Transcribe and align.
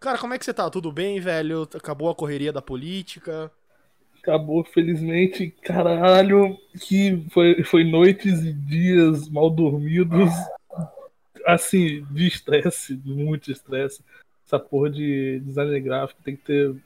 Cara, 0.00 0.16
como 0.16 0.32
é 0.32 0.38
que 0.38 0.44
você 0.44 0.54
tá? 0.54 0.70
Tudo 0.70 0.92
bem, 0.92 1.18
velho? 1.18 1.68
Acabou 1.74 2.08
a 2.08 2.14
correria 2.14 2.52
da 2.52 2.62
política? 2.62 3.50
Acabou, 4.22 4.64
felizmente. 4.64 5.50
Caralho, 5.62 6.56
que 6.80 7.26
foi, 7.30 7.64
foi 7.64 7.82
noites 7.84 8.44
e 8.44 8.52
dias 8.52 9.28
mal 9.28 9.50
dormidos. 9.50 10.30
Assim, 11.46 12.04
de 12.10 12.28
estresse, 12.28 13.00
muito 13.04 13.50
estresse. 13.50 14.02
Essa 14.46 14.58
porra 14.58 14.90
de 14.90 15.40
design 15.40 15.80
gráfico 15.80 16.22
tem 16.22 16.36
que 16.36 16.42
ter 16.42 16.76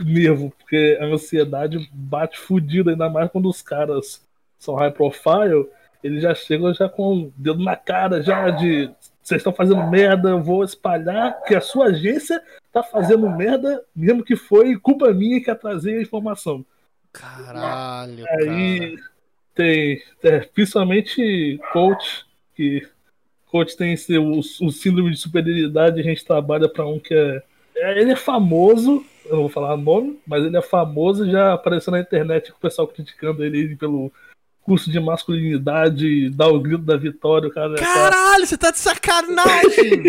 nervo, 0.00 0.52
porque 0.58 0.98
a 1.00 1.04
ansiedade 1.04 1.88
bate 1.92 2.38
fudida, 2.38 2.90
ainda 2.90 3.08
mais 3.08 3.30
quando 3.30 3.48
os 3.48 3.62
caras 3.62 4.26
são 4.58 4.74
high 4.74 4.90
profile, 4.90 5.68
eles 6.02 6.22
já 6.22 6.34
chegam 6.34 6.74
já 6.74 6.88
com 6.88 7.14
o 7.14 7.32
dedo 7.36 7.62
na 7.62 7.76
cara, 7.76 8.22
já 8.22 8.50
de 8.50 8.90
vocês 9.24 9.38
estão 9.38 9.54
fazendo 9.54 9.82
merda, 9.88 10.28
eu 10.28 10.42
vou 10.42 10.62
espalhar 10.62 11.42
que 11.44 11.54
a 11.54 11.60
sua 11.60 11.86
agência 11.86 12.42
tá 12.70 12.82
fazendo 12.82 13.28
merda, 13.30 13.82
mesmo 13.96 14.22
que 14.22 14.36
foi 14.36 14.76
culpa 14.76 15.10
minha 15.14 15.42
que 15.42 15.50
atrasei 15.50 15.96
a 15.96 16.02
informação. 16.02 16.64
Caralho, 17.10 18.22
Aí 18.28 18.96
cara. 18.96 19.10
tem, 19.54 20.02
é, 20.22 20.40
principalmente 20.40 21.58
coach, 21.72 22.26
que 22.54 22.86
coach 23.46 23.74
tem 23.78 23.94
esse, 23.94 24.18
o, 24.18 24.40
o 24.40 24.70
síndrome 24.70 25.10
de 25.10 25.16
superioridade, 25.16 26.00
a 26.00 26.04
gente 26.04 26.22
trabalha 26.22 26.68
para 26.68 26.86
um 26.86 26.98
que 26.98 27.14
é, 27.14 27.42
é, 27.76 27.98
ele 27.98 28.12
é 28.12 28.16
famoso, 28.16 29.02
eu 29.24 29.32
não 29.32 29.40
vou 29.40 29.48
falar 29.48 29.72
o 29.72 29.78
nome, 29.78 30.20
mas 30.26 30.44
ele 30.44 30.56
é 30.56 30.62
famoso, 30.62 31.30
já 31.30 31.54
apareceu 31.54 31.90
na 31.92 32.00
internet 32.00 32.52
com 32.52 32.58
o 32.58 32.60
pessoal 32.60 32.86
criticando 32.86 33.42
ele 33.42 33.74
pelo 33.74 34.12
curso 34.64 34.90
de 34.90 34.98
masculinidade, 34.98 36.30
dar 36.30 36.48
o 36.48 36.58
grito 36.58 36.82
da 36.82 36.96
vitória, 36.96 37.48
o 37.48 37.52
cara. 37.52 37.74
É 37.74 37.78
Caralho, 37.78 38.46
você 38.46 38.56
tá 38.56 38.70
de 38.70 38.78
sacanagem! 38.78 40.02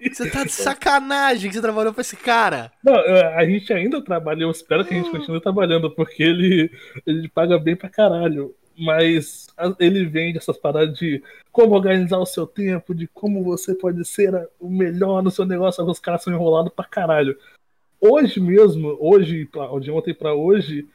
você 0.10 0.30
tá 0.30 0.44
de 0.44 0.52
sacanagem 0.52 1.50
que 1.50 1.54
você 1.54 1.60
trabalhou 1.60 1.92
pra 1.92 2.00
esse 2.00 2.16
cara. 2.16 2.72
Não, 2.82 2.94
é, 2.94 3.36
a 3.36 3.44
gente 3.44 3.70
ainda 3.72 4.02
trabalha, 4.02 4.42
eu 4.42 4.50
espero 4.50 4.84
que 4.84 4.94
a 4.94 4.96
gente 4.96 5.10
continue 5.10 5.40
trabalhando, 5.40 5.90
porque 5.90 6.22
ele, 6.22 6.70
ele 7.06 7.28
paga 7.28 7.58
bem 7.58 7.76
pra 7.76 7.90
caralho. 7.90 8.54
Mas 8.82 9.46
ele 9.78 10.06
vende 10.06 10.38
essas 10.38 10.56
paradas 10.56 10.98
de 10.98 11.22
como 11.52 11.74
organizar 11.74 12.16
o 12.16 12.24
seu 12.24 12.46
tempo, 12.46 12.94
de 12.94 13.06
como 13.08 13.44
você 13.44 13.74
pode 13.74 14.02
ser 14.06 14.48
o 14.58 14.70
melhor 14.70 15.22
no 15.22 15.30
seu 15.30 15.44
negócio, 15.44 15.84
os 15.84 15.98
caras 15.98 16.22
são 16.22 16.32
enrolados 16.32 16.72
pra 16.74 16.86
caralho. 16.86 17.36
Hoje 18.00 18.40
mesmo, 18.40 18.96
hoje, 18.98 19.46
de 19.82 19.90
ontem 19.90 20.14
pra 20.14 20.32
hoje, 20.32 20.88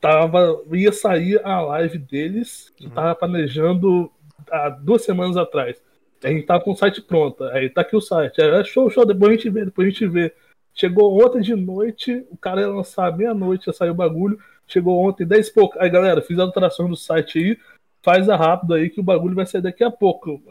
tava, 0.00 0.62
ia 0.72 0.92
sair 0.92 1.40
a 1.44 1.60
live 1.60 1.98
deles, 1.98 2.72
que 2.76 2.86
uhum. 2.86 2.92
tava 2.92 3.14
planejando 3.14 4.10
há 4.50 4.70
duas 4.70 5.04
semanas 5.04 5.36
atrás. 5.36 5.80
A 6.22 6.28
gente 6.28 6.46
tava 6.46 6.62
com 6.62 6.72
o 6.72 6.76
site 6.76 7.00
pronto. 7.02 7.44
Aí 7.44 7.68
tá 7.68 7.82
aqui 7.82 7.96
o 7.96 8.00
site. 8.00 8.40
Aí, 8.40 8.64
show, 8.64 8.90
show, 8.90 9.06
depois 9.06 9.30
a 9.30 9.34
gente 9.34 9.50
vê, 9.50 9.64
depois 9.64 9.86
a 9.86 9.90
gente 9.90 10.06
vê. 10.06 10.34
Chegou 10.74 11.22
ontem 11.22 11.40
de 11.40 11.54
noite, 11.54 12.26
o 12.30 12.36
cara 12.36 12.62
ia 12.62 12.68
lançar 12.68 13.16
meia-noite, 13.16 13.68
ia 13.68 13.72
sair 13.72 13.90
o 13.90 13.94
bagulho. 13.94 14.38
Chegou 14.66 14.98
ontem, 15.06 15.26
10 15.26 15.48
e 15.48 15.52
pouco. 15.52 15.78
Aí, 15.78 15.90
galera, 15.90 16.22
fiz 16.22 16.38
a 16.38 16.42
alteração 16.42 16.88
do 16.88 16.96
site 16.96 17.38
aí. 17.38 17.58
Faz 18.02 18.28
a 18.28 18.36
rápido 18.36 18.74
aí 18.74 18.88
que 18.88 19.00
o 19.00 19.04
bagulho 19.04 19.34
vai 19.34 19.46
sair 19.46 19.62
daqui 19.62 19.84
a 19.84 19.90
pouco. 19.90 20.42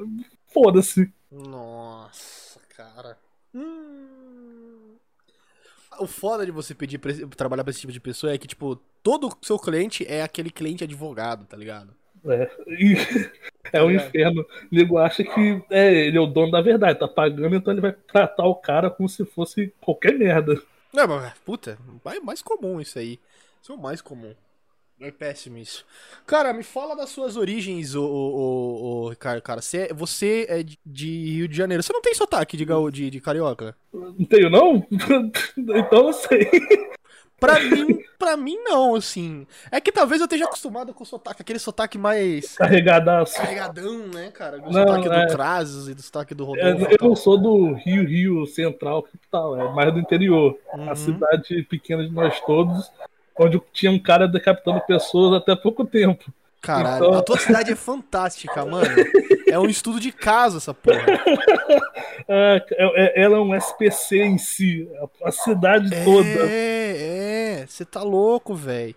Foda-se. 0.48 1.12
Nossa, 1.32 2.60
cara. 2.76 3.18
Hum 3.54 3.90
o 6.00 6.08
foda 6.08 6.46
de 6.46 6.52
você 6.52 6.74
pedir 6.74 6.98
pra, 6.98 7.14
trabalhar 7.36 7.64
pra 7.64 7.72
esse 7.72 7.82
tipo 7.82 7.94
de 7.94 8.00
pessoa 8.00 8.34
é 8.34 8.38
que, 8.38 8.48
tipo, 8.48 8.76
todo 9.04 9.36
seu 9.42 9.58
cliente 9.58 10.06
é 10.08 10.22
aquele 10.22 10.50
cliente 10.50 10.84
advogado, 10.84 11.46
tá 11.46 11.56
ligado? 11.56 11.94
É, 12.26 12.50
é 13.74 13.84
um 13.84 13.90
é. 13.92 13.96
inferno. 13.96 14.42
O 14.42 14.76
nego 14.76 14.98
acha 14.98 15.24
que 15.24 15.64
é, 15.70 15.94
ele 15.94 16.18
é 16.18 16.22
o 16.22 16.28
dono 16.28 16.52
da 16.52 16.62
verdade, 16.62 17.00
tá 17.00 17.08
pagando, 17.08 17.56
então 17.56 17.74
ele 17.74 17.82
vai 17.82 17.94
tratar 17.94 18.46
o 18.46 18.56
cara 18.56 18.90
como 18.90 19.08
se 19.08 19.26
fosse 19.26 19.74
qualquer 19.82 20.18
merda. 20.18 20.62
Não, 20.94 21.08
mas, 21.08 21.34
puta, 21.46 21.78
é 22.06 22.20
mais 22.20 22.42
comum 22.42 22.82
isso 22.82 22.98
aí. 22.98 23.20
Isso 23.62 23.72
é 23.72 23.76
o 23.76 23.80
mais 23.80 24.02
comum. 24.02 24.34
É 25.02 25.12
péssimo 25.12 25.58
isso. 25.58 25.86
Cara, 26.28 26.52
me 26.52 26.62
fala 26.62 26.94
das 26.94 27.10
suas 27.10 27.38
origens, 27.38 27.96
o, 27.96 29.08
Ricardo, 29.10 29.42
cara. 29.42 29.62
Você, 29.62 29.78
é, 29.78 29.94
você 29.94 30.46
é 30.50 30.66
de 30.86 31.32
Rio 31.32 31.48
de 31.48 31.56
Janeiro. 31.56 31.82
Você 31.82 31.94
não 31.94 32.02
tem 32.02 32.14
sotaque 32.14 32.58
de, 32.58 32.66
de, 32.92 33.10
de 33.10 33.22
carioca? 33.22 33.76
Não 33.94 34.26
tenho, 34.26 34.50
não? 34.50 34.86
então 35.58 36.04
não 36.04 36.14
sei. 36.14 36.50
Pra 37.40 37.58
mim, 37.62 38.00
pra 38.18 38.36
mim 38.36 38.58
não, 38.58 38.96
assim. 38.96 39.48
É 39.72 39.80
que 39.80 39.94
talvez 39.94 40.20
eu 40.20 40.26
esteja 40.26 40.44
acostumado 40.44 40.94
com 40.94 41.04
o 41.04 41.08
sotaque, 41.08 41.42
aquele 41.42 41.60
sotaque 41.60 41.98
mais. 41.98 42.58
Carregadaço. 42.58 43.38
Carregadão, 43.38 44.08
né, 44.08 44.30
cara? 44.32 44.58
O 44.58 44.70
não, 44.70 44.86
sotaque 44.86 45.08
é... 45.08 45.26
do 45.26 45.34
Krasus 45.34 45.88
e 45.88 45.94
do 45.94 46.02
sotaque 46.02 46.36
do 46.36 46.44
Rodolfo. 46.44 46.86
É, 46.86 46.94
eu 47.00 47.08
não 47.08 47.16
sou 47.16 47.38
do 47.38 47.72
Rio, 47.76 48.06
Rio 48.06 48.46
Central, 48.46 49.04
capital, 49.04 49.58
é 49.58 49.74
mais 49.74 49.94
do 49.94 50.00
interior. 50.00 50.58
Uhum. 50.74 50.92
A 50.92 50.96
cidade 50.96 51.64
pequena 51.64 52.06
de 52.06 52.14
nós 52.14 52.38
todos 52.42 52.92
onde 53.40 53.62
tinha 53.72 53.92
um 53.92 53.98
cara 53.98 54.28
decapitando 54.28 54.82
pessoas 54.82 55.42
até 55.42 55.56
pouco 55.56 55.86
tempo. 55.86 56.32
Caralho, 56.62 57.06
então... 57.06 57.18
a 57.18 57.22
tua 57.22 57.38
cidade 57.38 57.72
é 57.72 57.76
fantástica, 57.76 58.66
mano. 58.66 58.86
É 59.48 59.58
um 59.58 59.68
estudo 59.68 59.98
de 60.00 60.12
caso 60.12 60.58
essa 60.58 60.74
porra. 60.74 61.00
É, 62.32 62.64
é, 62.74 63.24
ela 63.24 63.38
é 63.38 63.40
um 63.40 63.56
SPC 63.56 64.18
em 64.18 64.38
si, 64.38 64.88
a 65.24 65.32
cidade 65.32 65.92
é, 65.92 66.04
toda. 66.04 66.28
É, 66.28 67.62
é, 67.62 67.66
você 67.66 67.84
tá 67.84 68.04
louco, 68.04 68.54
velho. 68.54 68.94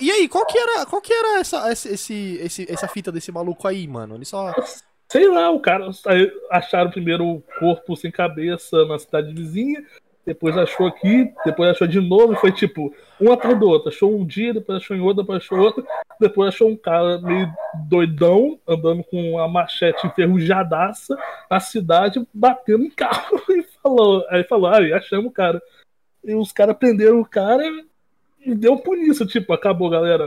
E 0.00 0.10
aí, 0.10 0.28
qual 0.28 0.44
que 0.44 0.58
era, 0.58 0.84
qual 0.84 1.00
que 1.00 1.12
era 1.12 1.38
essa, 1.38 1.70
esse, 1.70 2.36
esse, 2.42 2.66
essa 2.68 2.88
fita 2.88 3.12
desse 3.12 3.30
maluco 3.30 3.68
aí, 3.68 3.86
mano? 3.86 4.16
Ele 4.16 4.24
só. 4.24 4.52
Sei 5.08 5.28
lá, 5.28 5.50
o 5.50 5.60
cara 5.60 5.88
acharam 6.50 6.90
primeiro 6.90 7.24
o 7.24 7.42
corpo 7.60 7.94
sem 7.94 8.10
cabeça 8.10 8.84
na 8.86 8.98
cidade 8.98 9.32
vizinha, 9.32 9.84
depois 10.26 10.56
achou 10.56 10.86
aqui, 10.86 11.32
depois 11.44 11.70
achou 11.70 11.86
de 11.86 12.00
novo, 12.00 12.34
foi 12.36 12.50
tipo, 12.50 12.94
um 13.20 13.32
atrás 13.32 13.58
do 13.58 13.68
outro. 13.68 13.88
Achou 13.88 14.14
um 14.14 14.24
dia, 14.24 14.54
depois 14.54 14.78
achou 14.78 14.96
em 14.96 15.00
outro, 15.00 15.22
depois 15.22 15.42
achou 15.42 15.58
outro, 15.58 15.86
depois 16.18 16.48
achou 16.48 16.70
um 16.70 16.76
cara 16.76 17.18
meio 17.18 17.52
doidão, 17.88 18.58
andando 18.66 19.04
com 19.04 19.38
a 19.38 19.46
machete 19.46 20.06
enferrujadaça 20.06 21.16
na 21.50 21.60
cidade, 21.60 22.26
batendo 22.32 22.84
em 22.84 22.90
carro. 22.90 23.42
E 23.54 23.62
falou, 23.86 24.24
aí 24.30 24.42
falou, 24.44 24.70
aí 24.70 24.92
achamos 24.94 25.26
o 25.26 25.30
cara. 25.30 25.62
E 26.24 26.34
os 26.34 26.52
caras 26.52 26.74
prenderam 26.76 27.20
o 27.20 27.26
cara 27.26 27.62
e 28.40 28.54
deu 28.54 28.78
por 28.78 28.96
isso, 28.96 29.26
tipo, 29.26 29.52
acabou, 29.52 29.90
galera. 29.90 30.24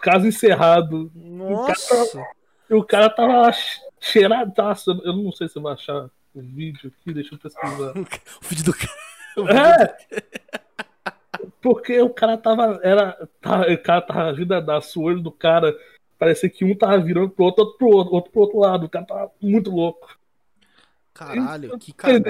Caso 0.00 0.26
encerrado. 0.26 1.10
Nossa! 1.14 2.24
E 2.70 2.74
o 2.74 2.82
cara 2.82 3.10
tava 3.10 3.42
lá 3.42 3.50
cheiradaço. 4.00 4.90
Eu 5.04 5.12
não 5.12 5.30
sei 5.30 5.48
se 5.48 5.56
eu 5.56 5.62
vou 5.62 5.70
achar 5.70 6.08
o 6.34 6.40
vídeo 6.40 6.92
aqui, 7.00 7.12
deixa 7.12 7.34
eu 7.34 7.38
pesquisar. 7.38 7.92
o 7.96 8.48
vídeo 8.48 8.64
do 8.64 8.72
cara. 8.72 9.05
É! 9.48 9.96
Porque 11.60 12.00
o 12.00 12.10
cara 12.10 12.36
tava. 12.36 12.80
Era, 12.82 13.28
tava, 13.40 13.72
o 13.72 13.78
cara 13.78 14.00
tava 14.00 14.32
vidaço, 14.32 15.00
o 15.00 15.04
olho 15.04 15.20
do 15.20 15.30
cara. 15.30 15.76
Parecia 16.18 16.48
que 16.48 16.64
um 16.64 16.74
tava 16.74 16.98
virando 16.98 17.30
pro 17.30 17.44
outro, 17.44 17.64
outro 17.64 17.78
pro 17.78 17.88
outro, 17.88 18.14
outro 18.14 18.32
pro 18.32 18.40
outro 18.42 18.58
lado. 18.58 18.86
O 18.86 18.88
cara 18.88 19.04
tava 19.04 19.30
muito 19.40 19.70
louco. 19.70 20.16
Caralho, 21.16 21.78
que 21.78 21.94
caralho. 21.94 22.24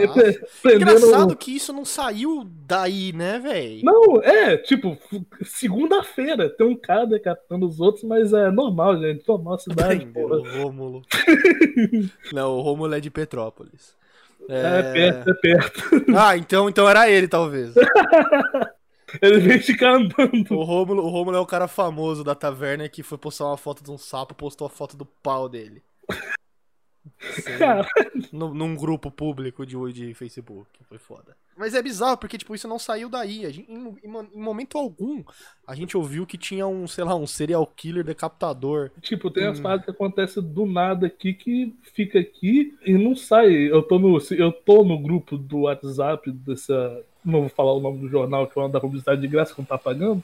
Engraçado 0.64 1.36
que 1.36 1.56
isso 1.56 1.72
não 1.72 1.84
saiu 1.84 2.44
daí, 2.44 3.12
né, 3.12 3.36
velho? 3.40 3.84
Não, 3.84 4.22
é, 4.22 4.56
tipo, 4.56 4.96
segunda-feira 5.42 6.48
tem 6.48 6.64
um 6.64 6.76
cara 6.76 7.04
decapitando 7.04 7.66
os 7.66 7.80
outros, 7.80 8.04
mas 8.04 8.32
é 8.32 8.48
normal, 8.48 8.96
gente. 9.00 9.26
Normal 9.26 9.58
cidade. 9.58 10.08
o 10.14 10.62
Rômulo. 10.62 11.02
não, 12.32 12.52
o 12.58 12.60
Rômulo 12.60 12.94
é 12.94 13.00
de 13.00 13.10
Petrópolis. 13.10 13.96
É... 14.48 14.78
é 14.78 14.92
perto, 14.92 15.30
é 15.30 15.34
perto. 15.34 15.82
Ah, 16.16 16.36
então, 16.36 16.68
então 16.68 16.88
era 16.88 17.10
ele, 17.10 17.28
talvez. 17.28 17.74
ele 19.20 19.38
veio 19.40 19.62
ficar 19.62 19.94
andando. 19.94 20.52
O 20.52 20.62
Rômulo, 20.62 21.02
o 21.02 21.08
Rômulo 21.08 21.36
é 21.36 21.40
o 21.40 21.46
cara 21.46 21.68
famoso 21.68 22.22
da 22.22 22.34
taverna 22.34 22.88
que 22.88 23.02
foi 23.02 23.18
postar 23.18 23.46
uma 23.46 23.56
foto 23.56 23.82
de 23.82 23.90
um 23.90 23.98
sapo, 23.98 24.34
postou 24.34 24.66
a 24.66 24.70
foto 24.70 24.96
do 24.96 25.04
pau 25.04 25.48
dele. 25.48 25.82
No, 28.32 28.54
num 28.54 28.74
grupo 28.74 29.10
público 29.10 29.64
de, 29.64 29.76
de 29.92 30.14
Facebook. 30.14 30.68
Foi 30.88 30.98
foda. 30.98 31.36
Mas 31.56 31.74
é 31.74 31.82
bizarro, 31.82 32.18
porque, 32.18 32.36
tipo, 32.36 32.54
isso 32.54 32.68
não 32.68 32.78
saiu 32.78 33.08
daí. 33.08 33.50
Gente, 33.50 33.70
em, 33.70 33.96
em, 34.04 34.28
em, 34.34 34.40
momento 34.40 34.76
algum, 34.76 35.24
a 35.66 35.74
gente 35.74 35.96
ouviu 35.96 36.26
que 36.26 36.36
tinha 36.36 36.66
um, 36.66 36.86
sei 36.86 37.02
lá, 37.02 37.14
um 37.14 37.26
serial 37.26 37.66
killer 37.66 38.04
decapitador. 38.04 38.90
Tipo, 39.00 39.30
tem 39.30 39.48
hum. 39.48 39.52
as 39.52 39.60
paradas 39.60 39.84
que 39.84 39.90
acontecem 39.90 40.42
do 40.42 40.66
nada 40.66 41.06
aqui 41.06 41.32
que 41.32 41.74
fica 41.94 42.18
aqui 42.18 42.76
e 42.84 42.92
não 42.98 43.16
sai. 43.16 43.50
Eu 43.50 43.82
tô 43.82 43.98
no, 43.98 44.18
eu 44.32 44.52
tô 44.52 44.84
no 44.84 44.98
grupo 44.98 45.38
do 45.38 45.60
WhatsApp 45.60 46.30
dessa. 46.30 47.02
Não 47.24 47.40
vou 47.40 47.48
falar 47.48 47.72
o 47.72 47.80
nome 47.80 47.98
do 47.98 48.08
jornal, 48.08 48.46
que 48.46 48.58
é 48.58 48.62
uma 48.62 48.68
da 48.68 48.80
publicidade 48.80 49.20
de 49.20 49.26
graça 49.26 49.54
que 49.54 49.60
não 49.60 49.66
tá 49.66 49.78
pagando. 49.78 50.22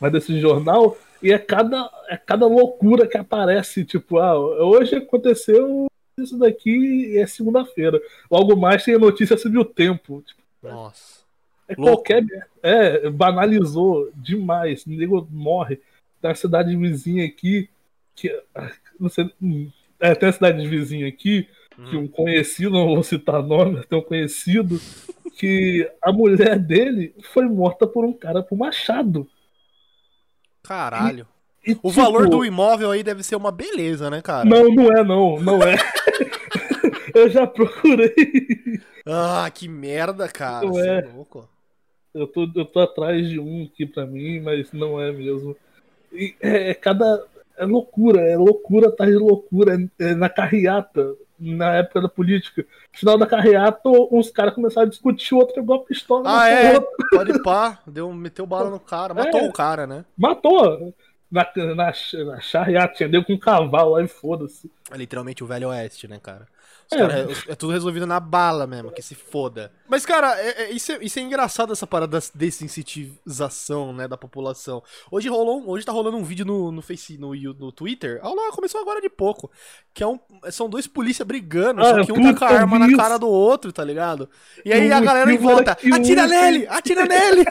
Mas 0.00 0.10
desse 0.10 0.40
jornal, 0.40 0.96
e 1.22 1.32
é 1.32 1.38
cada, 1.38 1.88
é 2.08 2.16
cada 2.16 2.44
loucura 2.44 3.06
que 3.06 3.16
aparece. 3.16 3.84
Tipo, 3.84 4.18
ah, 4.18 4.36
hoje 4.36 4.96
aconteceu 4.96 5.86
isso 6.22 6.38
daqui 6.38 7.18
é 7.18 7.26
segunda-feira. 7.26 8.00
Logo 8.30 8.56
mais 8.56 8.84
tem 8.84 8.94
a 8.94 8.98
notícia 8.98 9.36
sobre 9.36 9.58
o 9.58 9.64
tempo. 9.64 10.22
Tipo, 10.26 10.42
Nossa. 10.62 11.22
É 11.68 11.74
qualquer. 11.74 12.24
É, 12.62 13.08
banalizou 13.10 14.10
demais. 14.14 14.86
O 14.86 14.90
nego 14.90 15.26
morre. 15.30 15.76
Tem 16.20 16.30
uma 16.30 16.34
cidade 16.34 16.76
vizinha 16.76 17.24
aqui. 17.24 17.68
Que, 18.14 18.42
não 18.98 19.08
sei, 19.08 19.30
é, 19.98 20.14
tem 20.14 20.26
uma 20.26 20.32
cidade 20.32 20.66
vizinha 20.68 21.08
aqui. 21.08 21.48
Hum. 21.78 21.84
Que 21.90 21.96
um 21.96 22.08
conhecido, 22.08 22.70
não 22.76 22.86
vou 22.86 23.02
citar 23.02 23.42
nome, 23.42 23.84
tem 23.86 23.98
um 23.98 24.02
conhecido. 24.02 24.80
que 25.38 25.90
a 26.02 26.12
mulher 26.12 26.58
dele 26.58 27.14
foi 27.32 27.46
morta 27.46 27.86
por 27.86 28.04
um 28.04 28.12
cara 28.12 28.42
com 28.42 28.56
machado. 28.56 29.26
Caralho. 30.62 31.26
E, 31.64 31.72
O 31.72 31.74
tipo, 31.74 31.90
valor 31.90 32.28
do 32.28 32.44
imóvel 32.44 32.90
aí 32.90 33.02
deve 33.02 33.22
ser 33.22 33.36
uma 33.36 33.52
beleza, 33.52 34.10
né, 34.10 34.20
cara? 34.20 34.44
Não, 34.44 34.68
não 34.68 34.92
é, 34.92 35.04
não, 35.04 35.40
não 35.40 35.62
é. 35.62 35.76
eu 37.14 37.30
já 37.30 37.46
procurei. 37.46 38.14
Ah, 39.06 39.50
que 39.52 39.68
merda, 39.68 40.28
cara. 40.28 40.66
Não 40.66 40.78
é. 40.78 40.98
é 40.98 41.12
louco. 41.12 41.48
Eu 42.14 42.26
tô, 42.26 42.48
eu 42.54 42.64
tô 42.64 42.80
atrás 42.80 43.28
de 43.28 43.40
um 43.40 43.64
aqui 43.64 43.86
pra 43.86 44.04
mim, 44.04 44.40
mas 44.40 44.70
não 44.72 45.00
é 45.00 45.10
mesmo. 45.10 45.56
E 46.12 46.34
é, 46.40 46.70
é 46.70 46.74
cada. 46.74 47.24
É 47.56 47.64
loucura, 47.64 48.20
é 48.20 48.36
loucura 48.36 48.88
atrás 48.88 49.10
de 49.10 49.18
loucura. 49.18 49.76
É 49.98 50.14
na 50.14 50.28
carreata, 50.28 51.14
na 51.38 51.74
época 51.76 52.02
da 52.02 52.08
política. 52.08 52.62
No 52.92 52.98
final 52.98 53.18
da 53.18 53.26
carreata, 53.26 53.88
uns 54.10 54.30
caras 54.30 54.54
começaram 54.54 54.86
a 54.86 54.90
discutir, 54.90 55.34
o 55.34 55.38
outro 55.38 55.54
pegou 55.54 55.76
a 55.76 55.84
pistola. 55.84 56.22
Ah, 56.26 56.48
é? 56.48 56.74
outro. 56.74 56.90
Pode 57.10 57.42
pá. 57.42 57.78
Deu, 57.86 58.12
meteu 58.12 58.46
bala 58.46 58.70
no 58.70 58.80
cara. 58.80 59.14
Matou 59.14 59.40
É. 59.40 59.48
o 59.48 59.52
cara, 59.52 59.86
né? 59.86 60.04
Matou. 60.16 60.94
Na, 61.30 61.46
na, 61.56 61.92
na 62.26 62.40
charreata, 62.40 62.94
tinha 62.94 63.08
deu 63.08 63.24
com 63.24 63.32
um 63.32 63.38
cavalo 63.38 63.92
lá 63.92 64.02
e 64.02 64.08
foda-se. 64.08 64.70
É 64.90 64.96
literalmente 64.98 65.42
o 65.42 65.46
Velho 65.46 65.68
Oeste, 65.68 66.06
né, 66.06 66.18
cara? 66.22 66.46
Os 66.92 66.96
É. 66.96 66.98
cara- 66.98 67.28
é 67.48 67.54
tudo 67.54 67.72
resolvido 67.72 68.06
na 68.06 68.20
bala 68.20 68.66
mesmo, 68.66 68.92
que 68.92 69.02
se 69.02 69.14
foda. 69.14 69.72
Mas, 69.88 70.04
cara, 70.06 70.34
é- 70.40 70.64
é- 70.64 70.70
isso, 70.72 70.92
é, 70.92 70.98
isso 71.02 71.18
é 71.18 71.22
engraçado, 71.22 71.72
essa 71.72 71.86
parada 71.86 72.18
da 72.20 72.26
desincentivização, 72.34 73.92
né, 73.92 74.06
da 74.08 74.16
população. 74.16 74.82
Hoje 75.10 75.28
rolou, 75.28 75.68
hoje 75.68 75.84
tá 75.84 75.92
rolando 75.92 76.16
um 76.16 76.24
vídeo 76.24 76.44
no, 76.44 76.70
no 76.72 76.82
Face, 76.82 77.16
no, 77.18 77.34
no 77.34 77.72
Twitter. 77.72 78.20
Ah, 78.22 78.28
lá, 78.28 78.50
começou 78.52 78.80
agora 78.80 79.00
de 79.00 79.08
pouco. 79.08 79.50
Que 79.94 80.02
é 80.02 80.06
um, 80.06 80.18
são 80.50 80.68
dois 80.68 80.86
polícia 80.86 81.24
brigando, 81.24 81.80
Ah, 81.82 81.84
só 81.84 82.04
que 82.04 82.12
um 82.12 82.22
tá 82.22 82.34
com 82.38 82.44
a 82.44 82.48
arma 82.48 82.76
eu 82.76 82.80
na 82.80 82.96
cara 82.96 83.10
isso. 83.14 83.20
do 83.20 83.28
outro, 83.28 83.72
tá 83.72 83.84
ligado? 83.84 84.28
E 84.64 84.72
aí 84.72 84.92
a 84.92 85.00
galera 85.00 85.32
em 85.32 85.38
volta, 85.38 85.72
atira 85.72 86.26
nele, 86.26 86.66
atira 86.68 87.04
nele! 87.06 87.44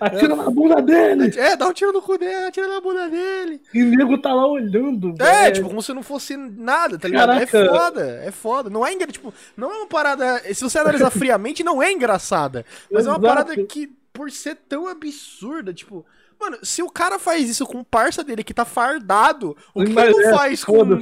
Atira 0.00 0.36
na 0.36 0.50
bunda 0.50 0.80
dele! 0.82 1.32
É, 1.38 1.56
dá 1.56 1.66
um 1.68 1.72
tiro 1.72 1.92
no 1.92 2.02
cu 2.02 2.18
dele, 2.18 2.46
atira 2.46 2.68
na 2.68 2.80
bunda 2.80 3.08
dele. 3.08 3.60
E 3.72 3.82
o 3.82 3.90
nego 3.90 4.18
tá 4.18 4.32
lá 4.34 4.46
olhando. 4.46 5.14
É, 5.20 5.42
velho. 5.44 5.54
tipo, 5.54 5.68
como 5.68 5.82
se 5.82 5.92
não 5.92 6.02
fosse 6.02 6.36
nada, 6.36 6.98
tá 6.98 7.08
ligado? 7.08 7.32
É 7.32 7.46
Caraca. 7.46 7.74
foda, 7.78 8.20
é 8.24 8.30
foda. 8.30 8.70
Não 8.70 8.86
é, 8.86 8.92
engra- 8.92 9.06
tipo, 9.10 9.32
não 9.56 9.70
é 9.72 9.76
uma 9.78 9.86
parada. 9.86 10.38
Se 10.54 10.62
você 10.62 10.78
analisar 10.78 11.10
friamente, 11.10 11.64
não 11.64 11.82
é 11.82 11.92
engraçada. 11.92 12.64
Mas 12.90 13.06
é 13.06 13.08
uma 13.10 13.18
Exato. 13.18 13.26
parada 13.26 13.64
que, 13.66 13.88
por 14.12 14.30
ser 14.30 14.56
tão 14.68 14.86
absurda, 14.88 15.72
tipo. 15.72 16.04
Mano, 16.38 16.58
se 16.62 16.82
o 16.82 16.90
cara 16.90 17.18
faz 17.18 17.48
isso 17.48 17.64
com 17.64 17.78
um 17.78 17.84
parça 17.84 18.22
dele 18.22 18.44
que 18.44 18.52
tá 18.52 18.66
fardado, 18.66 19.56
o 19.74 19.82
que 19.82 19.90
ele 19.90 20.10
não 20.10 20.20
é, 20.20 20.34
faz 20.34 20.62
com, 20.62 20.98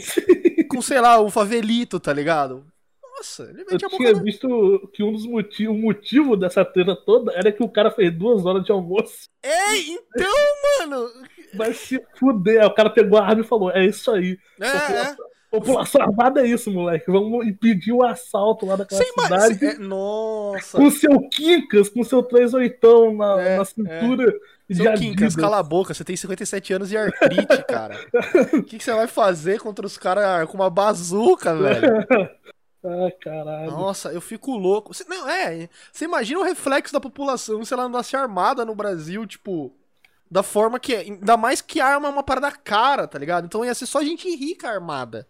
com, 0.70 0.80
sei 0.80 1.00
lá, 1.00 1.20
um 1.20 1.28
favelito, 1.28 1.98
tá 1.98 2.12
ligado? 2.12 2.64
Nossa, 3.16 3.44
ele 3.44 3.62
Eu 3.62 3.66
mete 3.70 3.84
a 3.84 3.88
boca 3.88 3.96
tinha 4.02 4.12
na... 4.12 4.22
visto 4.22 4.90
que 4.93 5.02
um 5.02 5.12
dos 5.12 5.26
motivos, 5.26 5.76
o 5.76 5.78
motivo 5.78 6.37
dessa 6.37 6.64
treta 6.64 6.96
toda 6.96 7.32
era 7.32 7.52
que 7.52 7.62
o 7.62 7.69
cara 7.69 7.90
fez 7.90 8.12
duas 8.12 8.44
horas 8.44 8.64
de 8.64 8.72
almoço. 8.72 9.28
Ei, 9.43 9.90
então, 9.90 10.32
mano. 10.81 11.08
Vai 11.55 11.72
se 11.72 12.00
fuder. 12.19 12.64
O 12.66 12.75
cara 12.75 12.90
pegou 12.90 13.19
a 13.19 13.25
arma 13.26 13.43
e 13.43 13.46
falou: 13.46 13.70
É 13.70 13.84
isso 13.84 14.11
aí. 14.11 14.37
É, 14.61 14.66
é. 14.66 15.16
População 15.50 16.02
armada 16.02 16.40
é 16.44 16.49
isso, 16.49 16.69
moleque. 16.69 17.08
Vamos 17.08 17.46
impedir 17.46 17.93
o 17.93 18.05
assalto 18.05 18.66
lá 18.66 18.75
daquela 18.75 19.00
Sem 19.00 19.12
mais. 19.17 19.28
cidade. 19.28 19.64
é, 19.67 19.78
Nossa. 19.78 20.76
Com 20.76 20.90
seu 20.90 21.28
Quincas, 21.28 21.88
com 21.88 22.02
seu 22.02 22.25
38 22.25 23.12
na, 23.12 23.40
É, 23.40 23.56
na 23.58 23.64
cintura. 23.64 24.34
de 24.69 24.76
Seu 24.76 24.93
Quincas, 24.94 25.37
cala 25.37 25.58
a 25.60 25.62
boca, 25.62 25.94
você 25.94 26.02
tem 26.02 26.17
57 26.17 26.72
anos 26.72 26.90
e 26.90 26.96
artrite, 26.96 27.62
cara. 27.69 27.96
O 28.58 28.64
que, 28.64 28.78
que 28.78 28.82
você 28.84 28.93
vai 28.94 29.06
fazer 29.06 29.60
contra 29.60 29.87
os 29.87 29.96
caras 29.96 30.49
com 30.49 30.56
uma 30.56 30.69
bazuca, 30.70 31.55
velho? 31.55 32.05
Ah, 32.84 33.10
caralho. 33.20 33.70
Nossa, 33.70 34.12
eu 34.12 34.20
fico 34.20 34.56
louco. 34.56 34.92
Você, 34.92 35.04
não, 35.08 35.28
é. 35.28 35.69
Você 35.90 36.04
imagina 36.04 36.40
o 36.40 36.44
reflexo 36.44 36.92
da 36.92 37.00
população 37.00 37.64
se 37.64 37.72
ela 37.72 37.84
andasse 37.84 38.14
armada 38.16 38.64
no 38.64 38.75
Brasil, 38.75 39.26
tipo. 39.26 39.72
Da 40.31 40.42
forma 40.42 40.78
que 40.78 40.94
é. 40.94 41.00
Ainda 41.00 41.36
mais 41.36 41.60
que 41.60 41.81
arma 41.81 42.08
é 42.08 42.10
uma 42.10 42.22
parada 42.22 42.50
cara, 42.50 43.06
tá 43.06 43.19
ligado? 43.19 43.44
Então 43.46 43.64
ia 43.64 43.75
ser 43.75 43.86
só 43.86 44.02
gente 44.02 44.28
rica 44.34 44.69
armada. 44.69 45.26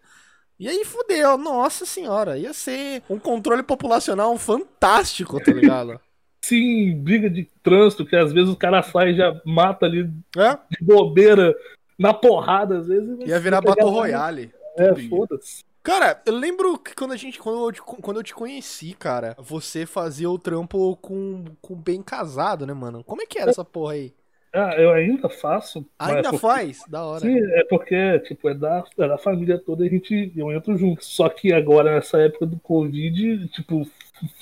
E 0.59 0.69
aí 0.69 0.85
fudeu, 0.85 1.37
nossa 1.37 1.85
senhora. 1.85 2.39
Ia 2.39 2.53
ser 2.53 3.03
um 3.11 3.19
controle 3.19 3.63
populacional 3.63 4.37
fantástico, 4.39 5.43
tá 5.43 5.53
ligado? 5.53 6.01
Sim, 6.45 6.95
briga 7.03 7.31
de 7.31 7.45
trânsito, 7.63 8.05
que 8.05 8.15
às 8.15 8.33
vezes 8.33 8.51
o 8.51 8.57
cara 8.57 8.83
sai 8.83 9.11
e 9.11 9.17
já 9.17 9.41
mata 9.47 9.87
ali 9.87 10.11
É? 10.37 10.59
de 10.71 10.85
bobeira 10.85 11.55
na 11.99 12.13
porrada, 12.13 12.79
às 12.79 12.87
vezes. 12.87 13.19
Ia 13.27 13.41
virar 13.41 13.63
Battle 13.63 13.91
Royale. 13.91 14.53
É, 14.77 14.95
foda-se. 15.09 15.65
Cara, 15.85 16.23
eu 16.25 16.35
lembro 16.35 16.79
que 16.79 16.95
quando 16.95 17.13
a 17.13 17.17
gente. 17.17 17.39
Quando 17.39 17.67
eu, 17.67 17.71
te- 17.73 17.83
quando 17.83 18.17
eu 18.17 18.23
te 18.23 18.35
conheci, 18.35 18.95
cara, 18.95 19.37
você 19.39 19.85
fazia 19.85 20.31
o 20.31 20.39
trampo 20.39 20.97
com, 20.97 21.45
com 21.61 21.75
bem 21.77 22.03
casado, 22.03 22.67
né, 22.67 22.73
mano? 22.73 23.05
Como 23.05 23.21
é 23.21 23.27
que 23.27 23.39
era 23.39 23.51
essa 23.51 23.65
porra 23.65 23.93
aí? 23.93 24.15
Ah, 24.51 24.75
eu 24.77 24.93
ainda 24.93 25.29
faço. 25.29 25.85
Ainda 25.99 26.31
porque- 26.31 26.39
faz? 26.39 26.81
Da 26.89 27.05
hora. 27.05 27.21
Sim, 27.21 27.37
é 27.39 27.65
porque, 27.65 28.19
tipo, 28.21 28.49
é 28.49 28.55
da, 28.55 28.83
é 28.97 29.09
da 29.09 29.19
família 29.19 29.59
toda 29.59 29.85
e 29.85 29.89
a 29.89 29.91
gente, 29.91 30.33
eu 30.35 30.51
entro 30.53 30.75
junto. 30.77 31.05
Só 31.05 31.29
que 31.29 31.53
agora, 31.53 31.95
nessa 31.97 32.19
época 32.19 32.47
do 32.47 32.59
Covid, 32.61 33.49
tipo, 33.49 33.87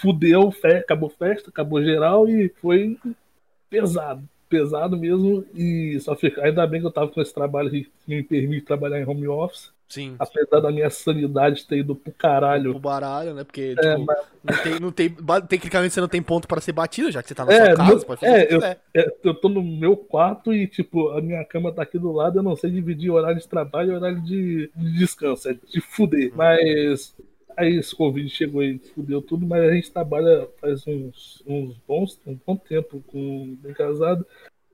fudeu, 0.01 0.51
fe- 0.53 0.77
acabou 0.79 1.09
festa, 1.09 1.51
acabou 1.51 1.83
geral 1.83 2.29
e 2.29 2.51
foi 2.61 2.97
pesado. 3.69 4.23
Pesado 4.49 4.97
mesmo. 4.99 5.45
E 5.55 5.99
só 6.01 6.15
fica. 6.15 6.45
Ainda 6.45 6.67
bem 6.67 6.81
que 6.81 6.87
eu 6.87 6.93
tava 6.93 7.11
com 7.11 7.21
esse 7.21 7.33
trabalho 7.35 7.71
que 7.71 7.91
me 8.07 8.23
permite 8.23 8.67
trabalhar 8.67 9.01
em 9.01 9.07
home 9.09 9.27
office. 9.27 9.73
Sim. 9.93 10.17
Apesar 10.19 10.61
da 10.61 10.71
minha 10.73 10.89
sanidade 10.89 11.67
ter 11.67 11.77
ido 11.81 11.95
pro 11.95 12.11
caralho. 12.15 12.75
O 12.75 12.79
baralho, 12.79 13.35
né? 13.35 13.45
Porque, 13.45 13.75
É, 13.79 13.93
tipo, 13.93 14.07
mas- 14.07 14.27
não 14.43 14.57
tem, 14.63 14.81
não 14.81 14.91
tem, 14.91 15.17
tecnicamente 15.47 15.93
você 15.93 16.01
não 16.01 16.09
tem 16.09 16.23
ponto 16.23 16.49
pra 16.49 16.63
ser 16.63 16.73
batido, 16.73 17.11
já 17.11 17.23
que 17.23 17.29
você 17.29 17.35
tá 17.35 17.45
na 17.45 17.53
É, 17.53 17.57
sua 17.67 17.77
casa, 17.77 17.91
não- 17.91 17.99
você 17.99 18.07
pode 18.07 18.21
fazer 18.21 18.33
é, 18.33 18.39
o 18.39 18.49
que 18.49 18.55
quiser. 18.55 18.81
É, 18.95 19.15
eu 19.23 19.35
tô 19.35 19.51
no 19.51 19.63
meu 19.63 19.95
quarto 19.95 20.51
e, 20.55 20.67
tipo, 20.67 21.11
a 21.11 21.21
minha 21.21 21.45
cama 21.45 21.71
tá 21.71 21.83
aqui 21.83 21.99
do 21.99 22.11
lado, 22.11 22.39
eu 22.39 22.43
não 22.43 22.57
sei 22.57 22.71
dividir 22.71 23.11
horário 23.11 23.39
de 23.39 23.47
trabalho 23.47 23.93
e 23.93 23.97
horário 23.97 24.23
de, 24.23 24.71
de 24.75 24.93
descanso, 24.99 25.51
é 25.51 25.53
de 25.53 25.81
fuder. 25.83 26.31
Uhum. 26.31 26.37
Mas 26.37 27.15
aí 27.55 27.77
esse 27.77 27.95
Covid 27.95 28.27
chegou 28.31 28.63
e 28.63 28.79
fudeu 28.95 29.21
tudo, 29.21 29.47
mas 29.47 29.63
a 29.63 29.75
gente 29.75 29.91
trabalha 29.91 30.49
faz 30.59 30.87
uns, 30.87 31.43
uns 31.47 31.77
bons, 31.87 32.19
um 32.27 32.35
bom 32.47 32.57
tempo 32.57 33.05
com 33.09 33.55
bem 33.61 33.75
casado, 33.75 34.27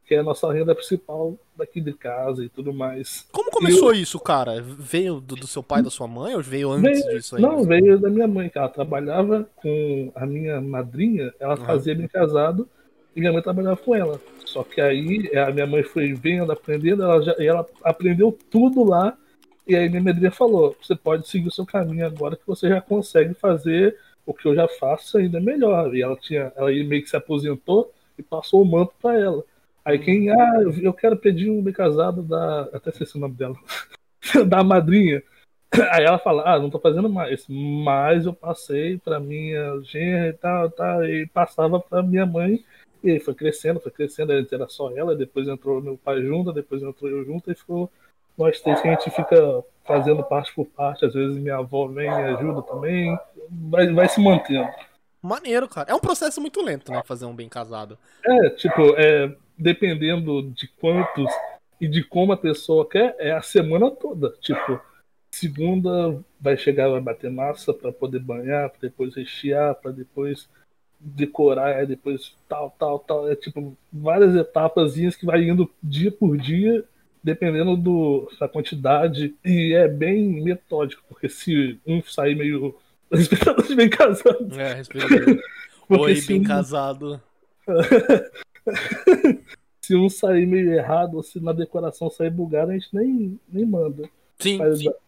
que 0.08 0.14
é 0.14 0.20
a 0.20 0.22
nossa 0.22 0.50
renda 0.50 0.74
principal 0.74 1.36
daqui 1.54 1.82
de 1.82 1.92
casa 1.92 2.42
e 2.42 2.48
tudo 2.48 2.72
mais. 2.72 3.26
Como 3.30 3.50
começou 3.50 3.92
isso, 3.92 4.18
cara? 4.18 4.60
Veio 4.62 5.20
do, 5.20 5.36
do 5.36 5.46
seu 5.46 5.62
pai, 5.62 5.82
da 5.82 5.90
sua 5.90 6.08
mãe, 6.08 6.34
ou 6.34 6.42
veio 6.42 6.70
antes 6.72 7.04
Veio- 7.04 7.16
disso 7.18 7.36
aí? 7.36 7.42
Não, 7.42 7.62
veio 7.62 7.98
da 7.98 8.08
minha 8.08 8.26
mãe, 8.26 8.48
que 8.48 8.56
ela 8.56 8.70
trabalhava 8.70 9.46
com 9.56 10.10
a 10.14 10.24
minha 10.24 10.60
madrinha, 10.62 11.30
ela 11.38 11.58
Uhum. 11.58 11.64
fazia 11.66 11.94
bem 11.94 12.08
casado 12.08 12.66
e 13.14 13.20
minha 13.20 13.32
mãe 13.32 13.42
trabalhava 13.42 13.76
com 13.76 13.94
ela. 13.94 14.18
Só 14.46 14.64
que 14.64 14.80
aí 14.80 15.30
a 15.36 15.50
minha 15.50 15.66
mãe 15.66 15.82
foi 15.82 16.14
vendo, 16.14 16.50
aprendendo, 16.50 17.02
ela, 17.02 17.20
já, 17.22 17.36
e 17.38 17.46
ela 17.46 17.66
aprendeu 17.84 18.36
tudo 18.50 18.82
lá. 18.82 19.14
E 19.66 19.76
aí 19.76 19.90
minha 19.90 20.02
madrinha 20.02 20.30
falou: 20.30 20.74
você 20.82 20.96
pode 20.96 21.28
seguir 21.28 21.48
o 21.48 21.52
seu 21.52 21.66
caminho 21.66 22.06
agora 22.06 22.34
que 22.34 22.46
você 22.46 22.66
já 22.66 22.80
consegue 22.80 23.34
fazer 23.34 23.94
o 24.24 24.32
que 24.32 24.46
eu 24.48 24.54
já 24.54 24.66
faço 24.66 25.18
ainda 25.18 25.38
melhor. 25.38 25.94
E 25.94 26.00
ela 26.02 26.16
tinha, 26.16 26.50
ela 26.56 26.70
meio 26.70 27.02
que 27.02 27.10
se 27.10 27.16
aposentou 27.16 27.92
e 28.18 28.22
passou 28.22 28.62
o 28.62 28.64
manto 28.64 28.92
para 29.02 29.20
ela. 29.20 29.44
Aí 29.88 29.98
quem, 29.98 30.30
ah, 30.30 30.60
eu- 30.82 30.92
quero 30.92 31.16
pedir 31.16 31.48
um 31.50 31.62
bem 31.62 31.72
casado 31.72 32.22
da. 32.22 32.68
Até 32.74 32.90
esqueci 32.90 33.16
o 33.16 33.20
nome 33.20 33.34
dela. 33.34 33.56
da 34.46 34.62
madrinha. 34.62 35.22
Aí 35.92 36.04
ela 36.04 36.18
fala, 36.18 36.42
ah, 36.46 36.58
não 36.58 36.68
tô 36.68 36.78
fazendo 36.78 37.08
mais, 37.08 37.46
mas 37.48 38.26
eu 38.26 38.34
passei 38.34 38.98
pra 38.98 39.18
minha 39.18 39.80
genra 39.82 40.28
e 40.28 40.32
tal, 40.34 40.70
tal, 40.70 41.04
e 41.04 41.26
passava 41.26 41.78
pra 41.80 42.02
minha 42.02 42.24
mãe, 42.26 42.64
e 43.04 43.10
aí 43.10 43.20
foi 43.20 43.34
crescendo, 43.34 43.78
foi 43.78 43.92
crescendo, 43.92 44.32
antes 44.32 44.52
era 44.52 44.66
só 44.68 44.90
ela, 44.96 45.14
depois 45.14 45.46
entrou 45.46 45.80
meu 45.82 45.98
pai 45.98 46.22
junto, 46.22 46.52
depois 46.54 46.82
entrou 46.82 47.10
eu 47.10 47.24
junto, 47.24 47.50
e 47.50 47.54
ficou 47.54 47.90
nós 48.36 48.60
três 48.60 48.80
que 48.80 48.88
a 48.88 48.92
gente 48.92 49.10
fica 49.10 49.62
fazendo 49.84 50.22
parte 50.22 50.54
por 50.54 50.66
parte, 50.66 51.04
às 51.04 51.12
vezes 51.12 51.36
minha 51.36 51.56
avó 51.58 51.86
vem 51.86 52.08
e 52.08 52.24
ajuda 52.24 52.62
também, 52.62 53.18
vai, 53.50 53.92
vai 53.92 54.08
se 54.08 54.20
mantendo. 54.20 54.68
Maneiro, 55.22 55.68
cara. 55.68 55.90
É 55.90 55.94
um 55.94 56.00
processo 56.00 56.40
muito 56.40 56.62
lento, 56.62 56.90
né? 56.92 57.02
Fazer 57.04 57.26
um 57.26 57.34
bem 57.34 57.48
casado. 57.48 57.98
É, 58.24 58.50
tipo, 58.50 58.94
é, 58.96 59.34
dependendo 59.58 60.42
de 60.42 60.68
quantos 60.68 61.30
e 61.80 61.88
de 61.88 62.02
como 62.02 62.32
a 62.32 62.36
pessoa 62.36 62.88
quer, 62.88 63.14
é 63.18 63.32
a 63.32 63.42
semana 63.42 63.90
toda. 63.90 64.34
Tipo, 64.40 64.80
segunda 65.30 66.22
vai 66.40 66.56
chegar, 66.56 66.88
vai 66.88 67.00
bater 67.00 67.30
massa 67.30 67.72
para 67.72 67.92
poder 67.92 68.20
banhar, 68.20 68.70
pra 68.70 68.78
depois 68.80 69.14
rechear, 69.14 69.74
para 69.74 69.90
depois 69.90 70.48
decorar, 71.00 71.76
aí 71.76 71.86
depois 71.86 72.34
tal, 72.48 72.74
tal, 72.78 72.98
tal. 72.98 73.30
É 73.30 73.36
tipo 73.36 73.76
várias 73.92 74.34
etapazinhas 74.34 75.16
que 75.16 75.26
vai 75.26 75.42
indo 75.48 75.70
dia 75.82 76.10
por 76.10 76.36
dia, 76.36 76.84
dependendo 77.22 77.76
do, 77.76 78.30
da 78.40 78.48
quantidade. 78.48 79.34
E 79.44 79.74
é 79.74 79.86
bem 79.86 80.42
metódico, 80.42 81.02
porque 81.08 81.28
se 81.28 81.78
um 81.86 82.02
sair 82.02 82.34
meio. 82.34 82.74
Espectadores 83.10 83.74
bem 83.74 83.88
casados. 83.88 84.58
É. 84.58 84.82
Porque 85.88 86.04
Oi, 86.04 86.20
bem 86.20 86.40
um- 86.40 86.44
casado. 86.44 87.18
se 89.80 89.96
um 89.96 90.08
sair 90.08 90.46
meio 90.46 90.72
errado 90.72 91.16
ou 91.16 91.22
se 91.22 91.40
na 91.40 91.52
decoração 91.52 92.10
sair 92.10 92.30
bugado, 92.30 92.70
a 92.70 92.74
gente 92.74 92.88
nem, 92.92 93.38
nem 93.48 93.64
manda. 93.64 94.08
Sim, 94.38 94.58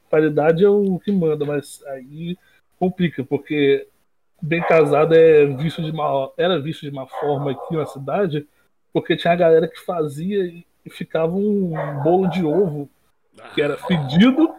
qualidade 0.09 0.65
é 0.65 0.69
o 0.69 0.99
que 0.99 1.13
manda, 1.13 1.45
mas 1.45 1.83
aí 1.87 2.37
complica, 2.79 3.23
porque 3.25 3.87
bem 4.43 4.63
casado 4.63 5.15
é 5.15 5.47
visto 5.47 5.83
de 5.83 5.91
uma, 5.91 6.33
era 6.37 6.61
visto 6.61 6.81
de 6.81 6.91
uma 6.91 7.07
forma 7.07 7.53
aqui 7.53 7.77
na 7.77 7.87
cidade, 7.87 8.47
porque 8.93 9.17
tinha 9.17 9.33
a 9.33 9.37
galera 9.37 9.69
que 9.69 9.79
fazia 9.79 10.45
e 10.45 10.91
ficava 10.91 11.37
um 11.37 11.73
bolo 12.03 12.27
de 12.29 12.45
ovo 12.45 12.89
que 13.55 13.63
era 13.63 13.77
fedido 13.77 14.55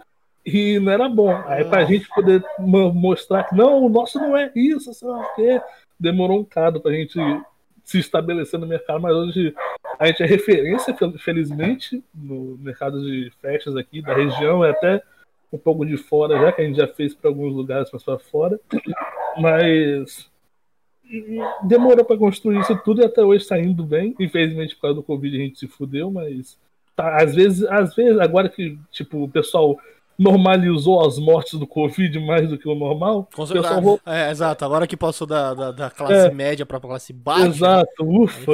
e 0.46 0.80
não 0.80 0.92
era 0.92 1.10
bom. 1.10 1.36
Aí 1.46 1.66
pra 1.66 1.84
gente 1.86 2.08
poder 2.10 2.44
mostrar 2.60 3.44
que 3.44 3.56
não, 3.56 3.86
o 3.86 3.90
nosso 3.90 4.20
não 4.20 4.38
é 4.38 4.52
isso, 4.56 4.94
sei 4.94 5.08
lá 5.08 5.20
o 5.20 5.36
quê, 5.36 5.62
demorou 6.00 6.40
um 6.40 6.44
bocado 6.44 6.80
pra 6.80 6.92
gente 6.92 7.20
se 7.92 8.00
estabelecer 8.00 8.58
no 8.58 8.66
mercado, 8.66 9.02
mas 9.02 9.14
hoje 9.14 9.54
a 10.00 10.08
gente 10.08 10.24
é 10.24 10.26
referência, 10.26 10.96
felizmente, 11.20 12.02
no 12.16 12.58
mercado 12.58 13.02
de 13.02 13.30
festas 13.42 13.76
aqui 13.76 14.02
da 14.02 14.14
região, 14.14 14.64
é 14.64 14.72
até 14.72 15.04
um 15.52 15.58
pouco 15.58 15.86
de 15.86 15.98
fora 15.98 16.40
já, 16.40 16.54
que 16.54 16.62
a 16.62 16.66
gente 16.66 16.78
já 16.78 16.88
fez 16.88 17.14
para 17.14 17.30
alguns 17.30 17.54
lugares, 17.54 17.90
mas 17.92 18.02
para 18.02 18.18
fora. 18.18 18.60
Mas 19.38 20.32
demorou 21.64 22.06
para 22.06 22.18
construir 22.18 22.62
isso 22.62 22.80
tudo 22.84 23.02
e 23.02 23.06
até 23.06 23.22
hoje 23.22 23.44
está 23.44 23.60
indo 23.60 23.84
bem. 23.84 24.16
Infelizmente, 24.18 24.76
por 24.76 24.84
causa 24.84 24.96
do 24.96 25.04
Covid, 25.04 25.36
a 25.36 25.40
gente 25.40 25.60
se 25.60 25.68
fudeu, 25.68 26.10
mas 26.10 26.58
tá, 26.96 27.22
às 27.22 27.36
vezes, 27.36 27.64
às 27.66 27.94
vezes, 27.94 28.18
agora 28.18 28.48
que 28.48 28.80
tipo, 28.90 29.24
o 29.24 29.30
pessoal 29.30 29.78
normalizou 30.22 31.04
as 31.04 31.18
mortes 31.18 31.58
do 31.58 31.66
Covid 31.66 32.20
mais 32.20 32.48
do 32.48 32.56
que 32.56 32.70
o 32.70 32.76
normal. 32.76 33.28
Com 33.34 33.46
certeza. 33.46 33.82
Vou... 33.82 34.00
É, 34.06 34.30
exato. 34.30 34.64
Agora 34.64 34.86
que 34.86 34.96
passou 34.96 35.26
da, 35.26 35.54
da, 35.56 35.72
da 35.72 35.90
classe 35.90 36.28
é. 36.28 36.32
média 36.32 36.64
pra 36.64 36.80
classe 36.80 37.12
baixa. 37.12 37.48
Exato, 37.48 38.04
ufa. 38.04 38.52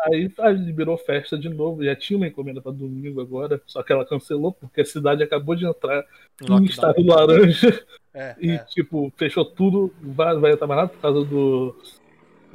Aí, 0.00 0.30
aí, 0.38 0.54
liberou 0.54 0.98
festa 0.98 1.38
de 1.38 1.48
novo. 1.48 1.82
Já 1.82 1.96
tinha 1.96 2.18
uma 2.18 2.26
encomenda 2.26 2.60
pra 2.60 2.70
domingo 2.70 3.20
agora, 3.20 3.62
só 3.66 3.82
que 3.82 3.92
ela 3.92 4.04
cancelou 4.04 4.52
porque 4.52 4.82
a 4.82 4.84
cidade 4.84 5.22
acabou 5.22 5.56
de 5.56 5.64
entrar 5.66 6.04
em 6.42 6.64
estado 6.66 7.02
laranja. 7.02 7.82
É, 8.12 8.34
e, 8.38 8.50
é. 8.50 8.58
tipo, 8.58 9.10
fechou 9.16 9.44
tudo. 9.44 9.90
Vai, 10.02 10.36
vai 10.36 10.52
estar 10.52 10.66
mais 10.66 10.80
nada 10.80 10.92
por 10.92 11.00
causa 11.00 11.24
do. 11.24 11.74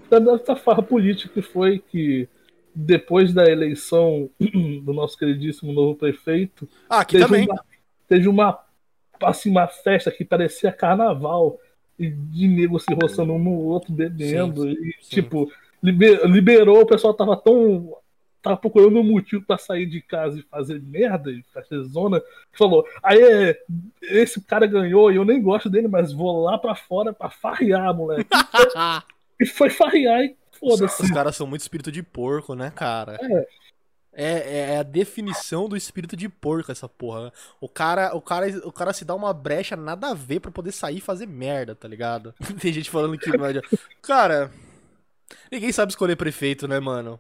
Da, 0.08 0.56
farra 0.56 0.84
política 0.84 1.34
que 1.34 1.42
foi 1.42 1.80
que 1.80 2.30
depois 2.76 3.34
da 3.34 3.50
eleição 3.50 4.30
do 4.84 4.94
nosso 4.94 5.18
queridíssimo 5.18 5.74
novo 5.74 5.96
prefeito. 5.96 6.70
Ah, 6.88 7.00
aqui 7.00 7.18
também. 7.18 7.48
Uma 7.50 7.64
teve 8.08 8.28
uma, 8.28 8.60
assim, 9.24 9.50
uma 9.50 9.68
festa 9.68 10.12
que 10.12 10.26
parecia 10.26 10.72
carnaval. 10.72 11.60
E 11.98 12.10
de 12.10 12.48
nego 12.48 12.78
se 12.78 12.94
roçando 12.94 13.32
um 13.34 13.40
no 13.40 13.54
outro, 13.54 13.94
bebendo. 13.94 14.64
Sim, 14.64 14.72
e, 14.72 14.96
sim. 15.02 15.16
tipo, 15.16 15.50
liberou, 15.82 16.82
o 16.82 16.86
pessoal 16.86 17.14
tava 17.14 17.38
tão. 17.38 17.96
Tava 18.42 18.58
procurando 18.58 19.00
um 19.00 19.04
motivo 19.04 19.44
para 19.44 19.58
sair 19.58 19.88
de 19.88 20.02
casa 20.02 20.38
e 20.38 20.44
fazer 20.44 20.80
merda, 20.80 21.32
e 21.32 21.44
fazer 21.54 21.82
zona. 21.84 22.20
Que 22.20 22.58
falou: 22.58 22.86
aí 23.02 23.56
esse 24.04 24.42
cara 24.42 24.68
ganhou 24.68 25.12
e 25.12 25.16
eu 25.16 25.26
nem 25.26 25.42
gosto 25.42 25.70
dele, 25.70 25.88
mas 25.88 26.12
vou 26.12 26.44
lá 26.44 26.58
pra 26.58 26.76
fora 26.76 27.14
pra 27.14 27.30
farrear, 27.30 27.96
moleque. 27.96 28.30
e 29.40 29.46
foi 29.46 29.70
farrear 29.70 30.22
e 30.22 30.36
foda-se. 30.52 31.02
Os 31.02 31.12
caras 31.12 31.36
são 31.36 31.48
muito 31.48 31.62
espírito 31.62 31.92
de 31.92 32.04
porco, 32.04 32.54
né, 32.54 32.72
cara? 32.76 33.18
É. 33.22 33.48
É, 34.18 34.74
é, 34.74 34.78
a 34.78 34.84
definição 34.84 35.68
do 35.68 35.76
espírito 35.76 36.16
de 36.16 36.30
porco 36.30 36.72
essa 36.72 36.88
porra. 36.88 37.26
Né? 37.26 37.32
O 37.60 37.68
cara, 37.68 38.16
o 38.16 38.22
cara, 38.22 38.48
o 38.66 38.72
cara 38.72 38.94
se 38.94 39.04
dá 39.04 39.14
uma 39.14 39.34
brecha 39.34 39.76
nada 39.76 40.12
a 40.12 40.14
ver 40.14 40.40
para 40.40 40.52
poder 40.52 40.72
sair 40.72 40.98
e 40.98 41.02
fazer 41.02 41.28
merda, 41.28 41.76
tá 41.76 41.86
ligado? 41.86 42.34
Tem 42.62 42.72
gente 42.72 42.90
falando 42.90 43.18
que 43.18 43.30
não 43.30 43.46
Cara, 44.02 44.50
ninguém 45.52 45.72
sabe 45.74 45.92
escolher 45.92 46.16
prefeito, 46.16 46.66
né, 46.66 46.80
mano? 46.80 47.20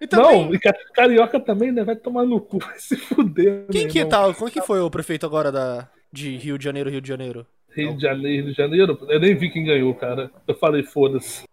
E 0.00 0.06
também... 0.06 0.46
Não, 0.46 0.54
e 0.54 0.58
carioca 0.94 1.40
também, 1.40 1.72
né? 1.72 1.82
Vai 1.82 1.96
tomar 1.96 2.24
no 2.24 2.40
cu, 2.40 2.58
vai 2.64 2.78
se 2.78 2.96
fuder. 2.96 3.66
Quem 3.70 3.88
que 3.88 4.04
tá? 4.04 4.32
Como 4.32 4.48
é 4.48 4.50
que 4.50 4.62
foi 4.62 4.80
o 4.80 4.90
prefeito 4.90 5.26
agora 5.26 5.50
da 5.50 5.88
de 6.12 6.36
Rio 6.36 6.58
de 6.58 6.64
Janeiro, 6.64 6.90
Rio 6.90 7.00
de 7.00 7.08
Janeiro? 7.08 7.46
Rio 7.70 7.96
de 7.96 8.02
Janeiro, 8.02 8.44
Rio 8.44 8.52
de 8.52 8.56
Janeiro? 8.56 8.98
Eu 9.08 9.18
nem 9.18 9.34
vi 9.34 9.50
quem 9.50 9.64
ganhou, 9.64 9.94
cara. 9.94 10.30
Eu 10.46 10.54
falei, 10.54 10.82
foda-se. 10.82 11.44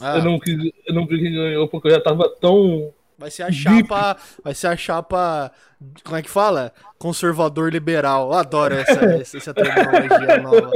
Ah. 0.00 0.18
Eu, 0.18 0.24
não 0.24 0.40
eu 0.86 0.94
não 0.94 1.06
vi 1.06 1.20
quem 1.20 1.32
ganhou 1.32 1.68
porque 1.68 1.88
eu 1.88 1.92
já 1.92 2.00
tava 2.00 2.28
tão 2.40 2.92
Vai 3.18 3.30
ser 3.30 3.44
a 3.44 3.52
chapa. 3.52 4.16
Vai 4.42 4.54
ser 4.54 4.66
a 4.68 4.76
chapa. 4.76 5.52
Como 6.02 6.16
é 6.16 6.22
que 6.22 6.30
fala? 6.30 6.72
Conservador 6.98 7.72
liberal. 7.72 8.30
Eu 8.30 8.34
adoro 8.34 8.74
essa, 8.78 9.36
essa 9.36 9.54
terminologia 9.54 10.40
nova. 10.42 10.70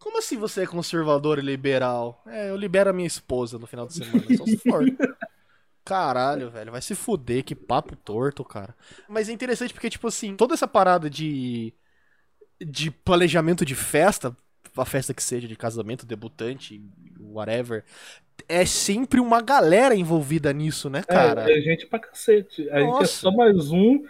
Como 0.00 0.18
assim 0.18 0.36
você 0.36 0.62
é 0.62 0.66
conservador 0.66 1.38
e 1.38 1.42
liberal? 1.42 2.22
É, 2.26 2.50
eu 2.50 2.56
libero 2.56 2.90
a 2.90 2.92
minha 2.92 3.06
esposa 3.06 3.58
no 3.58 3.66
final 3.66 3.86
de 3.86 3.94
semana, 3.94 4.24
só 4.36 4.44
se 4.44 4.58
for. 4.58 4.84
Caralho, 5.84 6.50
velho, 6.50 6.72
vai 6.72 6.80
se 6.80 6.94
fuder, 6.94 7.44
que 7.44 7.54
papo 7.54 7.94
torto, 7.94 8.42
cara. 8.42 8.74
Mas 9.06 9.28
é 9.28 9.32
interessante 9.32 9.74
porque, 9.74 9.90
tipo 9.90 10.08
assim, 10.08 10.34
toda 10.34 10.54
essa 10.54 10.66
parada 10.66 11.10
de. 11.10 11.74
de 12.58 12.90
planejamento 12.90 13.64
de 13.64 13.74
festa, 13.74 14.34
a 14.76 14.84
festa 14.84 15.12
que 15.12 15.22
seja 15.22 15.46
de 15.46 15.56
casamento, 15.56 16.06
debutante, 16.06 16.82
whatever, 17.20 17.84
é 18.48 18.66
sempre 18.66 19.20
uma 19.20 19.40
galera 19.40 19.94
envolvida 19.94 20.52
nisso, 20.52 20.90
né, 20.90 21.02
cara? 21.02 21.50
É, 21.50 21.58
é 21.58 21.60
gente 21.60 21.86
pra 21.86 21.98
cacete. 21.98 22.68
A 22.70 22.80
Nossa. 22.80 23.00
gente 23.00 23.04
é 23.04 23.06
só 23.06 23.30
mais 23.30 23.70
um 23.70 24.04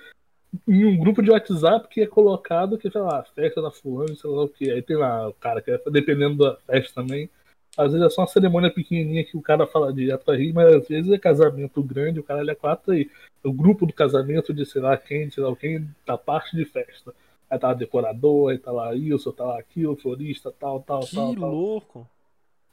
em 0.68 0.84
um 0.84 0.96
grupo 0.96 1.22
de 1.22 1.30
WhatsApp 1.30 1.88
que 1.88 2.00
é 2.00 2.06
colocado 2.06 2.78
que, 2.78 2.90
sei 2.90 3.00
lá, 3.00 3.24
festa 3.34 3.60
da 3.60 3.70
fulano, 3.70 4.16
sei 4.16 4.30
lá 4.30 4.44
o 4.44 4.48
que. 4.48 4.70
Aí 4.70 4.82
tem 4.82 4.96
lá 4.96 5.28
o 5.28 5.32
cara 5.32 5.60
que 5.60 5.70
é 5.70 5.80
dependendo 5.90 6.44
da 6.44 6.56
festa 6.66 7.02
também. 7.02 7.28
Às 7.76 7.92
vezes 7.92 8.06
é 8.06 8.10
só 8.10 8.22
uma 8.22 8.28
cerimônia 8.28 8.70
pequenininha 8.70 9.24
que 9.24 9.36
o 9.36 9.42
cara 9.42 9.66
fala 9.66 9.92
direto 9.92 10.24
pra 10.24 10.36
rir, 10.36 10.52
mas 10.52 10.72
às 10.72 10.86
vezes 10.86 11.10
é 11.10 11.18
casamento 11.18 11.82
grande, 11.82 12.20
o 12.20 12.22
cara 12.22 12.48
é 12.48 12.54
quatro 12.54 12.92
aí. 12.92 13.10
O 13.42 13.52
grupo 13.52 13.84
do 13.84 13.92
casamento 13.92 14.54
de 14.54 14.64
sei 14.64 14.80
lá 14.80 14.96
quem, 14.96 15.28
sei 15.28 15.42
lá 15.42 15.54
quem, 15.56 15.88
da 16.06 16.16
parte 16.16 16.56
de 16.56 16.64
festa. 16.64 17.12
Aí 17.50 17.58
tá 17.58 17.68
lá 17.68 17.74
decorador, 17.74 18.52
aí 18.52 18.58
tá 18.58 18.70
lá 18.70 18.94
isso, 18.94 19.32
tá 19.32 19.44
lá 19.44 19.58
aquilo, 19.58 19.96
florista, 19.96 20.52
tal, 20.52 20.80
tal, 20.80 21.00
que 21.00 21.16
tal. 21.16 21.34
Que 21.34 21.40
louco! 21.40 22.08
É, 22.10 22.13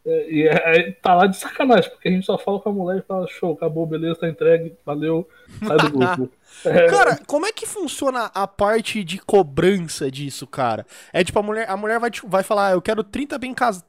e 0.05 0.47
é, 0.47 0.91
tá 0.93 1.13
lá 1.13 1.27
de 1.27 1.37
sacanagem, 1.37 1.89
porque 1.91 2.07
a 2.07 2.11
gente 2.11 2.25
só 2.25 2.37
fala 2.37 2.59
com 2.59 2.69
a 2.69 2.73
mulher 2.73 2.99
e 2.99 3.01
fala, 3.03 3.27
show, 3.27 3.53
acabou, 3.53 3.85
beleza, 3.85 4.19
tá 4.19 4.27
entregue, 4.27 4.75
valeu, 4.83 5.29
sai 5.65 5.77
do 5.77 5.91
grupo. 5.91 6.29
é... 6.65 6.87
Cara, 6.87 7.19
como 7.27 7.45
é 7.45 7.53
que 7.53 7.67
funciona 7.67 8.31
a 8.33 8.47
parte 8.47 9.03
de 9.03 9.19
cobrança 9.19 10.09
disso, 10.09 10.47
cara? 10.47 10.85
É 11.13 11.23
tipo, 11.23 11.37
a 11.37 11.43
mulher, 11.43 11.69
a 11.69 11.77
mulher 11.77 11.99
vai, 11.99 12.09
vai 12.23 12.41
falar, 12.41 12.69
ah, 12.69 12.71
eu 12.71 12.81
quero 12.81 13.03
30 13.03 13.37
bem 13.37 13.53
casados, 13.53 13.85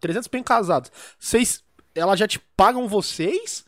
300 0.00 0.28
bem 0.28 0.42
casados. 0.42 0.90
Vocês, 1.18 1.62
ela 1.94 2.16
já 2.16 2.26
te 2.26 2.38
pagam 2.56 2.88
vocês? 2.88 3.64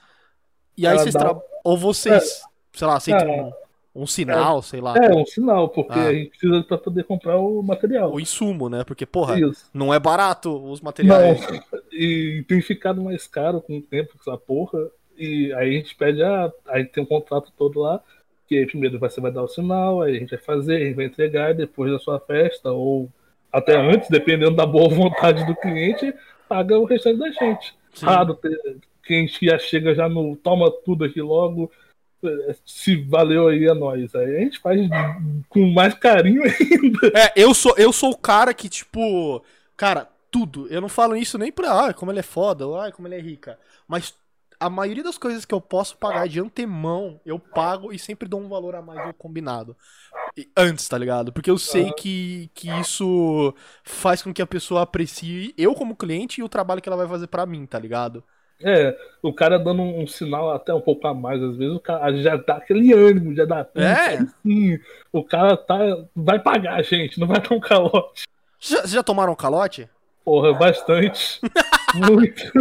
E 0.77 0.87
aí 0.87 0.95
ela 0.95 1.03
vocês 1.03 1.15
dá... 1.15 1.39
Ou 1.63 1.77
vocês, 1.77 2.23
é. 2.23 2.79
sei 2.79 2.87
lá, 2.87 2.97
aceitam... 2.97 3.29
É. 3.29 3.63
Um 3.95 4.07
sinal, 4.07 4.61
é, 4.61 4.63
sei 4.63 4.81
lá. 4.81 4.95
É, 4.97 5.15
um 5.15 5.27
sinal, 5.27 5.69
porque 5.69 5.99
ah. 5.99 6.07
a 6.07 6.15
gente 6.15 6.31
precisa 6.31 6.63
pra 6.63 6.79
poder 6.79 7.05
comprar 7.05 7.39
o 7.39 7.63
material. 7.63 8.11
O 8.11 8.19
insumo, 8.19 8.71
né? 8.71 8.85
Porque, 8.85 9.05
porra, 9.05 9.39
Isso. 9.39 9.67
não 9.73 9.93
é 9.93 10.01
barato 10.01 10.51
os 10.51 10.81
materiais. 10.81 11.47
Não, 11.47 11.81
e 11.93 12.45
tem 12.49 12.61
ficado 12.61 13.03
mais 13.03 13.27
caro 13.27 13.61
com 13.61 13.79
o 13.79 13.83
tempo, 13.83 14.15
essa 14.19 14.37
porra. 14.37 14.91
E 15.17 15.53
aí 15.55 15.71
a 15.71 15.73
gente 15.73 15.95
pede, 15.95 16.23
ah, 16.23 16.51
aí 16.69 16.85
tem 16.85 17.03
um 17.03 17.07
contrato 17.07 17.53
todo 17.57 17.81
lá, 17.81 18.01
que 18.49 18.57
aí 18.57 18.67
primeiro 18.67 18.99
você 18.99 19.21
vai 19.21 19.31
dar 19.31 19.43
o 19.43 19.49
sinal, 19.49 20.03
aí 20.03 20.17
a 20.17 20.19
gente 20.19 20.31
vai 20.31 20.39
fazer, 20.39 20.77
a 20.77 20.85
gente 20.85 20.95
vai 20.95 21.05
entregar 21.05 21.55
depois 21.55 21.93
da 21.93 21.99
sua 21.99 22.19
festa, 22.19 22.73
ou 22.73 23.11
até 23.53 23.77
antes, 23.77 24.09
dependendo 24.09 24.57
da 24.57 24.67
boa 24.67 24.89
vontade 24.95 25.47
do 25.47 25.55
cliente, 25.55 26.13
paga 26.49 26.79
o 26.79 26.85
restante 26.85 27.19
da 27.19 27.31
gente. 27.31 27.75
Sim. 27.93 28.07
Raro 28.07 28.35
ter, 28.35 28.59
quem 29.05 29.29
já 29.29 29.59
chega 29.59 29.95
já 29.95 30.09
no 30.09 30.35
toma 30.37 30.71
tudo 30.71 31.05
aqui 31.05 31.21
logo, 31.21 31.71
se 32.65 32.97
valeu 32.97 33.49
aí 33.49 33.67
é 33.67 33.75
nós. 33.75 34.15
Aí 34.15 34.37
a 34.37 34.41
gente 34.41 34.59
faz 34.59 34.81
com 35.49 35.67
mais 35.71 35.95
carinho 35.95 36.43
ainda. 36.45 37.13
É, 37.15 37.33
eu 37.37 37.53
sou, 37.53 37.75
eu 37.77 37.93
sou 37.93 38.11
o 38.11 38.19
cara 38.19 38.55
que, 38.55 38.69
tipo, 38.69 39.43
cara, 39.77 40.09
tudo. 40.33 40.67
Eu 40.69 40.81
não 40.81 40.89
falo 40.89 41.15
isso 41.15 41.37
nem 41.39 41.53
pra, 41.53 41.89
ah, 41.89 41.95
como 41.95 42.11
ele 42.11 42.21
é 42.21 42.25
foda, 42.25 42.67
ou, 42.67 42.81
ah, 42.81 42.91
como 42.91 43.07
ele 43.07 43.17
é 43.17 43.21
rica. 43.21 43.59
Mas 43.87 44.15
a 44.59 44.71
maioria 44.71 45.03
das 45.03 45.19
coisas 45.19 45.45
que 45.45 45.53
eu 45.53 45.61
posso 45.61 45.97
pagar 45.99 46.27
de 46.27 46.41
antemão, 46.41 47.21
eu 47.27 47.39
pago 47.39 47.93
e 47.93 47.99
sempre 47.99 48.29
dou 48.29 48.41
um 48.41 48.49
valor 48.49 48.75
a 48.75 48.81
mais 48.81 49.07
do 49.07 49.13
combinado. 49.15 49.77
Antes, 50.57 50.89
tá 50.89 50.97
ligado? 50.97 51.33
Porque 51.33 51.51
eu 51.51 51.59
sei 51.59 51.93
que, 51.93 52.49
que 52.55 52.71
isso 52.81 53.55
faz 53.85 54.23
com 54.23 54.33
que 54.33 54.41
a 54.41 54.47
pessoa 54.47 54.83
aprecie 54.83 55.53
eu 55.59 55.75
como 55.75 55.97
cliente 55.97 56.41
e 56.41 56.45
o 56.45 56.49
trabalho 56.49 56.81
que 56.81 56.89
ela 56.89 56.97
vai 56.97 57.09
fazer 57.09 57.27
para 57.27 57.45
mim, 57.45 57.67
tá 57.67 57.79
ligado? 57.79 58.25
É, 58.65 58.97
o 59.21 59.35
cara 59.35 59.59
dando 59.59 59.83
um, 59.83 60.03
um, 60.03 60.07
sinal 60.07 60.53
até 60.53 60.73
um 60.73 60.81
pouco 60.81 61.05
a 61.09 61.13
mais, 61.13 61.43
às 61.43 61.57
vezes 61.57 61.75
o 61.75 61.81
cara 61.81 62.17
já 62.23 62.37
dá 62.37 62.55
aquele 62.59 62.93
ânimo, 62.93 63.35
já 63.35 63.45
dá. 63.45 63.67
É. 63.75 64.19
Assim, 64.19 64.79
o 65.13 65.25
cara 65.25 65.57
tá. 65.57 65.77
Vai 66.15 66.39
pagar, 66.39 66.81
gente, 66.85 67.19
não 67.19 67.27
vai 67.27 67.41
dar 67.41 67.53
um 67.53 67.61
calote. 67.61 68.23
Já, 68.61 68.87
já 68.87 69.03
tomaram 69.03 69.33
um 69.33 69.37
calote? 69.37 69.91
Porra, 70.25 70.53
bastante. 70.55 71.41
muito. 71.95 72.53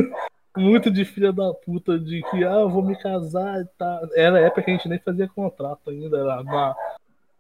Muito 0.58 0.92
de 0.92 1.06
filha 1.06 1.32
da 1.32 1.54
puta 1.54 1.98
de 1.98 2.22
que, 2.30 2.44
ah, 2.44 2.60
eu 2.60 2.70
vou 2.70 2.84
me 2.84 2.96
casar 2.98 3.62
e 3.62 3.66
tá. 3.78 4.02
Era 4.16 4.40
época 4.40 4.64
que 4.64 4.72
a 4.72 4.74
gente 4.74 4.90
nem 4.90 5.00
fazia 5.00 5.28
contrato 5.28 5.90
ainda, 5.90 6.18
era 6.18 6.42
uma 6.42 6.76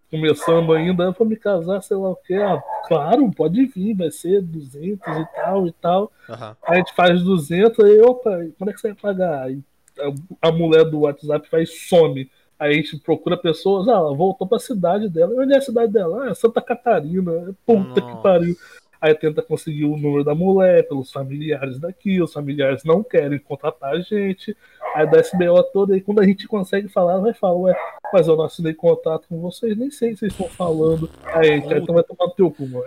começando 0.09 0.73
ainda, 0.73 1.05
eu 1.05 1.13
vou 1.13 1.25
me 1.25 1.37
casar, 1.37 1.81
sei 1.81 1.95
lá 1.95 2.09
o 2.09 2.15
que. 2.15 2.35
Ah, 2.35 2.61
claro, 2.87 3.31
pode 3.31 3.65
vir, 3.65 3.95
vai 3.95 4.11
ser 4.11 4.41
200 4.41 5.07
e 5.07 5.25
tal 5.35 5.67
e 5.67 5.71
tal. 5.73 6.11
Uhum. 6.27 6.35
Aí 6.35 6.55
a 6.67 6.75
gente 6.75 6.93
faz 6.93 7.23
200, 7.23 7.83
aí, 7.83 8.01
opa, 8.01 8.29
quando 8.57 8.69
é 8.69 8.73
que 8.73 8.81
você 8.81 8.89
vai 8.89 8.97
pagar? 8.97 9.43
Aí 9.43 9.59
a, 9.99 10.49
a 10.49 10.51
mulher 10.51 10.83
do 10.85 11.01
WhatsApp 11.01 11.47
vai 11.49 11.65
some. 11.65 12.29
Aí 12.59 12.71
a 12.71 12.75
gente 12.75 12.99
procura 12.99 13.35
pessoas, 13.35 13.87
ah, 13.87 13.93
ela 13.93 14.13
voltou 14.13 14.45
pra 14.45 14.59
cidade 14.59 15.09
dela. 15.09 15.33
Onde 15.35 15.53
é 15.53 15.57
a 15.57 15.61
cidade 15.61 15.91
dela? 15.91 16.25
Ah, 16.25 16.29
é 16.29 16.33
Santa 16.33 16.61
Catarina. 16.61 17.55
Puta 17.65 18.01
que 18.01 18.21
pariu. 18.21 18.55
Aí 19.01 19.15
tenta 19.15 19.41
conseguir 19.41 19.85
o 19.85 19.97
número 19.97 20.23
da 20.23 20.35
mulher 20.35 20.87
pelos 20.87 21.11
familiares 21.11 21.79
daqui, 21.79 22.21
os 22.21 22.31
familiares 22.31 22.83
não 22.83 23.03
querem 23.03 23.39
contratar 23.39 23.93
a 23.93 23.99
gente, 23.99 24.55
aí 24.93 25.09
dá 25.09 25.19
esse 25.19 25.35
BO 25.35 25.63
todo, 25.73 25.93
aí 25.93 26.01
quando 26.01 26.19
a 26.19 26.25
gente 26.25 26.47
consegue 26.47 26.87
falar, 26.87 27.17
vai 27.17 27.33
falar, 27.33 27.55
ué, 27.55 27.75
mas 28.13 28.27
eu 28.27 28.35
não 28.35 28.45
assinei 28.45 28.73
contato 28.73 29.27
com 29.27 29.41
vocês, 29.41 29.75
nem 29.75 29.89
sei 29.89 30.09
o 30.09 30.13
que 30.13 30.19
vocês 30.19 30.31
estão 30.31 30.47
falando. 30.47 31.09
Aí, 31.25 31.53
então 31.55 31.95
vai 31.95 32.03
tomar 32.03 32.27
no 32.27 32.35
teu 32.35 32.51
cu, 32.51 32.67
mano. 32.67 32.85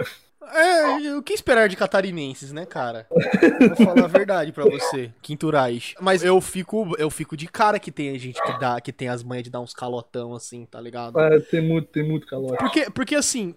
É, 0.52 1.16
o 1.16 1.22
que 1.22 1.32
esperar 1.32 1.68
de 1.68 1.76
catarinenses, 1.76 2.52
né, 2.52 2.66
cara? 2.66 3.06
Vou 3.10 3.76
falar 3.86 4.04
a 4.04 4.08
verdade 4.08 4.52
pra 4.52 4.64
você, 4.64 5.10
quinturais. 5.22 5.94
Mas 6.00 6.22
eu 6.22 6.40
fico, 6.40 6.94
eu 6.98 7.08
fico 7.08 7.36
de 7.36 7.46
cara 7.46 7.78
que 7.78 7.90
tem 7.90 8.16
gente 8.18 8.40
que 8.42 8.58
dá, 8.58 8.80
que 8.80 8.92
tem 8.92 9.08
as 9.08 9.22
manhas 9.22 9.44
de 9.44 9.50
dar 9.50 9.60
uns 9.60 9.72
calotão 9.72 10.34
assim, 10.34 10.66
tá 10.66 10.80
ligado? 10.80 11.18
É, 11.18 11.40
tem 11.40 11.60
muito, 11.60 11.88
tem 11.88 12.06
muito 12.06 12.26
calote. 12.26 12.58
Porque, 12.58 12.90
porque 12.90 13.14
assim, 13.14 13.54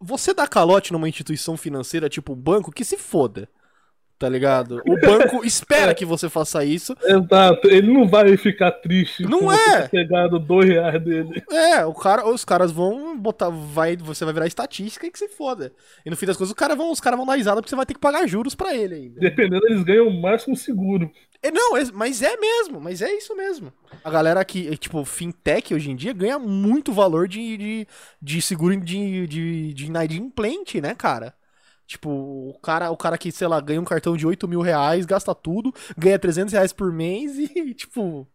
você 0.00 0.32
dá 0.32 0.46
calote 0.46 0.92
numa 0.92 1.08
instituição 1.08 1.56
financeira 1.56 2.08
tipo 2.08 2.34
banco, 2.34 2.72
que 2.72 2.84
se 2.84 2.96
foda 2.96 3.48
tá 4.18 4.28
ligado? 4.28 4.82
O 4.86 5.00
banco 5.00 5.44
espera 5.46 5.94
que 5.94 6.04
você 6.04 6.28
faça 6.28 6.64
isso. 6.64 6.94
Exato, 7.04 7.68
ele 7.68 7.92
não 7.92 8.08
vai 8.08 8.36
ficar 8.36 8.72
triste 8.72 9.22
não 9.22 9.52
é. 9.52 9.88
pegado 9.88 10.38
dois 10.38 10.68
reais 10.68 11.02
dele. 11.02 11.42
É, 11.50 11.84
o 11.84 11.94
cara, 11.94 12.28
os 12.28 12.44
caras 12.44 12.72
vão 12.72 13.16
botar, 13.16 13.48
vai, 13.50 13.96
você 13.96 14.24
vai 14.24 14.34
virar 14.34 14.46
estatística 14.46 15.06
e 15.06 15.10
que 15.10 15.18
se 15.18 15.28
foda. 15.28 15.72
E 16.04 16.10
no 16.10 16.16
fim 16.16 16.26
das 16.26 16.36
coisas, 16.36 16.50
os 16.50 16.58
caras 16.58 16.76
vão, 16.76 16.90
os 16.90 17.00
caras 17.00 17.16
vão 17.16 17.26
dar 17.26 17.36
risada 17.36 17.60
porque 17.60 17.70
você 17.70 17.76
vai 17.76 17.86
ter 17.86 17.94
que 17.94 18.00
pagar 18.00 18.26
juros 18.26 18.54
para 18.54 18.74
ele 18.74 18.94
ainda. 18.94 19.20
Dependendo, 19.20 19.66
eles 19.66 19.82
ganham 19.84 20.10
mais 20.10 20.44
com 20.44 20.54
seguro. 20.56 21.10
É, 21.40 21.52
não, 21.52 21.72
mas 21.94 22.20
é 22.20 22.36
mesmo, 22.36 22.80
mas 22.80 23.00
é 23.00 23.12
isso 23.12 23.36
mesmo. 23.36 23.72
A 24.02 24.10
galera 24.10 24.44
que, 24.44 24.76
tipo, 24.76 25.04
fintech 25.04 25.72
hoje 25.72 25.90
em 25.90 25.96
dia 25.96 26.12
ganha 26.12 26.38
muito 26.38 26.92
valor 26.92 27.28
de, 27.28 27.56
de, 27.56 27.86
de 28.20 28.42
seguro 28.42 28.76
de, 28.76 29.26
de, 29.26 29.72
de 29.72 29.86
inadimplente, 29.86 30.80
né, 30.80 30.94
cara? 30.96 31.32
Tipo, 31.88 32.10
o 32.10 32.58
cara, 32.62 32.90
o 32.90 32.96
cara 32.98 33.16
que, 33.16 33.32
sei 33.32 33.48
lá, 33.48 33.58
ganha 33.60 33.80
um 33.80 33.84
cartão 33.84 34.14
de 34.14 34.26
8 34.26 34.46
mil 34.46 34.60
reais, 34.60 35.06
gasta 35.06 35.34
tudo, 35.34 35.74
ganha 35.96 36.18
300 36.18 36.52
reais 36.52 36.70
por 36.70 36.92
mês 36.92 37.38
e, 37.38 37.72
tipo, 37.72 38.28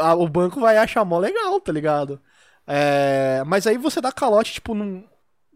a, 0.00 0.14
o 0.14 0.26
banco 0.26 0.58
vai 0.60 0.78
achar 0.78 1.04
mó 1.04 1.18
legal, 1.18 1.60
tá 1.60 1.70
ligado? 1.70 2.18
É, 2.66 3.44
mas 3.46 3.66
aí 3.66 3.76
você 3.76 4.00
dá 4.00 4.10
calote, 4.10 4.54
tipo, 4.54 4.74
num, 4.74 5.04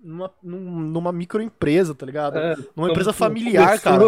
numa, 0.02 0.30
numa 0.42 1.10
microempresa, 1.10 1.94
tá 1.94 2.04
ligado? 2.04 2.36
É, 2.36 2.54
numa 2.76 2.90
empresa 2.90 3.14
familiar, 3.14 3.80
cara. 3.80 4.04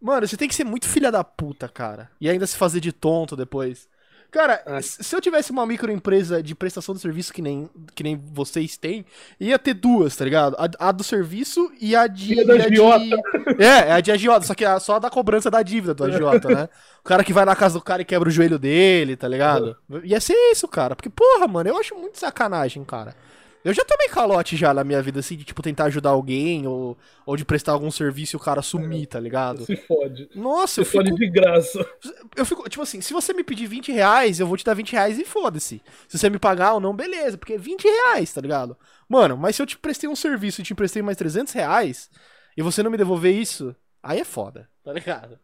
Mano, 0.00 0.28
você 0.28 0.36
tem 0.36 0.48
que 0.48 0.54
ser 0.54 0.64
muito 0.64 0.88
filha 0.88 1.10
da 1.10 1.24
puta, 1.24 1.68
cara. 1.68 2.08
E 2.20 2.30
ainda 2.30 2.46
se 2.46 2.56
fazer 2.56 2.78
de 2.78 2.92
tonto 2.92 3.34
depois. 3.34 3.88
Cara, 4.32 4.62
ah. 4.64 4.80
se 4.80 5.14
eu 5.14 5.20
tivesse 5.20 5.52
uma 5.52 5.66
microempresa 5.66 6.42
de 6.42 6.54
prestação 6.54 6.94
de 6.94 7.02
serviço 7.02 7.34
que 7.34 7.42
nem, 7.42 7.68
que 7.94 8.02
nem 8.02 8.16
vocês 8.16 8.78
têm, 8.78 9.04
ia 9.38 9.58
ter 9.58 9.74
duas, 9.74 10.16
tá 10.16 10.24
ligado? 10.24 10.56
A, 10.58 10.88
a 10.88 10.90
do 10.90 11.04
serviço 11.04 11.70
e 11.78 11.94
a 11.94 12.06
de. 12.06 12.32
E 12.32 12.40
a, 12.40 12.66
de... 12.98 13.10
É, 13.62 13.90
é 13.90 13.92
a 13.92 14.00
de 14.00 14.10
agiota, 14.10 14.46
só 14.46 14.54
que 14.54 14.64
é 14.64 14.80
só 14.80 14.96
a 14.96 14.98
da 14.98 15.10
cobrança 15.10 15.50
da 15.50 15.62
dívida 15.62 15.92
do 15.92 16.04
agiota, 16.04 16.48
né? 16.48 16.68
O 17.04 17.04
cara 17.04 17.22
que 17.22 17.32
vai 17.32 17.44
na 17.44 17.54
casa 17.54 17.74
do 17.74 17.84
cara 17.84 18.00
e 18.00 18.06
quebra 18.06 18.28
o 18.28 18.32
joelho 18.32 18.58
dele, 18.58 19.16
tá 19.16 19.28
ligado? 19.28 19.76
Ia 20.02 20.18
ser 20.18 20.34
isso, 20.50 20.66
cara. 20.66 20.96
Porque, 20.96 21.10
porra, 21.10 21.46
mano, 21.46 21.68
eu 21.68 21.76
acho 21.76 21.94
muito 21.94 22.18
sacanagem, 22.18 22.82
cara. 22.84 23.14
Eu 23.64 23.72
já 23.72 23.84
tomei 23.84 24.08
calote 24.08 24.56
já 24.56 24.74
na 24.74 24.82
minha 24.82 25.00
vida, 25.00 25.20
assim, 25.20 25.36
de, 25.36 25.44
tipo, 25.44 25.62
tentar 25.62 25.84
ajudar 25.84 26.10
alguém 26.10 26.66
ou, 26.66 26.98
ou 27.24 27.36
de 27.36 27.44
prestar 27.44 27.72
algum 27.72 27.90
serviço 27.90 28.34
e 28.34 28.38
o 28.38 28.40
cara 28.40 28.60
sumir, 28.60 29.06
tá 29.06 29.20
ligado? 29.20 29.64
Se 29.64 29.76
fode. 29.76 30.28
Nossa, 30.34 30.74
se 30.74 30.80
eu 30.80 30.84
fico... 30.84 31.04
fode 31.04 31.14
de 31.14 31.30
graça. 31.30 31.86
Eu 32.36 32.44
fico, 32.44 32.68
tipo 32.68 32.82
assim, 32.82 33.00
se 33.00 33.12
você 33.12 33.32
me 33.32 33.44
pedir 33.44 33.66
20 33.66 33.92
reais, 33.92 34.40
eu 34.40 34.46
vou 34.46 34.56
te 34.56 34.64
dar 34.64 34.74
20 34.74 34.92
reais 34.92 35.18
e 35.18 35.24
foda-se. 35.24 35.80
Se 36.08 36.18
você 36.18 36.28
me 36.28 36.38
pagar 36.38 36.74
ou 36.74 36.80
não, 36.80 36.94
beleza, 36.94 37.38
porque 37.38 37.54
é 37.54 37.58
20 37.58 37.84
reais, 37.84 38.32
tá 38.32 38.40
ligado? 38.40 38.76
Mano, 39.08 39.36
mas 39.36 39.54
se 39.54 39.62
eu 39.62 39.66
te 39.66 39.78
prestei 39.78 40.08
um 40.08 40.16
serviço 40.16 40.60
e 40.60 40.64
te 40.64 40.72
emprestei 40.72 41.02
mais 41.02 41.16
300 41.16 41.52
reais 41.52 42.10
e 42.56 42.62
você 42.62 42.82
não 42.82 42.90
me 42.90 42.98
devolver 42.98 43.34
isso, 43.34 43.74
aí 44.02 44.18
é 44.20 44.24
foda, 44.24 44.68
tá 44.82 44.92
ligado? 44.92 45.38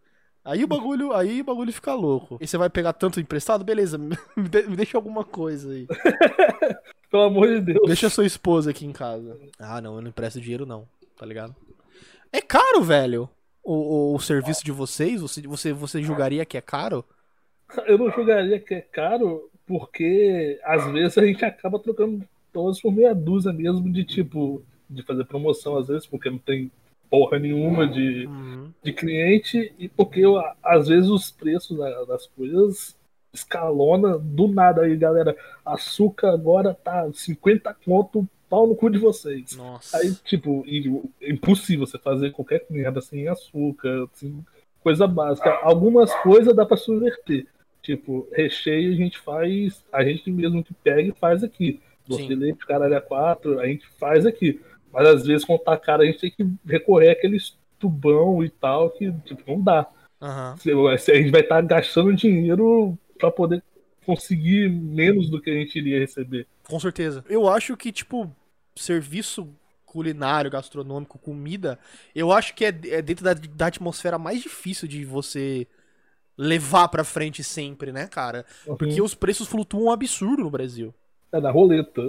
Aí 0.49 0.65
o 0.65 0.67
bagulho, 0.67 1.13
aí 1.13 1.43
o 1.43 1.45
bagulho 1.45 1.71
fica 1.71 1.93
louco. 1.93 2.39
E 2.41 2.47
você 2.47 2.57
vai 2.57 2.71
pegar 2.71 2.95
tanto 2.95 3.21
emprestado? 3.21 3.63
Beleza, 3.63 3.99
me, 3.99 4.17
me 4.35 4.77
deixa 4.77 4.97
alguma 4.97 5.23
coisa 5.23 5.71
aí. 5.71 5.87
Pelo 7.11 7.25
amor 7.25 7.49
de 7.49 7.61
Deus. 7.61 7.87
Deixa 7.87 8.07
a 8.07 8.11
sua 8.11 8.25
esposa 8.25 8.71
aqui 8.71 8.87
em 8.87 8.93
casa. 8.93 9.39
Ah, 9.59 9.79
não, 9.83 9.97
eu 9.97 10.01
não 10.01 10.09
empresto 10.09 10.41
dinheiro 10.41 10.65
não, 10.65 10.89
tá 11.19 11.27
ligado? 11.27 11.55
É 12.33 12.41
caro, 12.41 12.83
velho. 12.83 13.29
O, 13.63 13.75
o, 13.75 14.15
o 14.15 14.21
serviço 14.21 14.65
de 14.65 14.73
vocês, 14.73 15.21
você, 15.21 15.43
você, 15.43 15.75
você 15.75 16.03
julgaria 16.03 16.47
que 16.47 16.57
é 16.57 16.63
caro? 16.63 17.05
Eu 17.87 17.99
não 17.99 18.11
julgaria 18.11 18.59
que 18.59 18.73
é 18.73 18.81
caro, 18.81 19.51
porque 19.67 20.59
às 20.65 20.91
vezes 20.91 21.19
a 21.19 21.27
gente 21.27 21.45
acaba 21.45 21.79
trocando 21.79 22.27
todas 22.55 22.81
por 22.81 22.91
meia 22.91 23.15
dúzia 23.15 23.53
mesmo 23.53 23.93
de 23.93 24.03
tipo, 24.03 24.63
de 24.89 25.03
fazer 25.03 25.27
promoção 25.27 25.77
às 25.77 25.89
vezes, 25.89 26.07
porque 26.07 26.31
não 26.31 26.39
tem 26.39 26.71
porra 27.11 27.39
nenhuma 27.39 27.87
de, 27.87 28.27
uhum. 28.27 28.73
de 28.83 28.93
cliente 28.93 29.73
e 29.79 29.89
porque 29.89 30.23
às 30.63 30.89
vezes 30.89 31.09
os 31.09 31.31
preços 31.31 31.79
das 32.07 32.27
coisas 32.27 32.99
escalona 33.33 34.19
do 34.19 34.49
nada 34.49 34.83
aí, 34.83 34.97
galera. 34.97 35.37
Açúcar 35.65 36.33
agora 36.33 36.75
tá 36.75 37.09
50 37.13 37.75
conto, 37.85 38.29
pau 38.49 38.67
no 38.67 38.75
cu 38.75 38.91
de 38.91 38.99
vocês. 38.99 39.57
Nossa. 39.57 39.99
Aí, 39.99 40.15
tipo, 40.25 40.65
é 41.21 41.31
impossível 41.31 41.87
você 41.87 41.99
fazer 41.99 42.33
qualquer 42.33 42.65
merda 42.71 43.01
sem 43.01 43.29
açúcar, 43.29 44.09
assim, 44.13 44.45
coisa 44.81 45.07
básica. 45.07 45.51
Algumas 45.63 46.13
coisas 46.23 46.55
dá 46.55 46.65
para 46.65 46.77
subverter. 46.77 47.47
Tipo, 47.83 48.29
recheio 48.33 48.93
a 48.93 48.97
gente 48.97 49.19
faz, 49.19 49.85
a 49.93 50.05
gente 50.05 50.31
mesmo 50.31 50.65
que 50.65 50.75
pega 50.75 51.09
e 51.09 51.13
faz 51.13 51.45
aqui. 51.45 51.81
Doce 52.07 52.27
de 52.27 52.35
leite, 52.35 52.67
caralho 52.67 52.97
a 52.97 53.03
quatro, 53.03 53.61
a 53.61 53.67
gente 53.67 53.87
faz 53.99 54.25
aqui. 54.25 54.61
Mas 54.99 55.07
às 55.07 55.25
vezes, 55.25 55.45
quando 55.45 55.61
tá 55.61 55.77
caro, 55.77 56.03
a 56.03 56.07
gente 56.07 56.19
tem 56.19 56.31
que 56.33 56.45
recorrer 56.67 57.11
àqueles 57.11 57.57
tubão 57.79 58.43
e 58.43 58.51
tal, 58.51 58.91
que 58.91 59.13
tipo, 59.25 59.43
não 59.47 59.63
dá. 59.63 59.87
Uhum. 60.21 60.89
A 60.89 60.97
gente 60.97 61.31
vai 61.31 61.43
estar 61.43 61.55
tá 61.55 61.61
gastando 61.61 62.13
dinheiro 62.13 62.99
para 63.17 63.31
poder 63.31 63.63
conseguir 64.05 64.69
menos 64.69 65.31
do 65.31 65.41
que 65.41 65.51
a 65.51 65.55
gente 65.55 65.79
iria 65.79 66.01
receber. 66.01 66.49
Com 66.67 66.81
certeza. 66.81 67.25
Eu 67.29 67.49
acho 67.49 67.77
que, 67.77 67.93
tipo, 67.93 68.29
serviço 68.75 69.49
culinário, 69.87 70.51
gastronômico, 70.51 71.17
comida, 71.17 71.79
eu 72.13 72.33
acho 72.33 72.53
que 72.53 72.65
é, 72.65 72.69
é 72.69 73.01
dentro 73.01 73.25
da, 73.25 73.35
da, 73.35 73.67
atmosfera 73.67 74.19
mais 74.19 74.43
difícil 74.43 74.89
de 74.89 75.05
você 75.05 75.65
levar 76.37 76.89
pra 76.89 77.05
frente 77.05 77.45
sempre, 77.45 77.93
né, 77.93 78.09
cara? 78.09 78.45
Uhum. 78.67 78.77
Porque 78.77 79.01
os 79.01 79.15
preços 79.15 79.47
flutuam 79.47 79.85
um 79.85 79.93
absurdo 79.93 80.43
no 80.43 80.51
Brasil. 80.51 80.93
É 81.31 81.41
na 81.41 81.53
roleta. 81.53 82.03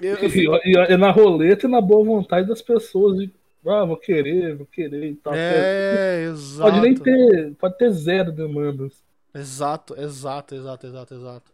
Eu, 0.00 0.16
eu 0.16 0.30
fico... 0.30 0.54
e, 0.64 0.76
é 0.76 0.96
na 0.96 1.10
roleta 1.10 1.66
e 1.66 1.70
na 1.70 1.80
boa 1.80 2.04
vontade 2.04 2.48
das 2.48 2.62
pessoas. 2.62 3.18
De, 3.18 3.32
ah, 3.66 3.84
vou 3.84 3.96
querer, 3.96 4.56
vou 4.56 4.66
querer 4.66 5.10
e 5.10 5.14
tal. 5.16 5.34
É, 5.34 6.24
exato. 6.30 6.70
Pode 6.70 6.80
nem 6.80 6.94
ter, 6.94 7.54
pode 7.56 7.76
ter 7.76 7.90
zero 7.90 8.32
demandas. 8.32 9.02
Exato, 9.34 9.94
exato, 9.98 10.54
exato, 10.54 10.86
exato, 10.86 11.14
exato. 11.14 11.52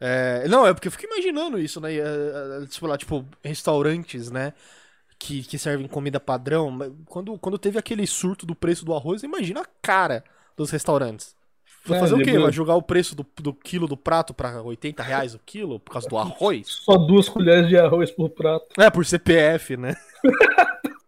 É, 0.00 0.46
não, 0.46 0.66
é 0.66 0.72
porque 0.72 0.88
eu 0.88 0.92
fico 0.92 1.06
imaginando 1.06 1.58
isso, 1.58 1.80
né? 1.80 1.94
É, 1.94 2.62
é, 2.62 2.66
tipo, 2.66 2.86
lá, 2.86 2.96
tipo, 2.96 3.24
restaurantes, 3.42 4.30
né? 4.30 4.52
Que, 5.18 5.42
que 5.42 5.58
servem 5.58 5.88
comida 5.88 6.20
padrão. 6.20 6.78
Quando, 7.06 7.36
quando 7.38 7.58
teve 7.58 7.78
aquele 7.78 8.06
surto 8.06 8.46
do 8.46 8.54
preço 8.54 8.84
do 8.84 8.94
arroz, 8.94 9.22
imagina 9.22 9.62
a 9.62 9.66
cara 9.82 10.22
dos 10.56 10.70
restaurantes. 10.70 11.34
Vai 11.88 12.00
fazer 12.00 12.14
é, 12.14 12.16
o 12.16 12.22
quê? 12.22 12.38
Vai 12.38 12.52
jogar 12.52 12.74
o 12.74 12.82
preço 12.82 13.14
do, 13.16 13.26
do 13.36 13.52
quilo 13.52 13.86
do 13.86 13.96
prato 13.96 14.34
pra 14.34 14.62
80 14.62 15.02
reais 15.02 15.34
o 15.34 15.40
quilo 15.44 15.80
por 15.80 15.92
causa 15.92 16.08
do 16.08 16.16
arroz? 16.18 16.66
Só 16.66 16.96
duas 16.96 17.28
colheres 17.28 17.68
de 17.68 17.76
arroz 17.76 18.10
por 18.10 18.30
prato. 18.30 18.66
É, 18.78 18.90
por 18.90 19.04
CPF, 19.04 19.76
né? 19.76 19.94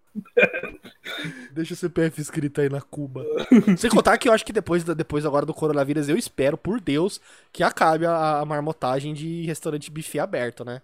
Deixa 1.52 1.74
o 1.74 1.76
CPF 1.76 2.20
escrito 2.20 2.60
aí 2.60 2.68
na 2.68 2.80
Cuba. 2.80 3.24
Sem 3.76 3.90
contar 3.90 4.16
que 4.18 4.28
eu 4.28 4.32
acho 4.32 4.44
que 4.44 4.52
depois, 4.52 4.84
depois 4.84 5.26
agora 5.26 5.44
do 5.44 5.54
coronavírus, 5.54 6.08
eu 6.08 6.16
espero, 6.16 6.56
por 6.56 6.80
Deus, 6.80 7.20
que 7.52 7.62
acabe 7.62 8.06
a, 8.06 8.40
a 8.40 8.44
marmotagem 8.44 9.12
de 9.12 9.44
restaurante 9.46 9.90
buffet 9.90 10.18
aberto, 10.20 10.64
né? 10.64 10.80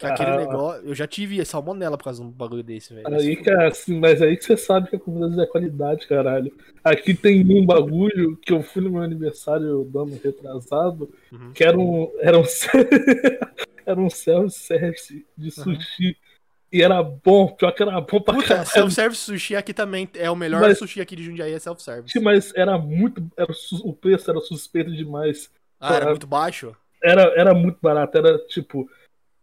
Que 0.00 0.06
ah, 0.06 0.14
aquele 0.14 0.36
negócio. 0.38 0.82
Eu 0.82 0.94
já 0.94 1.06
tive 1.06 1.44
salmonela 1.44 1.98
por 1.98 2.04
causa 2.04 2.22
de 2.22 2.26
um 2.26 2.30
bagulho 2.30 2.62
desse, 2.62 2.94
velho. 2.94 3.06
Aí, 3.06 3.36
cara, 3.36 3.68
assim, 3.68 4.00
mas 4.00 4.22
aí 4.22 4.36
que 4.36 4.44
você 4.44 4.56
sabe 4.56 4.88
que 4.88 4.96
a 4.96 4.98
comida 4.98 5.42
é 5.42 5.46
qualidade, 5.46 6.06
caralho. 6.06 6.50
Aqui 6.82 7.12
tem 7.12 7.44
um 7.44 7.66
bagulho 7.66 8.36
que 8.38 8.52
eu 8.52 8.62
fui 8.62 8.82
no 8.82 8.90
meu 8.90 9.02
aniversário 9.02 9.84
do 9.84 10.00
ano 10.00 10.18
retrasado, 10.24 11.10
uhum. 11.30 11.52
que 11.52 11.62
era 11.62 11.78
um. 11.78 12.10
Era 12.18 12.38
um, 12.38 12.44
era 13.84 14.00
um 14.00 14.08
self-service 14.08 15.26
de 15.36 15.50
sushi. 15.50 16.08
Uhum 16.08 16.30
e 16.72 16.82
era 16.82 17.02
bom, 17.02 17.48
pior 17.48 17.72
que 17.72 17.82
era 17.82 18.00
bom 18.00 18.20
pra 18.20 18.34
Puta, 18.34 18.46
caralho. 18.46 18.66
self-service 18.66 19.22
sushi 19.22 19.56
aqui 19.56 19.74
também 19.74 20.08
é 20.14 20.30
o 20.30 20.36
melhor 20.36 20.60
mas, 20.60 20.78
sushi 20.78 21.00
aqui 21.00 21.16
de 21.16 21.24
Jundiaí, 21.24 21.52
é 21.52 21.58
self-service. 21.58 22.18
Mas 22.20 22.54
era 22.54 22.78
muito. 22.78 23.28
Era, 23.36 23.52
o 23.82 23.92
preço 23.92 24.30
era 24.30 24.40
suspeito 24.40 24.92
demais. 24.92 25.50
Ah, 25.80 25.88
era, 25.88 25.96
era 25.96 26.10
muito 26.10 26.26
baixo? 26.28 26.76
Era, 27.02 27.22
era 27.36 27.54
muito 27.54 27.78
barato, 27.82 28.16
era 28.16 28.38
tipo 28.46 28.88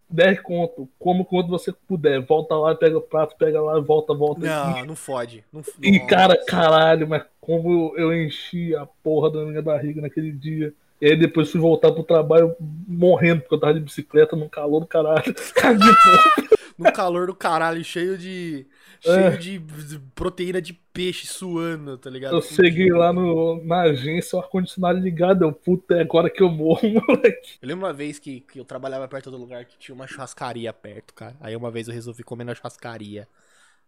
10 0.10 0.42
conto, 0.42 0.88
como 0.98 1.26
quando 1.26 1.50
você 1.50 1.72
puder. 1.72 2.22
Volta 2.22 2.56
lá, 2.56 2.74
pega 2.76 2.98
o 2.98 3.02
prato, 3.02 3.36
pega 3.38 3.62
lá, 3.62 3.80
volta, 3.80 4.14
volta. 4.14 4.46
Não, 4.46 4.86
não 4.86 4.96
fode. 4.96 5.44
Não, 5.52 5.62
e 5.82 6.00
cara, 6.00 6.38
caralho, 6.46 7.08
mas 7.08 7.24
como 7.42 7.94
eu 7.98 8.14
enchi 8.14 8.76
a 8.76 8.86
porra 8.86 9.32
da 9.32 9.46
minha 9.46 9.62
barriga 9.62 10.02
naquele 10.02 10.32
dia. 10.32 10.74
E 11.00 11.06
aí 11.08 11.16
depois 11.16 11.52
fui 11.52 11.62
voltar 11.62 11.92
pro 11.92 12.04
trabalho 12.04 12.56
morrendo, 12.60 13.42
porque 13.42 13.56
eu 13.56 13.60
tava 13.60 13.74
de 13.74 13.80
bicicleta 13.80 14.36
no 14.36 14.50
calor 14.50 14.80
do 14.80 14.88
caralho. 14.88 15.24
No 16.78 16.94
calor 16.94 17.26
do 17.26 17.36
caralho, 17.36 17.84
cheio 17.84 18.18
de. 18.18 18.68
É. 19.04 19.32
Cheio 19.32 19.38
de 19.40 19.60
de 19.88 20.00
proteína 20.14 20.62
de 20.62 20.74
peixe 20.74 21.26
suando, 21.26 21.98
tá 21.98 22.10
ligado? 22.10 22.36
Eu 22.36 22.42
cheguei 22.42 22.92
lá 22.92 23.12
no, 23.12 23.64
na 23.64 23.82
agência, 23.82 24.38
o 24.38 24.42
ar-condicionado 24.42 25.00
ligado. 25.00 25.44
Eu, 25.44 25.52
puta, 25.52 25.96
é 25.96 26.02
agora 26.02 26.30
que 26.30 26.42
eu 26.42 26.50
morro, 26.50 26.82
moleque. 27.08 27.58
Eu 27.62 27.68
lembro 27.68 27.86
uma 27.86 27.94
vez 27.94 28.20
que, 28.20 28.42
que 28.42 28.60
eu 28.60 28.66
trabalhava 28.66 29.08
perto 29.08 29.32
do 29.32 29.38
lugar 29.38 29.66
que 29.66 29.78
tinha 29.80 29.96
uma 29.96 30.06
churrascaria 30.06 30.72
perto, 30.72 31.16
cara. 31.16 31.36
Aí 31.40 31.56
uma 31.56 31.72
vez 31.72 31.88
eu 31.88 31.94
resolvi 31.94 32.24
comer 32.24 32.44
na 32.44 32.54
churrascaria. 32.54 33.28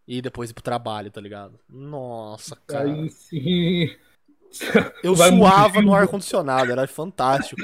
E 0.06 0.20
depois 0.20 0.50
ir 0.50 0.54
pro 0.54 0.62
trabalho, 0.62 1.10
tá 1.10 1.20
ligado? 1.20 1.60
Nossa, 1.68 2.56
cara. 2.66 2.92
Aí 2.92 3.08
sim. 3.10 3.90
Eu 5.02 5.14
vai 5.14 5.30
suava 5.30 5.80
no 5.82 5.94
ar-condicionado, 5.94 6.72
era 6.72 6.86
fantástico. 6.86 7.62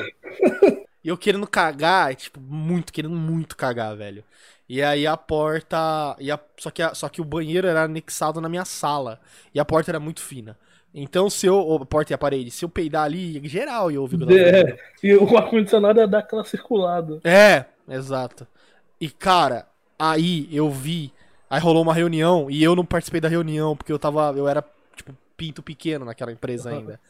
E 1.03 1.09
eu 1.09 1.17
querendo 1.17 1.47
cagar, 1.47 2.15
tipo, 2.17 2.41
muito, 2.41 2.93
querendo 2.93 3.15
muito 3.15 3.57
cagar, 3.57 3.97
velho. 3.97 4.25
E 4.69 4.83
aí 4.83 5.07
a 5.07 5.17
porta. 5.17 6.17
E 6.19 6.31
a, 6.31 6.39
só, 6.59 6.71
que 6.71 6.83
a- 6.83 6.95
só 6.95 7.09
que 7.09 7.21
o 7.21 7.25
banheiro 7.25 7.67
era 7.69 7.85
anexado 7.85 8.41
na 8.41 8.49
minha 8.49 8.65
sala. 8.65 9.21
E 9.55 9.61
a 9.61 9.65
porta 9.65 9.91
era 9.91 10.01
muito 10.01 10.21
fina. 10.21 10.59
Então, 10.93 11.31
se 11.31 11.47
eu. 11.47 11.75
A 11.77 11.87
porta 11.87 12.13
e 12.13 12.15
a 12.15 12.19
parede, 12.19 12.51
se 12.51 12.65
eu 12.65 12.69
peidar 12.69 13.05
ali, 13.05 13.47
geral 13.49 13.91
ia 13.91 14.01
ouvir 14.01 14.17
o 14.17 14.19
que 14.19 14.25
eu 14.25 14.29
fazendo. 14.29 14.67
É, 14.69 14.79
e 15.03 15.15
o 15.15 15.37
ar-condicionado 15.37 16.01
é 16.01 16.07
dar 16.07 16.21
aquela 16.21 16.45
circulada. 16.45 17.23
É, 17.25 17.65
exato. 17.89 18.47
E 19.01 19.11
cara, 19.11 19.67
aí 19.99 20.49
eu 20.53 20.71
vi, 20.71 21.13
aí 21.51 21.61
rolou 21.61 21.83
uma 21.83 21.95
reunião 21.95 22.51
e 22.51 22.63
eu 22.63 22.77
não 22.77 22.85
participei 22.85 23.21
da 23.21 23.29
reunião 23.29 23.77
porque 23.77 23.93
eu 23.93 23.99
tava, 23.99 24.33
eu 24.37 24.49
era 24.49 24.65
tipo 24.95 25.15
pinto 25.37 25.63
pequeno 25.63 26.05
naquela 26.05 26.33
empresa 26.33 26.71
ainda. 26.71 27.01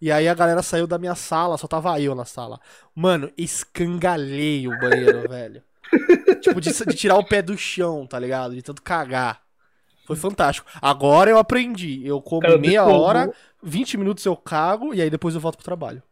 E 0.00 0.10
aí 0.10 0.28
a 0.28 0.34
galera 0.34 0.62
saiu 0.62 0.86
da 0.86 0.98
minha 0.98 1.14
sala, 1.14 1.56
só 1.56 1.66
tava 1.68 2.00
eu 2.00 2.14
na 2.14 2.24
sala. 2.24 2.60
Mano, 2.94 3.30
escangalhei 3.36 4.66
o 4.66 4.78
banheiro, 4.78 5.26
velho. 5.28 5.62
Tipo, 6.40 6.60
de, 6.60 6.72
de 6.72 6.94
tirar 6.96 7.16
o 7.16 7.24
pé 7.24 7.40
do 7.42 7.56
chão, 7.56 8.06
tá 8.06 8.18
ligado? 8.18 8.54
De 8.54 8.62
tanto 8.62 8.82
cagar. 8.82 9.42
Foi 10.04 10.16
fantástico. 10.16 10.68
Agora 10.80 11.30
eu 11.30 11.38
aprendi. 11.38 12.04
Eu 12.04 12.20
como 12.20 12.42
Cara, 12.42 12.58
meia 12.58 12.84
hora, 12.84 13.32
20 13.62 13.96
minutos 13.96 14.24
eu 14.26 14.36
cago 14.36 14.92
e 14.92 15.00
aí 15.00 15.08
depois 15.08 15.34
eu 15.34 15.40
volto 15.40 15.56
pro 15.56 15.64
trabalho. 15.64 16.02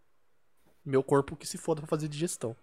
Meu 0.85 1.03
corpo 1.03 1.37
que 1.37 1.47
se 1.47 1.59
foda 1.59 1.81
pra 1.81 1.89
fazer 1.89 2.09
digestão. 2.09 2.55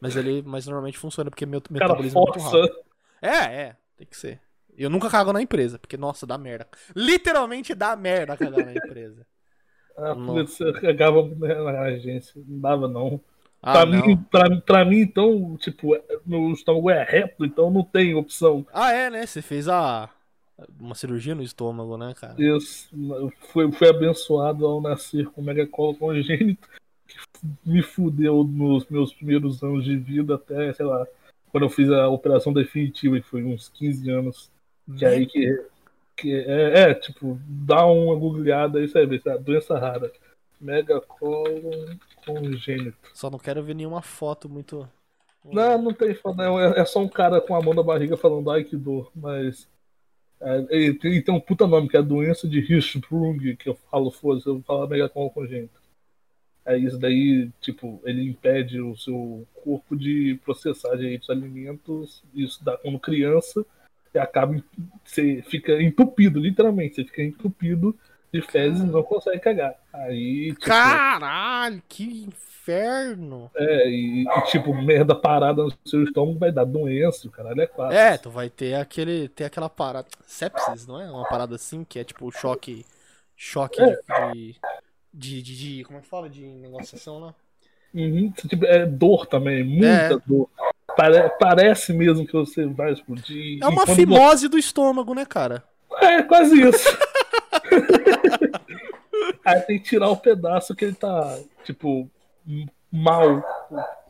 Mas 0.00 0.14
ele, 0.14 0.42
mas 0.46 0.66
normalmente 0.66 0.98
funciona 0.98 1.30
porque 1.30 1.46
meu 1.46 1.60
Cara, 1.60 1.72
metabolismo 1.72 2.20
é 2.20 2.22
muito 2.22 2.40
força. 2.40 2.56
rápido. 2.56 2.84
É, 3.20 3.28
é, 3.62 3.76
tem 3.96 4.06
que 4.06 4.16
ser. 4.16 4.40
Eu 4.76 4.90
nunca 4.90 5.08
cago 5.08 5.32
na 5.32 5.42
empresa, 5.42 5.78
porque 5.78 5.96
nossa, 5.96 6.26
dá 6.26 6.36
merda. 6.36 6.68
Literalmente 6.94 7.74
dá 7.74 7.96
merda 7.96 8.36
cagar 8.36 8.64
na 8.64 8.72
empresa. 8.72 9.26
Ah, 9.98 10.14
putz, 10.14 10.60
eu 10.60 10.74
cagava 10.74 11.22
na 11.24 11.80
agência. 11.84 12.38
Não 12.46 12.60
dava, 12.60 12.86
não. 12.86 13.18
Ah, 13.62 13.72
pra, 13.72 13.86
não. 13.86 14.06
mim, 14.06 14.16
pra, 14.30 14.60
pra 14.60 14.84
mim, 14.84 14.98
então, 14.98 15.56
tipo, 15.56 15.96
meu 16.26 16.52
estômago 16.52 16.90
é 16.90 17.02
reto, 17.02 17.46
então 17.46 17.70
não 17.70 17.82
tem 17.82 18.14
opção. 18.14 18.66
Ah, 18.74 18.92
é, 18.92 19.08
né? 19.08 19.24
Você 19.24 19.40
fez 19.40 19.68
a 19.68 20.10
uma 20.78 20.94
cirurgia 20.94 21.34
no 21.34 21.42
estômago, 21.42 21.96
né, 21.96 22.14
cara? 22.14 22.34
Eu 22.38 22.58
fui, 23.52 23.70
fui 23.72 23.88
abençoado 23.88 24.66
ao 24.66 24.80
nascer 24.80 25.26
com 25.30 25.42
megacolo 25.42 25.94
congênito, 25.96 26.68
que 27.06 27.16
me 27.64 27.82
fudeu 27.82 28.42
nos 28.42 28.86
meus 28.88 29.12
primeiros 29.12 29.62
anos 29.62 29.84
de 29.84 29.96
vida, 29.96 30.36
até, 30.36 30.72
sei 30.72 30.86
lá, 30.86 31.06
quando 31.50 31.64
eu 31.64 31.70
fiz 31.70 31.90
a 31.90 32.08
operação 32.08 32.52
definitiva, 32.52 33.20
que 33.20 33.26
foi 33.26 33.44
uns 33.44 33.68
15 33.68 34.10
anos. 34.10 34.50
Que 34.96 35.04
aí 35.04 35.26
que, 35.26 35.66
que 36.16 36.32
é, 36.32 36.90
é, 36.90 36.94
tipo, 36.94 37.38
dá 37.46 37.84
uma 37.86 38.14
googleada 38.14 38.78
aí, 38.78 38.88
você 38.88 39.18
sabe? 39.18 39.38
doença 39.38 39.78
rara. 39.78 40.12
Megacolo 40.60 41.98
congênito. 42.24 42.96
Só 43.12 43.28
não 43.28 43.38
quero 43.38 43.62
ver 43.62 43.74
nenhuma 43.74 44.00
foto 44.00 44.48
muito. 44.48 44.88
Não, 45.44 45.80
não 45.80 45.92
tem 45.92 46.14
foda, 46.14 46.44
não. 46.44 46.58
É, 46.58 46.80
é 46.80 46.84
só 46.84 47.00
um 47.00 47.08
cara 47.08 47.40
com 47.40 47.54
a 47.54 47.62
mão 47.62 47.74
na 47.74 47.82
barriga 47.82 48.16
falando, 48.16 48.50
ai 48.50 48.64
que 48.64 48.76
dor, 48.76 49.10
mas. 49.14 49.68
É, 50.40 50.66
ele, 50.70 50.94
tem, 50.94 51.12
ele 51.12 51.22
tem 51.22 51.34
um 51.34 51.40
puta 51.40 51.66
nome, 51.66 51.88
que 51.88 51.96
é 51.96 52.00
a 52.00 52.02
doença 52.02 52.48
de 52.48 52.58
Hirschsprung, 52.58 53.56
que 53.56 53.68
eu 53.68 53.74
falo, 53.90 54.10
foda-se, 54.10 54.46
eu 54.46 54.54
vou 54.54 54.62
falar 54.62 54.86
megacolo 54.86 55.30
congênito. 55.30 55.80
É 56.64 56.76
isso 56.76 56.98
daí, 56.98 57.48
tipo, 57.60 58.00
ele 58.04 58.28
impede 58.28 58.80
o 58.80 58.96
seu 58.96 59.46
corpo 59.54 59.96
de 59.96 60.38
processar 60.44 60.96
direitos 60.96 61.30
alimentos, 61.30 62.24
isso 62.34 62.62
dá 62.64 62.76
quando 62.76 62.98
criança, 62.98 63.64
acaba, 64.18 64.54
você 65.04 65.42
fica 65.48 65.80
entupido, 65.82 66.38
literalmente, 66.40 66.96
você 66.96 67.04
fica 67.04 67.22
entupido 67.22 67.96
de 68.32 68.42
fezes 68.42 68.80
e 68.80 68.86
não 68.86 69.02
consegue 69.02 69.38
cagar. 69.40 69.74
Aí, 69.92 70.48
tipo, 70.54 70.60
Caralho, 70.66 71.82
que 71.88 72.24
inferno! 72.24 73.50
é, 73.54 73.88
e, 73.88 74.24
e, 74.24 74.42
tipo, 74.50 74.74
merda 74.74 75.14
parada 75.14 75.62
no 75.62 75.72
seu 75.84 76.02
estômago 76.02 76.38
vai 76.38 76.50
dar 76.52 76.64
doença, 76.64 77.28
o 77.28 77.30
caralho 77.30 77.60
é 77.60 77.66
quatro. 77.66 77.96
É, 77.96 78.18
tu 78.18 78.28
vai 78.30 78.50
ter 78.50 78.74
aquele. 78.74 79.28
Ter 79.28 79.44
aquela 79.44 79.68
parada. 79.70 80.08
Sepsis, 80.26 80.86
não 80.86 81.00
é? 81.00 81.10
Uma 81.10 81.28
parada 81.28 81.54
assim, 81.54 81.84
que 81.84 81.98
é 81.98 82.04
tipo 82.04 82.30
choque. 82.32 82.84
Choque 83.36 83.80
É. 83.80 84.32
de, 84.32 84.56
de, 85.12 85.42
de, 85.42 85.56
de- 85.56 85.84
Como 85.84 85.98
é 85.98 86.02
que 86.02 86.08
fala? 86.08 86.28
De 86.28 86.44
negociação 86.44 87.18
lá? 87.20 87.34
Uhum, 87.96 88.30
tipo, 88.46 88.64
é 88.66 88.84
dor 88.84 89.26
também, 89.26 89.64
muita 89.64 89.86
É. 89.86 90.18
dor. 90.26 90.48
Pare- 90.96 91.30
parece 91.40 91.92
mesmo 91.92 92.26
que 92.26 92.32
você 92.32 92.66
vai 92.66 92.92
explodir. 92.92 93.58
É 93.62 93.66
uma 93.66 93.86
fimose 93.86 94.48
do 94.48 94.58
estômago, 94.58 95.14
né, 95.14 95.24
cara? 95.24 95.64
você- 95.88 96.04
É, 96.04 96.22
quase 96.22 96.60
isso. 96.62 96.88
Aí 99.44 99.60
tem 99.60 99.78
que 99.78 99.84
tirar 99.88 100.08
o 100.10 100.16
pedaço 100.16 100.74
que 100.74 100.84
ele 100.84 100.94
tá, 100.94 101.38
tipo, 101.64 102.08
mal. 102.92 103.42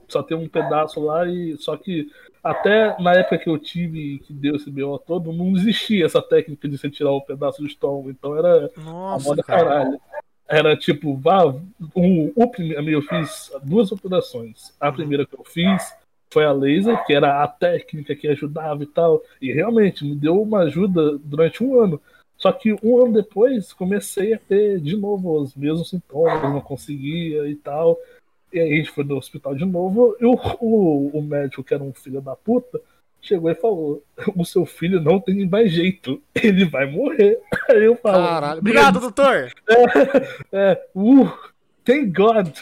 Só 0.09 0.23
tem 0.23 0.37
um 0.37 0.49
pedaço 0.49 1.01
lá 1.01 1.27
e. 1.27 1.57
Só 1.59 1.77
que 1.77 2.09
até 2.43 2.97
na 3.01 3.13
época 3.15 3.39
que 3.39 3.49
eu 3.49 3.59
tive, 3.59 4.21
que 4.21 4.33
deu 4.33 4.57
esse 4.57 4.71
BO 4.71 4.99
todo, 4.99 5.33
não 5.33 5.57
existia 5.57 6.07
essa 6.07 6.23
técnica 6.23 6.69
de 6.69 6.79
você 6.79 6.89
tirar 6.89 7.11
o 7.11 7.21
pedaço 7.21 7.61
do 7.61 7.67
estômago. 7.67 8.11
Então 8.11 8.37
era 8.37 8.71
a 8.77 8.81
Nossa, 8.81 9.29
moda 9.29 9.43
cara. 9.43 9.65
caralho. 9.65 10.01
Era 10.49 10.77
tipo, 10.77 11.17
vá, 11.17 11.45
o 11.45 12.49
primeiro, 12.49 12.91
eu 12.91 13.03
fiz 13.03 13.51
duas 13.65 13.91
operações. 13.91 14.75
A 14.81 14.93
primeira 14.93 15.27
que 15.27 15.35
eu 15.35 15.45
fiz 15.45 15.93
foi 16.31 16.45
a 16.45 16.53
laser, 16.53 17.05
que 17.05 17.13
era 17.13 17.43
a 17.43 17.49
técnica 17.49 18.15
que 18.15 18.29
ajudava 18.29 18.83
e 18.83 18.87
tal. 18.87 19.23
E 19.41 19.53
realmente 19.53 20.05
me 20.05 20.15
deu 20.15 20.41
uma 20.41 20.61
ajuda 20.61 21.19
durante 21.19 21.65
um 21.65 21.81
ano. 21.81 22.01
Só 22.37 22.53
que 22.53 22.77
um 22.83 23.03
ano 23.03 23.15
depois 23.15 23.73
comecei 23.73 24.35
a 24.35 24.39
ter 24.39 24.79
de 24.81 24.97
novo 24.97 25.41
os 25.41 25.55
mesmos 25.57 25.89
sintomas, 25.91 26.43
não 26.43 26.61
conseguia 26.61 27.49
e 27.49 27.57
tal. 27.57 27.99
E 28.53 28.61
aí 28.61 28.73
a 28.73 28.77
gente 28.77 28.91
foi 28.91 29.05
no 29.05 29.17
hospital 29.17 29.55
de 29.55 29.65
novo. 29.65 30.17
E 30.21 30.25
o, 30.25 30.35
o, 30.61 31.19
o 31.19 31.23
médico, 31.23 31.65
que 31.65 31.75
era 31.75 31.83
um 31.83 31.93
filho 31.93 32.21
da 32.21 32.37
puta, 32.37 32.81
chegou 33.21 33.51
e 33.51 33.55
falou: 33.55 34.03
O 34.35 34.45
seu 34.45 34.65
filho 34.65 35.01
não 35.01 35.21
tem 35.21 35.49
mais 35.49 35.73
jeito, 35.73 36.23
ele 36.35 36.65
vai 36.65 36.87
morrer. 36.91 37.41
Aí 37.69 37.85
eu 37.85 37.97
falo: 37.97 38.27
Caralho. 38.27 38.61
Obrigado, 38.61 39.01
doutor! 39.01 39.53
é, 40.53 40.87
uh, 40.95 41.31
thank 41.85 42.07
God. 42.13 42.59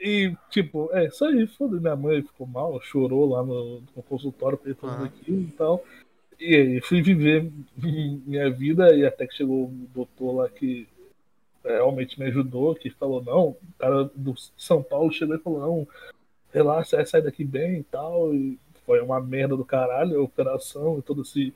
E, 0.00 0.36
tipo, 0.50 0.90
é 0.92 1.06
isso 1.06 1.24
aí, 1.24 1.46
foda 1.46 1.80
minha 1.80 1.96
mãe 1.96 2.20
ficou 2.20 2.46
mal, 2.46 2.78
chorou 2.82 3.26
lá 3.26 3.42
no, 3.42 3.82
no 3.96 4.02
consultório 4.02 4.58
pra 4.58 4.68
ele 4.68 4.78
fazer 4.78 4.96
Aham. 4.96 5.04
aquilo 5.06 5.40
e 5.40 5.52
tal. 5.52 5.82
E 6.38 6.54
aí 6.54 6.80
fui 6.82 7.00
viver 7.00 7.50
minha 7.74 8.50
vida 8.50 8.94
e 8.94 9.06
até 9.06 9.26
que 9.26 9.34
chegou 9.34 9.64
o 9.64 9.88
doutor 9.94 10.32
lá 10.32 10.48
que 10.50 10.86
é, 11.64 11.76
realmente 11.76 12.20
me 12.20 12.26
ajudou, 12.26 12.74
que 12.74 12.90
falou, 12.90 13.22
não, 13.22 13.48
o 13.48 13.56
cara 13.78 14.10
do 14.14 14.34
São 14.58 14.82
Paulo 14.82 15.10
chegou 15.10 15.36
e 15.36 15.40
falou, 15.40 15.60
não, 15.60 15.88
relaxa, 16.52 17.04
sair 17.06 17.22
daqui 17.22 17.42
bem 17.42 17.78
e 17.78 17.84
tal. 17.84 18.34
E 18.34 18.58
foi 18.84 19.00
uma 19.00 19.20
merda 19.20 19.56
do 19.56 19.64
caralho 19.64 20.18
a 20.18 20.22
operação 20.22 20.98
e 20.98 21.02
todo 21.02 21.22
esse 21.22 21.52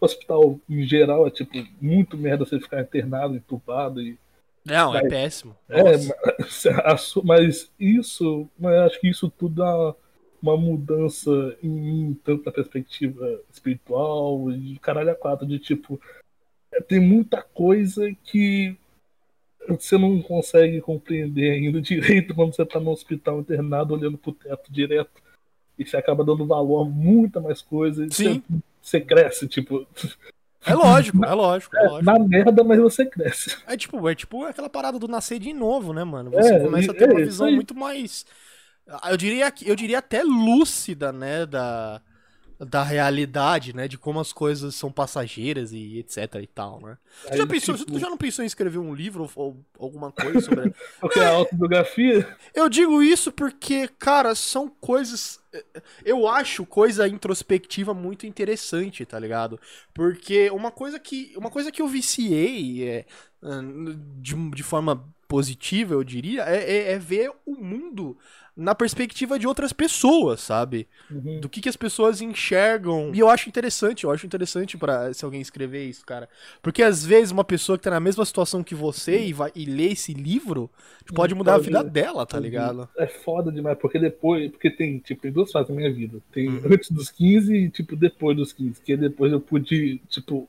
hospital 0.00 0.58
em 0.68 0.82
geral 0.82 1.26
é 1.26 1.30
tipo 1.30 1.52
muito 1.80 2.16
merda 2.16 2.44
você 2.44 2.58
ficar 2.58 2.80
internado, 2.80 3.36
entubado 3.36 4.00
e 4.00 4.18
Não, 4.64 4.94
é 4.94 5.00
Vai. 5.00 5.10
péssimo. 5.10 5.56
é, 5.68 5.82
mas, 5.82 7.00
su- 7.00 7.22
mas 7.24 7.70
isso, 7.78 8.48
mas 8.58 8.74
acho 8.80 9.00
que 9.00 9.08
isso 9.08 9.30
tudo 9.30 9.56
dá 9.56 9.94
uma 10.42 10.56
mudança 10.56 11.30
em 11.62 11.68
mim, 11.68 12.20
tanto 12.24 12.46
na 12.46 12.52
perspectiva 12.52 13.40
espiritual 13.52 14.50
e 14.50 14.58
de 14.58 14.78
caralho 14.80 15.10
a 15.10 15.14
quatro, 15.14 15.46
de 15.46 15.58
tipo, 15.58 16.00
é, 16.72 16.80
tem 16.80 16.98
muita 16.98 17.42
coisa 17.42 18.10
que 18.24 18.74
você 19.68 19.98
não 19.98 20.22
consegue 20.22 20.80
compreender 20.80 21.50
ainda 21.52 21.80
direito 21.82 22.34
quando 22.34 22.54
você 22.54 22.64
tá 22.64 22.80
no 22.80 22.90
hospital 22.90 23.40
internado 23.40 23.94
olhando 23.94 24.16
pro 24.16 24.32
teto 24.32 24.72
direto. 24.72 25.22
E 25.80 25.86
você 25.86 25.96
acaba 25.96 26.24
dando 26.24 26.46
valor 26.46 26.82
a 26.82 26.90
muita 26.90 27.40
mais 27.40 27.62
coisa. 27.62 28.04
e 28.06 28.12
Sim. 28.12 28.42
Você, 28.42 28.62
você 28.82 29.00
cresce, 29.00 29.48
tipo, 29.48 29.86
É 30.64 30.74
lógico, 30.74 31.24
é 31.24 31.34
lógico, 31.34 31.76
é 31.76 31.82
lógico. 31.82 32.04
na 32.04 32.18
merda, 32.18 32.62
mas 32.62 32.78
você 32.78 33.06
cresce. 33.06 33.56
É 33.66 33.76
tipo, 33.76 34.08
é 34.08 34.14
tipo 34.14 34.44
aquela 34.44 34.68
parada 34.68 34.98
do 34.98 35.08
nascer 35.08 35.38
de 35.38 35.52
novo, 35.52 35.92
né, 35.92 36.04
mano? 36.04 36.32
Você 36.32 36.54
É, 36.54 36.60
começa 36.60 36.92
a 36.92 36.94
ter 36.94 37.04
uma 37.06 37.20
é, 37.20 37.24
visão 37.24 37.50
muito 37.50 37.74
mais. 37.74 38.26
Eu 39.08 39.16
diria, 39.16 39.50
que- 39.50 39.68
eu 39.68 39.76
diria 39.76 39.98
até 39.98 40.22
lúcida, 40.22 41.12
né? 41.12 41.46
Da, 41.46 42.02
da 42.60 42.82
realidade, 42.82 43.74
né? 43.74 43.88
De 43.88 43.96
como 43.96 44.20
as 44.20 44.32
coisas 44.32 44.74
são 44.74 44.92
passageiras 44.92 45.72
e 45.72 45.98
etc 45.98 46.34
e 46.42 46.46
tal, 46.46 46.80
né? 46.80 46.98
Tu 47.30 47.36
já, 47.38 47.46
pensou, 47.46 47.74
tipo- 47.76 47.92
tu 47.92 47.98
já 47.98 48.08
não 48.10 48.18
pensou 48.18 48.42
em 48.42 48.46
escrever 48.46 48.78
um 48.78 48.94
livro 48.94 49.22
ou, 49.34 49.56
ou 49.76 49.84
alguma 49.86 50.12
coisa 50.12 50.40
sobre. 50.40 50.72
Porque 51.00 51.18
a 51.20 51.30
autobiografia. 51.30 52.36
Eu 52.54 52.68
digo 52.68 53.02
isso 53.02 53.32
porque, 53.32 53.88
cara, 53.98 54.34
são 54.34 54.68
coisas. 54.68 55.40
Eu 56.04 56.28
acho 56.28 56.64
coisa 56.66 57.08
introspectiva 57.08 57.92
muito 57.94 58.26
interessante, 58.26 59.04
tá 59.06 59.18
ligado? 59.18 59.58
Porque 59.94 60.50
uma 60.50 60.70
coisa 60.70 60.98
que, 60.98 61.32
uma 61.36 61.50
coisa 61.50 61.72
que 61.72 61.82
eu 61.82 61.88
viciei 61.88 62.86
é, 62.88 63.06
de, 64.18 64.34
de 64.50 64.62
forma 64.62 65.08
positiva, 65.26 65.94
eu 65.94 66.02
diria, 66.04 66.42
é, 66.42 66.72
é- 66.72 66.92
é 66.92 66.98
ver 66.98 67.32
o 67.46 67.54
mundo 67.54 68.18
na 68.60 68.74
perspectiva 68.74 69.38
de 69.38 69.46
outras 69.46 69.72
pessoas, 69.72 70.40
sabe? 70.40 70.86
Uhum. 71.10 71.40
do 71.40 71.48
que, 71.48 71.60
que 71.60 71.68
as 71.68 71.76
pessoas 71.76 72.20
enxergam. 72.20 73.10
E 73.14 73.18
eu 73.18 73.28
acho 73.28 73.48
interessante, 73.48 74.04
eu 74.04 74.10
acho 74.10 74.26
interessante 74.26 74.76
para 74.76 75.12
se 75.14 75.24
alguém 75.24 75.40
escrever 75.40 75.84
isso, 75.88 76.04
cara. 76.04 76.28
Porque 76.62 76.82
às 76.82 77.04
vezes 77.04 77.30
uma 77.30 77.44
pessoa 77.44 77.78
que 77.78 77.84
tá 77.84 77.90
na 77.90 78.00
mesma 78.00 78.24
situação 78.24 78.62
que 78.62 78.74
você 78.74 79.24
e 79.24 79.32
vai 79.32 79.50
e 79.54 79.64
lê 79.64 79.88
esse 79.92 80.12
livro 80.12 80.70
pode 81.14 81.34
mudar 81.34 81.52
a 81.52 81.54
Pode- 81.56 81.66
vida 81.68 81.82
dela, 81.84 82.26
tá 82.26 82.38
ligado? 82.38 82.88
É 82.96 83.06
foda 83.06 83.50
demais, 83.50 83.78
porque 83.78 83.98
depois. 83.98 84.50
Porque 84.50 84.70
tem, 84.70 84.98
tipo, 84.98 85.20
tem 85.22 85.32
duas 85.32 85.50
fases 85.50 85.70
na 85.70 85.76
minha 85.76 85.92
vida. 85.92 86.18
Tem 86.32 86.48
Uhum. 86.48 86.60
antes 86.72 86.90
dos 86.90 87.10
15 87.10 87.54
e, 87.56 87.70
tipo, 87.70 87.96
depois 87.96 88.36
dos 88.36 88.52
15. 88.52 88.80
Que 88.82 88.96
depois 88.96 89.32
eu 89.32 89.40
pude, 89.40 90.00
tipo, 90.08 90.48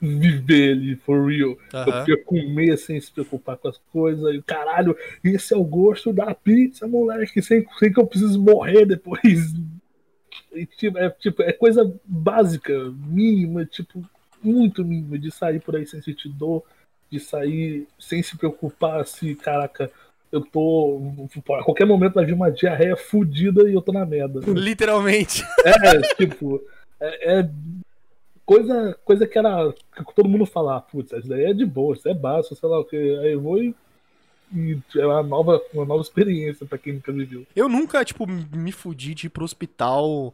viver 0.00 0.72
ali, 0.72 0.96
for 0.96 1.26
real. 1.26 1.56
Aham. 1.72 1.86
Eu 1.86 1.92
podia 1.92 2.24
comer 2.24 2.76
sem 2.76 3.00
se 3.00 3.10
preocupar 3.10 3.56
com 3.56 3.68
as 3.68 3.78
coisas. 3.92 4.34
E 4.34 4.42
caralho, 4.42 4.96
esse 5.24 5.54
é 5.54 5.56
o 5.56 5.64
gosto 5.64 6.12
da 6.12 6.34
pizza, 6.34 6.86
moleque. 6.86 7.42
Sem, 7.42 7.66
sem 7.78 7.92
que 7.92 8.00
eu 8.00 8.06
precise 8.06 8.38
morrer 8.38 8.84
depois. 8.84 9.54
E, 10.52 10.66
tipo, 10.66 10.98
é, 10.98 11.10
tipo, 11.10 11.42
é 11.42 11.52
coisa 11.52 11.92
básica, 12.04 12.72
mínima, 13.06 13.64
tipo, 13.64 14.02
muito 14.42 14.84
mínima, 14.84 15.18
de 15.18 15.30
sair 15.30 15.60
por 15.60 15.76
aí 15.76 15.86
sem 15.86 16.00
sentir 16.00 16.28
dor, 16.28 16.62
de 17.10 17.20
sair 17.20 17.86
sem 17.98 18.22
se 18.22 18.36
preocupar 18.36 19.06
se, 19.06 19.34
caraca, 19.34 19.90
eu 20.30 20.40
tô. 20.40 21.00
A 21.58 21.64
qualquer 21.64 21.86
momento 21.86 22.14
vai 22.14 22.24
vir 22.24 22.32
uma 22.32 22.50
diarreia 22.50 22.96
fudida 22.96 23.68
e 23.68 23.74
eu 23.74 23.82
tô 23.82 23.92
na 23.92 24.04
merda. 24.04 24.40
Literalmente. 24.46 25.42
É, 25.64 26.00
tipo, 26.14 26.62
é, 27.00 27.40
é 27.40 27.50
coisa, 28.46 28.98
coisa 29.04 29.26
que 29.26 29.38
era. 29.38 29.72
Que 29.94 30.14
todo 30.14 30.28
mundo 30.28 30.46
fala, 30.46 30.76
"Ah, 30.76 30.80
putz, 30.80 31.12
isso 31.12 31.28
daí 31.28 31.44
é 31.44 31.52
de 31.52 31.66
boa, 31.66 31.94
isso 31.94 32.08
é 32.08 32.14
básico, 32.14 32.54
sei 32.56 32.68
lá 32.68 32.78
o 32.80 32.84
que. 32.84 32.96
Aí 32.96 33.32
eu 33.32 33.40
vou 33.42 33.62
e. 33.62 33.74
e 34.54 34.78
é 34.96 35.04
uma 35.06 35.22
nova, 35.22 35.60
uma 35.74 35.84
nova 35.84 36.00
experiência 36.02 36.64
pra 36.64 36.78
quem 36.78 36.94
nunca 36.94 37.12
viveu. 37.12 37.46
Eu 37.54 37.68
nunca, 37.68 38.04
tipo, 38.04 38.26
me 38.26 38.72
fudi 38.72 39.14
de 39.14 39.26
ir 39.26 39.30
pro 39.30 39.44
hospital 39.44 40.32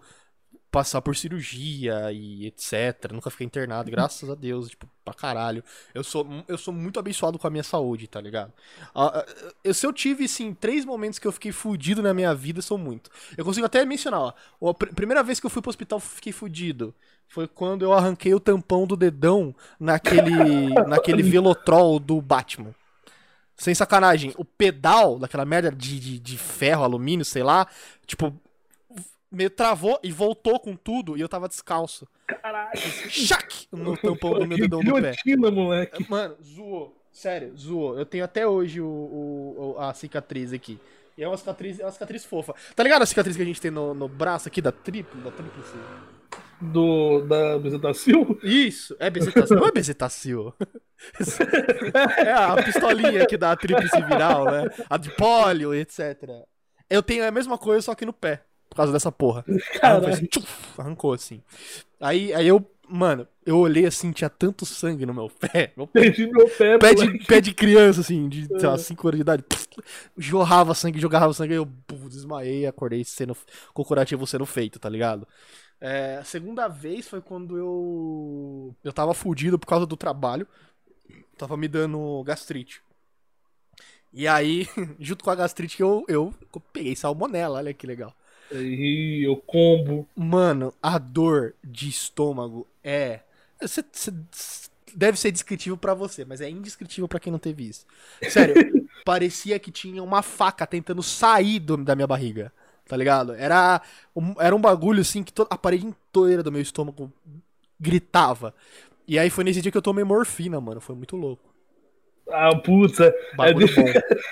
passar 0.71 1.03
por 1.03 1.15
cirurgia 1.15 2.11
e 2.13 2.47
etc. 2.47 3.13
Nunca 3.13 3.29
fiquei 3.31 3.45
internado, 3.47 3.91
graças 3.91 4.31
a 4.31 4.35
Deus, 4.35 4.71
tipo, 4.71 4.89
pra 5.05 5.13
caralho. 5.13 5.63
Eu 5.95 6.03
sou, 6.03 6.27
eu 6.49 6.57
sou 6.57 6.73
muito 6.73 6.99
abençoado 6.99 7.39
com 7.39 7.47
a 7.47 7.51
minha 7.51 7.63
saúde, 7.63 8.07
tá 8.09 8.19
ligado? 8.23 8.51
Ah, 8.95 9.19
ah, 9.21 9.53
eu- 9.63 9.75
se 9.75 9.87
eu 9.87 9.93
tive, 9.93 10.25
assim, 10.25 10.55
três 10.55 10.87
momentos 10.87 11.19
que 11.19 11.27
eu 11.27 11.33
fiquei 11.33 11.53
fudido 11.53 12.03
na 12.03 12.15
minha 12.15 12.35
vida, 12.35 12.63
são 12.63 12.79
muito. 12.79 13.11
Eu 13.37 13.45
consigo 13.45 13.67
até 13.67 13.85
mencionar, 13.85 14.35
ó. 14.63 14.71
A 14.71 14.75
pr- 14.75 14.95
primeira 14.95 15.23
vez 15.23 15.39
que 15.39 15.45
eu 15.45 15.51
fui 15.51 15.61
pro 15.61 15.69
hospital, 15.69 16.01
fiquei 16.01 16.33
fudido. 16.33 16.95
Foi 17.33 17.49
quando 17.49 17.83
eu 17.83 17.95
arranquei 17.95 18.35
o 18.35 18.41
tampão 18.41 18.87
do 18.87 18.95
dedão 18.95 19.55
naquele, 19.81 20.69
naquele 20.87 21.23
velotrol 21.23 21.99
do 21.99 22.21
Batman. 22.21 22.75
Sem 23.57 23.75
sacanagem, 23.75 24.35
o 24.37 24.45
pedal 24.45 25.19
daquela 25.19 25.45
merda 25.47 25.71
de, 25.71 25.99
de, 25.99 26.19
de 26.19 26.37
ferro, 26.37 26.85
alumínio, 26.85 27.25
sei 27.25 27.43
lá, 27.43 27.67
tipo, 28.07 28.35
me 29.31 29.49
travou 29.49 29.99
e 30.03 30.13
voltou 30.13 30.61
com 30.61 30.77
tudo 30.77 31.17
e 31.17 31.21
eu 31.23 31.29
tava 31.29 31.49
descalço. 31.49 32.07
Caralho! 32.27 32.79
Chac! 33.09 33.67
No 33.73 33.97
tampão 33.97 34.35
do 34.35 34.47
meu 34.47 34.59
dedão 34.59 34.81
do 34.81 34.85
pé. 34.85 34.91
moleque. 34.93 35.23
Mano, 36.11 36.37
zoou. 36.45 36.95
Sério, 37.11 37.57
zoou. 37.57 37.99
Eu 37.99 38.05
tenho 38.05 38.25
até 38.25 38.47
hoje 38.47 38.81
o, 38.81 38.87
o- 38.87 39.75
o- 39.77 39.81
a 39.81 39.95
cicatriz 39.95 40.53
aqui. 40.53 40.79
E 41.17 41.23
é 41.23 41.29
uma 41.29 41.37
cicatriz, 41.39 41.81
é 41.81 41.85
uma 41.85 41.93
cicatriz 41.93 42.25
fofa. 42.27 42.55
Tá 42.77 42.83
ligado 42.83 43.03
a 43.03 43.07
cicatriz 43.07 43.37
que 43.37 43.43
a 43.43 43.47
gente 43.47 43.61
tem 43.61 43.71
no, 43.71 43.95
no 43.95 44.09
braço 44.09 44.49
aqui 44.49 44.61
da 44.61 44.73
triplo, 44.73 45.21
da 45.23 45.31
tríplice? 45.31 45.73
Do, 46.63 47.23
da 47.23 47.59
Bezetacil? 47.59 48.39
Isso, 48.43 48.95
é 49.01 49.11
bezetacil. 49.11 49.57
Não 49.57 49.67
é 49.67 49.73
bezetacil. 49.73 50.55
é 52.25 52.33
a 52.33 52.63
pistolinha 52.63 53.27
que 53.27 53.37
dá 53.37 53.53
a 53.53 53.57
tríplice 53.57 54.01
viral, 54.03 54.45
né? 54.45 54.71
A 54.89 54.97
de 54.97 55.11
pólio, 55.11 55.75
etc. 55.75 56.23
Eu 56.89 57.03
tenho 57.03 57.27
a 57.27 57.31
mesma 57.33 57.59
coisa, 57.59 57.83
só 57.83 57.95
que 57.95 58.07
no 58.07 58.13
pé. 58.13 58.43
Por 58.71 58.77
causa 58.77 58.93
dessa 58.93 59.11
porra. 59.11 59.45
Aí 59.83 60.07
assim, 60.07 60.27
tchuf, 60.27 60.81
arrancou 60.81 61.13
assim. 61.13 61.43
Aí, 62.01 62.33
aí 62.33 62.47
eu, 62.47 62.65
mano, 62.89 63.27
eu 63.45 63.59
olhei 63.59 63.85
assim, 63.85 64.13
tinha 64.13 64.31
tanto 64.31 64.65
sangue 64.65 65.05
no 65.05 65.13
meu 65.13 65.29
pé. 65.29 65.73
Meu 65.77 65.87
Perdi 65.87 66.27
meu 66.27 66.49
pé, 66.49 66.79
pé 66.79 66.95
de, 66.95 67.19
pé 67.27 67.41
de 67.41 67.53
criança, 67.53 68.01
assim, 68.01 68.29
de, 68.29 68.47
sei 68.47 68.69
lá, 68.69 68.79
5 68.79 69.09
anos 69.09 69.19
de 69.19 69.23
idade. 69.23 69.45
Jorrava 70.17 70.75
sangue, 70.75 71.01
jogava 71.01 71.33
sangue, 71.35 71.55
aí 71.55 71.59
eu 71.59 71.69
desmaiei 72.09 72.67
acordei 72.67 73.05
sendo, 73.05 73.37
com 73.75 73.83
o 73.83 73.85
curativo 73.85 74.27
sendo 74.27 74.47
feito, 74.47 74.79
tá 74.79 74.89
ligado? 74.89 75.27
É, 75.85 76.19
a 76.19 76.25
segunda 76.25 76.69
vez 76.69 77.09
foi 77.09 77.21
quando 77.21 77.59
eu. 77.59 78.73
Eu 78.85 78.93
tava 78.93 79.13
fudido 79.13 79.59
por 79.59 79.67
causa 79.67 79.85
do 79.85 79.97
trabalho. 79.97 80.47
Tava 81.37 81.57
me 81.57 81.67
dando 81.67 82.23
gastrite. 82.25 82.81
E 84.13 84.29
aí, 84.29 84.69
junto 85.01 85.25
com 85.25 85.31
a 85.31 85.35
gastrite, 85.35 85.81
eu, 85.81 86.05
eu 86.07 86.33
peguei 86.73 86.95
salmonela, 86.95 87.59
olha 87.59 87.75
que 87.75 87.87
legal. 87.87 88.15
Aí 88.51 89.27
eu 89.27 89.37
combo. 89.37 90.07
Mano, 90.15 90.73
a 90.83 90.99
dor 90.99 91.55
de 91.65 91.89
estômago 91.89 92.67
é. 92.85 93.21
cê- 93.67 93.85
cê- 93.93 94.13
deve 94.95 95.19
ser 95.19 95.33
descritível 95.33 95.77
pra 95.77 95.95
você, 95.95 96.25
mas 96.25 96.41
é 96.41 96.49
indescritível 96.51 97.09
pra 97.09 97.19
quem 97.19 97.33
não 97.33 97.39
teve 97.39 97.67
isso. 97.67 97.87
Sério, 98.29 98.55
parecia 99.05 99.59
que 99.59 99.73
tinha 99.73 100.03
uma 100.03 100.23
faca 100.23 100.67
tentando 100.67 101.03
sair 101.03 101.59
do- 101.59 101.79
da 101.79 101.97
minha 101.97 102.07
barriga. 102.07 102.53
Tá 102.89 102.97
ligado? 102.97 103.33
Era 103.35 103.81
um, 104.15 104.35
era 104.39 104.55
um 104.55 104.61
bagulho 104.61 105.01
assim 105.01 105.23
que 105.23 105.33
a 105.49 105.57
parede 105.57 105.87
inteira 105.87 106.43
do 106.43 106.53
meu 106.53 106.61
estômago 106.61 107.11
gritava. 107.81 108.55
E 109.07 109.19
aí 109.19 109.31
foi 109.31 109.45
nesse 109.45 109.61
dia 109.61 109.73
que 109.73 109.79
eu 109.79 109.83
tomei 109.83 110.05
morfina, 110.05 110.61
mano. 110.61 110.81
Foi 110.81 110.95
muito 110.95 111.17
louco. 111.17 111.43
Ah, 112.31 112.55
puta. 112.57 113.13
Bagulho 113.37 113.67
de- 113.67 113.75
bom. 113.75 113.89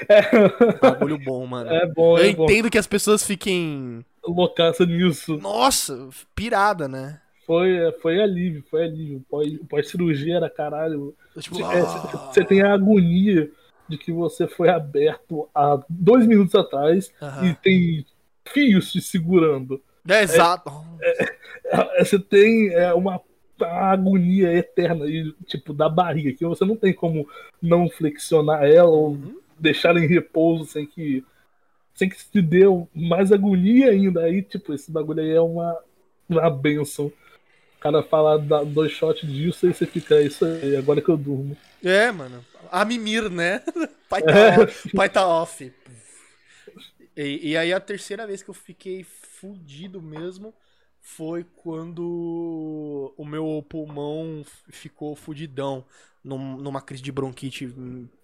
É, 0.09 0.79
Bagulho 0.81 1.19
bom, 1.19 1.47
mano. 1.47 1.71
é 1.71 1.87
bom, 1.87 2.19
Eu 2.19 2.25
é 2.25 2.33
bom. 2.33 2.45
entendo 2.45 2.71
que 2.71 2.79
as 2.79 2.87
pessoas 2.87 3.25
fiquem. 3.25 4.05
Loucaça 4.25 4.85
nisso. 4.87 5.39
Nossa, 5.39 6.09
pirada, 6.35 6.87
né? 6.87 7.21
Foi, 7.47 7.91
foi 8.01 8.23
alívio, 8.23 8.63
foi 8.71 8.85
alívio. 8.85 9.25
Pós- 9.29 9.59
Pós-cirurgia 9.69 10.37
era 10.37 10.49
caralho. 10.49 11.15
Tipo, 11.39 11.57
Você 12.33 12.45
tem 12.45 12.63
a 12.63 12.73
agonia 12.73 13.51
de 13.89 13.99
que 13.99 14.13
você 14.13 14.47
foi 14.47 14.69
aberto 14.69 15.49
há 15.53 15.83
dois 15.89 16.25
minutos 16.27 16.55
atrás 16.55 17.13
e 17.43 17.55
tem 17.55 18.07
fios 18.53 18.93
te 18.93 19.01
segurando. 19.01 19.81
É, 20.09 20.23
exato. 20.23 20.71
É, 21.03 22.05
Você 22.05 22.19
tem 22.19 22.71
é, 22.75 22.93
uma 22.95 23.21
agonia 23.61 24.53
eterna 24.55 25.07
e, 25.07 25.33
tipo, 25.47 25.73
da 25.75 25.89
barriga, 25.89 26.33
que 26.33 26.45
você 26.47 26.65
não 26.65 26.77
tem 26.77 26.93
como 26.95 27.29
não 27.61 27.89
flexionar 27.89 28.65
ela 28.65 28.89
ou 28.89 29.11
Uhum. 29.11 29.39
deixar 29.59 29.97
em 29.97 30.07
repouso 30.07 30.65
sem 30.65 30.87
que 30.87 31.23
sem 31.95 32.09
que 32.09 32.17
te 32.17 32.41
dê 32.41 32.65
mais 32.95 33.31
agonia 33.31 33.91
ainda. 33.91 34.23
Aí, 34.23 34.41
tipo, 34.41 34.73
esse 34.73 34.91
bagulho 34.91 35.21
aí 35.21 35.33
é 35.33 35.41
uma, 35.41 35.77
uma 36.27 36.49
benção. 36.49 37.07
O 37.07 37.81
cara 37.81 38.03
fala 38.03 38.39
dá 38.39 38.63
dois 38.65 38.93
shots 38.93 39.29
disso 39.31 39.69
e 39.69 39.75
você 39.75 39.85
fica, 39.85 40.15
é 40.15 40.23
isso 40.23 40.45
aí, 40.47 40.77
agora 40.77 41.03
que 41.03 41.11
eu 41.11 41.17
durmo. 41.19 41.55
É, 41.85 42.11
mano. 42.11 42.43
A 42.73 42.85
mimir, 42.87 43.29
né? 43.31 43.63
Pai 44.09 44.23
tá 44.23 44.61
off. 44.63 44.91
Pai 44.97 45.09
tá 45.11 45.27
off. 45.29 45.73
E, 47.23 47.51
e 47.51 47.57
aí 47.57 47.73
a 47.73 47.81
terceira 47.81 48.27
vez 48.27 48.43
que 48.43 48.51
eu 48.51 48.55
fiquei 48.55 49.05
fudido 49.05 50.01
mesmo 50.01 50.55
foi 51.01 51.45
quando 51.45 53.15
o 53.17 53.25
meu 53.25 53.65
pulmão 53.69 54.45
ficou 54.71 55.15
fudidão 55.17 55.85
num- 56.23 56.57
numa 56.59 56.81
crise 56.83 57.03
de 57.03 57.11
bronquite 57.13 57.67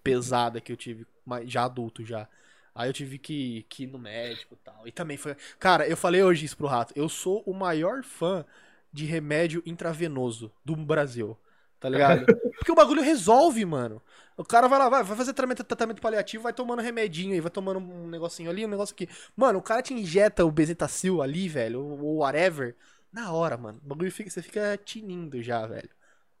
pesada 0.03 0.61
que 0.61 0.71
eu 0.71 0.77
tive, 0.77 1.05
já 1.45 1.65
adulto 1.65 2.03
já. 2.05 2.27
Aí 2.75 2.89
eu 2.89 2.93
tive 2.93 3.17
que, 3.17 3.63
que 3.69 3.83
ir 3.83 3.87
no 3.87 3.97
médico 3.97 4.53
e 4.53 4.57
tal. 4.57 4.87
E 4.87 4.91
também 4.91 5.17
foi. 5.17 5.35
Cara, 5.59 5.87
eu 5.87 5.97
falei 5.97 6.21
hoje 6.23 6.45
isso 6.45 6.55
pro 6.57 6.67
rato. 6.67 6.93
Eu 6.95 7.09
sou 7.09 7.41
o 7.45 7.53
maior 7.53 8.03
fã 8.03 8.45
de 8.93 9.05
remédio 9.05 9.63
intravenoso 9.65 10.51
do 10.63 10.75
Brasil. 10.75 11.37
Tá 11.79 11.89
ligado? 11.89 12.25
Porque 12.57 12.71
o 12.71 12.75
bagulho 12.75 13.01
resolve, 13.01 13.63
mano. 13.65 14.01
O 14.35 14.43
cara 14.43 14.67
vai 14.67 14.77
lá, 14.79 14.89
vai, 14.89 15.03
vai 15.03 15.17
fazer 15.17 15.33
tratamento, 15.33 15.63
tratamento 15.63 16.01
paliativo, 16.01 16.43
vai 16.43 16.53
tomando 16.53 16.81
remedinho 16.81 17.33
aí, 17.33 17.41
vai 17.41 17.51
tomando 17.51 17.79
um 17.79 18.07
negocinho 18.07 18.49
ali, 18.49 18.65
um 18.65 18.69
negócio 18.69 18.93
aqui. 18.93 19.09
Mano, 19.35 19.59
o 19.59 19.63
cara 19.63 19.81
te 19.81 19.93
injeta 19.93 20.45
o 20.45 20.51
bezetacil 20.51 21.21
ali, 21.21 21.47
velho, 21.49 21.83
ou 21.83 22.17
whatever, 22.17 22.75
na 23.11 23.31
hora, 23.31 23.57
mano. 23.57 23.79
O 23.83 23.87
bagulho 23.87 24.11
fica, 24.11 24.29
você 24.29 24.41
fica 24.41 24.79
tinindo 24.83 25.41
já, 25.41 25.65
velho. 25.65 25.89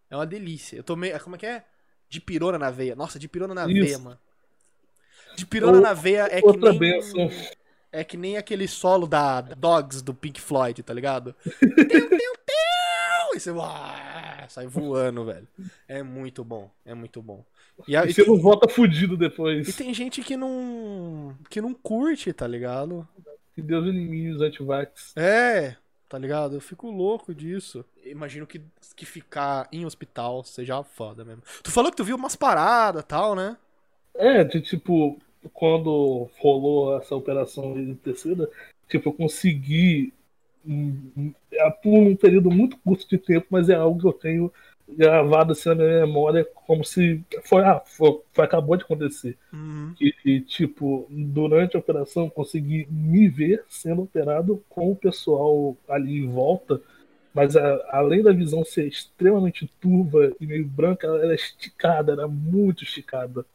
É 0.09 0.15
uma 0.15 0.25
delícia. 0.25 0.77
Eu 0.77 0.83
tomei, 0.83 1.17
como 1.19 1.35
é 1.35 1.39
que 1.39 1.45
é? 1.45 1.65
De 2.09 2.21
pirona 2.21 2.57
na 2.57 2.69
veia. 2.69 2.95
Nossa, 2.95 3.19
de 3.19 3.27
pirona 3.27 3.53
na 3.53 3.67
Isso. 3.67 3.73
veia, 3.73 3.99
mano. 3.99 4.19
De 5.35 5.45
pirona 5.45 5.77
Ou- 5.77 5.83
na 5.83 5.93
veia 5.93 6.27
é 6.31 6.41
que 6.41 6.57
nem... 6.57 6.79
benção. 6.79 7.29
É 7.91 8.03
que 8.03 8.17
nem 8.17 8.37
aquele 8.37 8.67
solo 8.67 9.07
da 9.07 9.41
Dogs 9.41 10.01
do 10.01 10.13
Pink 10.13 10.39
Floyd, 10.41 10.83
tá 10.83 10.93
ligado? 10.93 11.33
teu, 11.59 11.75
teu, 11.87 12.09
teu! 12.09 13.35
E 13.35 13.39
você 13.39 13.51
sai 14.49 14.67
voando, 14.67 15.25
velho. 15.25 15.47
É 15.87 16.01
muito 16.03 16.43
bom, 16.43 16.69
é 16.85 16.93
muito 16.93 17.21
bom. 17.21 17.43
E, 17.87 17.95
a, 17.95 18.05
e 18.05 18.13
você 18.13 18.25
não 18.25 18.39
volta 18.39 18.67
fudido 18.67 19.15
depois. 19.15 19.67
E 19.67 19.73
tem 19.73 19.93
gente 19.93 20.21
que 20.21 20.35
não. 20.35 21.35
que 21.49 21.61
não 21.61 21.73
curte, 21.73 22.33
tá 22.33 22.47
ligado? 22.47 23.07
Que 23.53 23.61
Deus 23.61 23.85
elimine 23.85 24.31
os 24.31 24.41
antivax. 24.41 25.13
É, 25.15 25.75
tá 26.09 26.17
ligado? 26.17 26.55
Eu 26.55 26.61
fico 26.61 26.89
louco 26.89 27.35
disso. 27.35 27.85
Imagino 28.05 28.47
que, 28.47 28.61
que 28.95 29.05
ficar 29.05 29.67
em 29.71 29.85
hospital 29.85 30.43
seja 30.43 30.81
foda 30.83 31.23
mesmo. 31.23 31.43
Tu 31.61 31.71
falou 31.71 31.91
que 31.91 31.97
tu 31.97 32.03
viu 32.03 32.15
umas 32.15 32.35
paradas 32.35 33.03
tal, 33.03 33.35
né? 33.35 33.57
É, 34.15 34.43
de 34.43 34.61
tipo, 34.61 35.19
quando 35.53 36.29
rolou 36.39 36.97
essa 36.97 37.15
operação 37.15 37.73
de 37.73 37.95
terceira, 37.95 38.49
tipo, 38.87 39.09
eu 39.09 39.13
consegui 39.13 40.13
por 41.81 41.93
um 41.93 42.15
período 42.15 42.51
muito 42.51 42.77
curto 42.77 43.07
de 43.07 43.17
tempo, 43.17 43.47
mas 43.49 43.69
é 43.69 43.75
algo 43.75 43.99
que 43.99 44.07
eu 44.07 44.13
tenho 44.13 44.53
gravado 44.89 45.51
assim 45.51 45.69
na 45.69 45.75
minha 45.75 46.05
memória 46.05 46.47
como 46.65 46.83
se 46.83 47.21
foi, 47.43 47.63
ah, 47.63 47.81
foi, 47.85 48.21
foi 48.31 48.45
acabou 48.45 48.77
de 48.77 48.83
acontecer. 48.83 49.37
Uhum. 49.51 49.93
E, 49.99 50.13
e, 50.23 50.41
tipo, 50.41 51.05
durante 51.09 51.75
a 51.75 51.79
operação 51.79 52.29
consegui 52.29 52.87
me 52.89 53.27
ver 53.27 53.63
sendo 53.67 54.03
operado 54.03 54.63
com 54.69 54.91
o 54.91 54.95
pessoal 54.95 55.75
ali 55.89 56.19
em 56.19 56.29
volta, 56.29 56.81
mas 57.33 57.55
a, 57.57 57.85
além 57.89 58.23
da 58.23 58.31
visão 58.31 58.63
ser 58.63 58.87
extremamente 58.87 59.69
turva 59.79 60.31
e 60.39 60.47
meio 60.47 60.65
branca, 60.65 61.05
ela 61.05 61.23
era 61.23 61.35
esticada, 61.35 62.13
era 62.13 62.27
muito 62.27 62.83
esticada. 62.83 63.45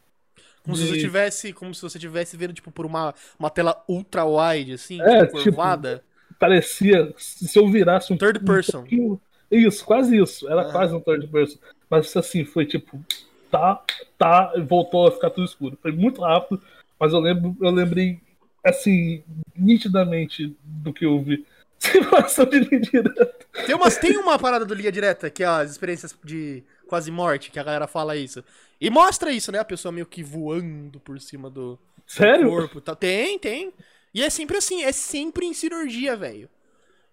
Como 0.62 0.76
se 0.76 0.86
você 0.86 0.98
tivesse, 0.98 1.52
como 1.52 1.74
se 1.74 1.82
você 1.82 1.98
tivesse 1.98 2.36
vendo 2.36 2.52
tipo 2.52 2.70
por 2.70 2.86
uma, 2.86 3.12
uma 3.38 3.50
tela 3.50 3.82
ultra 3.88 4.24
wide 4.24 4.74
assim, 4.74 5.00
é, 5.00 5.26
tipo, 5.26 5.42
curvada. 5.42 5.96
Tipo, 5.96 6.11
parecia 6.42 7.14
se 7.16 7.56
eu 7.56 7.68
virasse 7.68 8.12
um 8.12 8.18
third 8.18 8.40
person. 8.40 8.84
Um 8.90 9.16
isso, 9.48 9.84
quase 9.84 10.20
isso. 10.20 10.48
Era 10.50 10.62
ah. 10.62 10.72
quase 10.72 10.92
um 10.92 10.98
third 10.98 11.28
person. 11.28 11.56
Mas 11.88 12.16
assim, 12.16 12.44
foi 12.44 12.66
tipo, 12.66 13.00
tá, 13.48 13.80
tá, 14.18 14.52
voltou 14.66 15.06
a 15.06 15.12
ficar 15.12 15.30
tudo 15.30 15.44
escuro. 15.44 15.78
Foi 15.80 15.92
muito 15.92 16.20
rápido, 16.20 16.60
mas 16.98 17.12
eu 17.12 17.20
lembro, 17.20 17.56
eu 17.60 17.70
lembrei 17.70 18.18
assim, 18.64 19.22
nitidamente 19.54 20.56
do 20.64 20.92
que 20.92 21.06
eu 21.06 21.22
vi. 21.22 21.46
Simulação 21.78 22.44
de 22.46 22.58
linha 22.58 22.80
direta. 22.80 23.26
Tem, 23.66 23.74
umas, 23.74 23.96
tem 23.96 24.16
uma 24.16 24.38
parada 24.38 24.64
do 24.64 24.74
linha 24.74 24.90
direta, 24.90 25.30
que 25.30 25.44
é 25.44 25.46
as 25.46 25.70
experiências 25.70 26.16
de 26.24 26.64
quase 26.88 27.10
morte, 27.10 27.50
que 27.52 27.58
a 27.58 27.64
galera 27.64 27.86
fala 27.86 28.16
isso. 28.16 28.42
E 28.80 28.90
mostra 28.90 29.30
isso, 29.30 29.52
né? 29.52 29.60
A 29.60 29.64
pessoa 29.64 29.92
meio 29.92 30.06
que 30.06 30.24
voando 30.24 30.98
por 31.00 31.20
cima 31.20 31.48
do, 31.48 31.78
Sério? 32.04 32.46
do 32.46 32.50
corpo. 32.50 32.80
Tá. 32.80 32.96
Tem, 32.96 33.38
tem. 33.38 33.72
E 34.14 34.22
é 34.22 34.30
sempre 34.30 34.56
assim, 34.56 34.82
é 34.82 34.92
sempre 34.92 35.46
em 35.46 35.54
cirurgia, 35.54 36.16
velho. 36.16 36.48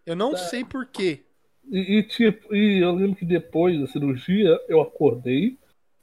Eu 0.05 0.15
não 0.15 0.31
tá. 0.31 0.37
sei 0.37 0.63
porquê. 0.63 1.21
E, 1.69 1.99
e, 1.99 2.03
tipo, 2.03 2.53
e 2.55 2.79
eu 2.81 2.91
lembro 2.93 3.15
que 3.15 3.25
depois 3.25 3.79
da 3.79 3.87
cirurgia 3.87 4.59
eu 4.67 4.81
acordei, 4.81 5.57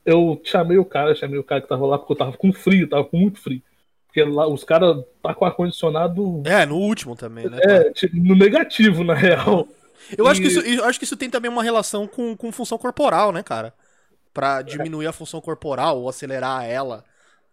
eu 0.04 0.40
chamei 0.44 0.78
o 0.78 0.84
cara, 0.84 1.14
chamei 1.14 1.38
o 1.38 1.44
cara 1.44 1.60
que 1.60 1.68
tava 1.68 1.84
lá 1.86 1.98
porque 1.98 2.12
eu 2.12 2.16
tava 2.16 2.36
com 2.36 2.52
frio, 2.52 2.88
tava 2.88 3.04
com 3.04 3.18
muito 3.18 3.40
frio. 3.40 3.60
Porque 4.06 4.22
lá 4.22 4.46
os 4.46 4.64
caras 4.64 5.04
tá 5.22 5.34
com 5.34 5.44
ar-condicionado. 5.44 6.42
É, 6.46 6.64
no 6.64 6.76
último 6.76 7.14
também, 7.16 7.50
né? 7.50 7.58
É, 7.62 7.90
tipo, 7.90 8.16
no 8.16 8.34
negativo, 8.34 9.04
na 9.04 9.14
real. 9.14 9.68
Eu, 10.16 10.26
e... 10.26 10.28
acho 10.28 10.40
que 10.40 10.46
isso, 10.46 10.60
eu 10.60 10.84
acho 10.84 10.98
que 10.98 11.04
isso 11.04 11.16
tem 11.16 11.28
também 11.28 11.50
uma 11.50 11.62
relação 11.62 12.06
com, 12.06 12.36
com 12.36 12.52
função 12.52 12.78
corporal, 12.78 13.32
né, 13.32 13.42
cara? 13.42 13.74
Pra 14.32 14.62
diminuir 14.62 15.06
a 15.06 15.12
função 15.12 15.40
corporal 15.40 16.00
ou 16.00 16.08
acelerar 16.08 16.64
ela. 16.64 17.04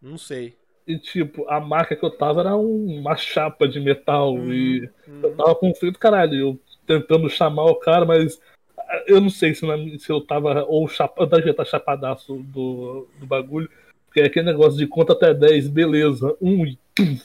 Não 0.01 0.17
sei. 0.17 0.55
E 0.85 0.97
tipo, 0.97 1.47
a 1.49 1.59
marca 1.59 1.95
que 1.95 2.03
eu 2.03 2.11
tava 2.11 2.41
era 2.41 2.55
um, 2.55 2.99
uma 2.99 3.15
chapa 3.15 3.67
de 3.67 3.79
metal. 3.79 4.33
Uhum, 4.33 4.53
e 4.53 4.89
uhum. 5.07 5.21
eu 5.23 5.35
tava 5.35 5.55
com 5.55 5.73
frio 5.73 5.91
do 5.91 5.99
caralho. 5.99 6.35
Eu 6.35 6.59
tentando 6.85 7.29
chamar 7.29 7.65
o 7.65 7.75
cara, 7.75 8.05
mas 8.05 8.41
ah, 8.77 9.03
eu 9.07 9.21
não 9.21 9.29
sei 9.29 9.53
se, 9.53 9.65
se 9.99 10.11
eu 10.11 10.21
tava. 10.21 10.63
Ou 10.65 10.87
chapa, 10.87 11.25
da 11.25 11.41
jeito 11.41 11.63
chapadaço 11.65 12.35
do, 12.35 13.07
do 13.19 13.25
bagulho. 13.25 13.69
Porque 14.05 14.21
é 14.21 14.25
aquele 14.25 14.45
negócio 14.45 14.77
de 14.77 14.85
conta 14.85 15.13
até 15.13 15.33
10, 15.33 15.69
beleza. 15.69 16.35
Um 16.41 16.65
e 16.65 16.77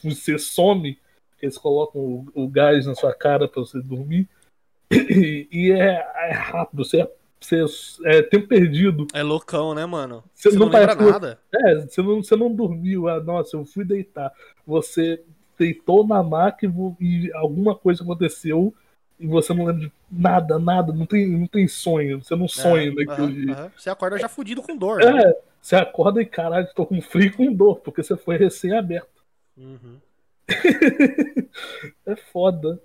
você 0.03 0.39
some. 0.39 0.97
Eles 1.41 1.57
colocam 1.57 2.01
o, 2.01 2.27
o, 2.33 2.47
gás 2.47 2.85
na 2.85 2.95
sua 2.95 3.13
cara 3.13 3.47
pra 3.47 3.61
você 3.61 3.81
dormir. 3.81 4.27
E, 4.91 5.47
e 5.51 5.71
é, 5.71 6.03
é, 6.15 6.31
rápido, 6.31 6.83
você, 6.83 7.07
você 7.39 7.65
é 8.05 8.21
tempo 8.21 8.47
perdido. 8.47 9.07
É 9.13 9.23
loucão, 9.23 9.73
né, 9.73 9.85
mano? 9.85 10.23
Você, 10.33 10.49
você 10.49 10.57
não, 10.57 10.65
não 10.67 10.73
lembra 10.73 10.95
nada. 10.95 11.39
É, 11.53 11.75
você 11.75 12.01
não, 12.01 12.23
você 12.23 12.35
não 12.35 12.53
dormiu. 12.53 13.07
Ah, 13.07 13.19
nossa, 13.21 13.55
eu 13.55 13.65
fui 13.65 13.85
deitar. 13.85 14.31
Você 14.65 15.23
deitou 15.57 16.05
na 16.05 16.21
maca 16.21 16.65
e, 16.65 16.69
e 16.99 17.33
alguma 17.33 17.75
coisa 17.75 18.03
aconteceu 18.03 18.73
e 19.19 19.27
você 19.27 19.53
não 19.53 19.65
lembra 19.65 19.81
de 19.81 19.91
nada, 20.09 20.57
nada, 20.57 20.93
não 20.93 21.05
tem, 21.05 21.27
não 21.27 21.45
tem 21.45 21.67
sonho, 21.67 22.23
você 22.23 22.35
não 22.35 22.47
sonha 22.47 22.89
é, 22.89 22.93
naquele 22.93 23.51
uh 23.51 23.55
-huh, 23.55 23.71
Você 23.75 23.89
acorda 23.89 24.17
já 24.17 24.29
fudido 24.29 24.61
com 24.61 24.77
dor. 24.77 25.01
É, 25.01 25.11
né? 25.11 25.33
você 25.61 25.75
acorda 25.75 26.21
e 26.21 26.25
caralho, 26.25 26.67
tô 26.73 26.85
com 26.85 27.01
frio 27.01 27.35
com 27.35 27.53
dor, 27.53 27.81
porque 27.81 28.01
você 28.01 28.15
foi 28.15 28.37
recém-aberto. 28.37 29.21
Uhum. 29.57 29.97
é 32.07 32.15
foda. 32.15 32.81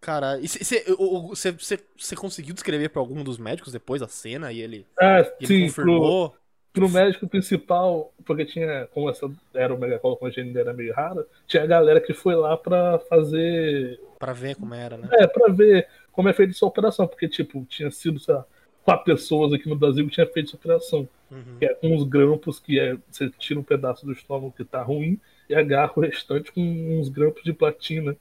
Cara, 0.00 0.38
e 0.40 0.48
você 0.48 2.16
conseguiu 2.16 2.54
descrever 2.54 2.88
pra 2.88 3.00
algum 3.00 3.22
dos 3.22 3.36
médicos 3.36 3.72
depois 3.72 4.00
a 4.00 4.08
cena 4.08 4.50
e 4.50 4.60
ele, 4.60 4.86
ah, 4.98 5.18
ele 5.38 5.46
sim, 5.46 5.66
confirmou? 5.66 6.30
Pro, 6.72 6.88
pro 6.88 6.88
médico 6.88 7.28
principal, 7.28 8.10
porque 8.24 8.46
tinha, 8.46 8.88
como 8.94 9.10
essa 9.10 9.30
era 9.52 9.74
o 9.74 9.78
Megacola 9.78 10.16
congênita 10.16 10.58
era 10.58 10.72
meio 10.72 10.94
rara, 10.94 11.26
tinha 11.46 11.62
a 11.64 11.66
galera 11.66 12.00
que 12.00 12.14
foi 12.14 12.34
lá 12.34 12.56
pra 12.56 12.98
fazer. 13.10 14.00
Pra 14.18 14.32
ver 14.32 14.56
como 14.56 14.72
era, 14.72 14.96
né? 14.96 15.08
É, 15.12 15.26
pra 15.26 15.52
ver 15.52 15.86
como 16.12 16.30
é 16.30 16.32
feita 16.32 16.52
essa 16.52 16.64
operação, 16.64 17.06
porque, 17.06 17.28
tipo, 17.28 17.62
tinha 17.66 17.90
sido, 17.90 18.18
sei 18.18 18.34
lá, 18.34 18.46
quatro 18.82 19.04
pessoas 19.04 19.52
aqui 19.52 19.68
no 19.68 19.76
Brasil 19.76 20.06
que 20.06 20.14
tinha 20.14 20.26
feito 20.26 20.48
essa 20.48 20.56
operação. 20.56 21.06
Uhum. 21.30 21.58
Que 21.58 21.66
é 21.66 21.74
com 21.74 21.94
uns 21.94 22.04
grampos 22.04 22.58
que 22.58 22.80
é, 22.80 22.96
você 23.10 23.30
tira 23.38 23.60
um 23.60 23.62
pedaço 23.62 24.06
do 24.06 24.12
estômago 24.12 24.54
que 24.56 24.64
tá 24.64 24.82
ruim 24.82 25.20
e 25.48 25.54
agarra 25.54 25.92
o 25.94 26.00
restante 26.00 26.50
com 26.50 26.60
uns 26.98 27.08
grampos 27.08 27.42
de 27.42 27.52
platina 27.52 28.16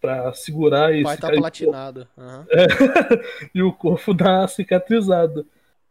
para 0.00 0.32
segurar 0.32 0.94
e. 0.94 1.02
O 1.02 1.04
pai 1.04 1.16
tá 1.16 1.30
platinado. 1.30 2.06
Uhum. 2.16 2.44
É, 2.50 2.66
e 3.54 3.62
o 3.62 3.72
corpo 3.72 4.14
dá 4.14 4.46
cicatrizada. 4.46 5.44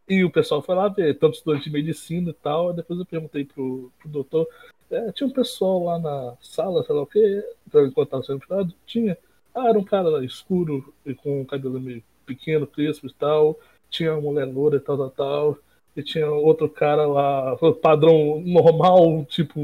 E 0.10 0.24
o 0.24 0.32
pessoal 0.32 0.62
foi 0.62 0.74
lá 0.74 0.88
ver, 0.88 1.18
tanto 1.18 1.36
estudante 1.36 1.66
de 1.66 1.72
medicina 1.72 2.30
e 2.30 2.34
tal. 2.34 2.74
Depois 2.74 2.98
eu 3.00 3.06
perguntei 3.06 3.44
pro, 3.44 3.92
pro 4.00 4.10
doutor. 4.10 4.48
É, 4.90 5.12
tinha 5.12 5.28
um 5.28 5.34
pessoal 5.34 5.84
lá 5.84 6.00
na 6.00 6.38
sala, 6.42 6.84
sei 6.84 6.96
lá 6.96 7.02
o 7.02 7.08
quê, 7.08 7.44
enquanto 7.76 8.10
tava 8.10 8.24
sendo 8.24 8.38
operado? 8.38 8.74
Tinha. 8.86 9.18
Ah, 9.54 9.70
era 9.70 9.78
um 9.78 9.84
cara 9.84 10.24
escuro 10.24 10.94
e 11.06 11.14
com 11.14 11.46
cabelo 11.46 11.80
meio 11.80 12.02
pequeno, 12.26 12.66
crespo 12.66 13.08
e 13.08 13.14
tal. 13.14 13.60
Tinha 13.90 14.14
uma 14.14 14.22
mulher 14.22 14.46
loura 14.46 14.78
e 14.78 14.80
tal, 14.80 14.98
tal, 14.98 15.10
tal. 15.10 15.58
E 15.96 16.04
tinha 16.04 16.30
outro 16.30 16.70
cara 16.70 17.06
lá, 17.08 17.58
padrão 17.82 18.40
normal, 18.46 19.26
tipo, 19.26 19.60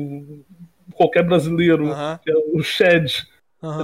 qualquer 0.94 1.24
brasileiro, 1.24 1.90
que 2.24 2.32
é 2.32 2.36
o 2.36 2.62
Shed. 2.62 3.28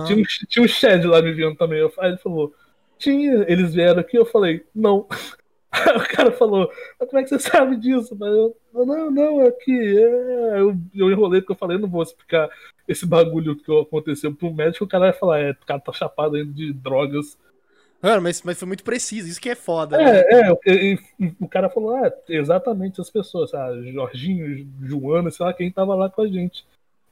Tinha, 0.05 0.23
tinha 0.47 0.65
um 0.65 0.67
Shed 0.67 1.05
lá 1.05 1.21
vivendo 1.21 1.55
também. 1.55 1.81
Aí 1.99 2.09
ele 2.09 2.17
falou, 2.17 2.53
tinha, 2.97 3.45
eles 3.47 3.73
vieram 3.73 4.01
aqui, 4.01 4.17
eu 4.17 4.25
falei, 4.25 4.65
não. 4.75 5.07
o 5.95 6.15
cara 6.15 6.31
falou, 6.31 6.69
como 6.97 7.17
é 7.17 7.23
que 7.23 7.29
você 7.29 7.39
sabe 7.49 7.77
disso? 7.77 8.17
Eu, 8.21 8.55
não, 8.85 9.09
não, 9.09 9.41
é 9.41 9.51
que 9.51 9.71
é... 9.71 10.59
eu, 10.59 10.75
eu 10.93 11.11
enrolei 11.11 11.41
porque 11.41 11.53
eu 11.53 11.57
falei, 11.57 11.77
eu 11.77 11.81
não 11.81 11.89
vou 11.89 12.03
explicar 12.03 12.49
esse 12.87 13.05
bagulho 13.05 13.55
que 13.55 13.71
aconteceu 13.79 14.33
pro 14.33 14.53
médico, 14.53 14.83
o 14.83 14.87
cara 14.87 15.11
vai 15.11 15.13
falar, 15.13 15.39
é, 15.39 15.51
o 15.51 15.65
cara 15.65 15.79
tá 15.79 15.93
chapado 15.93 16.35
ainda 16.35 16.51
de 16.51 16.73
drogas. 16.73 17.37
Mano, 18.01 18.21
mas, 18.21 18.41
mas 18.41 18.57
foi 18.57 18.67
muito 18.67 18.83
preciso, 18.83 19.27
isso 19.27 19.39
que 19.39 19.49
é 19.49 19.55
foda. 19.55 20.01
É, 20.01 20.05
né? 20.05 20.57
é, 20.65 20.93
o, 20.93 21.45
o 21.45 21.47
cara 21.47 21.69
falou, 21.69 21.95
ah, 21.95 22.11
exatamente 22.27 22.99
as 22.99 23.09
pessoas, 23.09 23.51
sabe? 23.51 23.91
Jorginho, 23.91 24.67
Joana, 24.81 25.29
sei 25.29 25.45
lá, 25.45 25.53
quem 25.53 25.71
tava 25.71 25.93
lá 25.95 26.09
com 26.09 26.21
a 26.21 26.27
gente, 26.27 26.65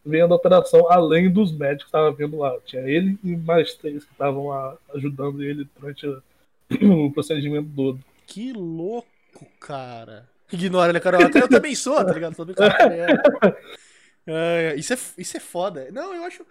vendo 0.08 0.34
a 0.34 0.38
operação, 0.38 0.90
além 0.90 1.30
dos 1.32 1.52
médicos 1.52 1.84
que 1.84 1.90
estavam 1.90 2.14
vendo 2.14 2.38
lá. 2.38 2.58
Tinha 2.66 2.82
ele 2.84 3.18
e 3.24 3.36
mais 3.36 3.74
três 3.76 4.06
que 4.06 4.12
estavam 4.12 4.48
lá 4.48 4.78
ajudando 4.96 5.44
ele 5.44 5.68
durante 5.78 6.08
o 6.84 7.12
procedimento 7.12 7.70
todo. 7.76 8.00
Que 8.26 8.54
louco, 8.54 9.46
cara. 9.60 10.28
Ignora, 10.52 10.94
né, 10.94 11.00
cara? 11.00 11.18
Eu 11.22 11.50
também 11.50 11.76
sou, 11.76 11.96
tá 12.04 12.14
ligado? 12.14 12.36
Também 12.36 12.56
é. 14.28 14.76
isso, 14.76 14.94
é, 14.94 14.98
isso 15.18 15.38
é 15.38 15.40
foda. 15.40 15.90
Não, 15.92 16.14
eu 16.14 16.24
acho. 16.24 16.46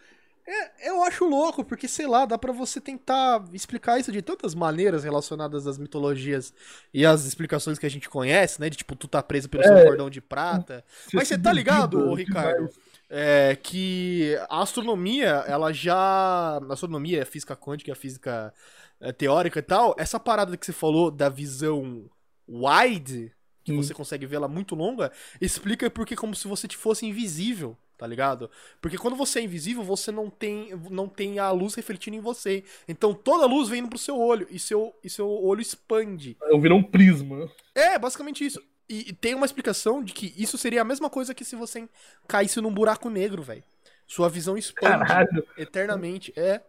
É, 0.49 0.91
eu 0.91 1.03
acho 1.03 1.25
louco, 1.25 1.65
porque, 1.65 1.89
sei 1.89 2.07
lá, 2.07 2.25
dá 2.25 2.39
para 2.39 2.53
você 2.53 2.81
tentar 2.81 3.45
explicar 3.53 3.99
isso 3.99 4.13
de 4.13 4.23
tantas 4.23 4.55
maneiras 4.55 5.03
relacionadas 5.03 5.67
às 5.67 5.77
mitologias 5.77 6.55
e 6.95 7.05
às 7.05 7.25
explicações 7.25 7.81
que 7.81 7.87
a 7.87 7.91
gente 7.91 8.09
conhece, 8.09 8.61
né? 8.61 8.71
De 8.71 8.77
tipo, 8.77 8.95
tu 8.95 9.09
tá 9.09 9.21
preso 9.21 9.49
pelo 9.49 9.65
é, 9.65 9.67
seu 9.67 9.85
cordão 9.85 10.09
de 10.09 10.21
prata. 10.21 10.85
Mas 11.13 11.27
você 11.27 11.37
tá 11.37 11.53
ligado, 11.53 11.99
ô, 11.99 12.15
Ricardo? 12.15 12.71
É, 13.09 13.57
que 13.63 14.37
a 14.49 14.63
astronomia, 14.63 15.45
ela 15.47 15.73
já. 15.73 15.97
A 15.97 16.73
astronomia, 16.73 17.23
a 17.23 17.27
física 17.27 17.57
quântica, 17.57 17.93
a 17.93 17.97
física 17.97 18.53
é, 19.01 19.13
teórica 19.13 19.59
e 19.59 19.63
tal, 19.63 19.95
essa 19.99 20.19
parada 20.19 20.57
que 20.57 20.67
você 20.67 20.73
falou 20.73 21.11
da 21.11 21.29
visão 21.29 22.11
wide, 22.49 23.33
que 23.63 23.73
hum. 23.73 23.77
você 23.83 23.93
consegue 23.93 24.27
ver 24.27 24.37
ela 24.37 24.49
muito 24.49 24.75
longa, 24.75 25.13
explica 25.41 25.91
porque 25.91 26.17
como 26.17 26.35
se 26.35 26.49
você 26.49 26.67
fosse 26.69 27.07
invisível, 27.07 27.77
tá 27.99 28.07
ligado? 28.07 28.51
Porque 28.81 28.97
quando 28.97 29.17
você 29.17 29.41
é 29.41 29.43
invisível, 29.43 29.83
você 29.83 30.11
não 30.11 30.31
tem, 30.31 30.71
não 30.91 31.09
tem 31.09 31.39
a 31.39 31.51
luz 31.51 31.75
refletindo 31.75 32.17
em 32.17 32.21
você. 32.21 32.65
Então 32.89 33.13
toda 33.13 33.45
a 33.45 33.49
luz 33.49 33.69
vem 33.69 33.81
indo 33.81 33.89
pro 33.89 33.99
seu 33.99 34.19
olho 34.19 34.47
e 34.51 34.59
seu, 34.59 34.95
e 35.03 35.11
seu 35.11 35.29
olho 35.29 35.61
expande. 35.61 36.37
Eu 36.43 36.61
virei 36.61 36.77
um 36.77 36.83
prisma. 36.83 37.51
É, 37.75 37.99
basicamente 37.99 38.45
isso. 38.45 38.63
E, 38.89 39.11
e 39.11 39.13
tem 39.13 39.35
uma 39.35 39.47
explicação 39.47 40.03
de 40.03 40.13
que 40.13 40.33
isso 40.37 40.57
seria 40.57 40.83
a 40.83 40.85
mesma 40.85 41.11
coisa 41.11 41.35
que 41.35 41.45
se 41.45 41.57
você 41.57 41.89
caísse 42.29 42.61
num 42.61 42.73
buraco 42.73 43.11
negro, 43.11 43.43
velho. 43.43 43.65
Sua 44.07 44.29
visão 44.29 44.57
expande 44.57 45.07
Caralho. 45.07 45.47
eternamente. 45.59 46.33
É. 46.37 46.61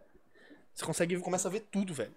Você 0.74 0.84
consegue, 0.84 1.16
começa 1.18 1.48
a 1.48 1.50
ver 1.50 1.60
tudo, 1.70 1.94
velho. 1.94 2.12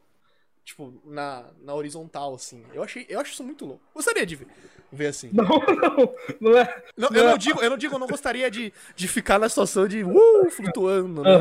Tipo, 0.63 0.93
na, 1.05 1.45
na 1.63 1.73
horizontal, 1.73 2.35
assim. 2.35 2.63
Eu, 2.73 2.83
achei, 2.83 3.05
eu 3.09 3.19
acho 3.19 3.31
isso 3.31 3.43
muito 3.43 3.65
louco. 3.65 3.81
Gostaria 3.95 4.25
de 4.25 4.35
ver, 4.35 4.47
ver 4.91 5.07
assim. 5.07 5.31
Não, 5.33 5.45
não, 5.47 6.15
não 6.39 6.57
é. 6.57 6.83
Não, 6.95 7.09
eu 7.09 7.25
não 7.25 7.37
digo, 7.37 7.61
eu 7.61 7.69
não 7.71 7.77
digo, 7.77 7.95
eu 7.95 7.99
não 7.99 8.07
gostaria 8.07 8.49
de, 8.49 8.71
de 8.95 9.07
ficar 9.07 9.39
na 9.39 9.49
situação 9.49 9.87
de 9.87 10.03
uh, 10.03 10.49
flutuando, 10.51 11.23
né? 11.23 11.31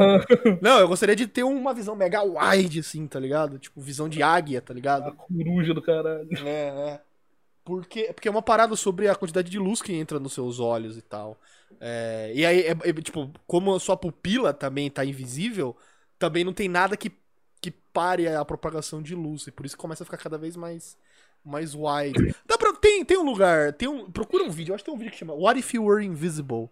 Não, 0.62 0.78
eu 0.80 0.88
gostaria 0.88 1.14
de 1.14 1.26
ter 1.26 1.42
uma 1.42 1.74
visão 1.74 1.94
mega 1.94 2.22
wide, 2.22 2.80
assim, 2.80 3.06
tá 3.06 3.20
ligado? 3.20 3.58
Tipo, 3.58 3.80
visão 3.80 4.08
de 4.08 4.22
águia, 4.22 4.62
tá 4.62 4.72
A 4.72 4.74
ligado? 4.74 5.12
coruja 5.12 5.74
do 5.74 5.82
caralho. 5.82 6.28
É, 6.46 6.68
é. 6.94 7.00
Porque, 7.64 8.12
porque 8.12 8.28
é 8.28 8.30
uma 8.30 8.42
parada 8.42 8.74
sobre 8.74 9.08
a 9.08 9.14
quantidade 9.14 9.50
de 9.50 9.58
luz 9.58 9.82
que 9.82 9.92
entra 9.92 10.18
nos 10.18 10.32
seus 10.32 10.58
olhos 10.58 10.96
e 10.96 11.02
tal. 11.02 11.38
É, 11.80 12.32
e 12.34 12.44
aí, 12.44 12.61
é, 12.62 12.70
é, 12.70 12.92
tipo, 12.94 13.30
como 13.46 13.74
a 13.74 13.80
sua 13.80 13.96
pupila 13.96 14.52
também 14.52 14.90
tá 14.90 15.04
invisível, 15.04 15.76
também 16.18 16.42
não 16.44 16.52
tem 16.52 16.68
nada 16.68 16.96
que, 16.96 17.12
que 17.61 17.70
pare 17.70 18.26
a 18.28 18.44
propagação 18.44 19.02
de 19.02 19.14
luz. 19.14 19.46
E 19.46 19.52
por 19.52 19.66
isso 19.66 19.76
começa 19.76 20.02
a 20.02 20.06
ficar 20.06 20.18
cada 20.18 20.38
vez 20.38 20.56
mais, 20.56 20.96
mais 21.44 21.74
wide. 21.74 22.34
Dá 22.46 22.58
pra, 22.58 22.72
tem, 22.72 23.04
tem 23.04 23.18
um 23.18 23.24
lugar, 23.24 23.72
tem 23.74 23.88
um, 23.88 24.11
procura 24.11 24.44
um 24.44 24.50
vídeo, 24.50 24.72
eu 24.72 24.74
acho 24.74 24.84
que 24.84 24.90
tem 24.90 24.94
um 24.94 24.98
vídeo 24.98 25.12
que 25.12 25.18
chama 25.18 25.34
What 25.34 25.61
If 25.61 25.74
You 25.74 25.84
Were 25.84 26.04
Invisible? 26.04 26.68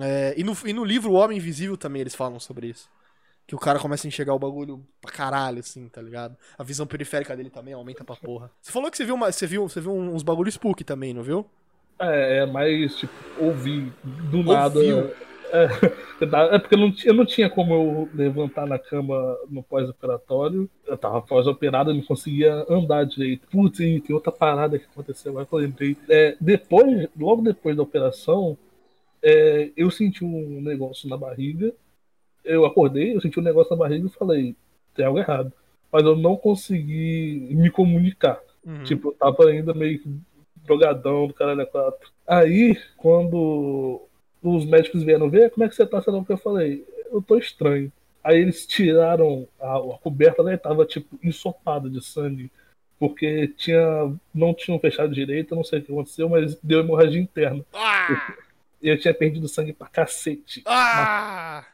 É, 0.00 0.34
e, 0.36 0.42
no, 0.42 0.56
e 0.64 0.72
no 0.72 0.84
livro 0.84 1.12
O 1.12 1.14
Homem 1.14 1.36
Invisível 1.36 1.76
também 1.76 2.00
eles 2.00 2.14
falam 2.14 2.40
sobre 2.40 2.68
isso. 2.68 2.88
Que 3.46 3.54
o 3.54 3.58
cara 3.58 3.78
começa 3.78 4.06
a 4.06 4.08
enxergar 4.08 4.34
o 4.34 4.38
bagulho 4.38 4.82
pra 5.00 5.12
caralho, 5.12 5.60
assim, 5.60 5.88
tá 5.88 6.00
ligado? 6.00 6.36
A 6.56 6.62
visão 6.62 6.86
periférica 6.86 7.36
dele 7.36 7.50
também 7.50 7.74
aumenta 7.74 8.04
pra 8.04 8.16
porra. 8.16 8.50
Você 8.60 8.72
falou 8.72 8.90
que 8.90 8.96
você 8.96 9.04
viu, 9.04 9.14
uma, 9.14 9.30
você 9.30 9.46
viu, 9.46 9.68
você 9.68 9.80
viu 9.80 9.92
uns 9.92 10.22
bagulho 10.22 10.48
spook 10.48 10.84
também, 10.84 11.12
não 11.12 11.22
viu? 11.22 11.44
É, 11.98 12.38
é 12.38 12.46
mais, 12.46 12.96
tipo, 12.96 13.12
ouvir 13.38 13.92
do 14.02 14.38
Ouviu. 14.38 15.08
nada. 15.08 15.16
É, 16.20 16.26
dá- 16.26 16.44
é 16.54 16.58
porque 16.58 16.74
eu 16.74 16.78
não, 16.78 16.90
ti- 16.92 17.06
eu 17.08 17.14
não 17.14 17.26
tinha 17.26 17.50
como 17.50 17.74
eu 17.74 18.08
levantar 18.14 18.66
na 18.66 18.78
cama 18.78 19.36
no 19.50 19.62
pós-operatório. 19.62 20.68
Eu 20.86 20.96
tava 20.96 21.20
pós-operado 21.20 21.90
e 21.90 21.94
não 21.96 22.02
conseguia 22.02 22.64
andar 22.70 23.04
direito. 23.04 23.46
Putz, 23.48 23.78
e 23.80 24.00
tem 24.00 24.14
outra 24.14 24.32
parada 24.32 24.78
que 24.78 24.86
aconteceu 24.86 25.30
agora 25.32 25.46
que 25.46 25.52
eu 25.52 25.58
lembrei. 25.58 25.96
É, 26.08 26.36
depois, 26.40 27.06
logo 27.18 27.42
depois 27.42 27.76
da 27.76 27.82
operação, 27.82 28.56
é, 29.22 29.70
eu 29.76 29.90
senti 29.90 30.24
um 30.24 30.60
negócio 30.62 31.08
na 31.08 31.16
barriga. 31.16 31.72
Eu 32.44 32.64
acordei, 32.64 33.14
eu 33.14 33.20
senti 33.20 33.38
um 33.38 33.42
negócio 33.42 33.70
na 33.70 33.78
barriga 33.78 34.06
e 34.06 34.10
falei, 34.10 34.56
tem 34.94 35.04
algo 35.04 35.18
errado. 35.18 35.52
Mas 35.90 36.04
eu 36.04 36.16
não 36.16 36.36
consegui 36.36 37.48
me 37.52 37.70
comunicar. 37.70 38.40
Uhum. 38.64 38.84
Tipo, 38.84 39.08
eu 39.08 39.12
tava 39.12 39.48
ainda 39.48 39.74
meio 39.74 39.98
que 39.98 40.08
drogadão 40.64 41.26
do 41.26 41.34
caralho 41.34 41.62
a 41.62 41.66
quatro. 41.66 42.10
Aí, 42.26 42.78
quando 42.96 44.00
os 44.42 44.64
médicos 44.64 45.02
vieram 45.02 45.28
ver, 45.28 45.50
como 45.50 45.64
é 45.64 45.68
que 45.68 45.74
você 45.74 45.86
tá? 45.86 46.00
Sei 46.00 46.12
lá 46.12 46.18
o 46.18 46.24
que 46.24 46.32
eu 46.32 46.38
falei, 46.38 46.84
eu 47.10 47.20
tô 47.20 47.36
estranho. 47.36 47.92
Aí 48.24 48.40
eles 48.40 48.66
tiraram 48.66 49.48
a, 49.60 49.76
a 49.76 49.98
coberta, 49.98 50.42
né? 50.42 50.56
Tava 50.56 50.86
tipo 50.86 51.18
ensopada 51.22 51.90
de 51.90 52.02
sangue. 52.04 52.50
Porque 52.98 53.48
tinha, 53.56 54.14
não 54.32 54.54
tinham 54.54 54.78
fechado 54.78 55.12
direito, 55.12 55.52
eu 55.52 55.56
não 55.56 55.64
sei 55.64 55.80
o 55.80 55.82
que 55.82 55.90
aconteceu, 55.90 56.28
mas 56.28 56.54
deu 56.62 56.80
hemorragia 56.80 57.20
interna. 57.20 57.64
Ah! 57.74 58.36
E 58.80 58.88
eu 58.88 58.98
tinha 58.98 59.12
perdido 59.12 59.48
sangue 59.48 59.72
pra 59.72 59.88
cacete. 59.88 60.62
Ah! 60.66 61.66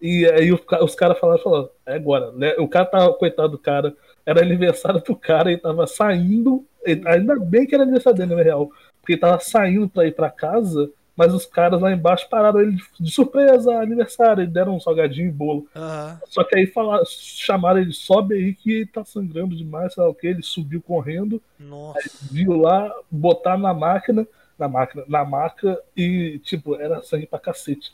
E 0.00 0.26
aí 0.26 0.52
o 0.52 0.58
ca- 0.58 0.84
os 0.84 0.94
caras 0.94 1.18
falaram, 1.18 1.42
falaram, 1.42 1.70
é 1.86 1.94
agora, 1.94 2.32
né? 2.32 2.54
O 2.58 2.68
cara 2.68 2.84
tava, 2.86 3.12
coitado 3.14 3.50
do 3.50 3.58
cara, 3.58 3.94
era 4.24 4.42
aniversário 4.42 5.00
do 5.02 5.16
cara 5.16 5.50
e 5.52 5.56
tava 5.58 5.86
saindo. 5.86 6.64
e- 6.86 7.00
Ainda 7.06 7.36
bem 7.38 7.66
que 7.66 7.74
era 7.74 7.82
aniversário 7.84 8.18
dele, 8.18 8.34
na 8.34 8.42
real. 8.42 8.70
Porque 9.00 9.14
ele 9.14 9.20
tava 9.20 9.40
saindo 9.40 9.88
pra 9.88 10.06
ir 10.06 10.14
pra 10.14 10.30
casa, 10.30 10.90
mas 11.16 11.32
os 11.32 11.46
caras 11.46 11.80
lá 11.80 11.92
embaixo 11.92 12.28
pararam 12.28 12.60
ele 12.60 12.76
de, 13.00 13.10
surpresa, 13.10 13.72
aniversário, 13.80 14.44
e 14.44 14.46
deram 14.46 14.76
um 14.76 14.80
salgadinho 14.80 15.28
e 15.28 15.32
bolo. 15.32 15.66
Aham. 15.74 16.20
Só 16.28 16.44
que 16.44 16.56
aí 16.56 16.66
falaram, 16.66 17.04
chamaram 17.06 17.80
ele, 17.80 17.92
sobe 17.92 18.34
aí 18.34 18.54
que 18.54 18.84
tá 18.86 19.04
sangrando 19.04 19.56
demais, 19.56 19.94
sei 19.94 20.02
lá 20.02 20.10
o 20.10 20.14
que, 20.14 20.26
ele 20.26 20.42
subiu 20.42 20.82
correndo, 20.82 21.40
viu 22.30 22.52
lá, 22.56 22.92
botar 23.10 23.56
na 23.56 23.72
máquina, 23.72 24.26
na 24.58 24.68
máquina, 24.68 25.04
na 25.08 25.24
maca, 25.24 25.78
e 25.96 26.38
tipo, 26.44 26.74
era 26.76 27.02
sangue 27.02 27.26
pra 27.26 27.38
cacete. 27.38 27.92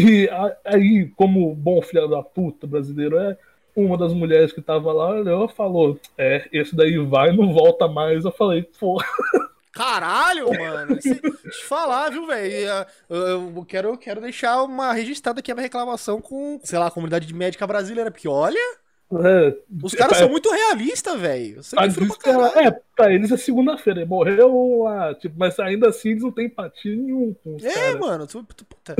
E 0.00 0.28
aí, 0.64 1.08
como 1.16 1.54
bom 1.54 1.82
filho 1.82 2.08
da 2.08 2.22
puta 2.22 2.66
brasileiro 2.66 3.18
é, 3.18 3.36
uma 3.76 3.98
das 3.98 4.12
mulheres 4.12 4.52
que 4.52 4.60
tava 4.62 4.92
lá 4.92 5.10
olhou 5.10 5.46
e 5.46 5.54
falou: 5.54 5.98
É, 6.16 6.48
esse 6.52 6.74
daí 6.74 6.96
vai, 6.98 7.32
não 7.32 7.52
volta 7.52 7.86
mais. 7.86 8.24
Eu 8.24 8.32
falei, 8.32 8.62
pô, 8.78 9.00
Caralho, 9.72 10.48
mano. 10.48 10.96
Deixa 10.96 11.20
eu 11.22 11.50
te 11.50 11.64
falar, 11.64 12.10
viu, 12.10 12.26
velho? 12.26 12.72
Ah, 12.72 12.86
Eu, 13.08 13.64
quero, 13.66 13.88
eu 13.90 13.96
quero 13.96 14.20
deixar 14.20 14.62
uma 14.62 14.92
registrada 14.92 15.40
aqui 15.40 15.50
a 15.50 15.54
minha 15.54 15.62
reclamação 15.62 16.20
com, 16.20 16.58
sei 16.64 16.78
lá, 16.78 16.88
a 16.88 16.90
comunidade 16.90 17.26
de 17.26 17.34
médica 17.34 17.66
brasileira, 17.66 18.10
porque 18.10 18.28
olha, 18.28 18.60
é, 19.12 19.56
os 19.82 19.94
caras 19.94 20.18
são 20.18 20.28
muito 20.28 20.50
realistas, 20.50 21.18
velho. 21.20 21.60
É, 22.56 22.70
pra 22.94 23.12
eles 23.12 23.30
é 23.32 23.36
segunda-feira, 23.36 24.04
morreu 24.06 24.82
lá, 24.84 25.14
tipo, 25.14 25.34
mas 25.38 25.58
ainda 25.58 25.88
assim 25.88 26.10
eles 26.10 26.22
não 26.22 26.30
têm 26.30 26.46
empatia 26.46 26.94
nenhum 26.94 27.34
É, 27.62 27.72
caras. 27.74 28.00
mano, 28.00 28.26
tu, 28.26 28.44
tu- 28.56 28.64
puta, 28.64 28.94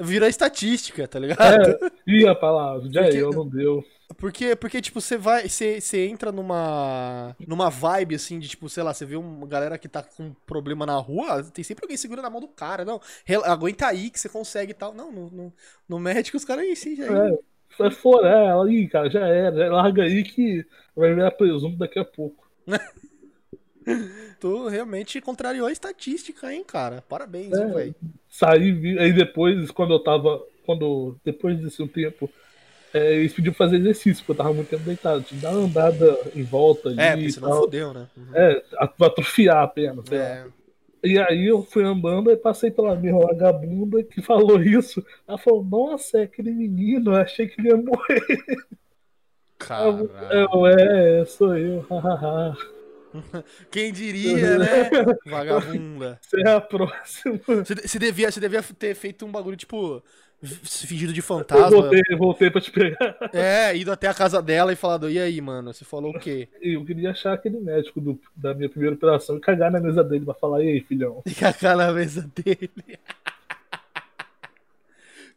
vira 0.00 0.28
estatística, 0.28 1.06
tá 1.06 1.18
ligado? 1.18 1.40
É, 1.70 1.90
ia 2.06 2.34
pra 2.34 2.50
lá, 2.50 2.80
já 2.90 3.02
Porque- 3.02 3.16
eu, 3.18 3.30
não 3.30 3.46
deu. 3.48 3.84
Porque, 4.18 4.54
porque 4.54 4.82
tipo, 4.82 5.00
você 5.00 5.16
vai. 5.16 5.48
Você, 5.48 5.80
você 5.80 6.06
entra 6.06 6.30
numa. 6.30 7.34
numa 7.48 7.70
vibe 7.70 8.14
assim 8.16 8.38
de, 8.38 8.46
tipo, 8.46 8.68
sei 8.68 8.82
lá, 8.82 8.92
você 8.92 9.06
vê 9.06 9.16
uma 9.16 9.46
galera 9.46 9.78
que 9.78 9.88
tá 9.88 10.02
com 10.02 10.34
problema 10.46 10.84
na 10.84 10.96
rua, 10.98 11.42
tem 11.44 11.64
sempre 11.64 11.86
alguém 11.86 11.96
segura 11.96 12.20
na 12.20 12.28
mão 12.28 12.38
do 12.38 12.46
cara. 12.48 12.84
Não, 12.84 13.00
aguenta 13.46 13.86
aí 13.86 14.10
que 14.10 14.20
você 14.20 14.28
consegue 14.28 14.72
e 14.72 14.74
tal. 14.74 14.92
Não, 14.92 15.10
no, 15.10 15.30
no, 15.30 15.52
no 15.88 15.98
médico 15.98 16.36
os 16.36 16.44
caras 16.44 16.64
aí 16.64 16.76
sim, 16.76 16.94
já. 16.94 17.06
É, 17.06 17.38
foi 17.76 17.90
fora, 17.90 18.28
é, 18.28 18.46
ela, 18.46 18.72
ih, 18.72 18.88
cara, 18.88 19.10
já 19.10 19.26
era, 19.26 19.56
já 19.56 19.72
larga 19.72 20.02
aí 20.04 20.22
que 20.24 20.64
vai 20.94 21.14
virar 21.14 21.30
presumo 21.32 21.76
daqui 21.76 21.98
a 21.98 22.04
pouco. 22.04 22.46
Tu 24.40 24.68
realmente 24.68 25.20
contrariou 25.20 25.66
a 25.66 25.72
estatística, 25.72 26.52
hein, 26.52 26.64
cara. 26.64 27.02
Parabéns, 27.08 27.58
É. 27.58 27.66
velho. 27.66 27.94
Saí, 28.28 28.98
aí 28.98 29.12
depois, 29.12 29.70
quando 29.70 29.92
eu 29.94 29.98
tava, 30.00 30.40
quando, 30.64 31.16
depois 31.24 31.58
desse 31.60 31.82
um 31.82 31.88
tempo, 31.88 32.30
é, 32.94 33.14
eles 33.16 33.32
pediam 33.32 33.54
fazer 33.54 33.76
exercício, 33.76 34.24
porque 34.24 34.32
eu 34.32 34.44
tava 34.44 34.54
muito 34.54 34.68
tempo 34.68 34.84
deitado, 34.84 35.22
tinha 35.22 35.38
que 35.38 35.46
dar 35.46 35.52
uma 35.52 35.66
andada 35.66 36.18
em 36.34 36.42
volta 36.44 36.88
ali 36.88 37.00
É, 37.00 37.12
porque 37.16 37.32
senão 37.32 37.52
fodeu, 37.52 37.92
né? 37.92 38.08
Uhum. 38.16 38.34
É, 38.34 38.62
at- 38.78 39.02
atrofiar 39.02 39.58
a 39.62 39.68
perna, 39.68 40.02
sei 40.06 40.18
lá. 40.18 40.46
É. 41.02 41.08
E 41.08 41.18
aí 41.18 41.46
eu 41.46 41.62
fui 41.62 41.84
andando 41.84 42.30
e 42.30 42.36
passei 42.36 42.70
pela 42.70 42.94
minha 42.94 43.14
vagabunda 43.14 44.02
que 44.02 44.20
falou 44.22 44.62
isso. 44.62 45.04
Ela 45.26 45.38
falou, 45.38 45.64
nossa, 45.64 46.18
é 46.18 46.22
aquele 46.22 46.52
menino, 46.52 47.12
eu 47.12 47.16
achei 47.16 47.46
que 47.46 47.60
ele 47.60 47.68
ia 47.68 47.76
morrer. 47.76 48.46
Caralho. 49.58 50.10
Eu, 50.30 50.66
é, 50.66 51.24
sou 51.24 51.56
eu, 51.56 51.80
hahaha. 51.88 52.56
Quem 53.70 53.92
diria, 53.92 54.58
né? 54.58 54.66
Vagabunda. 55.26 56.18
Você 56.20 56.40
é 56.40 56.50
a 56.50 56.60
próxima. 56.60 57.40
Você 57.64 57.98
devia, 57.98 58.30
você 58.30 58.40
devia 58.40 58.62
ter 58.62 58.94
feito 58.94 59.26
um 59.26 59.30
bagulho, 59.30 59.56
tipo, 59.56 60.02
f- 60.42 60.86
fingido 60.86 61.12
de 61.12 61.20
Eu 61.20 61.24
fantasma. 61.24 61.70
voltei, 61.70 62.02
voltei 62.18 62.50
pra 62.50 62.60
te 62.60 62.70
pegar. 62.70 63.16
É, 63.32 63.76
ido 63.76 63.92
até 63.92 64.08
a 64.08 64.14
casa 64.14 64.42
dela 64.42 64.72
e 64.72 64.76
falado, 64.76 65.10
e 65.10 65.18
aí, 65.18 65.40
mano? 65.40 65.72
Você 65.72 65.84
falou 65.84 66.10
o 66.14 66.18
quê? 66.18 66.48
Eu 66.60 66.84
queria 66.84 67.10
achar 67.12 67.32
aquele 67.32 67.58
médico 67.60 68.00
do- 68.00 68.20
da 68.34 68.52
minha 68.54 68.68
primeira 68.68 68.94
operação 68.96 69.36
e 69.36 69.40
cagar 69.40 69.70
na 69.70 69.80
mesa 69.80 70.02
dele 70.04 70.24
pra 70.24 70.34
falar, 70.34 70.62
e 70.62 70.68
aí, 70.68 70.80
filhão? 70.80 71.22
E 71.26 71.34
cagar 71.34 71.76
na 71.76 71.92
mesa 71.92 72.28
dele. 72.34 72.70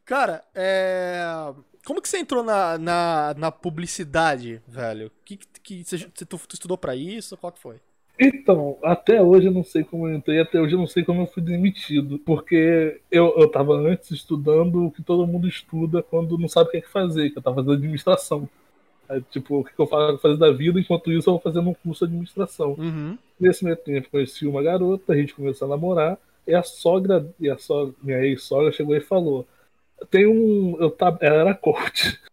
Cara, 0.03 0.43
é. 0.53 1.23
Como 1.85 2.01
que 2.01 2.09
você 2.09 2.17
entrou 2.17 2.43
na, 2.43 2.77
na, 2.77 3.35
na 3.37 3.51
publicidade, 3.51 4.61
velho? 4.67 5.11
Que, 5.23 5.37
que, 5.37 5.47
que 5.61 5.83
você, 5.83 5.97
você- 5.99 6.25
tu, 6.25 6.37
tu 6.47 6.53
estudou 6.53 6.77
pra 6.77 6.95
isso? 6.95 7.37
Qual 7.37 7.51
que 7.51 7.59
foi? 7.59 7.79
Então, 8.19 8.77
até 8.81 9.21
hoje 9.21 9.47
eu 9.47 9.51
não 9.51 9.63
sei 9.63 9.83
como 9.83 10.07
eu 10.07 10.15
entrei, 10.15 10.39
até 10.39 10.59
hoje 10.59 10.73
eu 10.73 10.79
não 10.79 10.87
sei 10.87 11.03
como 11.03 11.21
eu 11.21 11.27
fui 11.27 11.43
demitido. 11.43 12.17
Porque 12.19 13.01
eu, 13.11 13.33
eu 13.37 13.49
tava 13.49 13.73
antes 13.73 14.11
estudando 14.11 14.85
o 14.85 14.91
que 14.91 15.03
todo 15.03 15.27
mundo 15.27 15.47
estuda 15.47 16.01
quando 16.01 16.37
não 16.37 16.47
sabe 16.47 16.69
o 16.69 16.71
que 16.71 16.77
é 16.77 16.81
que 16.81 16.89
fazer, 16.89 17.29
que 17.29 17.37
eu 17.37 17.41
tava 17.41 17.57
fazendo 17.57 17.73
administração. 17.73 18.49
Aí, 19.07 19.21
tipo, 19.29 19.59
o 19.59 19.63
que 19.63 19.71
eu 19.77 19.85
faço 19.85 20.17
fazer 20.19 20.37
da 20.37 20.51
vida, 20.51 20.79
enquanto 20.79 21.11
isso 21.11 21.29
eu 21.29 21.33
vou 21.33 21.41
fazendo 21.41 21.69
um 21.69 21.73
curso 21.73 22.05
de 22.05 22.11
administração. 22.11 22.75
Uhum. 22.77 23.17
Nesse 23.39 23.63
meio 23.63 23.77
tempo 23.77 24.09
conheci 24.09 24.47
uma 24.47 24.63
garota, 24.63 25.13
a 25.13 25.15
gente 25.15 25.35
começou 25.35 25.67
a 25.67 25.69
namorar, 25.69 26.17
e 26.47 26.55
a 26.55 26.63
sogra, 26.63 27.27
e 27.39 27.49
a 27.49 27.57
sogra, 27.57 27.93
minha 28.01 28.19
ex-sogra 28.25 28.71
chegou 28.71 28.95
e 28.95 29.01
falou: 29.01 29.45
Tem 30.09 30.25
um. 30.25 30.77
Eu 30.79 30.89
tá, 30.89 31.15
ela 31.21 31.41
era 31.41 31.53
coach. 31.53 32.19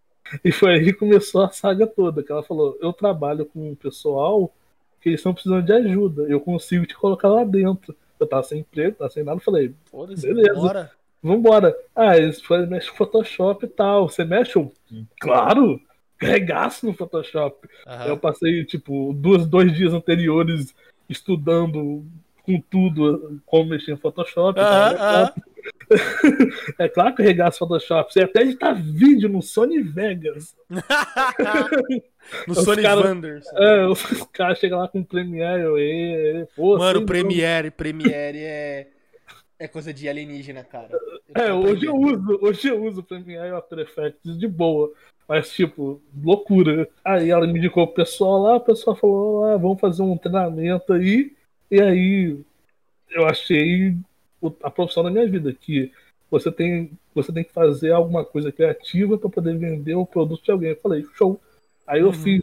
E 0.43 0.51
foi 0.51 0.73
aí 0.73 0.85
que 0.87 0.95
começou 0.95 1.43
a 1.43 1.51
saga 1.51 1.87
toda, 1.87 2.23
que 2.23 2.33
ela 2.33 2.43
falou: 2.43 2.79
Eu 2.81 2.91
trabalho 2.91 3.45
com 3.45 3.73
um 3.73 3.75
pessoal 3.75 4.51
que 5.03 5.09
eles 5.09 5.21
estão 5.21 5.35
precisando 5.35 5.65
de 5.65 5.73
ajuda, 5.73 6.23
eu 6.29 6.41
consigo 6.41 6.87
te 6.87 6.95
colocar 6.95 7.29
lá 7.29 7.45
dentro. 7.45 7.95
Eu 8.19 8.27
tava 8.27 8.45
sem 8.45 8.61
emprego, 8.61 8.97
tava 8.97 9.11
sem 9.11 9.25
nada, 9.25 9.39
eu 9.39 9.45
falei, 9.45 9.75
Beleza. 10.17 10.55
bora. 10.55 10.91
vambora. 11.21 11.77
Ah, 11.95 12.17
eles 12.17 12.41
mexem 12.69 12.91
com 12.91 12.97
Photoshop 12.97 13.67
e 13.67 13.69
tal. 13.69 14.09
Você 14.09 14.25
mexe? 14.25 14.57
Eu, 14.57 14.73
claro! 15.21 15.81
Regaço 16.21 16.87
no 16.87 16.95
Photoshop. 16.95 17.69
Aham. 17.85 18.07
Eu 18.07 18.17
passei, 18.17 18.65
tipo, 18.65 19.13
dois, 19.13 19.45
dois 19.45 19.75
dias 19.75 19.93
anteriores 19.93 20.73
estudando 21.09 22.05
com 22.45 22.61
tudo 22.61 23.41
como 23.45 23.71
mexer 23.71 23.93
em 23.93 23.97
Photoshop. 23.97 24.61
Aham, 24.61 24.95
tá? 24.95 25.23
aham. 25.23 25.33
É 26.79 26.89
claro 26.89 27.15
que 27.15 27.23
eu 27.23 27.27
regaço 27.27 27.59
Photoshop. 27.59 28.13
Você 28.13 28.23
até 28.23 28.43
editar 28.43 28.73
vídeo 28.73 29.29
no 29.29 29.43
Sony 29.43 29.81
Vegas. 29.83 30.55
no 32.47 32.53
Os 32.53 32.59
Sony 32.65 32.83
cara- 32.83 33.01
Wonders. 33.09 33.45
É, 33.55 33.87
os 33.87 34.03
caras 34.33 34.59
chegam 34.59 34.79
lá 34.79 34.89
com 34.89 35.01
o 35.01 35.05
Premiere, 35.05 35.63
eu, 35.63 36.49
Mano, 36.79 36.99
sem 36.99 37.07
Premiere, 37.07 37.71
Premiere 37.71 38.39
é. 38.39 38.89
É 39.59 39.69
coisa 39.69 39.95
de 39.95 40.09
alienígena, 40.09 40.65
cara. 40.65 40.91
É, 41.37 41.53
hoje 41.53 41.87
eu 41.87 41.95
uso, 41.95 42.39
hoje 42.43 42.67
eu 42.69 42.83
uso 42.85 43.01
Premiere 43.03 43.49
e 43.51 43.53
After 43.53 43.79
Effects 43.79 44.37
de 44.37 44.49
boa. 44.49 44.93
Mas, 45.29 45.53
tipo, 45.53 46.03
loucura. 46.21 46.89
Aí 47.05 47.31
ela 47.31 47.47
me 47.47 47.57
indicou 47.59 47.85
o 47.85 47.95
pessoal 47.95 48.43
lá, 48.43 48.57
o 48.57 48.61
pessoal 48.61 48.97
falou, 48.97 49.45
ah, 49.45 49.57
vamos 49.57 49.81
fazer 49.81 50.03
um 50.03 50.17
treinamento 50.19 50.93
aí. 50.93 51.33
E 51.71 51.81
aí 51.81 52.37
eu 53.11 53.25
achei 53.25 53.91
o- 53.91 54.05
a 54.63 54.71
profissão 54.71 55.03
da 55.03 55.11
minha 55.11 55.29
vida, 55.29 55.53
que 55.53 55.93
você 56.31 56.51
tem, 56.51 56.91
você 57.15 57.33
tem 57.33 57.45
que 57.45 57.53
fazer 57.53 57.93
alguma 57.93 58.25
coisa 58.25 58.51
criativa 58.51 59.19
para 59.19 59.29
poder 59.29 59.57
vender 59.57 59.95
o 59.95 60.07
produto 60.07 60.43
de 60.45 60.51
alguém. 60.51 60.71
Eu 60.71 60.81
falei, 60.83 61.05
show. 61.15 61.41
Aí 61.87 62.01
eu 62.01 62.07
Uhum. 62.09 62.13
fiz. 62.15 62.43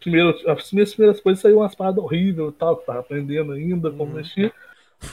Primeiro, 0.00 0.36
as 0.50 0.70
minhas 0.72 0.92
primeiras 0.92 1.20
coisas 1.20 1.40
saíram 1.40 1.60
umas 1.60 1.74
paradas 1.74 2.04
horríveis 2.04 2.50
e 2.50 2.52
tal, 2.52 2.76
tava 2.76 2.98
aprendendo 3.00 3.52
ainda 3.52 3.90
como 3.90 4.10
Uhum. 4.10 4.16
mexer. 4.18 4.52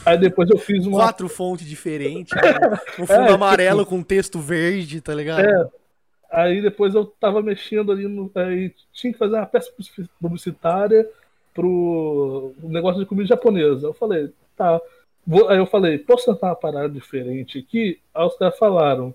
Aí 0.05 0.17
depois 0.17 0.49
eu 0.49 0.57
fiz 0.57 0.85
uma. 0.85 0.97
Quatro 0.99 1.27
fontes 1.29 1.65
diferentes. 1.67 2.33
né? 2.35 2.41
Um 2.99 3.05
fundo 3.07 3.07
É, 3.31 3.33
amarelo 3.33 3.85
com 3.85 4.03
texto 4.03 4.39
verde, 4.39 4.99
tá 5.01 5.13
ligado? 5.13 5.45
É. 5.45 5.69
Aí 6.29 6.61
depois 6.61 6.93
eu 6.95 7.05
tava 7.05 7.41
mexendo 7.41 7.91
ali 7.91 8.07
no. 8.07 8.29
Aí 8.35 8.73
tinha 8.93 9.11
que 9.13 9.19
fazer 9.19 9.35
uma 9.35 9.45
peça 9.45 9.69
publicitária 10.19 11.07
pro 11.53 12.53
um 12.63 12.69
negócio 12.69 12.99
de 13.01 13.05
comida 13.05 13.27
japonesa. 13.27 13.87
Eu 13.87 13.93
falei, 13.93 14.29
tá. 14.55 14.79
Aí 15.47 15.57
eu 15.57 15.65
falei, 15.65 15.97
posso 15.97 16.31
tentar 16.31 16.47
uma 16.47 16.55
parada 16.55 16.89
diferente 16.89 17.59
aqui? 17.59 17.99
Aí 18.13 18.25
os 18.25 18.35
caras 18.37 18.57
falaram, 18.57 19.13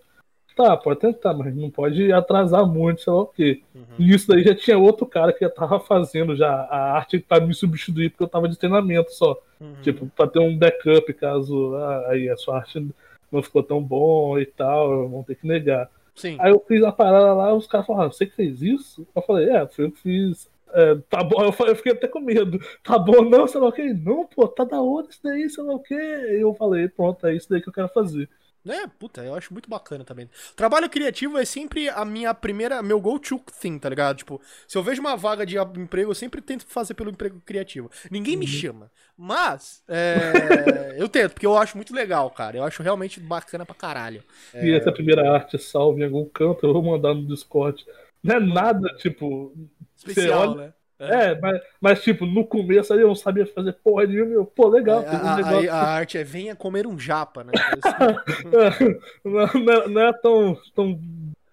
tá, 0.56 0.76
pode 0.76 1.00
tentar, 1.00 1.34
mas 1.34 1.54
não 1.54 1.70
pode 1.70 2.10
atrasar 2.10 2.66
muito, 2.66 3.02
sei 3.02 3.12
lá 3.12 3.20
o 3.20 3.26
quê. 3.26 3.62
Uhum. 3.74 3.82
E 3.98 4.14
isso 4.14 4.26
daí 4.26 4.42
já 4.42 4.54
tinha 4.54 4.78
outro 4.78 5.04
cara 5.04 5.32
que 5.32 5.44
já 5.44 5.50
tava 5.50 5.78
fazendo 5.78 6.34
já 6.34 6.50
a 6.50 6.92
arte 6.92 7.18
pra 7.18 7.40
me 7.40 7.54
substituir, 7.54 8.10
porque 8.10 8.24
eu 8.24 8.28
tava 8.28 8.48
de 8.48 8.58
treinamento 8.58 9.12
só. 9.12 9.36
Uhum. 9.60 9.74
Tipo, 9.82 10.06
pra 10.06 10.26
ter 10.26 10.38
um 10.38 10.56
backup 10.56 11.12
caso 11.12 11.74
ah, 11.76 12.06
aí 12.08 12.28
a 12.30 12.36
sua 12.36 12.56
arte 12.56 12.88
não 13.30 13.42
ficou 13.42 13.62
tão 13.62 13.82
bom 13.82 14.38
e 14.38 14.46
tal, 14.46 15.08
vão 15.08 15.22
ter 15.22 15.34
que 15.34 15.46
negar. 15.46 15.90
Sim. 16.14 16.36
Aí 16.40 16.50
eu 16.50 16.64
fiz 16.66 16.82
a 16.82 16.90
parada 16.90 17.34
lá, 17.34 17.52
os 17.54 17.66
caras 17.66 17.86
falaram, 17.86 18.10
você 18.10 18.24
que 18.24 18.34
fez 18.34 18.62
isso? 18.62 19.06
Eu 19.14 19.20
falei, 19.20 19.50
é, 19.50 19.66
foi 19.66 19.84
eu 19.84 19.92
que 19.92 20.00
fiz. 20.00 20.48
É, 20.72 20.94
tá 21.08 21.22
bom, 21.22 21.42
eu, 21.42 21.66
eu 21.66 21.76
fiquei 21.76 21.92
até 21.92 22.08
com 22.08 22.20
medo. 22.20 22.58
Tá 22.82 22.98
bom, 22.98 23.22
não, 23.22 23.46
sei 23.46 23.60
lá 23.60 23.68
o 23.68 23.72
que. 23.72 23.94
Não, 23.94 24.26
pô, 24.26 24.46
tá 24.48 24.64
da 24.64 24.80
hora 24.80 25.06
isso 25.08 25.20
daí, 25.22 25.48
sei 25.48 25.64
lá 25.64 25.74
o 25.74 25.82
que. 25.82 25.94
E 25.94 26.40
eu 26.40 26.54
falei, 26.54 26.88
pronto, 26.88 27.26
é 27.26 27.34
isso 27.34 27.48
daí 27.48 27.62
que 27.62 27.68
eu 27.68 27.72
quero 27.72 27.88
fazer. 27.88 28.28
É, 28.68 28.86
puta, 28.86 29.22
eu 29.22 29.34
acho 29.34 29.52
muito 29.52 29.70
bacana 29.70 30.04
também. 30.04 30.28
Trabalho 30.56 30.90
criativo 30.90 31.38
é 31.38 31.44
sempre 31.44 31.88
a 31.88 32.04
minha 32.04 32.34
primeira, 32.34 32.82
meu 32.82 33.00
go-to 33.00 33.40
thing, 33.60 33.78
tá 33.78 33.88
ligado? 33.88 34.16
Tipo, 34.16 34.40
se 34.66 34.76
eu 34.76 34.82
vejo 34.82 35.00
uma 35.00 35.16
vaga 35.16 35.46
de 35.46 35.56
emprego, 35.56 36.10
eu 36.10 36.14
sempre 36.14 36.40
tento 36.40 36.66
fazer 36.66 36.94
pelo 36.94 37.10
emprego 37.10 37.40
criativo. 37.46 37.88
Ninguém 38.10 38.36
me 38.36 38.46
chama, 38.46 38.90
mas 39.16 39.84
é, 39.86 40.96
eu 40.98 41.08
tento, 41.08 41.34
porque 41.34 41.46
eu 41.46 41.56
acho 41.56 41.76
muito 41.76 41.94
legal, 41.94 42.28
cara. 42.30 42.56
Eu 42.56 42.64
acho 42.64 42.82
realmente 42.82 43.20
bacana 43.20 43.64
pra 43.64 43.74
caralho. 43.74 44.22
E 44.52 44.72
essa 44.72 44.90
primeira 44.90 45.32
arte 45.32 45.58
salve 45.58 46.02
em 46.02 46.04
algum 46.04 46.24
canto, 46.24 46.66
eu 46.66 46.72
vou 46.72 46.82
mandar 46.82 47.14
no 47.14 47.24
Discord. 47.24 47.84
Não 48.22 48.36
é 48.36 48.40
nada, 48.40 48.88
tipo. 48.96 49.54
Especial, 49.96 50.50
olha- 50.52 50.66
né? 50.66 50.72
É, 50.98 51.38
mas, 51.38 51.60
mas 51.78 52.02
tipo, 52.02 52.24
no 52.24 52.46
começo 52.46 52.90
aí 52.94 53.00
eu 53.00 53.08
não 53.08 53.14
sabia 53.14 53.46
fazer 53.46 53.74
porra 53.74 54.06
nenhuma. 54.06 54.32
eu, 54.32 54.46
Pô, 54.46 54.66
legal, 54.68 55.02
É, 55.02 55.10
um 55.10 55.12
a, 55.12 55.32
a- 55.34 55.36
negócio. 55.36 55.70
a 55.72 55.76
arte 55.76 56.16
é 56.18 56.24
venha 56.24 56.56
comer 56.56 56.86
um 56.86 56.98
japa, 56.98 57.44
né? 57.44 57.52
não, 59.24 59.46
não 59.62 59.72
é- 59.72 59.88
não 59.88 60.00
é 60.00 60.12
tão, 60.14 60.58
tão 60.74 60.98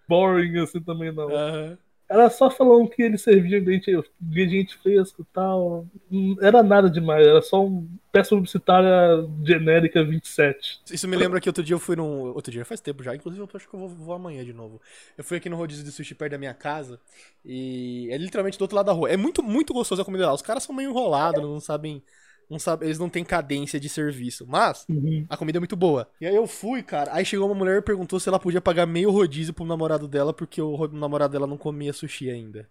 boring 0.08 0.60
assim 0.62 0.82
também, 0.82 1.12
não. 1.12 1.30
Aham. 1.30 1.78
Era 2.14 2.30
só 2.30 2.48
falando 2.48 2.88
que 2.88 3.02
ele 3.02 3.18
servia 3.18 3.58
ingrediente, 3.58 4.08
ingrediente 4.22 4.78
fresco 4.78 5.24
e 5.24 5.26
tal. 5.34 5.88
Não 6.12 6.38
Era 6.40 6.62
nada 6.62 6.88
demais, 6.88 7.26
era 7.26 7.42
só 7.42 7.66
um 7.66 7.90
peça 8.12 8.36
publicitária 8.36 9.28
genérica 9.44 10.04
27. 10.04 10.82
Isso 10.92 11.08
me 11.08 11.18
lembra 11.18 11.42
que 11.42 11.50
outro 11.50 11.64
dia 11.64 11.74
eu 11.74 11.80
fui 11.80 11.96
num. 11.96 12.28
Outro 12.28 12.52
dia 12.52 12.64
faz 12.64 12.80
tempo 12.80 13.02
já, 13.02 13.16
inclusive 13.16 13.42
eu 13.42 13.50
acho 13.52 13.68
que 13.68 13.74
eu 13.74 13.80
vou, 13.80 13.90
vou 13.90 14.14
amanhã 14.14 14.46
de 14.46 14.54
novo. 14.54 14.80
Eu 15.18 15.24
fui 15.24 15.38
aqui 15.38 15.50
no 15.50 15.56
rodízio 15.56 15.84
de 15.84 15.92
sushi 15.92 16.14
perto 16.14 16.34
da 16.34 16.38
minha 16.38 16.54
casa 16.54 17.00
e 17.44 18.08
é 18.12 18.18
literalmente 18.18 18.60
do 18.60 18.62
outro 18.62 18.76
lado 18.76 18.86
da 18.86 18.92
rua. 18.92 19.10
É 19.10 19.18
muito, 19.18 19.42
muito 19.42 19.74
gostoso 19.74 20.00
a 20.00 20.06
comida 20.06 20.28
lá. 20.28 20.34
Os 20.36 20.44
caras 20.44 20.62
são 20.62 20.76
meio 20.76 20.92
enrolados, 20.92 21.42
não 21.42 21.60
sabem. 21.60 22.04
Não 22.50 22.60
sabem 22.60 22.88
eles 22.88 23.00
não 23.00 23.10
têm 23.10 23.24
cadência 23.24 23.80
de 23.80 23.90
serviço. 23.90 24.46
Mas 24.48 24.86
a 25.30 25.38
comida 25.38 25.58
é 25.58 25.62
muito 25.62 25.76
boa. 25.76 26.08
E 26.22 26.26
aí 26.28 26.36
eu 26.36 26.46
fui, 26.46 26.84
cara. 26.84 27.12
Aí 27.14 27.26
chegou 27.26 27.48
uma 27.48 27.56
mulher 27.56 27.78
e 27.80 27.82
perguntou 27.82 28.20
se 28.20 28.30
ela 28.30 28.40
podia 28.40 28.62
pagar 28.62 28.86
meio 28.86 29.10
rodízio 29.12 29.54
pro 29.54 29.66
namorado 29.66 30.08
dela, 30.08 30.34
porque 30.34 30.62
o 30.62 30.88
namorado 30.88 31.32
dela 31.34 31.48
não 31.48 31.58
comia 31.58 31.94
sushi 31.94 32.30
ainda. 32.30 32.70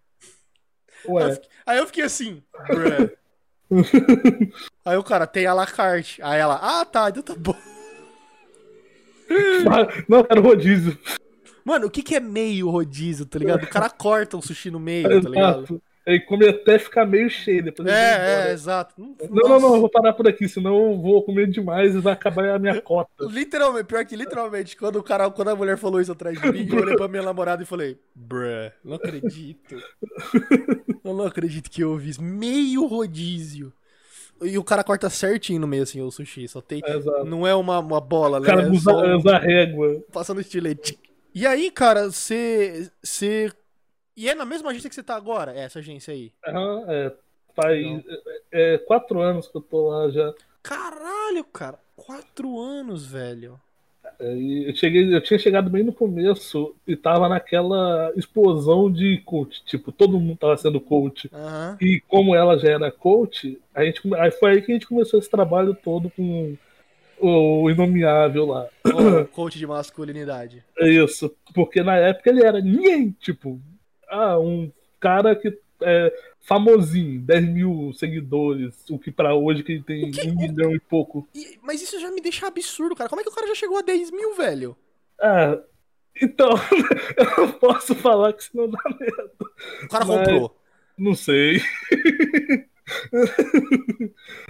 Aí 1.04 1.08
eu 1.08 1.14
Ué, 1.14 1.32
fiquei- 1.34 1.48
Aí 1.66 1.78
eu 1.78 1.86
fiquei 1.86 2.04
assim, 2.04 2.42
bruh. 2.68 3.10
Aí 4.84 4.96
o 4.96 5.02
cara, 5.02 5.26
tem 5.26 5.46
a 5.46 5.54
la 5.54 5.66
carte. 5.66 6.22
Aí 6.22 6.38
ela, 6.40 6.60
ah 6.62 6.84
tá, 6.84 7.08
então 7.08 7.22
tá 7.22 7.34
bom. 7.34 7.56
não, 10.08 10.26
era 10.28 10.40
rodízio. 10.40 10.98
Mano, 11.64 11.86
o 11.86 11.90
que, 11.90 12.02
que 12.02 12.14
é 12.14 12.20
meio 12.20 12.68
rodízio, 12.68 13.24
tá 13.24 13.38
ligado? 13.38 13.64
O 13.64 13.68
cara 13.68 13.88
corta 13.88 14.36
o 14.36 14.42
sushi 14.42 14.70
no 14.70 14.80
meio, 14.80 15.22
tá 15.22 15.28
ligado? 15.28 15.82
Ele 16.04 16.20
come 16.20 16.48
até 16.48 16.78
ficar 16.78 17.06
meio 17.06 17.30
cheio, 17.30 17.62
depois 17.62 17.86
É, 17.88 18.48
é, 18.48 18.52
exato. 18.52 18.94
Não, 18.98 19.16
Não, 19.30 19.60
não, 19.60 19.74
eu 19.76 19.80
vou 19.80 19.88
parar 19.88 20.12
por 20.12 20.26
aqui, 20.26 20.48
senão 20.48 20.90
eu 20.92 21.00
vou 21.00 21.22
comer 21.22 21.48
demais 21.48 21.94
e 21.94 21.98
vai 22.00 22.12
acabar 22.12 22.50
a 22.50 22.58
minha 22.58 22.80
cota. 22.80 23.10
Literalmente, 23.20 23.84
pior 23.84 24.04
que 24.04 24.16
literalmente, 24.16 24.76
quando 24.76 24.96
o 24.96 25.02
cara, 25.02 25.30
quando 25.30 25.48
a 25.48 25.56
mulher 25.56 25.78
falou 25.78 26.00
isso 26.00 26.10
atrás 26.10 26.40
de 26.40 26.52
mim, 26.52 26.66
eu 26.68 26.78
olhei 26.82 26.96
pra 26.96 27.06
minha 27.06 27.22
namorada 27.22 27.62
e 27.62 27.66
falei, 27.66 27.98
bruh, 28.14 28.72
não 28.84 28.94
acredito. 28.96 29.76
Eu 31.04 31.14
não 31.14 31.24
acredito 31.26 31.70
que 31.70 31.82
eu 31.82 31.90
ouvi 31.92 32.10
isso. 32.10 32.22
Meio 32.22 32.86
rodízio. 32.86 33.72
E 34.40 34.58
o 34.58 34.64
cara 34.64 34.82
corta 34.82 35.08
certinho 35.08 35.60
no 35.60 35.68
meio, 35.68 35.84
assim, 35.84 36.00
o 36.00 36.10
sushi. 36.10 36.48
Só 36.48 36.60
tem. 36.60 36.82
Exato. 36.84 37.24
Não 37.24 37.46
é 37.46 37.54
uma, 37.54 37.78
uma 37.78 38.00
bola, 38.00 38.38
O 38.38 38.40
né? 38.40 38.46
cara 38.46 38.62
É 38.62 38.68
usa, 38.70 38.90
só 38.90 39.00
um- 39.04 39.16
usa 39.18 39.38
régua. 39.38 40.02
passando 40.12 40.40
estilete. 40.40 40.98
E 41.34 41.46
aí, 41.46 41.70
cara, 41.70 42.10
você. 42.10 42.90
Você. 43.02 43.52
E 44.16 44.28
é 44.28 44.34
na 44.34 44.44
mesma 44.44 44.70
agência 44.70 44.88
que 44.88 44.94
você 44.94 45.02
tá 45.02 45.16
agora? 45.16 45.52
Essa 45.52 45.78
agência 45.78 46.12
aí. 46.12 46.32
Aham, 46.46 46.84
é, 46.88 47.12
faz 47.54 48.04
é, 48.52 48.74
é, 48.74 48.78
quatro 48.78 49.20
anos 49.20 49.48
que 49.48 49.56
eu 49.56 49.62
tô 49.62 49.88
lá 49.88 50.10
já. 50.10 50.34
Caralho, 50.62 51.44
cara. 51.44 51.78
Quatro 51.96 52.58
anos, 52.60 53.06
velho. 53.06 53.58
É, 54.20 54.68
eu, 54.68 54.74
cheguei, 54.74 55.14
eu 55.14 55.20
tinha 55.20 55.38
chegado 55.38 55.70
bem 55.70 55.82
no 55.82 55.92
começo 55.92 56.74
e 56.86 56.94
tava 56.94 57.28
naquela 57.28 58.12
explosão 58.16 58.90
de 58.92 59.18
coach. 59.24 59.64
Tipo, 59.64 59.90
todo 59.90 60.20
mundo 60.20 60.38
tava 60.38 60.56
sendo 60.56 60.80
coach. 60.80 61.30
Aham. 61.32 61.76
E 61.80 62.00
como 62.06 62.34
ela 62.34 62.58
já 62.58 62.70
era 62.70 62.90
coach, 62.90 63.58
a 63.74 63.84
gente, 63.84 64.00
aí 64.14 64.30
foi 64.30 64.52
aí 64.52 64.62
que 64.62 64.72
a 64.72 64.74
gente 64.74 64.86
começou 64.86 65.18
esse 65.18 65.30
trabalho 65.30 65.74
todo 65.74 66.10
com 66.10 66.56
o 67.18 67.70
Inomeável 67.70 68.46
lá. 68.46 68.68
Ô, 68.84 69.24
coach 69.32 69.58
de 69.58 69.66
masculinidade. 69.66 70.64
É 70.78 70.88
isso. 70.88 71.34
Porque 71.54 71.82
na 71.82 71.96
época 71.96 72.30
ele 72.30 72.44
era 72.44 72.60
ninguém. 72.60 73.14
Tipo, 73.20 73.60
ah, 74.12 74.38
um 74.38 74.70
cara 75.00 75.34
que 75.34 75.58
é 75.84 76.12
famosinho, 76.40 77.20
10 77.20 77.48
mil 77.48 77.92
seguidores. 77.94 78.74
O 78.90 78.98
que 78.98 79.10
pra 79.10 79.34
hoje 79.34 79.62
que 79.64 79.72
ele 79.72 79.82
tem 79.82 80.10
que- 80.10 80.28
um 80.28 80.36
milhão 80.36 80.74
e 80.74 80.78
pouco. 80.80 81.26
Mas 81.62 81.82
isso 81.82 81.98
já 82.00 82.10
me 82.10 82.20
deixa 82.20 82.46
absurdo, 82.46 82.94
cara. 82.94 83.08
Como 83.10 83.20
é 83.20 83.24
que 83.24 83.30
o 83.30 83.34
cara 83.34 83.46
já 83.48 83.54
chegou 83.54 83.78
a 83.78 83.82
10 83.82 84.10
mil, 84.10 84.34
velho? 84.36 84.76
Ah, 85.20 85.58
então, 86.20 86.50
eu 87.16 87.46
não 87.46 87.52
posso 87.52 87.94
falar 87.94 88.32
que 88.32 88.44
senão 88.44 88.68
dá 88.68 88.78
merda. 89.00 89.34
O 89.84 89.88
cara 89.88 90.04
Mas- 90.04 90.18
comprou. 90.18 90.56
Não 90.98 91.14
sei. 91.14 91.60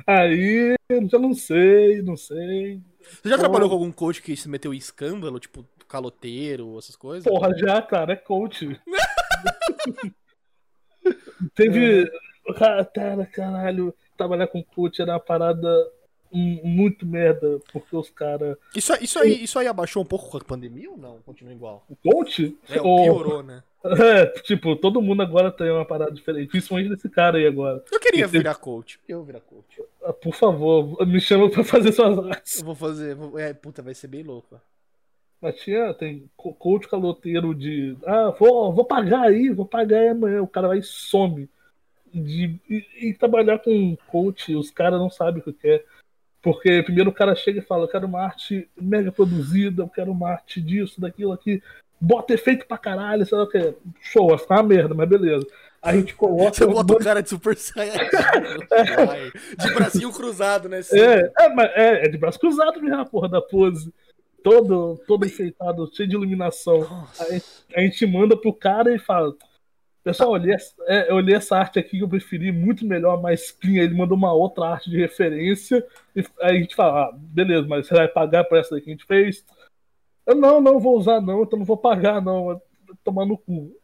Aí, 0.06 0.74
eu 0.88 1.08
já 1.08 1.18
não 1.18 1.34
sei, 1.34 2.02
não 2.02 2.16
sei. 2.16 2.80
Você 3.22 3.28
já 3.28 3.38
trabalhou 3.38 3.68
com 3.68 3.74
algum 3.74 3.92
coach 3.92 4.20
que 4.22 4.36
se 4.36 4.48
meteu 4.48 4.72
em 4.74 4.76
escândalo, 4.76 5.38
tipo 5.38 5.64
caloteiro, 5.88 6.78
essas 6.78 6.96
coisas? 6.96 7.24
Porra, 7.24 7.54
já, 7.56 7.80
cara, 7.82 8.12
é 8.14 8.16
coach. 8.16 8.78
Teve. 11.54 12.10
Cara, 12.58 12.84
cara, 12.84 13.26
caralho, 13.26 13.94
trabalhar 14.16 14.46
com 14.48 14.62
coach 14.62 15.00
era 15.00 15.12
uma 15.12 15.20
parada 15.20 15.68
muito 16.32 17.04
merda, 17.06 17.60
porque 17.72 17.94
os 17.94 18.10
caras. 18.10 18.56
Isso, 18.74 18.92
isso, 19.02 19.18
aí, 19.18 19.44
isso 19.44 19.58
aí 19.58 19.66
abaixou 19.66 20.02
um 20.02 20.06
pouco 20.06 20.30
com 20.30 20.38
a 20.38 20.40
pandemia 20.44 20.90
ou 20.90 20.96
não? 20.96 21.18
Continua 21.20 21.52
igual? 21.52 21.86
Coach? 22.02 22.56
É, 22.68 22.80
Ou- 22.80 23.02
piorou, 23.04 23.42
né? 23.42 23.62
É, 23.84 24.26
tipo, 24.42 24.76
todo 24.76 25.02
mundo 25.02 25.22
agora 25.22 25.50
tem 25.50 25.68
uma 25.68 25.84
parada 25.84 26.12
diferente, 26.12 26.50
principalmente 26.50 26.88
desse 26.90 27.08
cara 27.08 27.36
aí 27.38 27.44
agora. 27.48 27.82
Eu 27.90 27.98
queria 27.98 28.24
Esse- 28.26 28.30
virar 28.38 28.54
coach. 28.54 29.00
Eu 29.08 29.24
virar 29.24 29.40
coach. 29.40 29.82
Ah, 30.04 30.12
Por 30.12 30.32
favor, 30.36 31.04
me 31.04 31.20
chama 31.20 31.50
pra 31.50 31.64
fazer 31.64 31.90
suas 31.90 32.16
artes. 32.16 32.60
Eu 32.60 32.64
vou 32.64 32.76
fazer. 32.76 33.16
É, 33.38 33.52
puta, 33.52 33.82
vai 33.82 33.92
ser 33.92 34.06
bem 34.06 34.22
louco. 34.22 34.60
Mas 35.42 35.56
tinha, 35.56 35.92
tem 35.92 36.30
coach 36.36 36.86
caloteiro 36.86 37.52
de. 37.52 37.96
Ah, 38.06 38.32
vou, 38.38 38.72
vou 38.72 38.84
pagar 38.84 39.22
aí, 39.22 39.50
vou 39.50 39.66
pagar 39.66 39.98
aí 39.98 40.08
amanhã. 40.08 40.40
O 40.40 40.46
cara 40.46 40.68
vai 40.68 40.78
e 40.78 40.82
some. 40.84 41.50
De, 42.14 42.60
e, 42.70 43.08
e 43.08 43.14
trabalhar 43.14 43.58
com 43.58 43.96
coach, 44.06 44.54
os 44.54 44.70
caras 44.70 45.00
não 45.00 45.10
sabem 45.10 45.40
o 45.40 45.44
que 45.44 45.52
quer. 45.52 45.84
Porque 46.40 46.82
primeiro 46.84 47.10
o 47.10 47.12
cara 47.12 47.34
chega 47.34 47.58
e 47.58 47.64
fala: 47.64 47.84
Eu 47.84 47.88
quero 47.88 48.06
uma 48.06 48.22
arte 48.22 48.68
mega 48.80 49.10
produzida, 49.10 49.82
eu 49.82 49.88
quero 49.88 50.12
uma 50.12 50.30
arte 50.30 50.60
disso, 50.60 51.00
daquilo 51.00 51.32
aqui. 51.32 51.60
Bota 52.00 52.34
efeito 52.34 52.64
pra 52.66 52.78
caralho, 52.78 53.26
sei 53.26 53.36
lá 53.36 53.42
o 53.42 53.48
que. 53.48 53.74
Show, 54.00 54.28
vai 54.28 54.38
ficar 54.38 54.56
uma 54.56 54.62
merda, 54.62 54.94
mas 54.94 55.08
beleza. 55.08 55.44
A 55.80 55.92
gente 55.96 56.14
coloca. 56.14 56.54
Você 56.54 56.66
bota 56.66 56.92
o 56.92 56.98
cara 57.00 57.20
de 57.20 57.28
Super 57.28 57.56
Saiyajin. 57.56 57.98
de 59.58 59.74
bracinho 59.74 60.12
cruzado, 60.12 60.68
né? 60.68 60.80
É, 60.92 61.32
é, 61.36 61.54
é, 61.74 62.04
é 62.04 62.08
de 62.08 62.16
braço 62.16 62.38
cruzado 62.38 62.80
mesmo 62.80 63.00
a 63.00 63.04
porra 63.04 63.28
da 63.28 63.42
pose 63.42 63.92
todo, 64.42 65.00
todo 65.06 65.26
enfeitado, 65.26 65.90
cheio 65.94 66.08
de 66.08 66.14
iluminação. 66.14 66.82
Aí, 67.20 67.40
a 67.74 67.80
gente 67.80 68.06
manda 68.06 68.36
pro 68.36 68.52
cara 68.52 68.94
e 68.94 68.98
fala: 68.98 69.34
Pessoal, 70.04 70.30
eu 70.30 70.42
olhei, 70.42 70.56
é, 70.88 71.10
eu 71.10 71.14
olhei 71.14 71.36
essa 71.36 71.56
arte 71.56 71.78
aqui 71.78 71.98
que 71.98 72.02
eu 72.02 72.08
preferi, 72.08 72.50
muito 72.50 72.84
melhor, 72.84 73.22
mais 73.22 73.52
clean. 73.52 73.84
Ele 73.84 73.94
mandou 73.94 74.16
uma 74.16 74.32
outra 74.32 74.66
arte 74.66 74.90
de 74.90 74.98
referência. 74.98 75.84
E 76.14 76.20
aí 76.40 76.56
a 76.56 76.60
gente 76.60 76.74
fala: 76.74 77.04
ah, 77.04 77.12
beleza, 77.14 77.68
mas 77.68 77.86
você 77.86 77.94
vai 77.94 78.08
pagar 78.08 78.44
por 78.44 78.58
essa 78.58 78.74
daqui 78.74 78.86
que 78.86 78.90
a 78.90 78.94
gente 78.94 79.06
fez? 79.06 79.44
Eu, 80.26 80.34
não, 80.34 80.60
não 80.60 80.80
vou 80.80 80.98
usar, 80.98 81.20
não, 81.20 81.42
então 81.42 81.58
não 81.58 81.66
vou 81.66 81.76
pagar, 81.76 82.20
não. 82.20 82.60
Tomar 83.04 83.24
no 83.24 83.38
cu. 83.38 83.76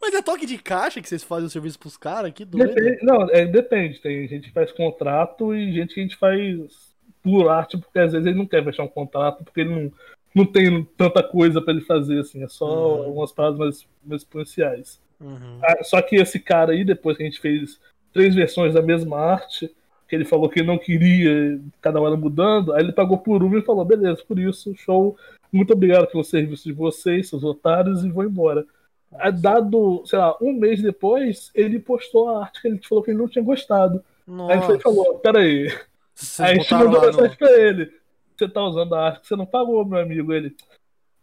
Mas 0.00 0.14
é 0.14 0.22
toque 0.22 0.46
de 0.46 0.58
caixa 0.58 1.00
que 1.00 1.08
vocês 1.08 1.24
fazem 1.24 1.46
o 1.46 1.50
serviço 1.50 1.78
pros 1.78 1.96
caras? 1.96 2.32
Que 2.32 2.44
doido. 2.44 2.72
Depende, 2.72 3.04
não, 3.04 3.28
é, 3.30 3.46
depende. 3.46 4.00
Tem 4.00 4.26
gente 4.28 4.48
que 4.48 4.54
faz 4.54 4.70
contrato 4.70 5.54
e 5.54 5.72
gente 5.72 5.94
que 5.94 6.00
a 6.00 6.02
gente 6.02 6.16
faz 6.16 6.87
por 7.22 7.48
arte, 7.48 7.76
porque 7.76 7.98
às 7.98 8.12
vezes 8.12 8.26
ele 8.26 8.38
não 8.38 8.46
quer 8.46 8.64
fechar 8.64 8.84
um 8.84 8.88
contrato, 8.88 9.44
porque 9.44 9.60
ele 9.60 9.74
não, 9.74 9.92
não 10.34 10.46
tem 10.46 10.84
tanta 10.96 11.22
coisa 11.22 11.60
para 11.60 11.74
ele 11.74 11.82
fazer, 11.82 12.20
assim, 12.20 12.42
é 12.42 12.48
só 12.48 13.02
uhum. 13.02 13.14
umas 13.14 13.32
paradas 13.32 13.58
mais, 13.58 13.86
mais 14.04 14.24
policiais. 14.24 15.00
Uhum. 15.20 15.58
Ah, 15.62 15.82
só 15.82 16.00
que 16.00 16.16
esse 16.16 16.38
cara 16.38 16.72
aí, 16.72 16.84
depois 16.84 17.16
que 17.16 17.22
a 17.22 17.26
gente 17.26 17.40
fez 17.40 17.80
três 18.12 18.34
versões 18.34 18.74
da 18.74 18.82
mesma 18.82 19.18
arte, 19.18 19.70
que 20.08 20.16
ele 20.16 20.24
falou 20.24 20.48
que 20.48 20.62
não 20.62 20.78
queria, 20.78 21.60
cada 21.80 22.00
hora 22.00 22.16
mudando, 22.16 22.72
aí 22.72 22.82
ele 22.82 22.92
pagou 22.92 23.18
por 23.18 23.42
uma 23.42 23.58
e 23.58 23.62
falou, 23.62 23.84
beleza, 23.84 24.22
por 24.26 24.38
isso, 24.38 24.74
show, 24.76 25.16
muito 25.52 25.72
obrigado 25.72 26.06
pelo 26.06 26.24
serviço 26.24 26.64
de 26.64 26.72
vocês, 26.72 27.28
seus 27.28 27.44
otários, 27.44 28.04
e 28.04 28.10
vou 28.10 28.24
embora. 28.24 28.64
Aí, 29.12 29.32
dado, 29.32 30.02
sei 30.06 30.18
lá, 30.18 30.36
um 30.40 30.52
mês 30.52 30.82
depois, 30.82 31.50
ele 31.54 31.78
postou 31.78 32.28
a 32.28 32.42
arte 32.42 32.60
que 32.60 32.68
ele 32.68 32.80
falou 32.86 33.02
que 33.02 33.10
ele 33.10 33.18
não 33.18 33.28
tinha 33.28 33.44
gostado. 33.44 34.02
Nossa. 34.26 34.52
Aí 34.52 34.70
ele 34.70 34.80
falou, 34.80 35.18
peraí, 35.18 35.72
vocês 36.18 36.40
aí 36.40 36.56
a 36.56 36.60
gente 36.60 36.74
mandou 36.74 37.00
mensagem 37.00 37.30
no... 37.30 37.36
pra 37.36 37.50
ele. 37.52 37.92
Você 38.36 38.48
tá 38.48 38.62
usando 38.62 38.94
a 38.94 39.06
arte 39.06 39.20
que 39.20 39.28
você 39.28 39.36
não 39.36 39.46
pagou, 39.46 39.84
meu 39.84 40.00
amigo. 40.00 40.32
Ele. 40.32 40.56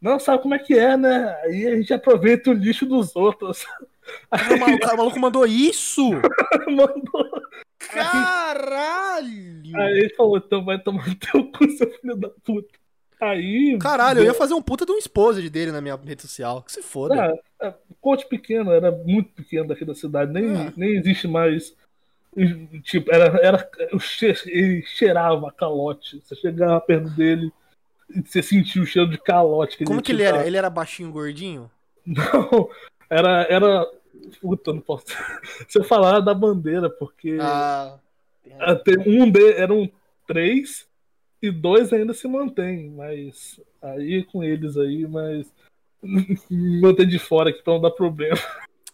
Não, 0.02 0.20
sabe 0.20 0.42
como 0.42 0.54
é 0.54 0.60
que 0.60 0.74
é, 0.74 0.96
né? 0.96 1.36
Aí 1.44 1.68
a 1.68 1.76
gente 1.76 1.94
aproveita 1.94 2.50
o 2.50 2.54
lixo 2.54 2.86
dos 2.86 3.16
outros. 3.16 3.66
Aí... 4.30 4.54
o 4.54 4.98
maluco 4.98 5.20
mandou 5.20 5.46
isso? 5.46 6.12
mandou. 6.70 7.30
Caralho! 7.80 9.76
Aí 9.76 9.98
ele 10.00 10.14
falou, 10.16 10.38
então 10.38 10.64
vai 10.64 10.80
tomar 10.80 11.06
teu 11.16 11.52
cu, 11.52 11.70
seu 11.72 11.90
filho 11.92 12.16
da 12.16 12.30
puta. 12.30 12.70
Aí. 13.20 13.78
Caralho, 13.80 14.20
eu 14.20 14.26
ia 14.26 14.34
fazer 14.34 14.54
um 14.54 14.62
puta 14.62 14.86
de 14.86 14.92
um 14.92 14.98
esposa 14.98 15.42
dele 15.50 15.72
na 15.72 15.82
minha 15.82 15.96
rede 15.96 16.22
social. 16.22 16.62
Que 16.62 16.72
se 16.72 16.82
foda. 16.82 17.16
É, 17.62 17.68
é, 17.68 17.74
pequeno, 18.30 18.72
era 18.72 18.92
muito 18.92 19.34
pequeno 19.34 19.68
daqui 19.68 19.86
da 19.86 19.96
cidade. 19.96 20.32
Nem, 20.32 20.68
é. 20.68 20.74
nem 20.76 20.96
existe 20.96 21.28
mais 21.28 21.76
Tipo, 22.84 23.14
era, 23.14 23.40
era, 23.42 23.70
ele 24.46 24.84
cheirava 24.84 25.52
calote. 25.52 26.22
Você 26.22 26.36
chegava 26.36 26.82
perto 26.82 27.10
dele 27.12 27.52
e 28.10 28.22
você 28.22 28.42
sentia 28.42 28.82
o 28.82 28.86
cheiro 28.86 29.10
de 29.10 29.18
calote. 29.18 29.78
Que 29.78 29.86
Como 29.86 30.02
que 30.02 30.12
ele 30.12 30.24
era? 30.24 30.46
Ele 30.46 30.58
era 30.58 30.70
baixinho, 30.70 31.12
gordinho? 31.12 31.72
Não, 32.06 32.70
era. 33.10 33.48
era... 33.50 33.88
Puta, 34.42 34.74
não 34.74 34.80
posso. 34.80 35.06
Se 35.68 35.78
eu 35.78 35.84
falar 35.84 36.20
da 36.20 36.34
bandeira, 36.34 36.90
porque. 36.90 37.38
Ah, 37.40 38.00
um 39.06 39.30
de, 39.30 39.54
eram 39.54 39.90
três 40.28 40.88
e 41.42 41.52
dois 41.52 41.94
ainda 41.94 42.14
se 42.14 42.28
mantém, 42.28 42.90
mas 42.90 43.60
aí 43.82 44.24
com 44.24 44.44
eles 44.44 44.78
aí, 44.78 45.06
mas 45.08 45.54
manter 46.50 47.06
de 47.06 47.20
fora 47.20 47.50
aqui 47.50 47.62
pra 47.62 47.74
não 47.74 47.82
dar 47.82 47.92
problema. 47.92 48.40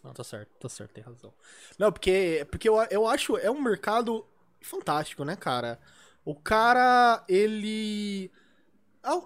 Não, 0.03 0.13
tá 0.13 0.23
certo, 0.23 0.49
tá 0.59 0.67
certo, 0.69 0.91
tem 0.93 1.03
razão. 1.03 1.33
Não, 1.77 1.91
porque, 1.91 2.45
porque 2.49 2.67
eu, 2.67 2.75
eu 2.89 3.07
acho, 3.07 3.37
é 3.37 3.51
um 3.51 3.61
mercado 3.61 4.25
fantástico, 4.61 5.23
né, 5.23 5.35
cara? 5.35 5.79
O 6.25 6.35
cara, 6.35 7.23
ele. 7.29 8.31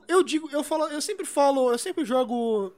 Eu 0.08 0.24
digo, 0.24 0.50
eu 0.52 0.64
falo, 0.64 0.88
eu 0.88 1.02
sempre 1.02 1.26
falo, 1.26 1.72
eu 1.72 1.78
sempre 1.78 2.06
jogo 2.06 2.74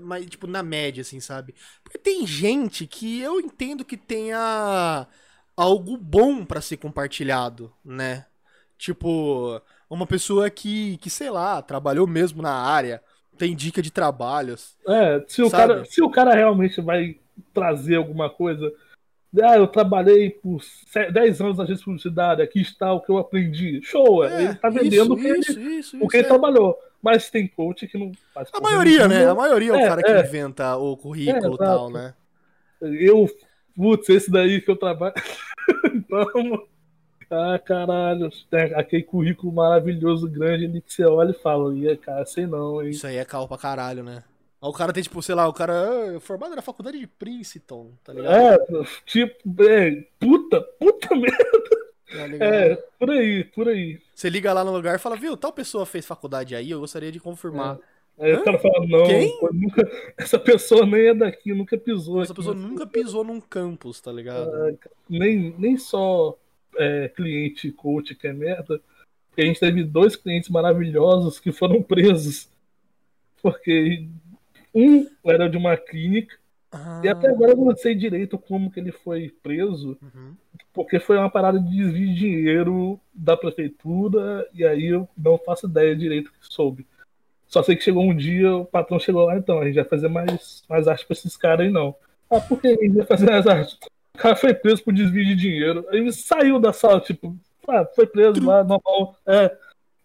mais, 0.00 0.24
tipo, 0.26 0.46
na 0.46 0.62
média, 0.62 1.00
assim, 1.02 1.18
sabe? 1.20 1.54
Porque 1.82 1.98
tem 1.98 2.26
gente 2.26 2.86
que 2.86 3.20
eu 3.20 3.40
entendo 3.40 3.84
que 3.84 3.96
tenha 3.96 5.06
algo 5.56 5.96
bom 5.96 6.44
para 6.44 6.60
ser 6.60 6.76
compartilhado, 6.76 7.72
né? 7.84 8.26
Tipo, 8.78 9.60
uma 9.90 10.06
pessoa 10.06 10.50
que, 10.50 10.98
que, 10.98 11.10
sei 11.10 11.30
lá, 11.30 11.60
trabalhou 11.62 12.06
mesmo 12.06 12.42
na 12.42 12.52
área, 12.52 13.02
tem 13.36 13.54
dica 13.54 13.82
de 13.82 13.90
trabalhos. 13.90 14.76
É, 14.88 15.24
se 15.28 15.42
o, 15.42 15.50
cara, 15.50 15.84
se 15.84 16.02
o 16.02 16.10
cara 16.10 16.34
realmente 16.34 16.80
vai 16.80 17.16
trazer 17.52 17.96
alguma 17.96 18.30
coisa. 18.30 18.72
Ah, 19.42 19.56
eu 19.56 19.66
trabalhei 19.66 20.30
por 20.30 20.62
10 21.12 21.40
anos 21.42 21.58
na 21.58 21.64
agência 21.64 21.84
publicidade, 21.84 22.40
aqui 22.40 22.60
está 22.60 22.92
o 22.92 23.00
que 23.00 23.10
eu 23.10 23.18
aprendi. 23.18 23.82
Show, 23.82 24.24
é, 24.24 24.44
ele 24.44 24.52
está 24.52 24.70
vendendo 24.70 25.12
o 25.12 25.16
que, 25.16 25.28
isso, 25.28 25.52
ele, 25.52 25.74
isso, 25.74 25.98
o 26.00 26.08
que 26.08 26.16
ele 26.16 26.24
é. 26.24 26.28
trabalhou. 26.28 26.78
Mas 27.02 27.28
tem 27.28 27.46
coach 27.46 27.86
que 27.86 27.98
não 27.98 28.12
faz 28.32 28.48
A 28.52 28.60
maioria, 28.60 29.06
né? 29.06 29.26
A 29.26 29.34
maioria 29.34 29.72
é, 29.72 29.76
o 29.76 29.88
cara 29.88 30.02
que 30.02 30.10
é. 30.10 30.20
inventa 30.20 30.76
o 30.76 30.96
currículo 30.96 31.54
e 31.54 31.58
tal, 31.58 31.90
né? 31.90 32.14
Eu, 32.80 33.28
putz, 33.74 34.08
esse 34.08 34.30
daí 34.30 34.60
que 34.60 34.70
eu 34.70 34.76
trabalho. 34.76 35.14
Vamos. 36.08 36.75
Ah, 37.30 37.58
caralho, 37.58 38.30
tem 38.48 38.74
aquele 38.74 39.02
currículo 39.02 39.52
maravilhoso, 39.52 40.30
grande 40.30 40.66
ali 40.66 40.80
que 40.80 40.92
você 40.92 41.04
olha 41.04 41.30
e 41.30 41.42
fala, 41.42 41.74
ia, 41.74 41.96
cara, 41.96 42.24
sei 42.24 42.46
não, 42.46 42.82
hein? 42.82 42.90
Isso 42.90 43.06
aí 43.06 43.16
é 43.16 43.24
cal 43.24 43.48
pra 43.48 43.58
caralho, 43.58 44.04
né? 44.04 44.22
O 44.60 44.72
cara 44.72 44.92
tem, 44.92 45.02
tipo, 45.02 45.22
sei 45.22 45.34
lá, 45.34 45.46
o 45.46 45.52
cara 45.52 46.14
é 46.14 46.20
formado 46.20 46.56
na 46.56 46.62
faculdade 46.62 46.98
de 46.98 47.06
Princeton, 47.06 47.90
tá 48.02 48.12
ligado? 48.12 48.34
É, 48.34 48.58
tipo, 49.04 49.62
é, 49.62 50.04
puta, 50.18 50.60
puta 50.78 51.14
merda. 51.14 51.76
Tá 52.38 52.44
é, 52.44 52.76
por 52.98 53.10
aí, 53.10 53.44
por 53.44 53.68
aí. 53.68 54.00
Você 54.14 54.30
liga 54.30 54.52
lá 54.52 54.64
no 54.64 54.72
lugar 54.72 54.94
e 54.94 54.98
fala, 54.98 55.16
viu, 55.16 55.36
tal 55.36 55.52
pessoa 55.52 55.84
fez 55.84 56.06
faculdade 56.06 56.54
aí, 56.54 56.70
eu 56.70 56.80
gostaria 56.80 57.12
de 57.12 57.20
confirmar. 57.20 57.78
É. 57.92 57.96
Aí 58.26 58.32
Hã? 58.32 58.40
o 58.40 58.44
cara 58.44 58.58
fala, 58.58 58.86
não, 58.86 59.52
nunca, 59.52 59.90
essa 60.16 60.38
pessoa 60.38 60.86
nem 60.86 61.08
é 61.08 61.14
daqui, 61.14 61.52
nunca 61.52 61.76
pisou. 61.76 62.22
Essa 62.22 62.32
aqui, 62.32 62.40
pessoa 62.40 62.54
nunca 62.54 62.86
pisou 62.86 63.22
num 63.22 63.40
campus, 63.40 64.00
tá 64.00 64.10
ligado? 64.10 64.50
É, 64.68 64.74
nem, 65.08 65.54
nem 65.58 65.76
só 65.76 66.36
é, 66.78 67.08
cliente 67.08 67.70
coach 67.72 68.14
que 68.14 68.26
é 68.26 68.32
merda, 68.32 68.80
porque 69.28 69.42
a 69.42 69.44
gente 69.44 69.60
teve 69.60 69.84
dois 69.84 70.16
clientes 70.16 70.48
maravilhosos 70.48 71.38
que 71.38 71.52
foram 71.52 71.82
presos. 71.82 72.48
Porque 73.42 74.08
um 74.74 75.06
era 75.24 75.48
de 75.48 75.56
uma 75.56 75.76
clínica, 75.76 76.36
ah. 76.72 77.00
e 77.04 77.08
até 77.08 77.28
agora 77.28 77.52
eu 77.52 77.56
não 77.56 77.76
sei 77.76 77.94
direito 77.94 78.38
como 78.38 78.70
que 78.70 78.80
ele 78.80 78.92
foi 78.92 79.32
preso, 79.42 79.96
uhum. 80.02 80.34
porque 80.72 80.98
foi 80.98 81.16
uma 81.16 81.30
parada 81.30 81.60
de 81.60 81.68
desvio 81.68 82.08
de 82.08 82.14
dinheiro 82.14 83.00
da 83.14 83.36
prefeitura, 83.36 84.48
e 84.52 84.64
aí 84.64 84.86
eu 84.86 85.08
não 85.16 85.38
faço 85.38 85.66
ideia 85.66 85.94
direito 85.94 86.32
que 86.32 86.38
soube. 86.40 86.86
Só 87.46 87.62
sei 87.62 87.76
que 87.76 87.84
chegou 87.84 88.02
um 88.02 88.16
dia, 88.16 88.54
o 88.56 88.64
patrão 88.64 88.98
chegou 88.98 89.24
lá, 89.24 89.36
então, 89.36 89.60
a 89.60 89.64
gente 89.64 89.76
vai 89.76 89.84
fazer 89.84 90.08
mais, 90.08 90.64
mais 90.68 90.88
arte 90.88 91.06
pra 91.06 91.14
esses 91.14 91.36
caras 91.36 91.66
aí 91.66 91.72
não. 91.72 91.94
Ah, 92.28 92.40
por 92.40 92.60
que 92.60 92.68
a 92.68 92.70
gente 92.70 92.96
vai 92.96 93.06
fazer 93.06 93.26
mais 93.26 93.46
arte? 93.46 93.78
O 94.16 94.18
cara 94.18 94.34
foi 94.34 94.54
preso 94.54 94.82
por 94.82 94.94
desvio 94.94 95.26
de 95.26 95.36
dinheiro. 95.36 95.86
Ele 95.90 96.10
saiu 96.10 96.58
da 96.58 96.72
sala, 96.72 97.02
tipo, 97.02 97.36
ah, 97.68 97.84
foi 97.94 98.06
preso 98.06 98.42
lá, 98.42 98.64
normal. 98.64 99.14
É. 99.26 99.54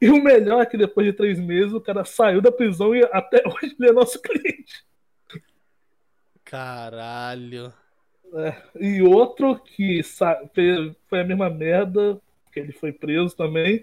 E 0.01 0.09
o 0.09 0.21
melhor 0.21 0.61
é 0.61 0.65
que 0.65 0.77
depois 0.77 1.07
de 1.07 1.13
três 1.13 1.39
meses 1.39 1.71
o 1.71 1.79
cara 1.79 2.03
saiu 2.03 2.41
da 2.41 2.51
prisão 2.51 2.93
e 2.93 3.07
até 3.13 3.41
hoje 3.47 3.73
ele 3.79 3.89
é 3.89 3.93
nosso 3.93 4.21
cliente. 4.21 4.83
Caralho. 6.43 7.71
É. 8.33 8.61
E 8.81 9.01
outro 9.01 9.57
que 9.57 10.01
foi 10.03 11.21
a 11.21 11.23
mesma 11.23 11.49
merda, 11.49 12.19
que 12.51 12.59
ele 12.59 12.73
foi 12.73 12.91
preso 12.91 13.33
também, 13.33 13.81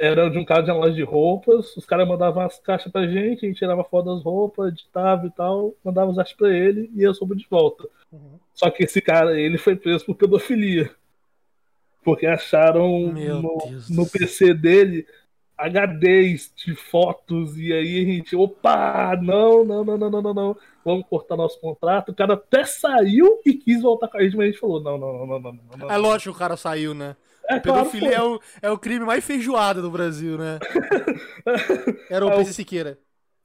era 0.00 0.30
de 0.30 0.38
um 0.38 0.44
cara 0.44 0.62
de 0.62 0.70
uma 0.70 0.80
loja 0.80 0.94
de 0.94 1.02
roupas. 1.02 1.76
Os 1.76 1.84
caras 1.84 2.08
mandavam 2.08 2.42
as 2.42 2.58
caixas 2.58 2.90
pra 2.90 3.06
gente, 3.06 3.44
a 3.44 3.48
gente 3.48 3.58
tirava 3.58 3.84
foto 3.84 4.14
das 4.14 4.24
roupas, 4.24 4.72
editava 4.72 5.26
e 5.26 5.30
tal, 5.30 5.74
mandava 5.84 6.10
os 6.10 6.18
achos 6.18 6.32
pra 6.32 6.50
ele 6.50 6.90
e 6.96 7.02
eu 7.02 7.12
soube 7.12 7.36
de 7.36 7.46
volta. 7.48 7.86
Uhum. 8.10 8.38
Só 8.54 8.70
que 8.70 8.84
esse 8.84 9.00
cara, 9.02 9.38
ele 9.38 9.58
foi 9.58 9.76
preso 9.76 10.06
por 10.06 10.14
pedofilia. 10.14 10.90
Porque 12.02 12.26
acharam 12.26 13.12
no, 13.12 13.58
no 13.90 14.06
PC 14.08 14.54
dele 14.54 15.06
HDs 15.58 16.50
de 16.56 16.74
fotos 16.74 17.58
e 17.58 17.70
aí 17.70 18.02
a 18.02 18.04
gente, 18.06 18.34
opa, 18.34 19.14
não, 19.20 19.62
não, 19.62 19.84
não, 19.84 19.98
não, 19.98 20.10
não, 20.10 20.22
não, 20.22 20.34
não, 20.34 20.56
vamos 20.82 21.06
cortar 21.06 21.36
nosso 21.36 21.60
contrato. 21.60 22.10
O 22.10 22.14
cara 22.14 22.32
até 22.32 22.64
saiu 22.64 23.38
e 23.44 23.52
quis 23.52 23.82
voltar 23.82 24.08
com 24.08 24.16
a 24.16 24.22
gente, 24.22 24.34
mas 24.34 24.44
a 24.44 24.50
gente 24.50 24.60
falou, 24.60 24.82
não, 24.82 24.96
não, 24.96 25.26
não, 25.26 25.26
não, 25.26 25.52
não, 25.52 25.76
não. 25.76 25.90
É 25.90 25.98
lógico 25.98 26.30
que 26.30 26.36
o 26.36 26.38
cara 26.38 26.56
saiu, 26.56 26.94
né? 26.94 27.14
É, 27.50 27.58
claro, 27.58 27.90
Pedofilia 27.90 28.16
é 28.16 28.22
o, 28.22 28.40
é 28.62 28.70
o 28.70 28.78
crime 28.78 29.04
mais 29.04 29.24
feijoado 29.24 29.82
do 29.82 29.90
Brasil, 29.90 30.38
né? 30.38 30.58
Era 32.08 32.24
o 32.24 32.30
É 32.30 32.36
PC 32.36 32.52
Siqueira. 32.52 32.98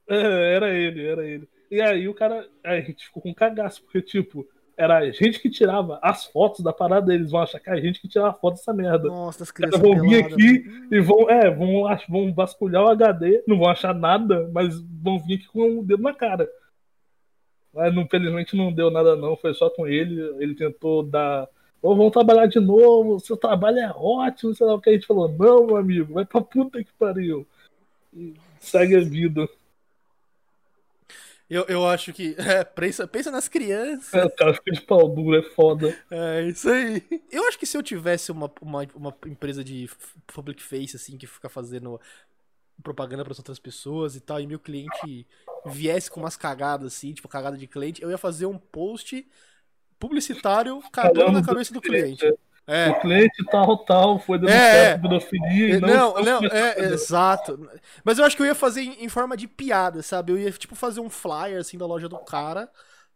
É, 0.08 0.54
era 0.54 0.72
ele, 0.72 1.04
era 1.04 1.26
ele. 1.26 1.48
E 1.68 1.80
aí 1.80 2.08
o 2.08 2.14
cara. 2.14 2.48
aí 2.62 2.78
a 2.78 2.80
gente 2.80 3.06
ficou 3.06 3.20
com 3.20 3.34
cagaço, 3.34 3.82
porque, 3.82 4.00
tipo, 4.00 4.46
era 4.76 4.98
a 4.98 5.10
gente 5.10 5.40
que 5.40 5.50
tirava 5.50 5.98
as 6.02 6.26
fotos 6.26 6.60
da 6.60 6.72
parada 6.72 7.06
deles. 7.06 7.32
Vão 7.32 7.42
achar 7.42 7.58
que 7.58 7.68
é 7.68 7.72
a 7.72 7.80
gente 7.80 8.00
que 8.00 8.06
tirava 8.06 8.30
a 8.30 8.34
foto 8.34 8.54
dessa 8.54 8.72
merda. 8.72 9.08
Nossa, 9.08 9.42
as 9.42 9.50
caras 9.50 9.74
crianças 9.74 9.98
vão 9.98 10.08
vir 10.08 10.24
aqui 10.24 10.64
e 10.92 11.00
vão, 11.00 11.28
é, 11.28 11.50
vão, 11.50 11.84
vão 12.08 12.34
vasculhar 12.34 12.84
o 12.84 12.88
HD, 12.88 13.42
não 13.48 13.58
vão 13.58 13.68
achar 13.68 13.94
nada, 13.94 14.48
mas 14.52 14.78
vão 14.80 15.18
vir 15.18 15.38
aqui 15.38 15.48
com 15.48 15.80
o 15.80 15.84
dedo 15.84 16.02
na 16.02 16.14
cara. 16.14 16.48
Mas 17.72 17.94
não, 17.94 18.06
felizmente 18.06 18.56
não 18.56 18.72
deu 18.72 18.90
nada 18.90 19.16
não, 19.16 19.36
foi 19.36 19.52
só 19.52 19.68
com 19.68 19.86
ele, 19.86 20.20
ele 20.38 20.54
tentou 20.54 21.02
dar, 21.02 21.48
ô, 21.82 21.94
vamos 21.94 22.12
trabalhar 22.12 22.46
de 22.46 22.60
novo, 22.60 23.20
seu 23.20 23.36
trabalho 23.36 23.78
é 23.78 23.92
ótimo, 23.94 24.54
sei 24.54 24.66
lá 24.66 24.74
o 24.74 24.80
que 24.80 24.90
a 24.90 24.92
gente 24.92 25.06
falou, 25.06 25.28
não, 25.28 25.66
meu 25.66 25.76
amigo, 25.76 26.14
vai 26.14 26.24
pra 26.24 26.40
puta 26.40 26.82
que 26.82 26.92
pariu. 26.98 27.46
E 28.14 28.34
segue 28.60 28.96
a 28.96 29.00
vida. 29.00 29.48
Eu, 31.48 31.64
eu 31.66 31.86
acho 31.86 32.12
que. 32.12 32.34
É, 32.46 32.64
pensa, 32.64 33.06
pensa 33.06 33.30
nas 33.30 33.48
crianças. 33.48 34.12
É, 34.14 34.24
o 34.24 34.30
cara 34.30 34.54
fica 34.54 34.72
de 34.72 34.80
pau 34.80 35.08
duro, 35.08 35.38
é 35.38 35.42
foda. 35.42 35.96
É 36.10 36.42
isso 36.48 36.68
aí. 36.68 37.02
Eu 37.30 37.46
acho 37.46 37.58
que 37.58 37.66
se 37.66 37.76
eu 37.76 37.82
tivesse 37.82 38.32
uma, 38.32 38.50
uma, 38.60 38.86
uma 38.94 39.16
empresa 39.26 39.62
de 39.62 39.88
public 40.26 40.62
face, 40.62 40.96
assim, 40.96 41.16
que 41.16 41.26
fica 41.26 41.48
fazendo 41.48 42.00
propaganda 42.82 43.24
para 43.24 43.34
outras 43.36 43.58
pessoas 43.58 44.16
e 44.16 44.20
tal, 44.20 44.40
e 44.40 44.46
meu 44.46 44.58
cliente 44.58 45.26
viesse 45.64 46.10
com 46.10 46.20
umas 46.20 46.36
cagadas, 46.36 46.94
assim, 46.94 47.12
tipo 47.12 47.28
cagada 47.28 47.56
de 47.56 47.66
cliente, 47.66 48.02
eu 48.02 48.10
ia 48.10 48.18
fazer 48.18 48.46
um 48.46 48.58
post 48.58 49.26
publicitário 49.98 50.80
cagando 50.92 51.32
na 51.32 51.42
cabeça 51.44 51.72
do 51.72 51.80
cliente. 51.80 52.18
cliente. 52.20 52.38
É. 52.68 52.90
O 52.90 53.00
cliente 53.00 53.44
tal, 53.48 53.78
tal, 53.84 54.18
foi 54.18 54.38
É, 54.38 54.40
denunciado 54.40 54.76
é. 54.76 54.98
por 54.98 55.02
pedofilia 55.02 55.76
e 55.76 55.80
não... 55.80 55.88
Não, 55.88 56.20
não, 56.20 56.40
é, 56.50 56.80
exato. 56.92 57.70
Mas 58.04 58.18
eu 58.18 58.24
acho 58.24 58.34
que 58.36 58.42
eu 58.42 58.46
ia 58.46 58.56
fazer 58.56 58.82
em, 58.82 59.08
forma 59.08 59.36
de 59.36 59.46
piada, 59.46 60.02
sabe? 60.02 60.32
Eu 60.32 60.38
ia, 60.38 60.50
tipo, 60.50 60.74
fazer 60.74 61.00
um 61.00 61.08
flyer, 61.08 61.60
assim, 61.60 61.78
da 61.78 61.86
loja 61.86 62.08
do 62.08 62.18
cara, 62.18 62.68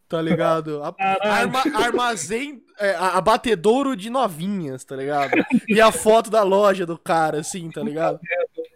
tá 0.09 0.23
ligado? 0.23 0.81
A- 0.85 0.95
arma- 1.21 1.63
armazém, 1.75 2.63
é, 2.79 2.95
abatedouro 2.95 3.97
de 3.97 4.09
novinhas, 4.09 4.85
tá 4.85 4.95
ligado? 4.95 5.33
E 5.69 5.81
a 5.81 5.91
foto 5.91 6.31
da 6.31 6.45
loja 6.45 6.87
do 6.87 6.97
cara, 6.97 7.41
assim, 7.41 7.71
tá 7.71 7.83
ligado? 7.83 8.21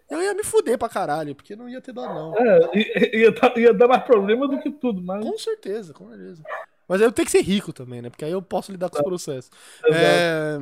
Eu 0.09 0.21
ia 0.21 0.33
me 0.33 0.43
fuder 0.43 0.77
pra 0.77 0.89
caralho, 0.89 1.33
porque 1.33 1.55
não 1.55 1.69
ia 1.69 1.79
ter 1.79 1.93
dó, 1.93 2.05
não. 2.13 2.35
É, 2.37 2.69
ia, 2.77 3.15
ia 3.17 3.31
dar, 3.31 3.57
ia 3.57 3.73
dar 3.73 3.87
mais 3.87 4.03
problema 4.03 4.45
do 4.45 4.59
que 4.59 4.69
tudo, 4.71 5.01
mas... 5.01 5.23
Com 5.25 5.37
certeza, 5.37 5.93
com 5.93 6.09
certeza. 6.09 6.43
Mas 6.87 7.01
eu 7.01 7.11
tenho 7.11 7.25
que 7.25 7.31
ser 7.31 7.41
rico 7.41 7.73
também, 7.73 8.01
né? 8.01 8.09
Porque 8.09 8.25
aí 8.25 8.31
eu 8.31 8.41
posso 8.41 8.71
lidar 8.71 8.89
com 8.89 8.97
os 8.97 9.03
processos. 9.03 9.51
É... 9.91 10.57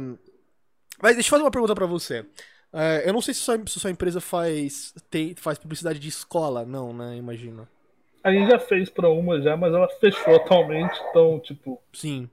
Mas 1.02 1.16
deixa 1.16 1.28
eu 1.28 1.32
fazer 1.32 1.44
uma 1.44 1.52
pergunta 1.52 1.76
pra 1.76 1.86
você. 1.86 2.26
É, 2.72 3.08
eu 3.08 3.14
não 3.14 3.22
sei 3.22 3.34
se 3.34 3.42
sua, 3.42 3.62
se 3.68 3.80
sua 3.80 3.92
empresa 3.92 4.20
faz, 4.20 4.94
tem, 5.10 5.36
faz 5.36 5.60
publicidade 5.60 6.00
de 6.00 6.10
escola, 6.10 6.66
não, 6.66 6.92
né? 6.92 7.16
Imagino. 7.18 7.68
A 8.24 8.32
gente 8.32 8.50
já 8.50 8.58
fez 8.58 8.90
pra 8.90 9.10
uma 9.10 9.40
já, 9.42 9.56
mas 9.56 9.74
ela 9.74 9.88
fechou 10.00 10.36
atualmente, 10.36 10.98
então, 11.10 11.40
tipo, 11.40 11.80
Sim. 11.92 12.28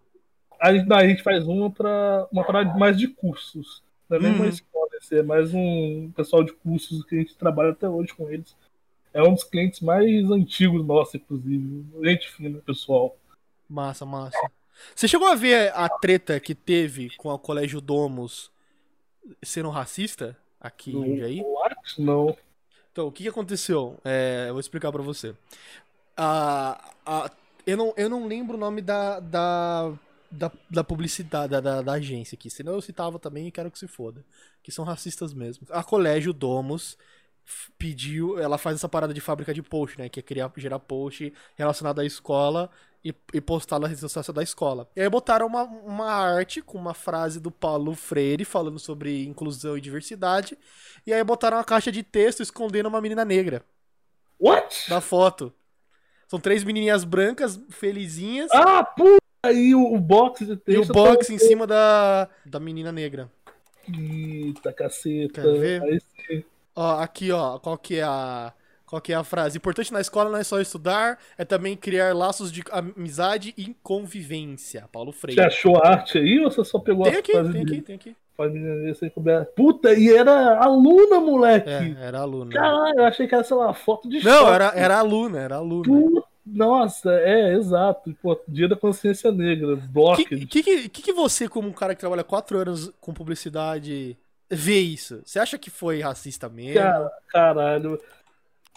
a 0.59 0.72
gente, 0.72 0.88
não, 0.88 0.97
a 0.97 1.07
gente 1.07 1.22
faz 1.22 1.47
uma 1.47 1.70
pra 1.70 2.26
uma 2.32 2.45
parada 2.45 2.72
mais 2.78 2.97
de 2.97 3.09
cursos. 3.09 3.82
Não 4.09 4.16
é 4.16 4.20
nem 4.20 4.32
uma 4.32 4.45
Uhum. 4.45 4.49
escola, 4.49 4.88
é 5.12 5.22
mais 5.22 5.53
um 5.53 6.11
pessoal 6.14 6.45
de 6.45 6.53
cursos 6.53 7.05
que 7.05 7.16
a 7.16 7.18
gente 7.18 7.36
trabalha 7.36 7.70
até 7.72 7.88
hoje 7.88 8.14
com 8.14 8.30
eles. 8.30 8.57
É 9.12 9.22
um 9.22 9.34
dos 9.34 9.45
clientes 9.45 9.80
mais 9.80 10.30
antigos 10.30 10.86
nossos, 10.86 11.16
inclusive. 11.16 11.84
Gente 12.03 12.30
fina, 12.30 12.61
pessoal. 12.61 13.16
Massa, 13.71 14.05
massa. 14.05 14.51
Você 14.97 15.07
chegou 15.07 15.29
a 15.29 15.37
ver 15.37 15.73
a 15.77 15.89
treta 15.89 16.41
que 16.41 16.57
teve 16.57 17.16
com 17.16 17.29
o 17.29 17.39
Colégio 17.39 17.81
Domus 17.81 18.51
sendo 19.41 19.71
racista 19.71 20.37
aqui 20.61 20.91
em? 20.91 21.43
What? 21.45 21.77
Não. 21.97 22.37
Então, 22.91 23.07
o 23.07 23.12
que, 23.12 23.29
aconteceu? 23.29 23.97
É, 24.05 24.47
eu 24.49 24.55
vou 24.55 24.61
explicar 24.61 24.91
pra 24.91 25.03
você. 25.03 25.37
Ah, 26.16 26.93
ah, 27.07 27.31
eu, 27.64 27.77
não, 27.77 27.95
eu 27.97 28.09
não 28.09 28.27
lembro 28.27 28.57
o 28.57 28.61
nome 28.61 28.83
da, 28.83 29.21
da, 29.21 29.93
da, 30.29 30.51
da 30.68 30.83
publicidade, 30.83 31.53
da, 31.53 31.61
da, 31.61 31.83
da 31.83 31.93
agência 31.93 32.35
aqui. 32.35 32.51
Senão 32.51 32.73
eu 32.73 32.83
citava 32.83 33.21
também 33.21 33.47
e 33.47 33.53
quero 33.53 33.71
que 33.71 33.79
se 33.79 33.87
foda. 33.87 34.25
Que 34.64 34.73
são 34.73 34.85
racistas 34.85 35.33
mesmo. 35.33 35.64
A 35.71 35.85
Colégio 35.85 36.33
Domus 36.33 36.99
pediu. 37.78 38.38
Ela 38.38 38.59
faz 38.59 38.76
essa 38.76 38.88
parada 38.88 39.12
de 39.14 39.20
fábrica 39.20 39.53
de 39.55 39.62
post, 39.62 39.99
né? 39.99 40.09
Que 40.09 40.20
é 40.20 40.22
criar, 40.22 40.53
gerar 40.57 40.78
post 40.78 41.32
relacionado 41.57 42.01
à 42.01 42.05
escola 42.05 42.70
e, 43.05 43.14
e 43.32 43.41
postar 43.41 43.78
na 43.78 43.86
rede 43.88 44.01
social 44.01 44.24
da 44.34 44.43
escola. 44.43 44.88
E 44.95 45.01
aí 45.01 45.09
botaram 45.09 45.47
uma, 45.47 45.62
uma 45.64 46.07
arte 46.12 46.61
com 46.62 46.78
uma 46.78 46.95
frase 46.95 47.41
do 47.41 47.51
Paulo 47.51 47.95
Freire 47.95 48.45
falando 48.45 48.78
sobre 48.78 49.24
inclusão 49.24 49.76
e 49.76 49.80
diversidade. 49.80 50.57
E 51.07 51.12
aí 51.12 51.24
botaram 51.24 51.57
uma 51.57 51.64
caixa 51.64 51.91
de 51.91 52.03
texto 52.03 52.43
escondendo 52.43 52.88
uma 52.88 53.01
menina 53.01 53.24
negra 53.24 53.64
What? 54.38 54.88
na 54.91 55.01
foto. 55.01 55.53
São 56.28 56.38
três 56.38 56.62
menininhas 56.62 57.03
brancas, 57.05 57.61
felizinhas, 57.70 58.51
Ah, 58.53 58.84
puta! 58.84 59.18
Aí 59.43 59.74
o, 59.74 59.95
o 59.95 59.99
box 59.99 60.45
de 60.45 60.53
e 60.68 60.78
o 60.78 60.86
texto. 60.86 60.93
box 60.93 61.26
tá- 61.28 61.32
em 61.32 61.38
cima 61.38 61.66
da, 61.66 62.28
da 62.45 62.61
menina 62.61 62.93
negra. 62.93 63.30
Eita, 63.88 64.72
caceta. 64.72 65.43
Quer 65.43 65.59
ver? 65.59 65.82
Aí 65.82 66.01
sim. 66.01 66.45
Ó, 66.81 67.01
aqui, 67.01 67.31
ó, 67.31 67.59
qual 67.59 67.76
que 67.76 67.97
é 67.97 68.03
a. 68.03 68.53
Qual 68.87 69.01
que 69.01 69.12
é 69.12 69.16
a 69.16 69.22
frase? 69.22 69.57
Importante 69.59 69.93
na 69.93 70.01
escola 70.01 70.31
não 70.31 70.39
é 70.39 70.43
só 70.43 70.59
estudar, 70.61 71.16
é 71.39 71.45
também 71.45 71.76
criar 71.76 72.12
laços 72.12 72.51
de 72.51 72.61
amizade 72.72 73.55
e 73.57 73.76
convivência. 73.85 74.89
Paulo 74.91 75.12
Freire. 75.12 75.41
Você 75.41 75.47
achou 75.47 75.76
a 75.76 75.89
arte 75.91 76.18
aí 76.18 76.41
ou 76.41 76.51
você 76.51 76.64
só 76.64 76.78
pegou 76.81 77.05
Tem 77.05 77.14
a 77.14 77.18
aqui, 77.20 77.33
frase 77.33 77.53
tem 77.53 77.62
aqui, 77.62 77.81
tem 77.83 77.95
aqui. 77.97 78.16
Sem 78.99 79.11
cobrar. 79.11 79.45
Puta, 79.45 79.93
e 79.93 80.09
era 80.12 80.59
aluna, 80.59 81.20
moleque. 81.20 81.68
É, 81.68 81.95
era 82.01 82.20
aluna. 82.20 82.51
Caralho, 82.53 82.99
eu 82.99 83.05
achei 83.05 83.28
que 83.28 83.35
era, 83.35 83.45
sei 83.45 83.57
lá, 83.57 83.72
foto 83.74 84.09
de 84.09 84.24
Não, 84.24 84.39
choque. 84.41 84.53
era, 84.55 84.72
era 84.74 84.99
aluna, 84.99 85.39
era 85.39 85.57
aluna. 85.57 85.85
Puta, 85.85 86.26
Nossa, 86.47 87.12
é, 87.12 87.55
exato. 87.55 88.12
Pô, 88.22 88.37
dia 88.49 88.66
da 88.66 88.74
consciência 88.74 89.31
negra, 89.31 89.74
O 89.74 89.76
bloco. 89.76 90.16
que, 90.24 90.47
que, 90.47 90.62
que, 90.62 90.89
que 90.89 91.03
que 91.03 91.12
você, 91.12 91.49
como 91.49 91.68
um 91.68 91.72
cara 91.72 91.95
que 91.95 92.01
trabalha 92.01 92.24
quatro 92.24 92.59
anos 92.59 92.91
com 93.01 93.12
publicidade, 93.12 94.16
vê 94.51 94.80
isso? 94.80 95.22
Você 95.24 95.38
acha 95.38 95.59
que 95.59 95.70
foi 95.70 96.01
racista 96.01 96.48
mesmo? 96.48 96.80
Cara, 96.80 97.11
caralho. 97.28 98.01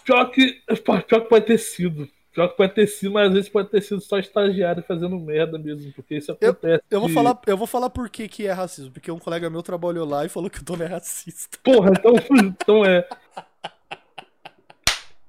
Pior 0.04 0.30
que, 0.30 0.60
pior 0.84 1.02
que 1.02 1.20
pode 1.28 1.46
ter 1.46 1.58
sido. 1.58 2.08
Pior 2.32 2.48
que 2.48 2.56
pode 2.56 2.74
ter 2.74 2.86
sido, 2.88 3.12
mas 3.12 3.28
às 3.28 3.34
vezes 3.34 3.48
pode 3.48 3.70
ter 3.70 3.80
sido 3.80 4.00
só 4.00 4.18
estagiário 4.18 4.82
fazendo 4.82 5.16
merda 5.20 5.56
mesmo, 5.56 5.92
porque 5.92 6.16
isso 6.16 6.32
acontece. 6.32 6.82
Eu 6.90 6.98
vou 7.00 7.08
de- 7.08 7.14
falar, 7.14 7.38
eu 7.46 7.56
vou 7.56 7.66
falar 7.66 7.90
por 7.90 8.10
que, 8.10 8.26
que 8.26 8.46
é 8.46 8.52
racismo, 8.52 8.90
porque 8.90 9.10
um 9.10 9.20
colega 9.20 9.48
meu 9.48 9.62
trabalhou 9.62 10.06
lá 10.06 10.24
e 10.24 10.28
falou 10.28 10.50
que 10.50 10.60
o 10.60 10.64
dono 10.64 10.82
é 10.82 10.86
racista. 10.86 11.56
Porra, 11.62 11.90
então, 11.96 12.14
então 12.32 12.84
é. 12.84 13.06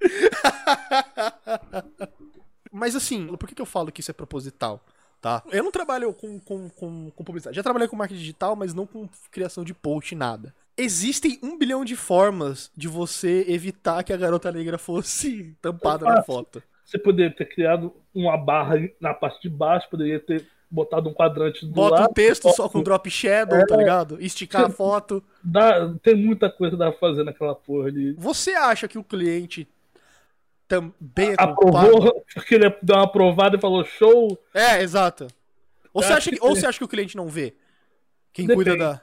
Mas 2.72 2.96
assim, 2.96 3.28
por 3.38 3.48
que, 3.48 3.56
que 3.56 3.62
eu 3.62 3.66
falo 3.66 3.92
que 3.92 4.02
isso 4.02 4.12
é 4.12 4.14
proposital? 4.14 4.84
Tá? 5.26 5.42
Eu 5.52 5.64
não 5.64 5.72
trabalho 5.72 6.14
com, 6.14 6.40
com, 6.40 6.70
com, 6.70 7.10
com 7.10 7.24
publicidade. 7.24 7.56
Já 7.56 7.64
trabalhei 7.64 7.88
com 7.88 7.96
marketing 7.96 8.20
digital, 8.20 8.56
mas 8.56 8.76
não 8.76 8.86
com 8.86 9.10
criação 9.32 9.64
de 9.64 9.74
post, 9.74 10.14
nada. 10.14 10.54
Existem 10.78 11.40
um 11.42 11.58
bilhão 11.58 11.84
de 11.84 11.96
formas 11.96 12.72
de 12.78 12.88
você 12.88 13.44
evitar 13.48 14.04
que 14.04 14.14
a 14.14 14.18
garota 14.18 14.52
negra 14.52 14.78
fosse 14.78 15.58
tampada 15.60 16.06
na 16.06 16.22
foto. 16.22 16.62
Você 16.84 17.00
poderia 17.00 17.36
ter 17.36 17.46
criado 17.46 17.92
uma 18.14 18.38
barra 18.38 18.76
na 19.02 19.16
parte 19.16 19.42
de 19.42 19.50
baixo, 19.50 19.90
poderia 19.90 20.20
ter 20.20 20.48
botado 20.70 21.10
um 21.10 21.14
quadrante 21.14 21.66
do 21.66 21.72
Bota 21.72 22.02
lado. 22.02 22.12
um 22.12 22.14
texto 22.14 22.54
só 22.54 22.70
com 22.70 22.84
drop 22.84 23.10
shadow, 23.10 23.66
tá 23.66 23.76
ligado? 23.78 24.22
Esticar 24.22 24.66
a 24.66 24.70
foto. 24.70 25.24
Dá, 25.44 25.92
tem 26.04 26.14
muita 26.14 26.52
coisa 26.52 26.76
que 26.76 26.80
dá 26.80 26.92
pra 26.92 27.00
fazer 27.00 27.24
naquela 27.24 27.56
porra 27.56 27.88
ali. 27.88 28.14
Você 28.14 28.52
acha 28.52 28.88
que 28.88 29.00
o 29.00 29.04
cliente 29.04 29.68
também 30.68 31.32
é 31.32 31.36
culpado? 31.36 31.88
Aprovou, 31.88 32.26
porque 32.34 32.56
ele 32.56 32.70
deu 32.82 32.96
uma 32.96 33.04
aprovada 33.04 33.56
e 33.58 33.62
falou 33.62 33.84
show. 33.86 34.38
É, 34.54 34.82
exato. 34.82 35.28
Ou 35.94 36.02
você, 36.04 36.14
acha 36.14 36.30
que, 36.32 36.38
ou 36.42 36.56
você 36.56 36.66
acha 36.66 36.78
que 36.78 36.84
o 36.84 36.88
cliente 36.90 37.16
não 37.16 37.28
vê? 37.28 37.54
Quem 38.34 38.46
Depende. 38.48 38.70
cuida 38.72 38.78
da. 38.78 39.02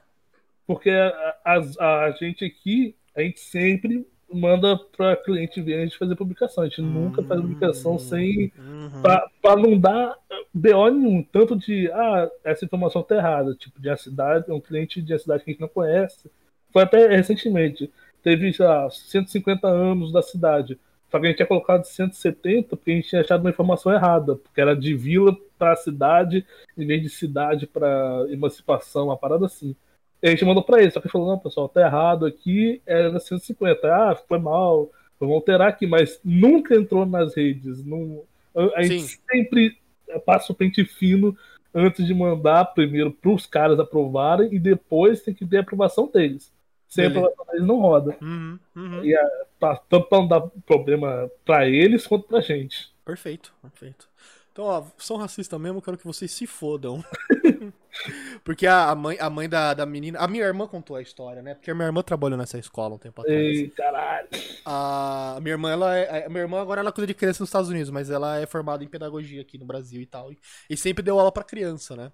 Porque 0.67 0.91
a, 0.91 1.35
a- 1.45 2.05
a 2.05 2.11
gente 2.13 2.45
aqui, 2.45 2.95
a 3.17 3.23
gente 3.23 3.41
sempre 3.41 4.07
manda 4.33 4.79
pra 4.97 5.17
cliente 5.17 5.61
ver 5.61 5.75
a 5.81 5.85
gente 5.85 5.99
fazer 5.99 6.15
publicação. 6.17 6.65
A 6.65 6.69
gente 6.69 6.81
nunca 6.83 7.23
faz 7.23 7.41
publicação 7.41 7.99
sem. 7.99 8.53
Uhum. 8.59 9.03
Pra 9.03 9.57
não 9.57 9.79
dar 9.79 10.17
BO 10.53 10.91
nenhum. 10.91 11.23
Tanto 11.23 11.57
de, 11.57 11.91
ah, 11.93 12.31
essa 12.45 12.65
informação 12.65 13.03
tá 13.03 13.17
errada. 13.17 13.55
Tipo, 13.55 13.81
de 13.81 13.89
uma 13.89 13.97
cidade, 13.97 14.51
um 14.53 14.61
cliente 14.61 15.01
de 15.03 15.13
uma 15.13 15.19
cidade 15.19 15.45
que 15.45 15.51
a 15.51 15.53
gente 15.53 15.61
não 15.61 15.69
conhece. 15.69 16.31
Foi 16.73 16.83
até 16.83 17.09
recentemente. 17.09 17.91
Teve, 18.23 18.55
lá, 18.59 18.89
150 18.91 19.67
anos 19.67 20.13
da 20.13 20.23
cidade. 20.23 20.79
Só 21.13 21.21
que 21.21 21.27
a 21.27 21.29
gente 21.29 21.37
tinha 21.37 21.47
colocado 21.47 21.85
170 21.85 22.75
porque 22.75 22.91
a 22.91 22.95
gente 22.95 23.09
tinha 23.09 23.21
achado 23.21 23.43
uma 23.43 23.51
informação 23.51 23.93
errada. 23.93 24.35
Porque 24.35 24.59
era 24.59 24.75
de 24.75 24.95
vila 24.95 25.37
pra 25.59 25.77
cidade, 25.77 26.47
em 26.77 26.87
vez 26.87 27.03
de 27.03 27.11
cidade 27.11 27.67
pra 27.67 28.25
emancipação, 28.31 29.09
uma 29.09 29.17
parada 29.17 29.45
assim. 29.45 29.77
E 30.23 30.29
a 30.29 30.31
gente 30.31 30.45
mandou 30.45 30.63
pra 30.65 30.81
ele, 30.81 30.91
só 30.91 31.01
que 31.01 31.07
ele 31.07 31.13
falou, 31.13 31.29
não, 31.29 31.39
pessoal, 31.39 31.69
tá 31.69 31.83
errado 31.83 32.25
aqui, 32.25 32.81
era 32.87 33.21
150. 33.21 33.95
Ah, 33.95 34.17
foi 34.17 34.39
mal, 34.39 34.91
vamos 35.21 35.35
alterar 35.35 35.69
aqui, 35.69 35.87
mas 35.87 36.19
nunca 36.25 36.75
entrou 36.75 37.05
nas 37.05 37.37
redes. 37.37 37.85
Não, 37.85 38.23
a 38.75 38.83
gente 38.83 39.03
Sim. 39.03 39.19
sempre 39.31 39.77
passa 40.25 40.51
o 40.51 40.55
pente 40.55 40.85
fino 40.85 41.37
antes 41.75 42.07
de 42.07 42.15
mandar 42.15 42.67
primeiro 42.67 43.11
pros 43.11 43.47
caras 43.47 43.79
aprovarem 43.79 44.49
e 44.53 44.59
depois 44.59 45.23
tem 45.23 45.35
que 45.35 45.45
ter 45.45 45.59
a 45.59 45.61
aprovação 45.61 46.11
deles. 46.11 46.52
Sem 46.93 47.09
Beleza. 47.09 47.27
aprovação 47.27 47.47
deles 47.47 47.67
não 47.67 47.81
roda. 47.81 48.17
Uhum, 48.21 48.59
uhum. 48.77 49.03
E 49.03 49.17
a, 49.17 49.31
tá, 49.59 49.77
tanto 49.89 50.09
pra 50.11 50.19
não 50.19 50.29
dar 50.29 50.43
problema 50.67 51.31
pra 51.43 51.67
eles 51.67 52.07
quanto 52.07 52.29
pra 52.29 52.43
gente. 52.43 52.93
Perfeito, 53.03 53.51
perfeito. 53.63 54.07
Então, 54.53 54.67
ó, 54.67 54.85
são 54.99 55.17
racistas 55.17 55.59
mesmo, 55.59 55.81
quero 55.81 55.97
que 55.97 56.05
vocês 56.05 56.31
se 56.31 56.47
fodam. 56.47 57.03
Porque 58.45 58.67
a 58.67 58.95
mãe, 58.95 59.17
a 59.19 59.31
mãe 59.31 59.49
da, 59.49 59.73
da 59.73 59.87
menina. 59.87 60.19
A 60.19 60.29
minha 60.29 60.45
irmã 60.45 60.67
contou 60.67 60.95
a 60.95 61.01
história, 61.01 61.41
né? 61.41 61.55
Porque 61.55 61.71
a 61.71 61.75
minha 61.75 61.87
irmã 61.87 62.03
trabalhou 62.03 62.37
nessa 62.37 62.59
escola 62.59 62.97
um 62.97 62.99
tempo 62.99 63.23
atrás. 63.23 63.39
Ei, 63.39 63.71
caralho. 63.71 64.29
A 64.67 65.39
minha 65.41 65.55
irmã, 65.55 65.71
ela 65.71 65.97
é. 65.97 66.27
A 66.27 66.29
minha 66.29 66.43
irmã 66.43 66.61
agora 66.61 66.83
ela 66.83 66.93
cuida 66.93 67.07
de 67.07 67.15
criança 67.15 67.43
nos 67.43 67.49
Estados 67.49 67.71
Unidos, 67.71 67.91
mas 67.91 68.11
ela 68.11 68.39
é 68.39 68.45
formada 68.45 68.85
em 68.85 68.89
pedagogia 68.89 69.41
aqui 69.41 69.57
no 69.57 69.65
Brasil 69.65 70.03
e 70.03 70.07
tal. 70.07 70.31
E, 70.31 70.39
e 70.69 70.77
sempre 70.77 71.03
deu 71.03 71.19
aula 71.19 71.33
pra 71.33 71.43
criança, 71.43 71.97
né? 71.97 72.13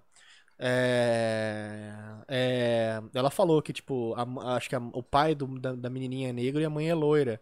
É, 0.59 1.91
é, 2.27 2.99
ela 3.13 3.29
falou 3.31 3.61
que, 3.61 3.71
tipo, 3.73 4.13
a- 4.15 4.55
acho 4.57 4.69
que 4.69 4.75
a- 4.75 4.79
o 4.93 5.01
pai 5.03 5.33
do- 5.35 5.59
da, 5.59 5.73
da 5.75 5.89
menininha 5.89 6.29
é 6.29 6.33
negro 6.33 6.61
e 6.61 6.65
a 6.65 6.69
mãe 6.69 6.89
é 6.89 6.93
loira. 6.95 7.39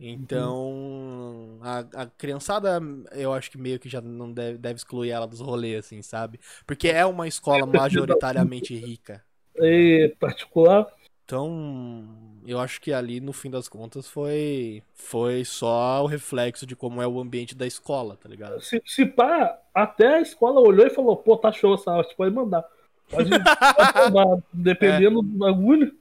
Então, 0.00 1.58
a, 1.62 1.80
a 2.04 2.06
criançada, 2.06 2.80
eu 3.12 3.32
acho 3.34 3.50
que 3.50 3.58
meio 3.58 3.78
que 3.80 3.88
já 3.88 4.00
não 4.00 4.32
deve, 4.32 4.58
deve 4.58 4.76
excluir 4.78 5.10
ela 5.10 5.26
dos 5.26 5.40
rolês, 5.40 5.86
assim, 5.86 6.02
sabe? 6.02 6.40
Porque 6.66 6.88
é 6.88 7.06
uma 7.06 7.28
escola 7.28 7.66
majoritariamente 7.66 8.74
rica. 8.76 9.24
Ei, 9.54 10.08
particular. 10.18 10.92
Então, 11.30 12.08
eu 12.44 12.58
acho 12.58 12.80
que 12.80 12.92
ali, 12.92 13.20
no 13.20 13.32
fim 13.32 13.48
das 13.48 13.68
contas, 13.68 14.08
foi, 14.08 14.82
foi 14.94 15.44
só 15.44 16.02
o 16.02 16.06
reflexo 16.08 16.66
de 16.66 16.74
como 16.74 17.00
é 17.00 17.06
o 17.06 17.20
ambiente 17.20 17.54
da 17.54 17.68
escola, 17.68 18.16
tá 18.16 18.28
ligado? 18.28 18.60
Se, 18.60 18.82
se 18.84 19.06
pá, 19.06 19.56
até 19.72 20.16
a 20.16 20.20
escola 20.20 20.60
olhou 20.60 20.84
e 20.84 20.90
falou, 20.90 21.16
pô, 21.16 21.36
tá 21.36 21.52
show 21.52 21.72
essa 21.74 21.92
arte, 21.92 22.16
pode 22.16 22.34
mandar. 22.34 22.64
Pode, 23.08 23.30
pode 23.30 24.12
mandar, 24.12 24.42
dependendo 24.52 25.22
do 25.22 25.38
bagulho. 25.38 25.94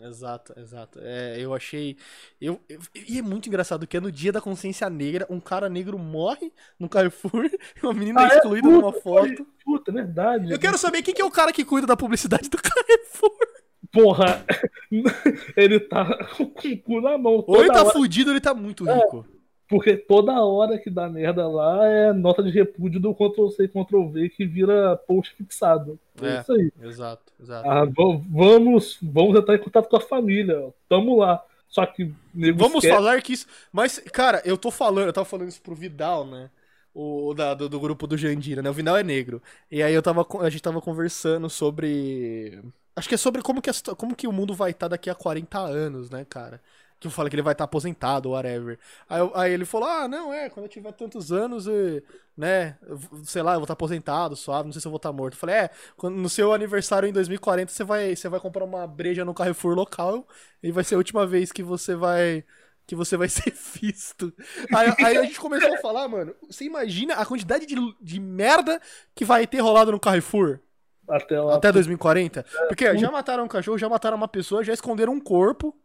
Exato, 0.00 0.52
exato. 0.56 1.00
É, 1.02 1.36
eu 1.40 1.52
achei. 1.54 1.96
Eu, 2.40 2.60
eu- 2.68 2.80
e 3.08 3.18
é 3.18 3.22
muito 3.22 3.48
engraçado 3.48 3.86
que 3.86 3.96
é 3.96 4.00
no 4.00 4.10
dia 4.12 4.30
da 4.32 4.40
consciência 4.40 4.88
negra, 4.90 5.26
um 5.30 5.40
cara 5.40 5.68
negro 5.68 5.98
morre 5.98 6.52
no 6.78 6.88
Carrefour 6.88 7.46
e 7.76 7.84
uma 7.84 7.94
menina 7.94 8.20
Ah, 8.20 8.28
é 8.28 8.32
é? 8.32 8.36
excluída 8.36 8.68
Puta, 8.68 8.80
numa 8.80 8.92
foto. 8.92 9.46
Puta, 9.64 9.90
é 9.90 9.94
verdade. 9.94 10.52
Eu 10.52 10.58
quero 10.58 10.78
saber 10.78 11.02
quem 11.02 11.14
que 11.14 11.22
é 11.22 11.24
o 11.24 11.30
cara 11.30 11.52
que 11.52 11.64
cuida 11.64 11.86
da 11.86 11.96
publicidade 11.96 12.48
do 12.48 12.58
Carrefour. 12.62 13.51
Porra, 13.92 14.44
ele 15.56 15.78
tá 15.80 16.18
com 16.36 16.44
o 16.44 16.78
cu 16.78 17.00
na 17.00 17.18
mão. 17.18 17.44
Ou 17.46 17.60
ele 17.60 17.68
tá 17.68 17.82
hora, 17.82 17.90
fudido 17.92 18.30
ou 18.30 18.34
ele 18.34 18.40
tá 18.40 18.54
muito 18.54 18.88
É. 18.88 18.94
rico. 18.94 19.26
Porque 19.68 19.96
toda 19.96 20.32
hora 20.44 20.78
que 20.78 20.90
dá 20.90 21.08
merda 21.08 21.48
lá 21.48 21.86
é 21.86 22.12
nota 22.12 22.42
de 22.42 22.50
repúdio 22.50 23.00
do 23.00 23.14
Ctrl-C 23.14 23.64
e 23.64 23.68
Ctrl-V 23.68 24.28
que 24.30 24.44
vira 24.46 24.96
post 25.06 25.34
fixado. 25.34 25.98
É, 26.20 26.26
É. 26.36 26.40
isso 26.40 26.52
aí. 26.52 26.72
Exato, 26.82 27.32
exato. 27.40 27.68
Ah, 27.68 27.84
va- 27.86 28.20
vamos, 28.28 28.98
vamos 29.02 29.38
entrar 29.38 29.54
em 29.54 29.58
contato 29.58 29.88
com 29.88 29.96
a 29.96 30.00
família. 30.00 30.72
Tamo 30.88 31.18
lá. 31.18 31.42
Só 31.68 31.86
que 31.86 32.12
Vamos 32.54 32.84
falar 32.86 33.22
que 33.22 33.32
isso. 33.32 33.46
Mas, 33.72 33.98
cara, 34.12 34.42
eu 34.44 34.58
tô 34.58 34.70
falando, 34.70 35.06
eu 35.06 35.12
tava 35.12 35.24
falando 35.24 35.48
isso 35.48 35.62
pro 35.62 35.74
Vidal, 35.74 36.26
né? 36.26 36.50
O 36.94 37.32
da, 37.32 37.54
do, 37.54 37.66
do 37.66 37.80
grupo 37.80 38.06
do 38.06 38.18
Jandira, 38.18 38.60
né? 38.60 38.68
O 38.68 38.74
Vidal 38.74 38.98
é 38.98 39.02
negro. 39.02 39.40
E 39.70 39.82
aí 39.82 39.94
eu 39.94 40.02
tava, 40.02 40.26
a 40.42 40.50
gente 40.50 40.62
tava 40.62 40.82
conversando 40.82 41.48
sobre. 41.48 42.60
Acho 42.94 43.08
que 43.08 43.14
é 43.14 43.18
sobre 43.18 43.42
como 43.42 43.62
que, 43.62 43.70
a 43.70 43.74
como 43.96 44.14
que 44.14 44.26
o 44.26 44.32
mundo 44.32 44.54
vai 44.54 44.70
estar 44.70 44.88
daqui 44.88 45.08
a 45.08 45.14
40 45.14 45.58
anos, 45.58 46.10
né, 46.10 46.24
cara? 46.28 46.60
Que 47.00 47.06
eu 47.06 47.10
falei 47.10 47.30
que 47.30 47.34
ele 47.34 47.42
vai 47.42 47.52
estar 47.52 47.64
aposentado, 47.64 48.30
whatever. 48.30 48.78
Aí, 49.08 49.20
aí 49.34 49.52
ele 49.52 49.64
falou: 49.64 49.88
Ah, 49.88 50.06
não, 50.06 50.32
é, 50.32 50.48
quando 50.50 50.66
eu 50.66 50.70
tiver 50.70 50.92
tantos 50.92 51.32
anos, 51.32 51.66
eh, 51.66 52.02
né? 52.36 52.78
Sei 53.24 53.42
lá, 53.42 53.52
eu 53.54 53.58
vou 53.58 53.64
estar 53.64 53.72
aposentado, 53.72 54.36
suave, 54.36 54.66
não 54.66 54.72
sei 54.72 54.80
se 54.80 54.86
eu 54.86 54.90
vou 54.90 54.98
estar 54.98 55.12
morto. 55.12 55.34
Eu 55.34 55.40
falei: 55.40 55.56
É, 55.56 55.70
quando, 55.96 56.16
no 56.16 56.28
seu 56.28 56.52
aniversário 56.52 57.08
em 57.08 57.12
2040, 57.12 57.72
você 57.72 57.82
vai, 57.82 58.14
você 58.14 58.28
vai 58.28 58.38
comprar 58.40 58.64
uma 58.64 58.86
breja 58.86 59.24
no 59.24 59.34
Carrefour 59.34 59.74
local 59.74 60.26
e 60.62 60.70
vai 60.70 60.84
ser 60.84 60.94
a 60.94 60.98
última 60.98 61.26
vez 61.26 61.50
que 61.50 61.62
você 61.62 61.94
vai 61.94 62.44
que 62.86 62.94
você 62.94 63.16
vai 63.16 63.28
ser 63.30 63.52
visto. 63.80 64.32
Aí, 64.74 64.94
aí 65.04 65.16
a 65.16 65.22
gente 65.22 65.40
começou 65.40 65.74
a 65.74 65.78
falar, 65.78 66.06
mano, 66.08 66.34
você 66.48 66.64
imagina 66.64 67.14
a 67.14 67.26
quantidade 67.26 67.66
de, 67.66 67.76
de 68.00 68.20
merda 68.20 68.80
que 69.14 69.24
vai 69.24 69.46
ter 69.46 69.60
rolado 69.60 69.92
no 69.92 70.00
Carrefour 70.00 70.60
Até 71.08 71.40
lá. 71.40 71.56
até 71.56 71.72
2040? 71.72 72.44
Porque 72.68 72.96
já 72.96 73.10
mataram 73.10 73.44
um 73.44 73.48
cachorro, 73.48 73.78
já 73.78 73.88
mataram 73.88 74.16
uma 74.16 74.28
pessoa, 74.28 74.62
já 74.64 74.72
esconderam 74.72 75.12
um 75.12 75.20
corpo. 75.20 75.76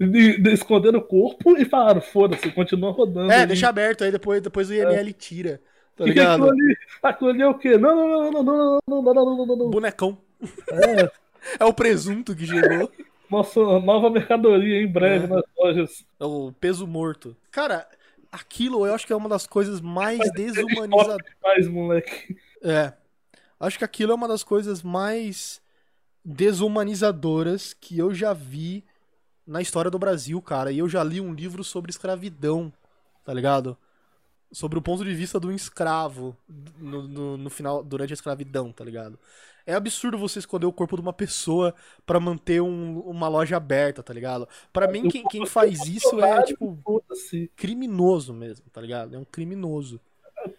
De, 0.00 0.40
de 0.40 0.52
esconder 0.52 0.96
o 0.96 1.02
corpo 1.02 1.56
e 1.56 1.64
falaram, 1.64 2.00
foda-se, 2.00 2.50
continua 2.52 2.90
rodando. 2.90 3.30
É, 3.30 3.38
ali. 3.38 3.46
deixa 3.48 3.68
aberto, 3.68 4.02
aí 4.02 4.10
depois, 4.10 4.40
depois 4.40 4.68
o 4.70 4.74
IML 4.74 5.12
tira. 5.12 5.60
Tá 5.96 6.04
Que 6.04 6.12
que 6.14 6.20
é 6.20 6.24
aquilo 6.24 6.50
ali? 6.50 6.76
Aquilo 7.02 7.30
ali 7.30 7.42
é 7.42 7.48
o 7.48 7.54
quê? 7.58 7.76
Não, 7.78 7.94
não, 7.94 8.08
não, 8.08 8.32
não, 8.32 8.42
não, 8.42 8.80
não, 8.86 9.02
não, 9.02 9.02
não, 9.02 9.14
não, 9.14 9.36
não, 9.36 9.46
não, 9.46 9.56
não. 9.56 9.70
Bonecão. 9.70 10.18
É, 10.70 11.10
É 11.60 11.64
o 11.64 11.72
presunto 11.72 12.34
que 12.34 12.46
chegou. 12.46 12.90
nossa 13.30 13.60
nova 13.80 14.08
mercadoria 14.10 14.80
em 14.82 14.86
breve 14.90 15.26
É. 15.26 15.28
nas 15.28 15.42
lojas. 15.58 16.04
É 16.18 16.24
o 16.24 16.52
peso 16.58 16.86
morto. 16.86 17.36
Cara, 17.50 17.86
aquilo 18.32 18.86
eu 18.86 18.94
acho 18.94 19.06
que 19.06 19.12
é 19.12 19.16
uma 19.16 19.28
das 19.28 19.46
coisas 19.46 19.80
mais 19.80 20.18
desumanizadoras. 20.32 21.18
demais, 21.42 21.68
moleque. 21.68 22.36
É. 22.62 22.92
Acho 23.62 23.78
que 23.78 23.84
aquilo 23.84 24.12
é 24.12 24.14
uma 24.16 24.28
das 24.28 24.42
coisas 24.42 24.82
mais 24.82 25.62
desumanizadoras 26.24 27.72
que 27.74 27.98
eu 27.98 28.14
já 28.14 28.32
vi 28.32 28.84
na 29.46 29.62
história 29.62 29.90
do 29.90 29.98
Brasil, 29.98 30.40
cara. 30.42 30.72
E 30.72 30.78
eu 30.78 30.88
já 30.88 31.04
li 31.04 31.20
um 31.20 31.32
livro 31.34 31.64
sobre 31.64 31.90
escravidão, 31.90 32.72
tá 33.24 33.34
ligado? 33.34 33.76
Sobre 34.52 34.78
o 34.78 34.82
ponto 34.82 35.04
de 35.04 35.14
vista 35.14 35.40
do 35.40 35.52
escravo 35.52 36.36
no, 36.78 37.08
no, 37.08 37.36
no 37.38 37.50
final, 37.50 37.82
durante 37.84 38.12
a 38.12 38.14
escravidão, 38.14 38.72
tá 38.72 38.84
ligado? 38.84 39.18
É 39.66 39.74
absurdo 39.74 40.18
você 40.18 40.40
esconder 40.40 40.66
o 40.66 40.72
corpo 40.72 40.96
de 40.96 41.02
uma 41.02 41.12
pessoa 41.12 41.74
pra 42.04 42.20
manter 42.20 42.60
um- 42.60 43.00
uma 43.00 43.28
loja 43.28 43.56
aberta, 43.56 44.02
tá 44.02 44.12
ligado? 44.12 44.48
Pra 44.72 44.88
mim, 44.88 45.06
quem, 45.06 45.26
quem 45.26 45.46
faz 45.46 45.86
isso 45.86 46.20
é, 46.20 46.42
tipo, 46.42 46.78
criminoso 47.56 48.34
mesmo, 48.34 48.66
tá 48.70 48.80
ligado? 48.80 49.14
É 49.14 49.18
um 49.18 49.24
criminoso. 49.24 50.00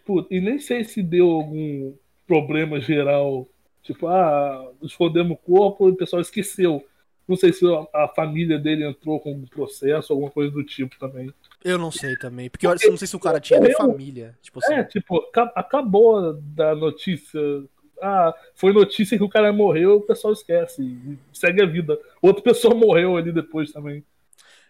Puta, 0.04 0.34
E 0.34 0.40
nem 0.40 0.58
sei 0.58 0.84
se 0.84 1.02
deu 1.02 1.30
algum 1.30 1.94
problema 2.26 2.80
geral. 2.80 3.48
Tipo, 3.82 4.06
ah, 4.08 4.70
escondemos 4.82 5.32
o 5.36 5.40
corpo 5.40 5.88
e 5.88 5.92
o 5.92 5.96
pessoal 5.96 6.22
esqueceu. 6.22 6.84
Não 7.26 7.36
sei 7.36 7.52
se 7.52 7.64
a, 7.66 8.04
a 8.04 8.08
família 8.08 8.58
dele 8.58 8.86
entrou 8.86 9.18
com 9.20 9.32
um 9.32 9.46
processo, 9.46 10.12
alguma 10.12 10.30
coisa 10.30 10.50
do 10.52 10.62
tipo 10.64 10.98
também. 10.98 11.32
Eu 11.62 11.78
não 11.78 11.90
sei 11.90 12.16
também. 12.16 12.50
Porque 12.50 12.66
eu 12.66 12.74
eu 12.82 12.90
não 12.90 12.96
sei 12.98 13.08
se 13.08 13.16
o 13.16 13.20
cara 13.20 13.40
tinha 13.40 13.58
Eu- 13.60 13.76
família. 13.76 14.36
Tipo 14.42 14.58
assim. 14.62 14.74
É, 14.74 14.84
tipo, 14.84 15.16
aca- 15.18 15.52
acabou 15.54 16.34
da 16.34 16.74
notícia. 16.74 17.40
Ah, 18.02 18.34
foi 18.54 18.72
notícia 18.72 19.16
que 19.16 19.24
o 19.24 19.28
cara 19.28 19.52
morreu, 19.52 19.96
o 19.96 20.00
pessoal 20.02 20.32
esquece. 20.32 20.82
e 20.82 21.18
segue 21.32 21.62
a 21.62 21.66
vida. 21.66 21.98
Outra 22.20 22.42
pessoa 22.42 22.74
morreu 22.76 23.16
ali 23.16 23.32
depois 23.32 23.72
também. 23.72 24.04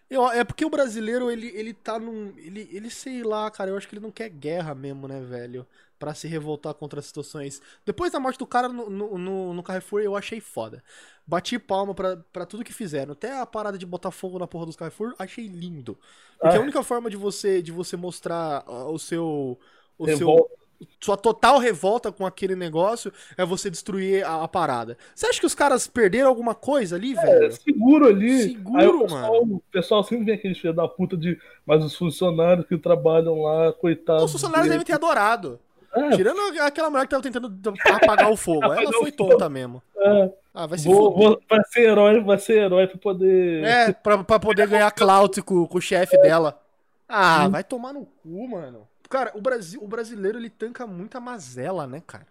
Eu- 0.09 0.29
é 0.29 0.43
porque 0.43 0.63
o 0.63 0.69
brasileiro, 0.69 1.29
ele, 1.31 1.47
ele 1.55 1.73
tá 1.73 1.97
num. 1.99 2.31
Ele, 2.37 2.69
ele, 2.71 2.89
sei 2.89 3.23
lá, 3.23 3.49
cara, 3.51 3.71
eu 3.71 3.77
acho 3.77 3.87
que 3.87 3.95
ele 3.95 4.03
não 4.03 4.11
quer 4.11 4.29
guerra 4.29 4.75
mesmo, 4.75 5.07
né, 5.07 5.19
velho? 5.21 5.65
Pra 5.97 6.13
se 6.13 6.27
revoltar 6.27 6.73
contra 6.73 6.99
as 6.99 7.05
situações. 7.05 7.61
Depois 7.85 8.11
da 8.11 8.19
morte 8.19 8.37
do 8.37 8.45
cara 8.45 8.67
no, 8.67 8.89
no, 8.89 9.53
no- 9.53 9.63
Carrefour, 9.63 10.01
eu 10.01 10.15
achei 10.15 10.41
foda. 10.41 10.83
Bati 11.25 11.57
palma 11.57 11.95
pra, 11.95 12.17
pra 12.33 12.45
tudo 12.45 12.65
que 12.65 12.73
fizeram. 12.73 13.13
Até 13.13 13.39
a 13.39 13.45
parada 13.45 13.77
de 13.77 13.85
botar 13.85 14.11
fogo 14.11 14.37
na 14.37 14.45
porra 14.45 14.65
dos 14.65 14.75
Carrefour, 14.75 15.15
achei 15.17 15.47
lindo. 15.47 15.97
Porque 16.39 16.57
Ah. 16.57 16.59
a 16.59 16.61
única 16.63 16.83
forma 16.83 17.09
de 17.09 17.15
você, 17.15 17.61
de 17.61 17.71
você 17.71 17.95
mostrar 17.95 18.63
ah, 18.67 18.89
o 18.89 18.99
seu. 18.99 19.57
O 19.97 20.05
seu 20.05 20.17
Revolta. 20.17 20.53
sua 20.99 21.15
total 21.15 21.57
revolta 21.57 22.11
com 22.11 22.25
aquele 22.25 22.53
negócio 22.53 23.09
é 23.37 23.45
você 23.45 23.69
destruir 23.69 24.25
a, 24.25 24.43
a 24.43 24.47
parada. 24.49 24.97
Você 25.15 25.25
acha 25.25 25.39
que 25.39 25.45
os 25.45 25.55
caras 25.55 25.87
perderam 25.87 26.27
alguma 26.27 26.53
coisa 26.53 26.97
ali, 26.97 27.17
É, 27.17 27.21
velho? 27.21 27.51
seguro 27.53 28.07
ali. 28.07 28.43
Seguro, 28.43 28.77
Aí 28.81 28.87
o 28.87 28.99
pessoal, 29.03 29.45
mano. 29.45 29.55
o 29.55 29.63
pessoal 29.71 30.03
sempre 30.03 30.25
vem 30.25 30.35
aqueles 30.35 30.57
filhos 30.59 30.75
da 30.75 30.85
puta 30.85 31.15
de. 31.15 31.39
Mas 31.65 31.81
os 31.85 31.95
funcionários 31.95 32.67
que 32.67 32.77
trabalham 32.77 33.41
lá, 33.41 33.71
coitados. 33.71 34.25
Os 34.25 34.31
funcionários 34.33 34.69
devem 34.69 34.85
ter 34.85 34.91
adorado. 34.93 35.57
É, 35.95 36.09
Tirando 36.15 36.39
aquela 36.61 36.89
mulher 36.89 37.03
que 37.03 37.09
tava 37.11 37.23
tentando 37.23 37.53
apagar 37.93 38.29
o 38.31 38.35
fogo. 38.35 38.63
Ela 38.65 38.91
foi 38.91 39.11
tonta 39.11 39.49
mesmo. 39.49 39.81
é. 39.97 40.31
Ah, 40.57 40.65
vai 40.67 40.77
se 40.77 40.87
Vou, 40.87 41.13
vou- 41.13 41.41
vai 41.49 41.59
ser 41.65 41.81
herói, 41.81 42.21
vai 42.21 42.37
ser 42.37 42.59
herói 42.63 42.87
pra 42.87 42.97
poder. 42.97 43.63
É, 43.65 43.91
pra, 43.91 44.23
pra 44.23 44.39
poder 44.39 44.65
ganhar 44.67 44.89
clout 44.91 45.41
com, 45.41 45.67
com 45.67 45.77
o 45.77 45.81
chefe 45.81 46.17
dela. 46.21 46.61
Ah, 47.09 47.47
vai 47.49 47.61
tomar 47.63 47.91
no 47.91 48.05
cu, 48.05 48.47
mano. 48.47 48.87
Cara, 49.09 49.31
o, 49.35 49.41
Brasil, 49.41 49.83
o 49.83 49.87
brasileiro, 49.87 50.37
ele 50.37 50.49
tanca 50.49 50.87
muita 50.87 51.19
mazela, 51.19 51.85
né, 51.85 52.01
cara? 52.07 52.25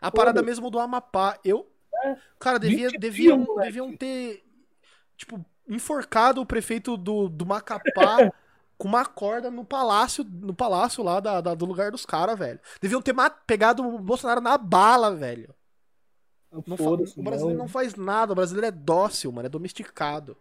A 0.00 0.10
parada 0.10 0.42
mesmo 0.42 0.70
do 0.70 0.78
Amapá. 0.78 1.38
Eu. 1.44 1.66
Cara, 2.38 2.58
devia, 2.58 2.88
20 2.88 2.98
deviam, 2.98 3.44
deviam 3.56 3.94
ter, 3.96 4.42
tipo, 5.16 5.44
enforcado 5.68 6.40
o 6.40 6.46
prefeito 6.46 6.96
do, 6.96 7.28
do 7.28 7.44
Macapá 7.44 8.32
com 8.78 8.86
uma 8.88 9.04
corda 9.04 9.50
no 9.50 9.64
palácio, 9.64 10.24
no 10.24 10.54
palácio 10.54 11.02
lá 11.02 11.18
da, 11.20 11.40
da- 11.40 11.54
do 11.54 11.66
lugar 11.66 11.90
dos 11.90 12.06
caras, 12.06 12.38
velho. 12.38 12.60
Deviam 12.80 13.02
ter 13.02 13.14
pegado 13.46 13.86
o 13.86 13.98
Bolsonaro 13.98 14.40
na 14.40 14.56
bala, 14.56 15.14
velho. 15.14 15.52
Não 16.52 16.62
fa- 16.62 16.76
Foda-se, 16.84 17.18
o 17.18 17.22
brasileiro 17.22 17.58
não 17.58 17.68
faz 17.68 17.94
nada, 17.96 18.32
o 18.32 18.36
brasileiro 18.36 18.68
é 18.68 18.70
dócil, 18.70 19.32
mano, 19.32 19.46
é 19.46 19.50
domesticado. 19.50 20.36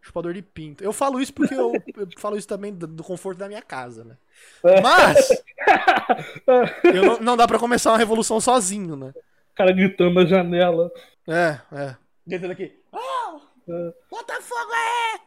Chupador 0.00 0.32
de 0.32 0.42
pinto. 0.42 0.82
Eu 0.82 0.92
falo 0.92 1.20
isso 1.20 1.32
porque 1.32 1.54
eu, 1.54 1.72
eu 1.96 2.08
falo 2.18 2.36
isso 2.36 2.48
também 2.48 2.72
do, 2.72 2.86
do 2.86 3.04
conforto 3.04 3.38
da 3.38 3.46
minha 3.48 3.62
casa, 3.62 4.02
né? 4.04 4.16
É. 4.64 4.80
Mas 4.80 5.28
eu 6.94 7.02
não, 7.04 7.18
não 7.20 7.36
dá 7.36 7.46
pra 7.46 7.58
começar 7.58 7.90
uma 7.92 7.98
revolução 7.98 8.40
sozinho, 8.40 8.96
né? 8.96 9.12
cara 9.54 9.70
gritando 9.72 10.14
na 10.14 10.24
janela. 10.24 10.90
É, 11.28 11.60
é. 11.72 11.96
Gritando 12.26 12.52
aqui. 12.52 12.74
Oh! 12.90 13.38
É. 13.70 13.94
Bota 14.10 14.40
fogo 14.40 14.72
aí! 14.72 15.20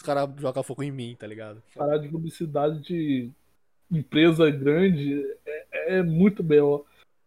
Os 0.00 0.02
caras 0.02 0.30
jogam 0.38 0.62
fogo 0.62 0.82
em 0.82 0.90
mim, 0.90 1.14
tá 1.14 1.26
ligado? 1.26 1.62
Parar 1.76 1.98
de 1.98 2.08
publicidade 2.08 2.80
de 2.80 3.30
empresa 3.92 4.50
grande 4.50 5.22
é, 5.44 5.98
é 5.98 6.02
muito 6.02 6.42
bem, 6.42 6.58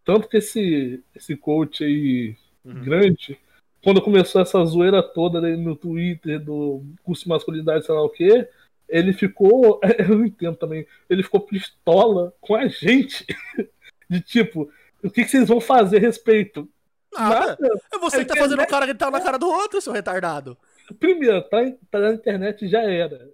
Tanto 0.04 0.28
que 0.28 0.38
esse, 0.38 1.04
esse 1.16 1.36
coach 1.36 1.84
aí 1.84 2.36
uhum. 2.66 2.84
grande, 2.84 3.40
quando 3.84 4.02
começou 4.02 4.42
essa 4.42 4.66
zoeira 4.66 5.04
toda 5.04 5.40
no 5.56 5.76
Twitter 5.76 6.44
do 6.44 6.84
curso 7.04 7.26
de 7.26 7.30
masculinidade, 7.30 7.86
sei 7.86 7.94
lá 7.94 8.02
o 8.02 8.10
que, 8.10 8.50
ele 8.90 9.14
ficou. 9.14 9.80
Eu 10.00 10.18
não 10.18 10.26
entendo 10.26 10.58
também. 10.58 10.88
Ele 11.08 11.22
ficou 11.22 11.42
pistola 11.42 12.34
com 12.42 12.56
a 12.56 12.68
gente. 12.68 13.24
De 14.10 14.20
tipo, 14.20 14.68
o 15.04 15.12
que, 15.12 15.24
que 15.24 15.30
vocês 15.30 15.48
vão 15.48 15.62
fazer 15.62 15.98
a 15.98 16.02
respeito? 16.02 16.68
Nada. 17.14 17.56
Nada. 17.60 17.82
É 17.94 18.00
você 18.00 18.18
que 18.20 18.26
tá 18.26 18.36
fazendo 18.36 18.64
o 18.64 18.68
cara 18.68 18.88
gritar 18.88 19.12
na 19.12 19.22
cara 19.22 19.38
do 19.38 19.48
outro, 19.48 19.80
seu 19.80 19.94
retardado. 19.94 20.58
Primeiro, 21.00 21.42
tá, 21.44 21.60
na 22.00 22.14
internet 22.14 22.68
já 22.68 22.82
era. 22.82 23.30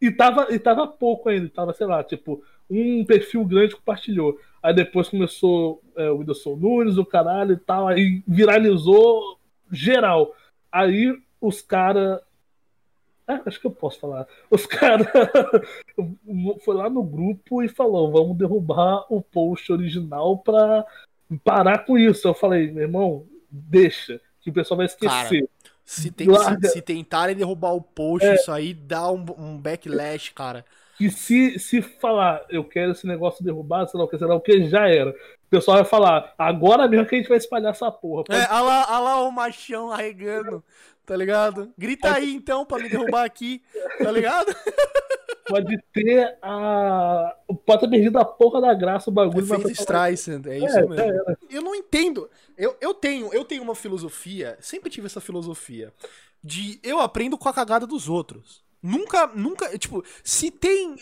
E, 0.00 0.10
tava, 0.10 0.52
e 0.52 0.58
tava 0.58 0.86
pouco 0.86 1.28
ainda. 1.28 1.48
Tava, 1.48 1.72
sei 1.72 1.86
lá, 1.86 2.02
tipo, 2.02 2.42
um 2.68 3.04
perfil 3.04 3.44
grande 3.44 3.76
compartilhou. 3.76 4.38
Aí 4.62 4.74
depois 4.74 5.08
começou 5.08 5.82
é, 5.96 6.10
o 6.10 6.18
Whindersson 6.18 6.56
Nunes, 6.56 6.98
o 6.98 7.04
caralho 7.04 7.52
e 7.54 7.56
tal. 7.56 7.88
Aí 7.88 8.22
viralizou 8.26 9.38
geral. 9.70 10.34
Aí 10.70 11.16
os 11.40 11.62
caras. 11.62 12.20
É, 13.28 13.40
acho 13.46 13.60
que 13.60 13.66
eu 13.66 13.70
posso 13.70 14.00
falar. 14.00 14.26
Os 14.50 14.66
caras 14.66 15.06
foi 16.64 16.74
lá 16.74 16.90
no 16.90 17.02
grupo 17.02 17.62
e 17.62 17.68
falou: 17.68 18.10
vamos 18.10 18.36
derrubar 18.36 19.06
o 19.08 19.22
post 19.22 19.72
original 19.72 20.38
pra 20.38 20.84
parar 21.44 21.84
com 21.86 21.96
isso. 21.96 22.26
Eu 22.26 22.34
falei, 22.34 22.70
meu 22.70 22.82
irmão, 22.82 23.26
deixa, 23.50 24.20
que 24.40 24.50
o 24.50 24.52
pessoal 24.52 24.78
vai 24.78 24.86
esquecer. 24.86 25.46
Cara, 25.46 25.48
se, 25.92 26.10
tem, 26.10 26.26
se, 26.26 26.68
se, 26.70 26.80
tentarem 26.80 27.36
derrubar 27.36 27.74
o 27.74 27.82
post, 27.82 28.26
é, 28.26 28.34
isso 28.34 28.50
aí 28.50 28.72
dá 28.72 29.10
um, 29.10 29.24
um 29.36 29.58
backlash, 29.58 30.30
cara. 30.30 30.64
Que 30.96 31.10
se, 31.10 31.58
se 31.58 31.82
falar, 31.82 32.44
eu 32.48 32.64
quero 32.64 32.92
esse 32.92 33.06
negócio 33.06 33.44
derrubado, 33.44 33.90
sei 33.90 33.98
lá 33.98 34.04
o 34.04 34.08
que, 34.08 34.16
sei 34.16 34.26
lá 34.26 34.34
o 34.34 34.40
que, 34.40 34.68
já 34.68 34.88
era. 34.88 35.10
O 35.10 35.50
pessoal 35.50 35.76
vai 35.76 35.84
falar, 35.84 36.32
agora 36.38 36.88
mesmo 36.88 37.04
que 37.06 37.14
a 37.14 37.18
gente 37.18 37.28
vai 37.28 37.36
espalhar 37.36 37.72
essa 37.72 37.90
porra. 37.90 38.24
Pode... 38.24 38.38
É, 38.38 38.48
olha 38.50 38.62
lá, 38.62 38.86
olha 38.88 38.98
lá 39.00 39.20
o 39.22 39.30
machão 39.30 39.92
arregando, 39.92 40.64
tá 41.04 41.14
ligado? 41.14 41.70
Grita 41.76 42.14
aí 42.14 42.32
então 42.32 42.64
pra 42.64 42.78
me 42.78 42.88
derrubar 42.88 43.24
aqui, 43.24 43.62
tá 43.98 44.10
ligado? 44.10 44.54
Pode 45.46 45.76
ter 45.92 46.38
a. 46.40 47.36
Pode 47.66 47.80
ter 47.80 47.90
perdido 47.90 48.18
a 48.18 48.24
porra 48.24 48.60
da 48.60 48.74
graça 48.74 49.10
o 49.10 49.12
bagulho. 49.12 49.44
É 49.44 49.56
feito 49.56 49.70
Streisand, 49.72 50.42
é 50.46 50.58
isso 50.58 50.78
é, 50.78 50.86
mesmo. 50.86 50.94
É, 50.94 51.08
é. 51.08 51.36
Eu 51.50 51.62
não 51.62 51.74
entendo. 51.74 52.30
Eu, 52.56 52.76
eu, 52.80 52.94
tenho, 52.94 53.32
eu 53.32 53.44
tenho 53.44 53.62
uma 53.62 53.74
filosofia, 53.74 54.56
sempre 54.60 54.90
tive 54.90 55.06
essa 55.06 55.20
filosofia, 55.20 55.92
de 56.42 56.78
eu 56.82 57.00
aprendo 57.00 57.36
com 57.36 57.48
a 57.48 57.52
cagada 57.52 57.86
dos 57.86 58.08
outros. 58.08 58.62
Nunca, 58.82 59.28
nunca, 59.28 59.78
tipo, 59.78 60.04
se 60.24 60.50
tem 60.50 60.96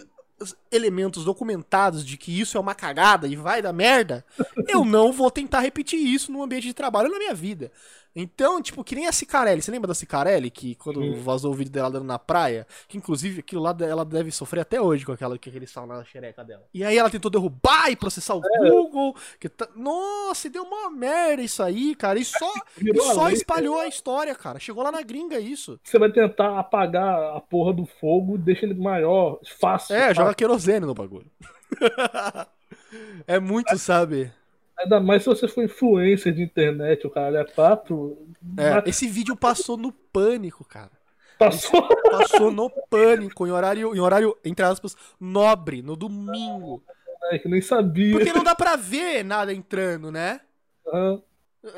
elementos 0.70 1.24
documentados 1.24 2.05
de 2.05 2.16
que 2.16 2.38
isso 2.38 2.57
é 2.57 2.61
uma 2.61 2.74
cagada 2.74 3.26
e 3.26 3.36
vai 3.36 3.61
dar 3.61 3.72
merda, 3.72 4.24
eu 4.68 4.84
não 4.84 5.12
vou 5.12 5.30
tentar 5.30 5.61
repetir 5.61 5.99
isso 5.99 6.32
no 6.32 6.43
ambiente 6.43 6.66
de 6.66 6.74
trabalho 6.74 7.11
na 7.11 7.18
minha 7.18 7.34
vida. 7.34 7.70
Então, 8.14 8.61
tipo, 8.61 8.82
que 8.82 8.94
nem 8.94 9.06
a 9.06 9.12
Cicarelli. 9.12 9.62
Você 9.62 9.70
lembra 9.70 9.88
da 9.88 9.94
Cicarelli? 9.94 10.50
Que 10.50 10.74
quando 10.74 11.16
vazou 11.16 11.52
o 11.52 11.54
vídeo 11.54 11.72
dela 11.72 11.90
dando 11.90 12.04
na 12.04 12.18
praia, 12.18 12.66
que 12.88 12.96
inclusive 12.96 13.40
aquilo 13.40 13.62
lá 13.62 13.76
ela 13.80 14.04
deve 14.04 14.30
sofrer 14.30 14.61
até 14.61 14.80
hoje 14.80 15.06
com 15.06 15.12
aquela 15.12 15.38
que 15.38 15.48
eles 15.50 15.72
falam 15.72 15.96
na 15.96 16.04
xereca 16.04 16.44
dela. 16.44 16.64
E 16.74 16.84
aí 16.84 16.98
ela 16.98 17.11
tentou 17.11 17.30
derrubar 17.30 17.90
e 17.90 17.96
processar 17.96 18.34
o 18.34 18.42
é. 18.44 18.70
Google. 18.70 19.14
Que 19.38 19.48
tá... 19.48 19.68
Nossa, 19.76 20.50
deu 20.50 20.64
uma 20.64 20.90
merda 20.90 21.42
isso 21.42 21.62
aí, 21.62 21.94
cara. 21.94 22.18
E 22.18 22.24
só, 22.24 22.52
e 22.78 23.00
só 23.00 23.30
espalhou 23.30 23.78
a 23.78 23.86
história, 23.86 24.34
cara. 24.34 24.58
Chegou 24.58 24.82
lá 24.82 24.90
na 24.90 25.02
gringa 25.02 25.38
isso. 25.38 25.78
Você 25.82 25.98
vai 25.98 26.11
tentar 26.11 26.58
apagar 26.58 27.36
a 27.36 27.40
porra 27.40 27.72
do 27.72 27.86
fogo, 27.86 28.36
deixa 28.36 28.66
ele 28.66 28.74
maior, 28.74 29.38
fácil. 29.61 29.94
É, 29.94 30.00
fácil. 30.00 30.14
joga 30.16 30.34
querosene 30.34 30.86
no 30.86 30.94
bagulho. 30.94 31.30
é 33.26 33.38
muito, 33.38 33.76
sabe? 33.78 34.32
Ainda 34.81 34.99
mais 34.99 35.22
se 35.22 35.28
você 35.28 35.47
for 35.47 35.62
influencer 35.62 36.33
de 36.33 36.43
internet, 36.43 37.07
o 37.07 37.11
cara 37.11 37.41
é 37.41 37.45
pato. 37.45 38.16
É, 38.57 38.89
esse 38.89 39.07
vídeo 39.07 39.37
passou 39.37 39.76
no 39.76 39.93
pânico, 39.93 40.64
cara. 40.64 40.91
Passou? 41.39 41.87
Passou 42.11 42.51
no 42.51 42.70
pânico, 42.89 43.47
em 43.47 43.51
horário, 43.51 43.95
em 43.95 44.01
horário, 44.01 44.37
entre 44.45 44.64
aspas, 44.64 44.97
nobre, 45.18 45.83
no 45.83 45.97
domingo. 45.97 46.83
É, 47.31 47.39
que 47.39 47.49
nem 47.49 47.61
sabia. 47.61 48.12
Porque 48.12 48.33
não 48.33 48.43
dá 48.43 48.55
pra 48.55 48.76
ver 48.76 49.22
nada 49.22 49.53
entrando, 49.53 50.11
né? 50.11 50.41
Uhum. 50.87 51.22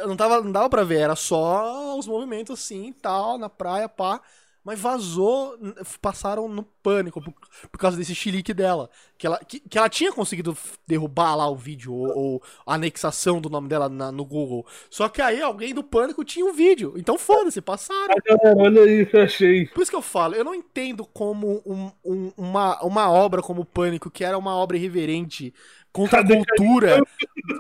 Não, 0.07 0.17
tava, 0.17 0.41
não 0.41 0.53
dava 0.53 0.71
pra 0.71 0.85
ver, 0.85 1.01
era 1.01 1.17
só 1.17 1.99
os 1.99 2.07
movimentos 2.07 2.61
assim, 2.61 2.93
tal, 2.93 3.37
na 3.37 3.49
praia, 3.49 3.89
pá 3.89 4.21
mas 4.65 4.79
vazou, 4.79 5.59
passaram 6.01 6.49
no 6.49 6.63
pânico 6.63 7.21
por, 7.21 7.35
por 7.71 7.79
causa 7.79 7.97
desse 7.97 8.15
chilique 8.15 8.55
dela. 8.55 8.89
Que 9.19 9.27
ela, 9.27 9.39
que, 9.39 9.61
que, 9.61 9.79
ela 9.79 9.89
tinha 9.89 10.13
conseguido 10.13 10.57
derrubar 10.87 11.37
lá 11.37 11.49
o 11.49 11.57
vídeo, 11.57 11.93
ou, 11.93 12.17
ou 12.17 12.43
a 12.67 12.75
anexação 12.75 13.41
do 13.41 13.51
nome 13.51 13.69
dela 13.69 13.89
na, 13.89 14.13
no 14.13 14.25
Google. 14.25 14.67
Só 14.89 15.09
que 15.09 15.21
aí 15.21 15.43
alguém 15.43 15.75
do 15.75 15.83
pânico 15.83 16.25
tinha 16.25 16.45
o 16.45 16.51
um 16.51 16.53
vídeo. 16.53 16.95
Então 16.97 17.19
foda-se, 17.19 17.61
passaram. 17.61 18.15
olha 18.57 18.81
eu 18.81 19.23
achei. 19.23 19.67
Por 19.67 19.83
isso 19.83 19.91
que 19.91 19.97
eu 19.97 20.03
falo, 20.03 20.35
eu 20.35 20.45
não 20.45 20.55
entendo 20.55 21.05
como 21.07 21.63
um, 21.67 21.91
um, 22.05 22.33
uma, 22.37 22.81
uma 22.83 23.11
obra 23.11 23.43
como 23.43 23.63
o 23.63 23.67
Pânico, 23.67 24.11
que 24.11 24.25
era 24.25 24.39
uma 24.39 24.55
obra 24.55 24.77
irreverente 24.77 25.53
contra 25.93 26.21
a 26.21 26.27
cultura, 26.27 27.03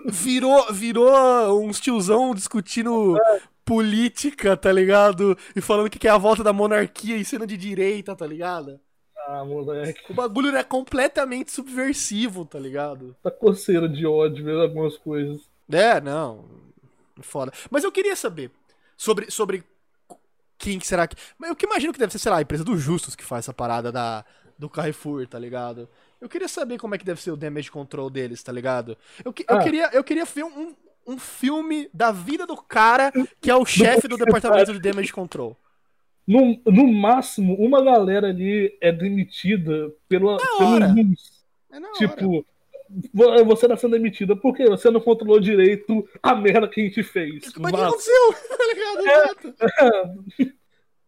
virou, 0.06 0.72
virou 0.72 1.62
uns 1.62 1.78
tiozão 1.78 2.34
discutindo 2.34 3.16
política, 3.64 4.56
tá 4.56 4.72
ligado? 4.72 5.36
E 5.54 5.60
falando 5.60 5.90
que 5.90 6.06
é 6.06 6.10
a 6.10 6.18
volta 6.18 6.42
da 6.42 6.52
monarquia 6.52 7.16
e 7.16 7.24
sendo 7.24 7.46
de 7.46 7.56
direita, 7.56 8.14
tá 8.14 8.26
ligado? 8.26 8.80
Ah, 9.26 9.44
moleque. 9.44 10.00
O 10.10 10.14
bagulho 10.14 10.54
é 10.56 10.64
completamente 10.64 11.52
subversivo, 11.52 12.44
tá 12.44 12.58
ligado? 12.58 13.16
Tá 13.22 13.30
coceira 13.30 13.88
de 13.88 14.04
ódio 14.04 14.44
vendo 14.44 14.60
algumas 14.60 14.96
coisas. 14.96 15.40
É, 15.70 16.00
não. 16.00 16.44
Foda. 17.20 17.52
Mas 17.70 17.84
eu 17.84 17.92
queria 17.92 18.16
saber 18.16 18.50
sobre, 18.96 19.30
sobre 19.30 19.62
quem 20.58 20.78
que 20.78 20.86
será 20.86 21.06
que. 21.06 21.16
Mas 21.38 21.50
eu 21.50 21.56
que 21.56 21.66
imagino 21.66 21.92
que 21.92 21.98
deve 21.98 22.12
ser, 22.12 22.18
sei 22.18 22.32
lá, 22.32 22.38
a 22.38 22.42
empresa 22.42 22.64
do 22.64 22.76
Justus 22.76 23.14
que 23.14 23.24
faz 23.24 23.44
essa 23.44 23.54
parada 23.54 23.92
da, 23.92 24.24
do 24.58 24.68
Carrefour, 24.68 25.26
tá 25.26 25.38
ligado? 25.38 25.88
Eu 26.20 26.28
queria 26.28 26.48
saber 26.48 26.78
como 26.78 26.94
é 26.94 26.98
que 26.98 27.04
deve 27.04 27.20
ser 27.20 27.30
o 27.30 27.36
damage 27.36 27.70
control 27.70 28.08
deles, 28.08 28.42
tá 28.42 28.52
ligado? 28.52 28.96
Eu, 29.24 29.34
eu, 29.48 29.56
ah. 29.56 29.62
queria, 29.62 29.90
eu 29.92 30.04
queria 30.04 30.24
ver 30.24 30.44
um, 30.44 30.74
um 31.06 31.18
filme 31.18 31.88
da 31.92 32.12
vida 32.12 32.46
do 32.46 32.56
cara 32.56 33.12
que 33.40 33.50
é 33.50 33.56
o 33.56 33.64
chefe 33.64 34.08
do 34.08 34.16
departamento 34.16 34.72
de 34.72 34.80
damage 34.80 35.12
control. 35.12 35.56
No, 36.26 36.60
no 36.64 36.86
máximo, 36.92 37.54
uma 37.54 37.82
galera 37.82 38.28
ali 38.28 38.76
é 38.80 38.92
demitida 38.92 39.92
pela, 40.08 40.36
pelo 40.58 40.78
NUS. 40.78 41.44
É 41.70 41.80
tipo, 41.98 42.46
hora. 43.18 43.44
você 43.44 43.66
tá 43.66 43.76
sendo 43.76 43.92
demitida 43.92 44.36
porque 44.36 44.64
você 44.66 44.90
não 44.90 45.00
controlou 45.00 45.40
direito 45.40 46.08
a 46.22 46.34
merda 46.34 46.68
que 46.68 46.80
a 46.80 46.84
gente 46.84 47.02
fez. 47.02 47.52
Mas 47.58 47.72
o 47.72 47.76
que 47.76 47.82
aconteceu? 47.82 48.34
Tá 49.58 49.66
é, 49.66 50.46
é. 50.46 50.52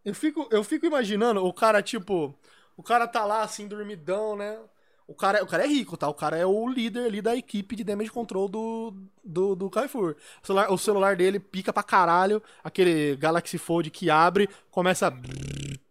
Eu, 0.05 0.14
fico, 0.14 0.47
eu 0.51 0.62
fico 0.62 0.84
imaginando 0.84 1.42
o 1.42 1.51
cara, 1.51 1.80
tipo, 1.82 2.34
o 2.76 2.82
cara 2.82 3.09
tá 3.09 3.24
lá 3.24 3.42
assim, 3.42 3.66
dormidão, 3.66 4.36
né? 4.36 4.59
O 5.07 5.14
cara, 5.14 5.42
o 5.42 5.46
cara 5.46 5.64
é 5.64 5.66
rico, 5.66 5.96
tá? 5.98 6.09
O 6.09 6.14
cara 6.14 6.36
é 6.36 6.46
o 6.46 6.66
líder 6.66 7.07
ali 7.07 7.20
da 7.20 7.36
equipe 7.36 7.76
de 7.76 7.84
damage 7.84 8.11
control 8.11 8.48
do, 8.48 8.94
do, 9.22 9.55
do 9.55 9.68
Carrefour. 9.68 10.16
O 10.42 10.46
celular, 10.46 10.72
o 10.72 10.78
celular 10.78 11.16
dele 11.16 11.38
pica 11.38 11.72
pra 11.74 11.82
caralho, 11.82 12.42
aquele 12.62 13.14
Galaxy 13.16 13.59
Fold 13.59 13.90
que 13.90 14.09
abre, 14.09 14.48
começa 14.70 15.09
a 15.09 15.12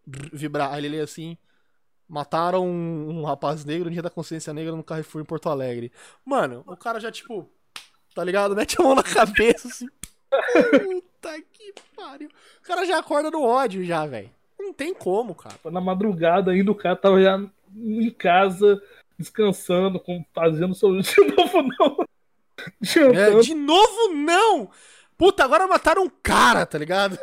vibrar. 0.07 0.73
Aí 0.73 0.79
ele 0.79 0.97
lê 0.97 1.01
assim: 1.01 1.37
mataram 2.07 2.65
um, 2.65 3.19
um, 3.19 3.23
rapaz 3.23 3.63
negro 3.63 3.85
no 3.85 3.91
dia 3.91 4.01
da 4.01 4.09
consciência 4.09 4.51
negra 4.51 4.75
no 4.75 4.83
Carrefour 4.83 5.21
em 5.21 5.25
Porto 5.25 5.47
Alegre. 5.47 5.91
Mano, 6.25 6.63
o 6.65 6.75
cara 6.75 6.99
já, 6.99 7.11
tipo, 7.11 7.47
tá 8.15 8.23
ligado? 8.23 8.55
Mete 8.57 8.81
a 8.81 8.83
mão 8.83 8.95
na 8.95 9.03
cabeça 9.03 9.67
assim. 9.67 9.87
Puta 10.31 11.39
que 11.51 11.71
pariu. 11.95 12.29
O 12.29 12.67
cara 12.67 12.83
já 12.83 12.97
acorda 12.97 13.29
no 13.29 13.43
ódio 13.43 13.85
já, 13.85 14.07
velho. 14.07 14.31
Não 14.59 14.73
tem 14.73 14.91
como, 14.91 15.35
cara. 15.35 15.55
Na 15.65 15.81
madrugada 15.81 16.51
ainda 16.51 16.71
o 16.71 16.75
cara 16.75 16.95
tava 16.95 17.21
já 17.21 17.39
em 17.75 18.09
casa 18.11 18.81
descansando, 19.23 19.99
com, 19.99 20.23
fazendo 20.33 20.75
seu. 20.75 20.91
De 21.01 21.35
novo, 21.35 21.61
não. 21.79 22.05
É, 23.13 23.39
de 23.41 23.53
novo, 23.55 24.13
não! 24.13 24.69
Puta, 25.17 25.43
agora 25.43 25.67
mataram 25.67 26.03
um 26.03 26.09
cara, 26.21 26.65
tá 26.65 26.77
ligado? 26.77 27.17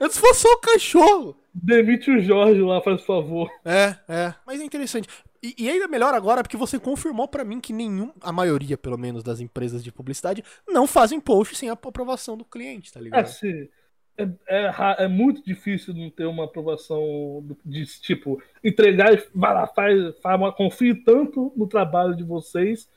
Antes 0.00 0.18
fosse 0.18 0.42
só 0.42 0.48
o 0.48 0.58
cachorro. 0.58 1.36
Demite 1.52 2.10
o 2.10 2.20
Jorge 2.20 2.60
lá, 2.60 2.80
faz 2.82 3.02
favor. 3.02 3.50
É, 3.64 3.96
é. 4.08 4.34
Mas 4.46 4.60
é 4.60 4.64
interessante. 4.64 5.08
E, 5.42 5.54
e 5.58 5.68
ainda 5.68 5.86
melhor 5.86 6.14
agora, 6.14 6.42
porque 6.42 6.56
você 6.56 6.78
confirmou 6.78 7.28
para 7.28 7.44
mim 7.44 7.60
que 7.60 7.72
nenhum, 7.72 8.12
a 8.20 8.32
maioria, 8.32 8.78
pelo 8.78 8.96
menos, 8.96 9.22
das 9.22 9.40
empresas 9.40 9.84
de 9.84 9.92
publicidade 9.92 10.42
não 10.66 10.86
fazem 10.86 11.20
post 11.20 11.54
sem 11.54 11.68
a 11.68 11.74
aprovação 11.74 12.36
do 12.36 12.44
cliente, 12.44 12.92
tá 12.92 13.00
ligado? 13.00 13.26
É, 13.26 13.26
sim. 13.26 13.68
É, 14.16 14.28
é, 14.46 14.72
é, 15.04 15.08
muito 15.08 15.44
difícil 15.44 15.92
não 15.92 16.08
ter 16.08 16.24
uma 16.26 16.44
aprovação 16.44 17.44
de 17.64 17.84
tipo 18.00 18.40
entregar 18.62 19.12
e 19.12 19.22
vai 19.34 19.52
lá, 19.52 19.66
faz, 19.66 20.16
faz 20.18 20.54
confie 20.56 20.94
tanto 20.94 21.52
no 21.56 21.66
trabalho 21.66 22.14
de 22.14 22.22
vocês 22.22 22.88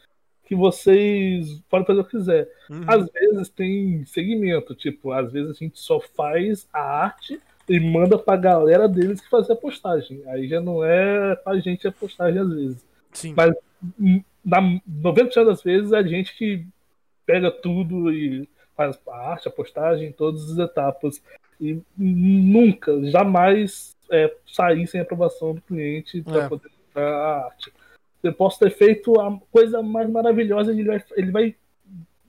que 0.43 0.55
vocês 0.55 1.59
podem 1.70 1.86
fazer 1.86 1.99
o 1.99 2.03
que 2.05 2.11
quiser. 2.11 2.49
Uhum. 2.70 2.84
Às 2.88 3.09
vezes 3.09 3.49
tem 3.49 4.05
segmento, 4.05 4.76
tipo, 4.76 5.11
às 5.11 5.32
vezes 5.32 5.51
a 5.51 5.53
gente 5.53 5.80
só 5.80 5.99
faz 5.99 6.68
a 6.72 6.80
arte 6.80 7.41
e 7.68 7.80
manda 7.80 8.18
pra 8.18 8.38
galera 8.38 8.88
deles 8.88 9.20
que 9.20 9.30
fazer 9.30 9.53
a 9.53 9.57
postagem. 9.57 10.22
Aí 10.28 10.47
já 10.47 10.61
não 10.61 10.86
é 10.86 11.36
pra 11.36 11.59
gente 11.59 11.88
a 11.88 11.91
postagem 11.91 12.39
às 12.39 12.49
vezes. 12.49 12.86
Sim. 13.11 13.34
Mas 13.36 13.53
hum, 13.99 14.24
na 14.45 14.61
90% 14.61 15.45
das 15.45 15.61
vezes 15.61 15.91
é 15.91 15.97
a 15.97 16.03
gente 16.03 16.38
que 16.38 16.65
pega 17.26 17.51
tudo 17.51 18.09
e 18.13 18.47
faz 18.78 18.99
a 19.09 19.32
arte, 19.32 19.47
a 19.47 19.51
postagem, 19.51 20.11
todas 20.11 20.51
as 20.51 20.57
etapas. 20.59 21.21
E 21.59 21.82
nunca, 21.97 23.03
jamais 23.09 23.97
é, 24.11 24.34
sair 24.45 24.86
sem 24.86 25.01
aprovação 25.01 25.55
do 25.55 25.61
cliente 25.61 26.21
para 26.21 26.43
É. 26.43 26.47
poder 26.47 26.69
mostrar 26.69 27.09
a 27.09 27.45
arte. 27.45 27.73
Eu 28.23 28.34
posso 28.34 28.59
ter 28.59 28.69
feito 28.69 29.19
a 29.19 29.38
coisa 29.51 29.82
mais 29.82 30.07
maravilhosa, 30.09 30.71
ele 30.71 30.84
vai, 30.84 31.03
ele 31.15 31.32
vai 31.32 31.55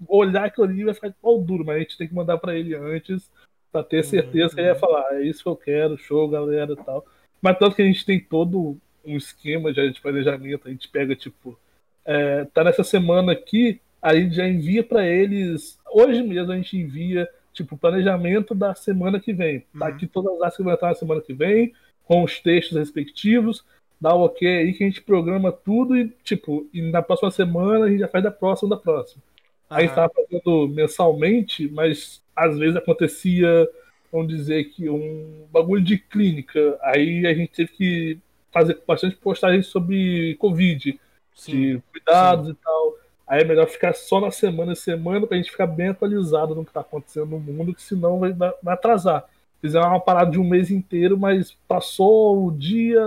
olhar 0.08 0.46
aquilo 0.46 0.66
ali 0.66 0.80
e 0.80 0.84
vai 0.84 0.94
ficar 0.94 1.08
de 1.08 1.14
pau 1.20 1.40
duro, 1.40 1.64
mas 1.64 1.76
a 1.76 1.78
gente 1.80 1.98
tem 1.98 2.08
que 2.08 2.14
mandar 2.14 2.38
para 2.38 2.56
ele 2.56 2.74
antes 2.74 3.30
para 3.70 3.82
ter 3.82 4.02
certeza 4.02 4.54
que 4.54 4.60
ele 4.60 4.70
vai 4.70 4.78
falar, 4.78 5.14
é 5.14 5.22
isso 5.22 5.42
que 5.42 5.48
eu 5.48 5.56
quero, 5.56 5.98
show, 5.98 6.26
galera 6.28 6.72
e 6.72 6.76
tal. 6.76 7.04
Mas 7.42 7.58
tanto 7.58 7.76
que 7.76 7.82
a 7.82 7.84
gente 7.84 8.04
tem 8.04 8.18
todo 8.18 8.78
um 9.04 9.16
esquema 9.16 9.72
já 9.72 9.86
de 9.86 10.00
planejamento, 10.00 10.66
a 10.66 10.70
gente 10.70 10.88
pega, 10.88 11.14
tipo, 11.14 11.58
é, 12.04 12.44
tá 12.46 12.64
nessa 12.64 12.82
semana 12.82 13.32
aqui, 13.32 13.80
a 14.00 14.14
gente 14.14 14.34
já 14.34 14.46
envia 14.48 14.82
para 14.82 15.06
eles, 15.06 15.78
hoje 15.92 16.22
mesmo 16.22 16.52
a 16.52 16.56
gente 16.56 16.76
envia, 16.76 17.28
tipo, 17.52 17.74
o 17.74 17.78
planejamento 17.78 18.54
da 18.54 18.74
semana 18.74 19.18
que 19.20 19.32
vem. 19.32 19.60
Tá 19.78 19.86
Uhum. 19.86 19.92
aqui 19.92 20.06
todas 20.06 20.40
as 20.42 20.56
que 20.56 20.62
vai 20.62 20.74
estar 20.74 20.88
na 20.88 20.94
semana 20.94 21.20
que 21.20 21.32
vem, 21.34 21.72
com 22.04 22.22
os 22.22 22.40
textos 22.40 22.78
respectivos, 22.78 23.64
dá 24.00 24.14
o 24.14 24.24
ok 24.24 24.46
aí 24.48 24.72
que 24.72 24.84
a 24.84 24.86
gente 24.86 25.02
programa 25.02 25.50
tudo 25.52 25.96
e, 25.96 26.08
tipo, 26.22 26.68
e 26.72 26.80
na 26.80 27.02
próxima 27.02 27.30
semana 27.30 27.86
a 27.86 27.90
gente 27.90 28.00
já 28.00 28.08
faz 28.08 28.22
da 28.24 28.30
próxima 28.30 28.70
da 28.70 28.76
próxima. 28.76 29.22
Aí 29.68 29.84
Aham. 29.84 29.90
estava 29.92 30.12
fazendo 30.14 30.68
mensalmente, 30.68 31.68
mas 31.68 32.22
às 32.34 32.56
vezes 32.58 32.76
acontecia, 32.76 33.68
vamos 34.10 34.28
dizer 34.28 34.64
que 34.70 34.88
um 34.88 35.44
bagulho 35.52 35.82
de 35.82 35.98
clínica. 35.98 36.78
Aí 36.80 37.26
a 37.26 37.34
gente 37.34 37.52
teve 37.52 37.72
que 37.72 38.18
fazer 38.50 38.80
bastante 38.86 39.16
postagem 39.16 39.62
sobre 39.62 40.34
Covid, 40.36 40.98
Sim. 41.34 41.52
de 41.52 41.82
cuidados 41.92 42.48
e 42.50 42.54
tal. 42.54 42.94
Aí 43.28 43.42
é 43.42 43.44
melhor 43.44 43.68
ficar 43.68 43.94
só 43.94 44.20
na 44.20 44.30
semana 44.30 44.72
a 44.72 44.76
semana 44.76 45.26
pra 45.26 45.36
gente 45.36 45.50
ficar 45.50 45.66
bem 45.66 45.88
atualizado 45.88 46.54
no 46.54 46.64
que 46.64 46.72
tá 46.72 46.80
acontecendo 46.80 47.26
no 47.26 47.40
mundo, 47.40 47.74
que 47.74 47.82
senão 47.82 48.18
vai, 48.20 48.32
vai 48.32 48.74
atrasar. 48.74 49.24
Fizeram 49.60 49.88
uma 49.88 50.00
parada 50.00 50.30
de 50.30 50.38
um 50.38 50.48
mês 50.48 50.70
inteiro, 50.70 51.18
mas 51.18 51.52
passou 51.68 52.46
o 52.46 52.50
dia 52.56 53.00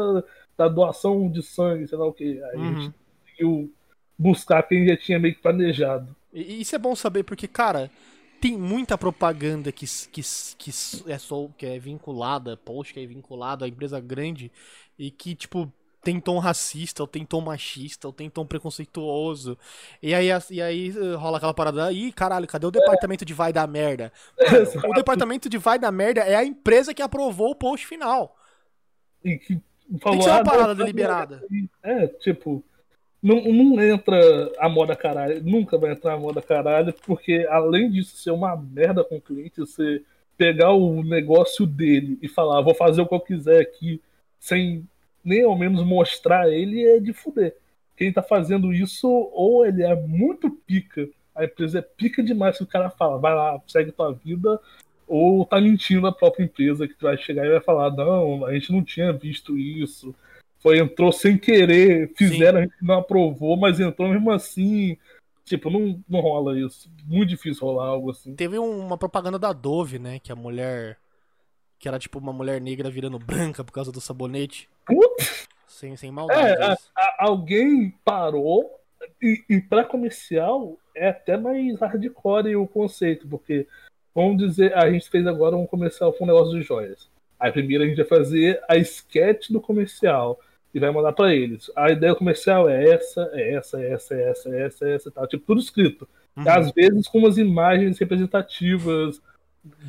da 0.57 0.67
doação 0.67 1.29
de 1.31 1.41
sangue, 1.41 1.87
sei 1.87 1.97
lá 1.97 2.05
o 2.05 2.13
que. 2.13 2.41
Aí 2.43 2.57
a 2.57 2.57
Uhum. 2.57 2.73
gente 2.73 2.93
conseguiu 3.25 3.73
buscar 4.17 4.63
quem 4.63 4.87
já 4.87 4.95
tinha 4.97 5.19
meio 5.19 5.33
que 5.35 5.41
planejado. 5.41 6.15
E 6.33 6.41
e 6.41 6.61
isso 6.61 6.75
é 6.75 6.79
bom 6.79 6.95
saber 6.95 7.23
porque, 7.23 7.47
cara, 7.47 7.91
tem 8.39 8.57
muita 8.57 8.97
propaganda 8.97 9.71
que, 9.71 9.85
que, 10.11 10.21
que 10.57 10.71
é 11.07 11.17
só 11.17 11.47
que 11.57 11.65
é 11.65 11.79
vinculada, 11.79 12.57
post 12.57 12.93
que 12.93 12.99
é 12.99 13.05
vinculado 13.05 13.65
a 13.65 13.67
empresa 13.67 13.99
grande 13.99 14.51
e 14.97 15.11
que, 15.11 15.35
tipo, 15.35 15.71
tem 16.01 16.19
tom 16.19 16.39
racista, 16.39 17.03
ou 17.03 17.07
tem 17.07 17.25
tom 17.25 17.41
machista, 17.41 18.07
ou 18.07 18.13
tem 18.13 18.29
tom 18.29 18.45
preconceituoso. 18.45 19.57
E 20.01 20.13
aí, 20.13 20.27
e 20.49 20.61
aí 20.61 20.89
eh, 20.89 21.15
rola 21.15 21.37
aquela 21.37 21.53
parada, 21.53 21.85
aí, 21.85 22.11
caralho, 22.11 22.47
cadê 22.47 22.65
o 22.67 22.71
departamento 22.71 23.23
de 23.25 23.33
vai 23.33 23.53
dar 23.53 23.67
merda? 23.67 24.11
O 24.87 24.93
departamento 24.93 25.49
de 25.49 25.57
vai 25.57 25.77
dar 25.79 25.91
merda 25.91 26.21
é 26.21 26.35
a 26.35 26.43
empresa 26.45 26.93
que 26.93 27.01
aprovou 27.01 27.51
o 27.51 27.55
post 27.55 27.85
final. 27.85 28.35
E 29.23 29.37
que 29.37 29.61
Tem 29.89 29.99
falou, 29.99 30.17
que 30.17 30.23
ser 30.23 30.29
uma 30.31 30.39
"Ah, 30.39 30.43
parada 30.43 30.75
tá 30.75 30.83
deliberada. 30.83 31.43
É, 31.83 32.07
tipo, 32.07 32.63
não, 33.21 33.41
não 33.41 33.81
entra 33.83 34.51
a 34.59 34.69
moda 34.69 34.95
caralho, 34.95 35.43
nunca 35.43 35.77
vai 35.77 35.91
entrar 35.91 36.13
a 36.13 36.19
moda 36.19 36.41
caralho, 36.41 36.93
porque 37.05 37.45
além 37.49 37.91
disso 37.91 38.17
ser 38.17 38.31
uma 38.31 38.55
merda 38.55 39.03
com 39.03 39.17
o 39.17 39.21
cliente, 39.21 39.59
você 39.59 40.03
pegar 40.37 40.71
o 40.73 41.03
negócio 41.03 41.65
dele 41.67 42.17
e 42.21 42.27
falar, 42.27 42.61
vou 42.61 42.73
fazer 42.75 43.01
o 43.01 43.07
que 43.07 43.13
eu 43.13 43.19
quiser 43.19 43.61
aqui, 43.61 44.01
sem 44.39 44.87
nem 45.23 45.43
ao 45.43 45.57
menos 45.57 45.83
mostrar 45.85 46.49
ele, 46.49 46.83
é 46.83 46.99
de 46.99 47.13
fuder. 47.13 47.55
Quem 47.95 48.11
tá 48.11 48.21
fazendo 48.23 48.73
isso, 48.73 49.07
ou 49.07 49.65
ele 49.65 49.83
é 49.83 49.95
muito 49.95 50.49
pica, 50.49 51.07
a 51.35 51.45
empresa 51.45 51.79
é 51.79 51.81
pica 51.81 52.23
demais 52.23 52.57
que 52.57 52.63
o 52.63 52.67
cara 52.67 52.89
fala, 52.89 53.17
vai 53.17 53.33
lá, 53.33 53.61
segue 53.67 53.91
tua 53.91 54.11
vida, 54.13 54.59
ou 55.07 55.45
tá 55.45 55.59
mentindo 55.59 56.07
a 56.07 56.11
própria 56.11 56.43
empresa 56.43 56.87
que 56.87 56.95
vai 57.01 57.17
chegar 57.17 57.45
e 57.45 57.51
vai 57.51 57.61
falar, 57.61 57.91
não, 57.91 58.45
a 58.45 58.53
gente 58.53 58.71
não 58.71 58.83
tinha 58.83 59.11
visto 59.13 59.57
isso. 59.57 60.15
Foi, 60.59 60.77
entrou 60.77 61.11
sem 61.11 61.37
querer, 61.37 62.11
fizeram, 62.15 62.59
a 62.59 62.61
gente 62.61 62.75
não 62.81 62.99
aprovou, 62.99 63.57
mas 63.57 63.79
entrou 63.79 64.09
mesmo 64.09 64.31
assim. 64.31 64.95
Tipo, 65.43 65.69
não, 65.69 65.99
não 66.07 66.19
rola 66.19 66.57
isso. 66.57 66.89
Muito 67.05 67.29
difícil 67.29 67.65
rolar 67.65 67.87
algo 67.87 68.11
assim. 68.11 68.35
Teve 68.35 68.59
um- 68.59 68.79
uma 68.79 68.97
propaganda 68.97 69.39
da 69.39 69.51
Dove, 69.51 69.97
né? 69.99 70.19
Que 70.19 70.31
a 70.31 70.35
mulher. 70.35 70.97
Que 71.81 71.87
era 71.87 71.97
tipo 71.97 72.19
uma 72.19 72.31
mulher 72.31 72.61
negra 72.61 72.91
virando 72.91 73.17
branca 73.17 73.63
por 73.63 73.71
causa 73.71 73.91
do 73.91 73.99
sabonete. 73.99 74.69
Putz, 74.85 75.47
Sem, 75.67 75.97
sem 75.97 76.11
maldade. 76.11 76.61
É, 76.61 76.63
a- 76.63 76.77
a- 76.95 77.15
alguém 77.19 77.91
parou, 78.05 78.79
e, 79.19 79.43
e 79.49 79.59
pra 79.59 79.83
comercial 79.83 80.77
é 80.95 81.09
até 81.09 81.35
mais 81.35 81.79
hardcore 81.79 82.55
o 82.55 82.67
conceito, 82.67 83.27
porque, 83.27 83.67
vamos 84.13 84.37
dizer, 84.37 84.77
a 84.77 84.91
gente 84.91 85.09
fez 85.09 85.25
agora 85.25 85.57
um 85.57 85.65
comercial 85.65 86.13
com 86.13 86.23
um 86.23 86.27
negócio 86.27 86.53
de 86.53 86.61
joias. 86.61 87.09
Aí 87.39 87.51
primeiro 87.51 87.83
a 87.83 87.87
gente 87.87 87.97
vai 87.97 88.05
fazer 88.05 88.61
a 88.69 88.77
sketch 88.77 89.49
do 89.49 89.59
comercial 89.59 90.39
e 90.71 90.79
vai 90.79 90.91
mandar 90.91 91.13
pra 91.13 91.33
eles. 91.33 91.71
A 91.75 91.89
ideia 91.89 92.13
comercial 92.13 92.69
é 92.69 92.89
essa, 92.93 93.27
é 93.33 93.53
essa, 93.55 93.81
é 93.81 93.91
essa, 93.91 94.13
é 94.13 94.29
essa, 94.29 94.49
é 94.49 94.61
essa, 94.67 94.85
é 94.87 94.93
essa, 94.95 95.09
tal. 95.11 95.25
Tipo, 95.25 95.45
tudo 95.47 95.59
escrito. 95.61 96.07
Uhum. 96.37 96.43
Às 96.47 96.71
vezes 96.71 97.07
com 97.07 97.17
umas 97.17 97.39
imagens 97.39 97.97
representativas 97.97 99.19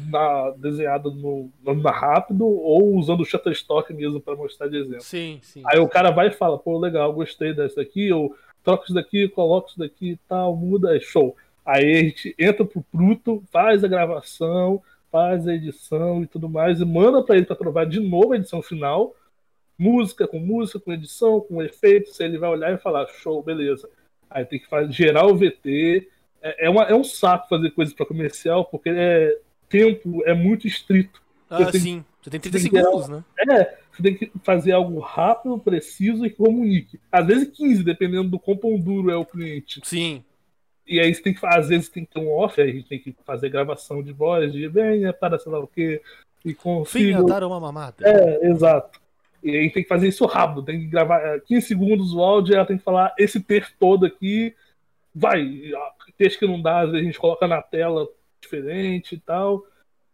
na, 0.09 0.51
desenhadas 0.51 1.15
no, 1.15 1.51
na 1.63 1.91
rápido 1.91 2.47
ou 2.47 2.97
usando 2.97 3.21
o 3.21 3.25
Shutterstock 3.25 3.93
mesmo 3.93 4.21
para 4.21 4.37
mostrar 4.37 4.69
de 4.69 4.77
exemplo. 4.77 5.03
Sim, 5.03 5.39
sim. 5.43 5.63
Aí 5.67 5.79
o 5.79 5.89
cara 5.89 6.11
vai 6.11 6.29
e 6.29 6.33
fala, 6.33 6.59
pô, 6.59 6.79
legal, 6.79 7.13
gostei 7.13 7.55
dessa 7.55 7.77
daqui, 7.77 8.13
ou 8.13 8.37
troca 8.63 8.85
isso 8.85 8.95
daqui, 8.95 9.29
coloca 9.29 9.69
isso 9.69 9.79
daqui 9.79 10.11
e 10.13 10.17
tal, 10.29 10.55
muda, 10.55 10.97
é 10.97 11.01
show. 11.01 11.37
Aí 11.65 11.93
a 11.93 12.03
gente 12.03 12.35
entra 12.39 12.65
pro 12.65 12.83
Pluto, 12.83 13.43
faz 13.51 13.83
a 13.83 13.89
gravação, 13.89 14.83
faz 15.11 15.47
a 15.47 15.55
edição 15.55 16.23
e 16.23 16.27
tudo 16.27 16.49
mais, 16.49 16.81
e 16.81 16.85
manda 16.85 17.23
para 17.23 17.37
ele 17.37 17.47
para 17.47 17.57
provar 17.57 17.87
de 17.87 18.01
novo 18.01 18.33
a 18.33 18.37
edição 18.37 18.63
final, 18.63 19.15
música 19.79 20.27
com 20.27 20.39
música, 20.39 20.79
com 20.81 20.93
edição, 20.93 21.41
com 21.41 21.63
efeitos, 21.63 22.19
ele 22.21 22.39
vai 22.39 22.51
olhar 22.51 22.73
e 22.73 22.79
falar, 22.79 23.07
show, 23.09 23.43
beleza. 23.43 23.89
Aí 24.29 24.45
tem 24.45 24.59
que 24.59 24.69
fazer, 24.69 24.93
gerar 24.93 25.27
o 25.27 25.37
VT. 25.37 26.09
É, 26.41 26.67
é, 26.67 26.71
uma, 26.71 26.85
é 26.85 26.95
um 26.95 27.05
saco 27.05 27.49
fazer 27.49 27.71
coisa 27.71 27.95
para 27.95 28.07
comercial, 28.07 28.65
porque 28.65 28.91
é, 28.91 29.39
tempo 29.73 30.23
é 30.25 30.35
muito 30.35 30.67
estrito. 30.67 31.21
Ah, 31.51 31.65
tem- 31.67 31.81
sim. 31.81 32.05
Você 32.21 32.31
tem 32.31 32.39
30 32.39 32.59
tem 32.59 32.71
que 32.71 32.77
segundos, 32.77 33.09
né? 33.09 33.25
É, 33.51 33.77
você 33.91 34.03
tem 34.03 34.15
que 34.15 34.31
fazer 34.45 34.73
algo 34.73 35.01
rápido, 35.01 35.59
preciso 35.59 36.25
e 36.25 36.31
que 36.31 36.37
comunique. 36.37 37.01
Às 37.11 37.27
vezes 37.27 37.49
15, 37.49 37.83
dependendo 37.83 38.29
do 38.29 38.39
quão 38.39 38.57
pão 38.57 38.79
duro 38.79 39.11
é 39.11 39.17
o 39.17 39.27
cliente. 39.27 39.81
Sim. 39.83 40.23
E 40.87 41.01
aí 41.01 41.13
você 41.13 41.21
tem 41.23 41.35
que 41.35 41.45
às 41.45 41.69
vezes 41.69 41.89
tem 41.89 42.05
que 42.05 42.13
ter 42.13 42.21
um 42.21 42.31
off, 42.31 42.61
aí 42.61 42.71
a 42.71 42.73
gente 42.73 42.89
tem 42.89 42.99
que 42.99 43.15
fazer 43.25 43.49
gravação 43.49 44.03
de 44.03 44.13
voz, 44.13 44.53
de 44.53 44.69
venha 44.69 45.13
para 45.13 45.39
sei 45.39 45.51
lá 45.51 45.59
o 45.59 45.67
que, 45.67 46.01
e 46.45 46.55
consigo. 46.55 47.25
dar 47.25 47.45
uma 47.45 47.59
mamada. 47.59 47.97
É, 48.01 48.47
exato. 48.49 49.01
E 49.43 49.57
aí 49.57 49.71
tem 49.71 49.83
que 49.83 49.89
fazer 49.89 50.07
isso 50.07 50.25
rápido, 50.27 50.63
tem 50.63 50.79
que 50.79 50.87
gravar 50.87 51.19
é, 51.21 51.41
15 51.41 51.67
segundos 51.67 52.13
o 52.15 52.21
áudio, 52.21 52.53
e 52.53 52.57
ela 52.57 52.67
tem 52.67 52.79
que 52.79 52.85
falar 52.85 53.13
esse 53.19 53.41
texto 53.41 53.75
todo 53.79 54.07
aqui, 54.07 54.55
vai. 55.15 55.73
Texto 56.17 56.39
que 56.39 56.47
não 56.47 56.61
dá, 56.63 56.81
às 56.81 56.91
vezes 56.91 57.03
a 57.03 57.05
gente 57.05 57.19
coloca 57.19 57.49
na 57.49 57.61
tela 57.61 58.07
diferente 58.43 59.15
e 59.15 59.19
tal. 59.19 59.65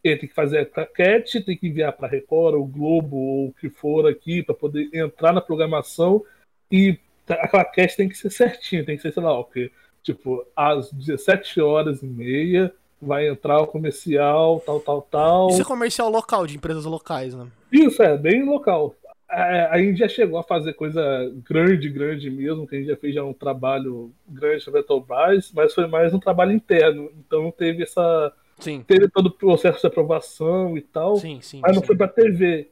E 0.05 0.11
aí 0.11 0.17
tem 0.17 0.29
que 0.29 0.35
fazer 0.35 0.59
a 0.61 0.67
claquete, 0.67 1.41
tem 1.41 1.57
que 1.57 1.67
enviar 1.67 1.93
para 1.93 2.07
Record, 2.07 2.55
ou 2.55 2.67
Globo, 2.67 3.17
ou 3.17 3.49
o 3.49 3.55
que 3.55 3.69
for 3.69 4.07
aqui, 4.07 4.43
para 4.43 4.55
poder 4.55 4.89
entrar 4.95 5.33
na 5.33 5.41
programação. 5.41 6.25
E 6.71 6.99
a 7.29 7.49
claquete 7.49 7.97
tem 7.97 8.09
que 8.09 8.17
ser 8.17 8.31
certinha, 8.31 8.85
tem 8.85 8.97
que 8.97 9.03
ser, 9.03 9.13
sei 9.13 9.23
lá, 9.23 9.39
o 9.39 9.45
quê? 9.45 9.73
Tipo, 10.03 10.47
às 10.55 10.93
17 10.93 11.61
horas 11.61 12.03
e 12.03 12.07
meia 12.07 12.73
vai 13.01 13.29
entrar 13.29 13.61
o 13.61 13.67
comercial, 13.67 14.61
tal, 14.65 14.81
tal, 14.81 15.03
tal. 15.03 15.49
Isso 15.49 15.63
é 15.63 15.65
comercial 15.65 16.11
local, 16.11 16.47
de 16.47 16.57
empresas 16.57 16.85
locais, 16.85 17.35
né? 17.35 17.47
Isso, 17.71 18.03
é, 18.03 18.17
bem 18.17 18.45
local. 18.45 18.95
É, 19.31 19.67
a 19.67 19.79
gente 19.79 19.99
já 19.99 20.09
chegou 20.09 20.39
a 20.39 20.43
fazer 20.43 20.73
coisa 20.73 21.03
grande, 21.49 21.89
grande 21.91 22.31
mesmo, 22.31 22.67
que 22.67 22.77
a 22.77 22.79
gente 22.79 22.89
já 22.89 22.97
fez 22.97 23.15
já 23.15 23.23
um 23.23 23.35
trabalho 23.35 24.11
grande 24.27 24.67
na 24.67 24.73
Petrobras, 24.73 25.53
mas 25.55 25.75
foi 25.75 25.87
mais 25.87 26.15
um 26.15 26.19
trabalho 26.19 26.53
interno. 26.53 27.11
Então 27.19 27.43
não 27.43 27.51
teve 27.51 27.83
essa. 27.83 28.33
Sim. 28.59 28.83
Teve 28.87 29.09
todo 29.09 29.27
o 29.27 29.31
processo 29.31 29.81
de 29.81 29.87
aprovação 29.87 30.77
e 30.77 30.81
tal, 30.81 31.17
Sim, 31.17 31.41
sim. 31.41 31.61
mas 31.61 31.77
não 31.77 31.83
foi 31.83 31.97
pra 31.97 32.09
TV. 32.09 32.69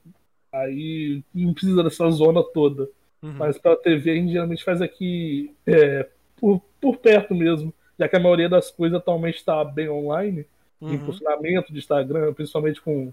Aí 0.52 1.22
não 1.34 1.52
precisa 1.52 1.82
dessa 1.82 2.10
zona 2.10 2.42
toda. 2.42 2.88
Uhum. 3.22 3.34
Mas 3.34 3.58
pra 3.58 3.76
TV 3.76 4.10
a 4.10 4.14
gente 4.14 4.32
geralmente 4.32 4.64
faz 4.64 4.80
aqui 4.80 5.54
é, 5.66 6.08
por, 6.36 6.60
por 6.80 6.96
perto 6.96 7.34
mesmo. 7.34 7.72
Já 7.98 8.08
que 8.08 8.16
a 8.16 8.20
maioria 8.20 8.48
das 8.48 8.70
coisas 8.70 8.98
atualmente 8.98 9.36
está 9.36 9.62
bem 9.64 9.88
online, 9.88 10.46
Uhum. 10.78 10.92
impulsionamento 10.92 11.72
de 11.72 11.78
Instagram, 11.78 12.34
principalmente 12.34 12.82
com 12.82 13.10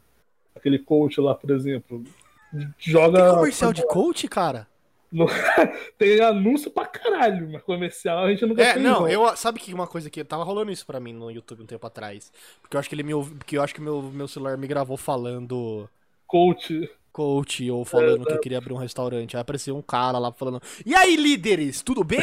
aquele 0.53 0.77
coach 0.77 1.21
lá, 1.21 1.33
por 1.33 1.49
exemplo. 1.51 2.03
Joga. 2.77 3.23
Tem 3.25 3.35
comercial 3.35 3.73
de 3.73 3.85
coach, 3.87 4.27
cara? 4.27 4.67
no- 5.11 5.27
Tem 5.97 6.19
anúncio 6.21 6.71
pra 6.71 6.85
caralho 6.87 7.47
mas 7.51 7.61
comercial 7.61 8.25
a 8.25 8.29
gente 8.31 8.45
nunca 8.45 8.63
É, 8.63 8.79
não, 8.79 9.07
eu. 9.07 9.35
Sabe 9.37 9.59
que 9.59 9.73
uma 9.73 9.85
coisa 9.87 10.09
que 10.09 10.23
tava 10.23 10.43
rolando 10.43 10.71
isso 10.71 10.85
pra 10.85 10.99
mim 10.99 11.13
no 11.13 11.29
YouTube 11.29 11.63
um 11.63 11.67
tempo 11.67 11.85
atrás? 11.85 12.31
Porque 12.61 12.75
eu 12.75 12.79
acho 12.79 12.89
que 12.89 12.95
ele 12.95 13.03
me 13.03 13.13
ouvi, 13.13 13.35
Porque 13.35 13.57
eu 13.57 13.61
acho 13.61 13.75
que 13.75 13.81
meu, 13.81 14.01
meu 14.01 14.27
celular 14.27 14.57
me 14.57 14.65
gravou 14.67 14.97
falando 14.97 15.87
Coach. 16.25 16.89
coach 17.11 17.69
ou 17.69 17.85
falando 17.85 18.25
que 18.25 18.33
eu 18.33 18.39
queria 18.39 18.57
abrir 18.57 18.73
um 18.73 18.77
restaurante. 18.77 19.37
Aí 19.37 19.41
apareceu 19.41 19.77
um 19.77 19.83
cara 19.83 20.17
lá 20.17 20.31
falando: 20.31 20.59
E 20.83 20.95
aí, 20.95 21.15
líderes, 21.15 21.83
tudo 21.83 22.03
bem? 22.03 22.19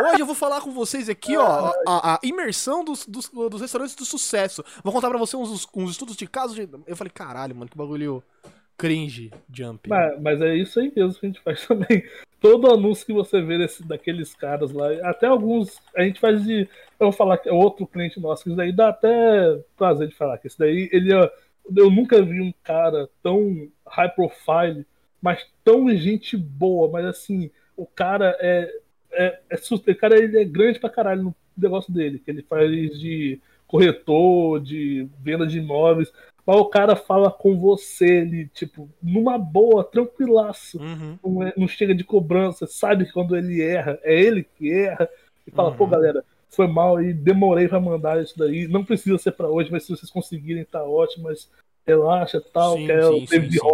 Hoje 0.00 0.20
eu 0.20 0.26
vou 0.26 0.34
falar 0.34 0.62
com 0.62 0.70
vocês 0.72 1.10
aqui, 1.10 1.36
ó, 1.36 1.70
a, 1.86 2.14
a 2.14 2.18
imersão 2.22 2.82
dos, 2.82 3.04
dos, 3.06 3.28
dos 3.28 3.60
restaurantes 3.60 3.94
do 3.94 4.06
sucesso. 4.06 4.64
Vou 4.82 4.94
contar 4.94 5.10
pra 5.10 5.18
você 5.18 5.36
uns, 5.36 5.68
uns 5.76 5.90
estudos 5.90 6.16
de 6.16 6.26
caso. 6.26 6.54
De... 6.54 6.66
Eu 6.86 6.96
falei: 6.96 7.10
caralho, 7.12 7.54
mano, 7.54 7.70
que 7.70 7.76
bagulho 7.76 8.22
cringe, 8.80 9.30
jump. 9.52 9.88
Mas, 9.88 10.20
mas 10.22 10.40
é 10.40 10.56
isso 10.56 10.80
aí 10.80 10.90
mesmo 10.96 11.20
que 11.20 11.26
a 11.26 11.28
gente 11.28 11.40
faz 11.40 11.64
também. 11.68 12.02
Todo 12.40 12.72
anúncio 12.72 13.04
que 13.04 13.12
você 13.12 13.42
vê 13.42 13.58
desse, 13.58 13.86
daqueles 13.86 14.34
caras 14.34 14.72
lá, 14.72 14.88
até 15.02 15.26
alguns, 15.26 15.78
a 15.94 16.02
gente 16.02 16.18
faz 16.18 16.42
de. 16.42 16.60
Eu 16.98 17.06
vou 17.06 17.12
falar 17.12 17.36
que 17.36 17.50
é 17.50 17.52
outro 17.52 17.86
cliente 17.86 18.18
nosso, 18.18 18.42
que 18.42 18.48
isso 18.48 18.56
daí 18.56 18.72
dá 18.72 18.88
até 18.88 19.60
prazer 19.76 20.08
de 20.08 20.14
falar, 20.14 20.38
que 20.38 20.46
esse 20.46 20.58
daí, 20.58 20.88
ele 20.90 21.14
é- 21.14 21.30
Eu 21.76 21.90
nunca 21.90 22.22
vi 22.22 22.40
um 22.40 22.52
cara 22.64 23.08
tão 23.22 23.68
high 23.86 24.10
profile, 24.10 24.86
mas 25.20 25.46
tão 25.62 25.94
gente 25.94 26.36
boa, 26.36 26.90
mas 26.90 27.04
assim, 27.04 27.50
o 27.76 27.84
cara 27.86 28.34
é. 28.40 28.72
é, 29.12 29.40
é 29.50 29.94
cara 29.94 30.16
ele 30.18 30.40
é 30.40 30.44
grande 30.44 30.80
pra 30.80 30.88
caralho 30.88 31.22
no 31.22 31.34
negócio 31.56 31.92
dele, 31.92 32.18
que 32.18 32.30
ele 32.30 32.42
faz 32.42 32.70
de 32.98 33.38
corretor, 33.66 34.60
de 34.60 35.06
venda 35.22 35.46
de 35.46 35.58
imóveis. 35.58 36.10
Mas 36.46 36.56
o 36.56 36.64
cara 36.66 36.96
fala 36.96 37.30
com 37.30 37.58
você, 37.58 38.06
ele, 38.22 38.48
tipo, 38.48 38.88
numa 39.02 39.38
boa, 39.38 39.84
tranquilaço 39.84 40.80
Uhum. 40.80 41.18
não, 41.24 41.42
é- 41.42 41.52
não 41.56 41.68
chega 41.68 41.94
de 41.94 42.02
cobrança, 42.04 42.66
sabe 42.66 43.10
quando 43.12 43.36
ele 43.36 43.62
erra, 43.62 43.98
é 44.02 44.20
ele 44.20 44.42
que 44.42 44.72
erra, 44.72 45.08
e 45.46 45.50
fala, 45.50 45.70
Uhum. 45.70 45.76
pô, 45.76 45.86
galera, 45.86 46.24
foi 46.48 46.66
mal 46.66 47.00
e 47.02 47.12
demorei 47.12 47.68
pra 47.68 47.78
mandar 47.78 48.22
isso 48.22 48.36
daí, 48.38 48.66
não 48.66 48.84
precisa 48.84 49.18
ser 49.18 49.32
pra 49.32 49.48
hoje, 49.48 49.70
mas 49.70 49.84
se 49.84 49.90
vocês 49.94 50.10
conseguirem, 50.10 50.64
tá 50.64 50.82
ótimo, 50.82 51.24
mas 51.24 51.48
relaxa 51.86 52.40
tal, 52.52 52.76
Sim, 52.76 52.86
que 52.86 52.92
é 52.92 53.02
sim, 53.02 53.08
o 53.14 53.20
David 53.26 53.52
sim, 53.52 53.58
sim. 53.58 53.66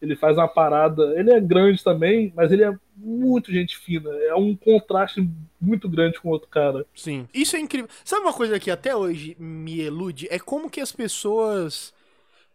Ele 0.00 0.14
faz 0.14 0.36
uma 0.36 0.46
parada, 0.46 1.02
ele 1.18 1.32
é 1.32 1.40
grande 1.40 1.82
também, 1.82 2.32
mas 2.36 2.52
ele 2.52 2.62
é 2.62 2.72
muito 2.96 3.52
gente 3.52 3.76
fina, 3.76 4.10
é 4.10 4.34
um 4.34 4.54
contraste 4.54 5.28
muito 5.60 5.88
grande 5.88 6.20
com 6.20 6.28
o 6.28 6.32
outro 6.32 6.48
cara. 6.48 6.86
Sim. 6.94 7.28
Isso 7.34 7.56
é 7.56 7.58
incrível. 7.60 7.88
Sabe 8.04 8.22
uma 8.22 8.32
coisa 8.32 8.60
que 8.60 8.70
até 8.70 8.94
hoje 8.94 9.36
me 9.40 9.80
elude? 9.80 10.28
É 10.30 10.38
como 10.38 10.70
que 10.70 10.80
as 10.80 10.92
pessoas. 10.92 11.92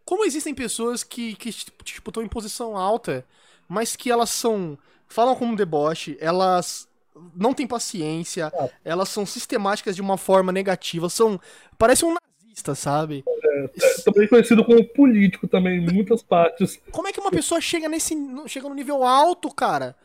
Como 0.05 0.25
existem 0.25 0.53
pessoas 0.55 1.03
que, 1.03 1.35
que 1.35 1.51
tipo, 1.51 2.09
estão 2.09 2.23
em 2.23 2.27
posição 2.27 2.77
alta, 2.77 3.25
mas 3.67 3.95
que 3.95 4.09
elas 4.11 4.29
são. 4.29 4.77
falam 5.07 5.35
como 5.35 5.55
deboche, 5.55 6.17
elas 6.19 6.87
não 7.35 7.53
têm 7.53 7.67
paciência, 7.67 8.51
Ah. 8.57 8.69
elas 8.83 9.09
são 9.09 9.25
sistemáticas 9.25 9.95
de 9.95 10.01
uma 10.01 10.17
forma 10.17 10.51
negativa, 10.51 11.09
são. 11.09 11.39
Parece 11.77 12.03
um 12.05 12.15
nazista, 12.53 12.75
sabe? 12.75 13.23
Também 14.05 14.27
conhecido 14.27 14.63
como 14.63 14.83
político 14.89 15.47
também, 15.47 15.79
em 15.79 15.93
muitas 15.93 16.21
partes. 16.21 16.79
Como 16.91 17.07
é 17.07 17.11
que 17.11 17.19
uma 17.19 17.31
pessoa 17.31 17.59
chega 17.59 17.89
nesse. 17.89 18.15
chega 18.47 18.69
no 18.69 18.75
nível 18.75 19.03
alto, 19.03 19.53
cara? 19.53 19.95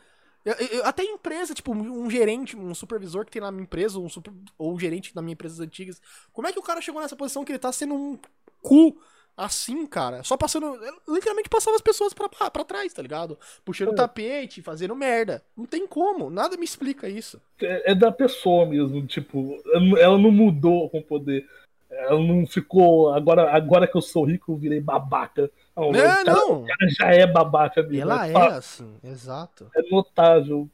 Eu- 0.43 0.53
eu- 0.55 0.85
até 0.85 1.03
em 1.03 1.13
empresa, 1.13 1.53
tipo, 1.53 1.71
um 1.71 2.09
gerente, 2.09 2.55
um 2.57 2.73
supervisor 2.73 3.25
que 3.25 3.31
tem 3.31 3.41
na 3.41 3.51
minha 3.51 3.63
empresa, 3.63 3.99
um 3.99 4.09
super, 4.09 4.33
ou 4.57 4.73
um 4.73 4.79
gerente 4.79 5.15
na 5.15 5.21
minha 5.21 5.33
empresa 5.33 5.63
antigas. 5.63 6.01
Como 6.33 6.47
é 6.47 6.51
que 6.53 6.59
o 6.59 6.63
cara 6.63 6.81
chegou 6.81 7.01
nessa 7.01 7.15
posição 7.15 7.43
que 7.43 7.51
ele 7.51 7.59
tá 7.59 7.71
sendo 7.71 7.93
um 7.93 8.17
cu 8.61 8.97
assim, 9.35 9.85
cara? 9.85 10.23
Só 10.23 10.37
passando. 10.37 10.79
Literalmente 11.07 11.49
passava 11.49 11.75
as 11.75 11.81
pessoas 11.81 12.13
pra, 12.13 12.63
trás, 12.63 12.93
tá 12.93 13.01
ligado? 13.01 13.37
Puxando 13.65 13.89
o 13.89 13.95
tapete, 13.95 14.61
fazendo 14.61 14.95
merda. 14.95 15.43
Não 15.57 15.65
tem 15.65 15.85
como, 15.85 16.29
nada 16.29 16.55
me 16.57 16.65
explica 16.65 17.07
isso. 17.09 17.39
é, 17.61 17.91
é 17.91 17.95
da 17.95 18.11
pessoa 18.11 18.65
mesmo, 18.65 19.05
tipo, 19.05 19.61
ela 19.99 20.17
não 20.17 20.31
mudou 20.31 20.89
com 20.89 20.99
o 20.99 21.03
poder. 21.03 21.45
Ela 21.91 22.19
não 22.21 22.45
ficou. 22.45 23.13
Agora, 23.13 23.51
agora 23.55 23.87
que 23.87 23.97
eu 23.97 24.01
sou 24.01 24.25
rico, 24.25 24.51
eu 24.51 24.57
virei 24.57 24.79
babaca. 24.79 25.49
Não, 25.75 25.93
É, 25.95 26.23
cara, 26.23 26.37
não. 26.47 26.63
cara 26.65 26.89
já 26.89 27.05
é 27.13 27.25
babaca 27.27 27.81
mesmo. 27.81 28.01
Ela 28.01 28.27
é 28.27 28.33
fa- 28.33 28.57
assim, 28.57 28.95
exato. 29.03 29.71
é 29.75 29.81
notável. 29.89 30.69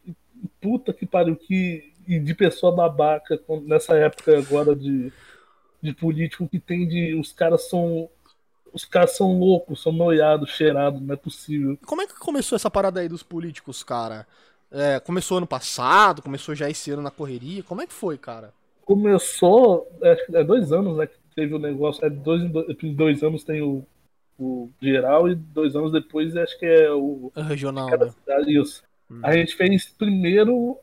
Puta 0.61 0.93
que 0.93 1.05
pariu, 1.05 1.35
que. 1.35 1.93
E 2.07 2.19
de 2.19 2.35
pessoa 2.35 2.71
babaca 2.75 3.39
nessa 3.63 3.95
época 3.97 4.37
agora 4.37 4.75
de, 4.75 5.11
de 5.81 5.93
político 5.93 6.47
que 6.47 6.59
tem 6.59 6.87
de. 6.87 7.15
Os 7.15 7.31
caras 7.31 7.69
são. 7.69 8.09
Os 8.73 8.83
caras 8.85 9.15
são 9.15 9.39
loucos, 9.39 9.81
são 9.81 9.93
noiados, 9.93 10.49
cheirados, 10.51 11.01
não 11.01 11.13
é 11.13 11.17
possível. 11.17 11.77
Como 11.85 12.01
é 12.01 12.07
que 12.07 12.13
começou 12.19 12.55
essa 12.57 12.69
parada 12.69 12.99
aí 12.99 13.07
dos 13.07 13.23
políticos, 13.23 13.83
cara? 13.83 14.27
É, 14.71 14.99
começou 14.99 15.37
ano 15.37 15.47
passado, 15.47 16.21
começou 16.21 16.53
já 16.53 16.69
esse 16.69 16.91
ano 16.91 17.01
na 17.01 17.11
correria. 17.11 17.63
Como 17.63 17.81
é 17.81 17.87
que 17.87 17.93
foi, 17.93 18.17
cara? 18.17 18.53
Começou. 18.85 19.87
Acho 20.01 20.25
que 20.25 20.37
é 20.37 20.43
dois 20.43 20.71
anos, 20.71 20.97
né? 20.97 21.07
Que 21.07 21.17
teve 21.35 21.53
o 21.53 21.59
negócio. 21.59 22.05
É 22.05 22.09
dois, 22.09 22.43
dois, 22.95 23.23
anos 23.23 23.43
tem 23.43 23.61
o, 23.61 23.85
o 24.39 24.69
geral 24.81 25.27
e 25.27 25.35
dois 25.35 25.75
anos 25.75 25.91
depois 25.91 26.35
acho 26.37 26.57
que 26.59 26.65
é 26.65 26.91
o 26.91 27.31
Regional, 27.35 27.89
cada 27.89 28.05
né? 28.05 28.11
cidade. 28.11 28.57
Isso. 28.57 28.83
Hum. 29.09 29.19
A 29.23 29.33
gente 29.35 29.55
fez 29.55 29.89
primeiro 29.89 30.77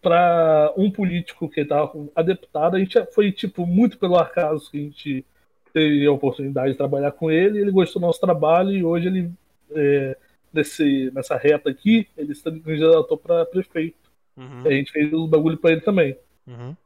para 0.00 0.72
um 0.76 0.90
político 0.90 1.48
que 1.48 1.60
estava 1.60 1.88
com 1.88 2.10
a 2.14 2.22
deputada. 2.22 2.76
A 2.76 2.80
gente 2.80 3.04
foi 3.12 3.30
tipo 3.32 3.66
muito 3.66 3.98
pelo 3.98 4.16
acaso 4.16 4.70
que 4.70 4.78
a 4.78 4.80
gente 4.80 5.26
teve 5.72 6.06
a 6.06 6.12
oportunidade 6.12 6.72
de 6.72 6.78
trabalhar 6.78 7.12
com 7.12 7.30
ele. 7.30 7.60
Ele 7.60 7.70
gostou 7.70 8.00
do 8.00 8.06
nosso 8.06 8.20
trabalho 8.20 8.70
e 8.70 8.84
hoje 8.84 9.08
ele 9.08 9.30
é, 9.72 10.16
nesse, 10.52 11.10
nessa 11.12 11.36
reta 11.36 11.70
aqui 11.70 12.08
ele 12.16 12.34
se 12.34 12.42
candidatou 12.42 13.16
para 13.18 13.44
prefeito. 13.44 13.98
Uhum, 14.36 14.62
A 14.64 14.70
gente 14.70 14.90
fez 14.92 15.12
o 15.12 15.26
bagulho 15.26 15.58
para 15.58 15.72
ele 15.72 15.80
também. 15.80 16.16
uhum. 16.46 16.76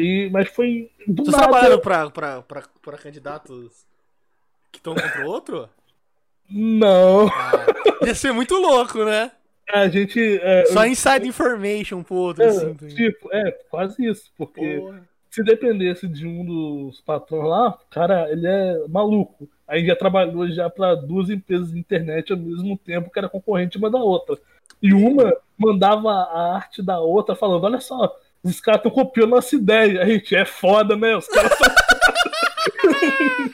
E, 0.00 0.30
mas 0.30 0.48
foi 0.48 0.90
do 1.06 1.24
Vocês 1.24 1.36
nada. 1.36 1.48
trabalharam 1.48 1.78
pra, 1.80 2.10
pra, 2.10 2.42
pra, 2.42 2.62
pra 2.82 2.98
candidatos 2.98 3.84
que 4.72 4.78
estão 4.78 4.94
contra 4.94 5.26
o 5.26 5.28
outro? 5.28 5.68
Não. 6.48 7.28
Ah, 7.28 8.06
ia 8.06 8.14
ser 8.14 8.32
muito 8.32 8.54
louco, 8.54 9.04
né? 9.04 9.30
A 9.72 9.88
gente. 9.88 10.18
É, 10.42 10.66
Só 10.66 10.84
inside 10.86 11.28
information 11.28 12.02
pro 12.02 12.16
outro, 12.16 12.42
é, 12.42 12.48
assim. 12.48 12.74
tipo, 12.74 13.28
é, 13.32 13.52
quase 13.70 14.04
isso. 14.04 14.32
Porque 14.36 14.78
Porra. 14.78 15.08
se 15.30 15.44
dependesse 15.44 16.08
de 16.08 16.26
um 16.26 16.44
dos 16.44 17.00
patrões 17.02 17.48
lá, 17.48 17.78
cara, 17.88 18.30
ele 18.32 18.46
é 18.48 18.88
maluco. 18.88 19.48
Aí 19.68 19.86
já 19.86 19.94
trabalhou 19.94 20.50
já 20.50 20.68
para 20.68 20.96
duas 20.96 21.30
empresas 21.30 21.70
de 21.70 21.78
internet 21.78 22.32
ao 22.32 22.38
mesmo 22.38 22.76
tempo 22.76 23.10
que 23.10 23.18
era 23.18 23.28
concorrente 23.28 23.78
uma 23.78 23.88
da 23.90 23.98
outra. 23.98 24.36
E 24.82 24.92
uma 24.92 25.32
mandava 25.56 26.10
a 26.10 26.56
arte 26.56 26.82
da 26.82 26.98
outra 26.98 27.36
falando: 27.36 27.62
olha 27.62 27.78
só, 27.80 28.12
os 28.42 28.60
caras 28.60 28.80
estão 28.80 28.90
copiando 28.90 29.30
nossa 29.30 29.54
ideia. 29.56 30.02
A 30.02 30.06
gente 30.06 30.34
é 30.34 30.44
foda, 30.44 30.96
né? 30.96 31.16
Os 31.16 31.28
caras 31.28 31.52
são. 31.56 31.68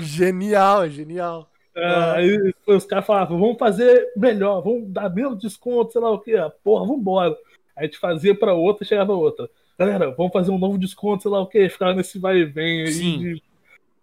Genial, 0.00 0.88
genial. 0.88 1.50
Ah, 1.76 2.14
aí 2.14 2.52
os 2.66 2.84
caras 2.86 3.04
falavam, 3.06 3.38
vamos 3.38 3.58
fazer 3.58 4.10
melhor, 4.16 4.62
vamos 4.62 4.88
dar 4.90 5.10
menos 5.10 5.38
desconto, 5.38 5.92
sei 5.92 6.00
lá 6.00 6.10
o 6.10 6.18
que, 6.18 6.32
porra, 6.64 6.86
vambora. 6.86 7.30
Aí 7.76 7.76
a 7.76 7.84
gente 7.84 7.98
fazia 7.98 8.34
pra 8.34 8.54
outra 8.54 8.84
e 8.84 8.88
chegava 8.88 9.12
outra. 9.12 9.48
Galera, 9.78 10.10
vamos 10.12 10.32
fazer 10.32 10.50
um 10.50 10.58
novo 10.58 10.78
desconto, 10.78 11.22
sei 11.24 11.30
lá 11.30 11.40
o 11.40 11.46
que, 11.46 11.68
ficava 11.68 11.92
nesse 11.92 12.18
vai 12.18 12.38
e 12.38 12.44
vem 12.46 12.82
aí. 12.82 12.92
Sim. 12.92 13.18
de- 13.18 13.42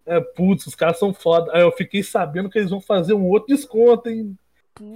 É, 0.06 0.20
putz, 0.20 0.66
os 0.66 0.74
caras 0.74 0.98
são 0.98 1.12
foda. 1.12 1.50
Aí 1.52 1.62
eu 1.62 1.72
fiquei 1.72 2.02
sabendo 2.02 2.48
que 2.48 2.58
eles 2.58 2.70
vão 2.70 2.80
fazer 2.80 3.14
um 3.14 3.26
outro 3.26 3.48
desconto 3.54 4.08
em 4.08 4.36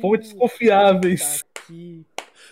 fontes 0.01 0.33
confiáveis. 0.33 1.43
Puta 1.43 1.67
que- 1.67 2.05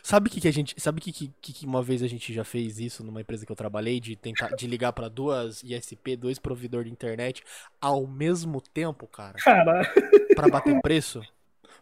Sabe 0.07 0.29
o 0.29 0.31
que, 0.31 0.41
que 0.41 0.47
a 0.47 0.53
gente. 0.53 0.81
Sabe 0.81 1.01
que, 1.01 1.11
que, 1.11 1.33
que 1.53 1.67
uma 1.67 1.83
vez 1.83 2.01
a 2.01 2.07
gente 2.07 2.33
já 2.33 2.45
fez 2.45 2.79
isso 2.79 3.03
numa 3.03 3.21
empresa 3.23 3.45
que 3.45 3.51
eu 3.51 3.57
trabalhei, 3.57 3.99
de 3.99 4.15
tentar 4.15 4.55
de 4.55 4.65
ligar 4.65 4.93
pra 4.93 5.09
duas 5.09 5.65
ISP, 5.65 6.15
dois 6.17 6.39
provedor 6.39 6.85
de 6.85 6.93
internet, 6.93 7.43
ao 7.81 8.07
mesmo 8.07 8.61
tempo, 8.61 9.09
cara, 9.09 9.37
Caralho. 9.39 9.89
pra 10.37 10.47
bater 10.49 10.81
preço? 10.81 11.21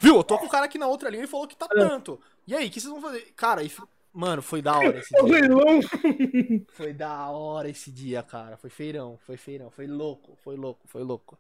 Viu? 0.01 0.17
Eu 0.17 0.25
tô 0.25 0.39
com 0.39 0.47
o 0.47 0.49
cara 0.49 0.65
aqui 0.65 0.79
na 0.79 0.87
outra 0.87 1.11
linha 1.11 1.25
e 1.25 1.27
falou 1.27 1.47
que 1.47 1.55
tá 1.55 1.67
É. 1.71 1.79
tanto. 1.79 2.19
E 2.47 2.55
aí, 2.55 2.69
o 2.69 2.71
que 2.71 2.81
vocês 2.81 2.91
vão 2.91 3.03
fazer? 3.03 3.31
Cara, 3.37 3.63
e 3.63 3.71
mano, 4.11 4.41
foi 4.41 4.63
da 4.63 4.79
hora 4.79 4.99
esse 5.01 5.11
dia. 5.23 5.23
leilão. 5.23 5.81
Foi 6.73 6.95
da 6.95 7.29
hora 7.29 7.69
esse 7.69 7.93
dia, 7.93 8.23
cara. 8.23 8.57
Foi 8.57 8.71
feirão, 8.71 9.19
foi 9.27 9.37
feirão, 9.37 9.71
foi 9.71 9.87
louco, 9.87 10.35
foi 10.43 10.57
louco, 10.57 10.81
foi 10.89 11.03
louco. 11.03 11.39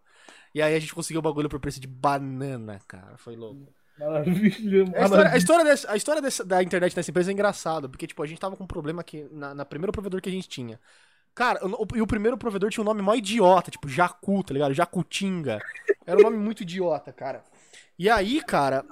E 0.54 0.60
aí 0.60 0.74
a 0.74 0.78
gente 0.78 0.94
conseguiu 0.94 1.20
o 1.20 1.22
bagulho 1.22 1.48
por 1.48 1.60
preço 1.60 1.80
de 1.80 1.86
banana, 1.88 2.78
cara. 2.86 3.16
Foi 3.16 3.34
louco. 3.34 3.72
Maravilha, 3.98 4.82
A 4.82 4.84
história, 4.84 5.04
a 5.04 5.08
maravilha. 5.08 5.36
história, 5.38 5.64
dessa- 5.64 5.90
a 5.92 5.96
história 5.96 6.22
dessa- 6.22 6.44
da 6.44 6.62
internet 6.62 6.96
nessa 6.96 7.10
empresa 7.10 7.30
é 7.30 7.32
engraçada, 7.32 7.88
porque, 7.88 8.06
tipo, 8.06 8.22
a 8.22 8.26
gente 8.26 8.40
tava 8.40 8.56
com 8.56 8.64
um 8.64 8.66
problema 8.66 9.00
aqui 9.00 9.26
na, 9.30 9.54
na 9.54 9.64
primeiro 9.64 9.92
provedor 9.92 10.20
que 10.20 10.28
a 10.28 10.32
gente 10.32 10.48
tinha. 10.48 10.80
Cara, 11.34 11.64
o- 11.66 11.82
o- 11.84 11.96
e 11.96 12.02
o 12.02 12.06
primeiro 12.06 12.36
provedor 12.38 12.70
tinha 12.70 12.82
um 12.82 12.84
nome 12.86 13.02
mó 13.02 13.14
idiota, 13.14 13.70
tipo, 13.70 13.88
Jacu, 13.88 14.42
tá 14.42 14.52
ligado? 14.54 14.74
Jacutinga. 14.74 15.60
Era 16.06 16.18
um 16.18 16.22
nome 16.22 16.36
muito 16.36 16.62
idiota, 16.62 17.12
cara. 17.12 17.44
E 17.98 18.08
aí, 18.10 18.40
cara, 18.42 18.84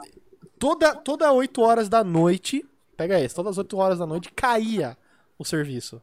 toda, 0.58 0.94
toda 0.94 1.32
8 1.32 1.60
horas 1.62 1.88
da 1.88 2.02
noite, 2.04 2.64
pega 2.96 3.18
esse, 3.20 3.34
todas 3.34 3.52
as 3.52 3.58
8 3.58 3.76
horas 3.76 3.98
da 3.98 4.06
noite 4.06 4.30
caía 4.32 4.96
o 5.38 5.44
serviço. 5.44 6.00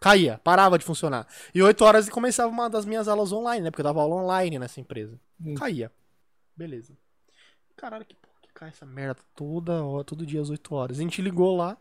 Caía, 0.00 0.40
parava 0.44 0.78
de 0.78 0.84
funcionar. 0.84 1.26
E 1.54 1.60
8 1.62 1.84
horas 1.84 2.08
começava 2.08 2.48
uma 2.50 2.70
das 2.70 2.84
minhas 2.86 3.08
aulas 3.08 3.32
online, 3.32 3.62
né? 3.64 3.70
Porque 3.70 3.80
eu 3.80 3.84
dava 3.84 4.00
aula 4.00 4.14
online 4.16 4.58
nessa 4.58 4.80
empresa. 4.80 5.18
Hum. 5.44 5.54
Caía. 5.54 5.90
Beleza. 6.56 6.96
Caralho, 7.76 8.04
que 8.04 8.14
cai 8.58 8.70
essa 8.70 8.84
merda 8.84 9.16
toda 9.36 9.84
hora, 9.84 10.02
todo 10.02 10.26
dia 10.26 10.40
às 10.40 10.50
8 10.50 10.74
horas. 10.74 10.98
A 10.98 11.02
gente 11.02 11.22
ligou 11.22 11.56
lá. 11.56 11.76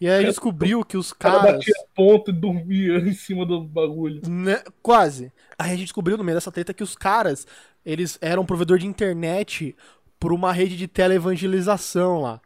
E 0.00 0.08
aí 0.08 0.24
descobriu 0.24 0.84
que 0.84 0.96
os 0.96 1.12
O 1.12 1.16
cara 1.16 1.38
caras. 1.38 1.56
batia 1.58 1.74
ponto 1.94 2.30
e 2.30 2.34
dormia 2.34 2.98
em 3.08 3.12
cima 3.12 3.46
do 3.46 3.62
bagulho. 3.62 4.20
Né, 4.28 4.60
quase. 4.82 5.32
Aí 5.56 5.68
a 5.68 5.70
gente 5.74 5.84
descobriu 5.84 6.16
no 6.18 6.24
meio 6.24 6.36
dessa 6.36 6.50
treta 6.50 6.74
que 6.74 6.82
os 6.82 6.96
caras, 6.96 7.46
eles 7.86 8.18
eram 8.20 8.44
provedor 8.44 8.78
de 8.78 8.86
internet 8.86 9.76
por 10.18 10.32
uma 10.32 10.52
rede 10.52 10.76
de 10.76 10.88
teleevangelização 10.88 12.20
lá. 12.20 12.40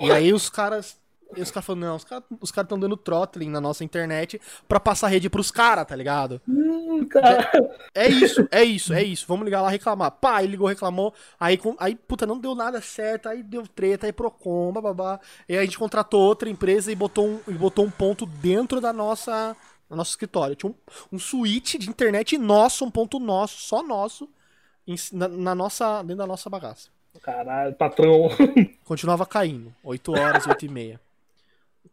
E 0.00 0.12
aí 0.12 0.32
os 0.32 0.48
caras. 0.48 0.96
E 1.36 1.42
os 1.42 1.50
caras 1.50 1.66
falaram, 1.66 1.88
não, 1.88 1.96
os 1.96 2.04
caras 2.04 2.24
os 2.40 2.50
cara 2.50 2.64
estão 2.64 2.78
dando 2.78 2.96
throttling 2.96 3.50
na 3.50 3.60
nossa 3.60 3.84
internet 3.84 4.40
pra 4.66 4.80
passar 4.80 5.08
rede 5.08 5.28
pros 5.28 5.50
caras, 5.50 5.84
tá 5.86 5.94
ligado? 5.94 6.40
Hum, 6.48 7.06
cara. 7.06 7.50
É 7.94 8.08
isso, 8.08 8.48
é 8.50 8.64
isso, 8.64 8.92
é 8.94 9.02
isso. 9.02 9.26
Vamos 9.28 9.44
ligar 9.44 9.60
lá 9.60 9.68
reclamar. 9.68 10.10
Pá, 10.12 10.42
ele 10.42 10.52
ligou, 10.52 10.66
reclamou. 10.66 11.12
Aí, 11.38 11.56
com- 11.58 11.76
aí, 11.78 11.94
puta, 11.94 12.26
não 12.26 12.38
deu 12.38 12.54
nada 12.54 12.80
certo. 12.80 13.28
Aí 13.28 13.42
deu 13.42 13.66
treta, 13.66 14.06
aí 14.06 14.12
Procon, 14.12 14.72
bababá. 14.72 15.20
E 15.48 15.52
aí 15.52 15.58
a 15.58 15.64
gente 15.64 15.78
contratou 15.78 16.20
outra 16.22 16.48
empresa 16.48 16.90
e 16.90 16.94
botou 16.94 17.26
um, 17.28 17.40
e 17.46 17.52
botou 17.52 17.84
um 17.84 17.90
ponto 17.90 18.24
dentro 18.24 18.80
da 18.80 18.92
nossa, 18.92 19.54
do 19.88 19.94
nosso 19.96 20.10
escritório. 20.12 20.56
Tinha 20.56 20.70
um, 20.70 20.74
um 21.12 21.18
switch 21.18 21.74
de 21.76 21.90
internet 21.90 22.38
nosso, 22.38 22.84
um 22.84 22.90
ponto 22.90 23.18
nosso, 23.20 23.58
só 23.60 23.82
nosso, 23.82 24.28
em- 24.86 24.96
na, 25.12 25.28
na 25.28 25.54
nossa, 25.54 26.00
dentro 26.02 26.16
da 26.18 26.26
nossa 26.26 26.48
bagaça. 26.48 26.88
Caralho, 27.22 27.74
patrão. 27.74 28.28
Continuava 28.84 29.26
caindo. 29.26 29.74
8 29.84 30.12
horas, 30.12 30.46
8 30.46 30.64
e 30.64 30.68
meia. 30.68 31.00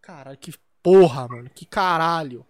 Caralho, 0.01 0.37
que 0.37 0.53
porra, 0.81 1.27
mano. 1.27 1.49
Que 1.53 1.65
caralho. 1.65 2.45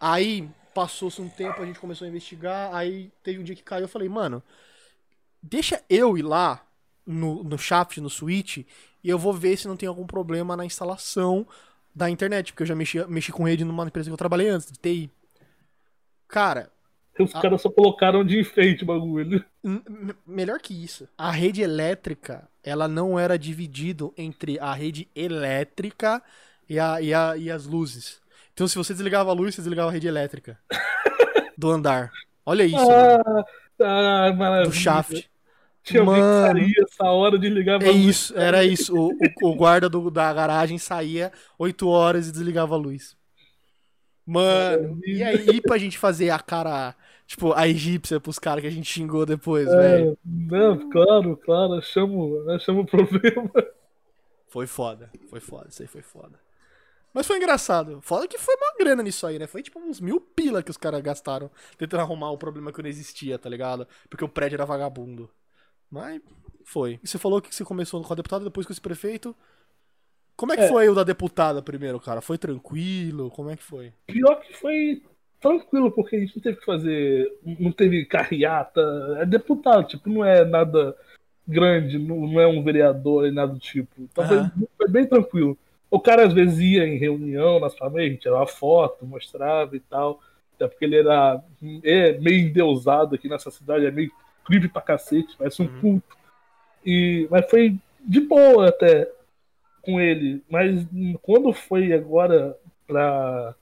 Aí, 0.00 0.48
passou-se 0.74 1.20
um 1.20 1.28
tempo, 1.28 1.62
a 1.62 1.66
gente 1.66 1.78
começou 1.78 2.04
a 2.04 2.08
investigar. 2.08 2.74
Aí, 2.74 3.10
teve 3.22 3.38
um 3.38 3.44
dia 3.44 3.54
que 3.54 3.62
caiu. 3.62 3.84
Eu 3.84 3.88
falei, 3.88 4.08
mano, 4.08 4.42
deixa 5.42 5.82
eu 5.88 6.16
ir 6.18 6.22
lá 6.22 6.64
no, 7.06 7.42
no 7.44 7.58
shaft, 7.58 7.98
no 7.98 8.10
switch, 8.10 8.58
e 9.02 9.08
eu 9.08 9.18
vou 9.18 9.32
ver 9.32 9.56
se 9.56 9.68
não 9.68 9.76
tem 9.76 9.88
algum 9.88 10.06
problema 10.06 10.56
na 10.56 10.64
instalação 10.64 11.46
da 11.94 12.08
internet. 12.10 12.52
Porque 12.52 12.62
eu 12.62 12.66
já 12.66 12.74
mexi, 12.74 13.04
mexi 13.06 13.32
com 13.32 13.44
rede 13.44 13.64
numa 13.64 13.84
empresa 13.86 14.08
que 14.08 14.12
eu 14.12 14.18
trabalhei 14.18 14.48
antes, 14.48 14.70
de 14.70 14.78
TI. 14.78 15.10
Cara, 16.28 16.70
Os 17.18 17.32
caras 17.32 17.62
só 17.62 17.70
colocaram 17.70 18.24
de 18.24 18.40
enfeite 18.40 18.82
o 18.82 18.86
bagulho. 18.86 19.44
Melhor 20.26 20.60
que 20.60 20.74
isso. 20.74 21.08
A 21.16 21.30
rede 21.30 21.62
elétrica, 21.62 22.48
ela 22.64 22.88
não 22.88 23.18
era 23.18 23.38
dividida 23.38 24.10
entre 24.16 24.58
a 24.58 24.72
rede 24.72 25.08
elétrica 25.14 26.22
e, 26.68 26.78
a, 26.78 27.00
e, 27.00 27.12
a, 27.14 27.36
e 27.36 27.50
as 27.50 27.66
luzes. 27.66 28.20
Então, 28.52 28.66
se 28.66 28.76
você 28.76 28.92
desligava 28.94 29.30
a 29.30 29.34
luz, 29.34 29.54
você 29.54 29.60
desligava 29.62 29.90
a 29.90 29.92
rede 29.92 30.06
elétrica 30.08 30.58
do 31.58 31.70
andar. 31.70 32.10
Olha 32.46 32.64
isso. 32.64 32.76
Ah, 32.90 33.44
ah, 33.80 34.32
maravilha. 34.32 34.70
do 34.70 34.72
shaft. 34.72 35.26
Tinha 35.82 36.00
alguém 36.00 36.22
Mano. 36.22 36.54
que 36.54 36.60
saía 36.62 36.84
essa 36.90 37.04
hora 37.10 37.38
de 37.38 37.48
ligar 37.50 37.82
É 37.82 37.90
isso, 37.90 38.34
era 38.38 38.64
isso. 38.64 38.94
O, 38.96 39.10
o, 39.42 39.50
o 39.50 39.54
guarda 39.54 39.86
do- 39.88 40.10
da 40.10 40.32
garagem 40.32 40.78
saía 40.78 41.30
8 41.58 41.86
horas 41.86 42.26
e 42.26 42.32
desligava 42.32 42.74
a 42.74 42.78
luz. 42.78 43.14
Mano, 44.26 44.98
e 45.04 45.22
aí 45.22 45.60
pra 45.60 45.76
gente 45.76 45.98
fazer 45.98 46.30
a 46.30 46.38
cara, 46.38 46.94
tipo, 47.26 47.52
a 47.52 47.66
egípcia 47.68 48.20
pros 48.20 48.38
caras 48.38 48.62
que 48.62 48.66
a 48.68 48.70
gente 48.70 48.90
xingou 48.90 49.24
depois, 49.26 49.66
velho? 49.68 50.12
É, 50.12 50.16
não, 50.24 50.90
claro, 50.90 51.36
claro, 51.36 51.82
chamo, 51.82 52.42
né, 52.44 52.58
chamo 52.58 52.80
o 52.82 52.86
problema. 52.86 53.50
Foi 54.48 54.66
foda, 54.66 55.10
foi 55.28 55.40
foda, 55.40 55.68
isso 55.68 55.82
aí 55.82 55.88
foi 55.88 56.02
foda. 56.02 56.38
Mas 57.12 57.26
foi 57.26 57.36
engraçado. 57.36 58.00
Foda 58.02 58.26
que 58.26 58.36
foi 58.38 58.54
uma 58.56 58.74
grana 58.76 59.00
nisso 59.02 59.24
aí, 59.26 59.38
né? 59.38 59.46
Foi 59.46 59.62
tipo 59.62 59.78
uns 59.78 60.00
mil 60.00 60.20
pila 60.20 60.62
que 60.64 60.70
os 60.70 60.76
caras 60.76 61.00
gastaram 61.00 61.48
tentando 61.78 62.00
arrumar 62.00 62.30
o 62.32 62.38
problema 62.38 62.72
que 62.72 62.82
não 62.82 62.88
existia, 62.88 63.38
tá 63.38 63.48
ligado? 63.48 63.86
Porque 64.10 64.24
o 64.24 64.28
prédio 64.28 64.56
era 64.56 64.64
vagabundo. 64.66 65.30
Mas 65.88 66.20
foi. 66.64 66.98
E 67.04 67.06
você 67.06 67.16
falou 67.16 67.40
que 67.40 67.54
você 67.54 67.64
começou 67.64 68.02
com 68.02 68.12
a 68.12 68.16
deputada, 68.16 68.44
depois 68.44 68.66
com 68.66 68.72
esse 68.72 68.80
prefeito. 68.80 69.34
Como 70.36 70.52
é 70.52 70.56
que 70.56 70.62
É. 70.62 70.68
foi 70.68 70.88
o 70.88 70.94
da 70.94 71.04
deputada 71.04 71.62
primeiro, 71.62 72.00
cara? 72.00 72.20
Foi 72.20 72.36
tranquilo? 72.36 73.30
Como 73.30 73.48
é 73.48 73.56
que 73.56 73.62
foi? 73.62 73.92
Pior 74.08 74.34
que 74.40 74.52
foi 74.54 75.00
tranquilo, 75.44 75.90
porque 75.92 76.16
a 76.16 76.18
gente 76.20 76.34
não 76.34 76.42
teve 76.42 76.58
que 76.58 76.64
fazer. 76.64 77.32
Não 77.44 77.70
teve 77.70 78.04
carreata. 78.06 78.80
É 79.20 79.26
deputado, 79.26 79.86
tipo, 79.86 80.08
não 80.08 80.24
é 80.24 80.44
nada 80.44 80.96
grande, 81.46 81.98
não, 81.98 82.26
não 82.26 82.40
é 82.40 82.46
um 82.46 82.62
vereador 82.62 83.24
nem 83.24 83.32
nada 83.32 83.52
do 83.52 83.58
tipo. 83.58 83.90
Então 83.98 84.26
foi- 84.26 84.38
Aham. 84.38 84.52
foi, 84.78 84.88
bem 84.88 85.06
tranquilo. 85.06 85.56
O 85.90 86.00
cara 86.00 86.26
às 86.26 86.32
vezes 86.32 86.58
ia 86.58 86.86
em 86.86 86.96
reunião 86.96 87.60
na 87.60 87.68
sua 87.68 87.90
mente, 87.90 88.22
tirava 88.22 88.46
foto, 88.46 89.04
mostrava 89.06 89.76
e 89.76 89.80
tal. 89.80 90.20
Até 90.56 90.66
porque 90.66 90.84
ele 90.84 90.96
era 90.96 91.42
é 91.84 92.18
meio 92.18 92.48
endeusado 92.48 93.14
aqui 93.14 93.28
nessa 93.28 93.50
cidade, 93.50 93.84
é 93.86 93.90
meio 93.90 94.10
creepy 94.44 94.68
pra 94.68 94.80
cacete, 94.80 95.36
parece 95.36 95.60
um 95.60 95.66
Uhum. 95.66 95.70
culto. 95.80 96.16
E, 96.84 97.28
mas 97.30 97.48
foi 97.50 97.76
de 98.00 98.20
boa 98.20 98.68
até 98.68 99.10
com 99.82 100.00
ele. 100.00 100.42
Mas 100.48 100.86
hum, 100.92 101.14
quando 101.22 101.52
foi 101.52 101.92
agora 101.92 102.56
pra 102.86 103.54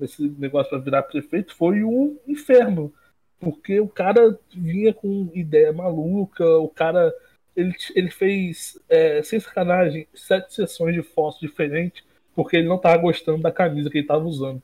esse 0.00 0.22
negócio 0.38 0.70
pra 0.70 0.78
virar 0.78 1.02
prefeito, 1.04 1.54
foi 1.54 1.82
um 1.84 2.16
inferno. 2.26 2.92
Porque 3.40 3.78
o 3.80 3.88
cara 3.88 4.38
vinha 4.54 4.92
com 4.94 5.30
ideia 5.34 5.72
maluca, 5.72 6.46
o 6.58 6.68
cara. 6.68 7.12
Ele, 7.54 7.72
ele 7.94 8.10
fez, 8.10 8.76
é, 8.88 9.22
sem 9.22 9.38
sacanagem, 9.38 10.08
sete 10.12 10.52
sessões 10.54 10.94
de 10.94 11.02
fotos 11.02 11.38
diferentes, 11.38 12.02
porque 12.34 12.56
ele 12.56 12.68
não 12.68 12.78
tava 12.78 12.96
gostando 12.96 13.42
da 13.42 13.52
camisa 13.52 13.88
que 13.90 13.98
ele 13.98 14.06
tava 14.06 14.24
usando. 14.24 14.62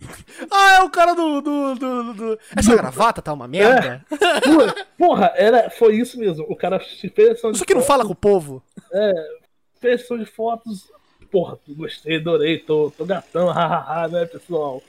Ah, 0.50 0.78
é 0.78 0.82
o 0.82 0.90
cara 0.90 1.12
do. 1.14 1.40
do, 1.42 1.74
do, 1.74 2.14
do- 2.14 2.38
Essa 2.56 2.74
gravata 2.74 3.20
tá 3.20 3.32
uma 3.32 3.46
merda? 3.46 4.02
Porra, 4.42 4.74
porra, 4.96 5.32
era, 5.36 5.68
foi 5.68 5.96
isso 5.96 6.18
mesmo. 6.18 6.46
O 6.48 6.56
cara 6.56 6.80
fez 6.80 7.38
Isso 7.52 7.62
aqui 7.62 7.74
não 7.74 7.82
fala 7.82 8.04
com 8.06 8.12
o 8.12 8.16
povo? 8.16 8.62
fez 9.78 10.00
sessão 10.00 10.16
de 10.18 10.24
fotos. 10.24 10.90
Porra, 11.30 11.58
gostei, 11.68 12.16
adorei, 12.16 12.58
tô, 12.58 12.90
tô 12.96 13.04
gatão, 13.04 13.48
hahaha, 13.52 14.08
né, 14.08 14.26
pessoal? 14.26 14.82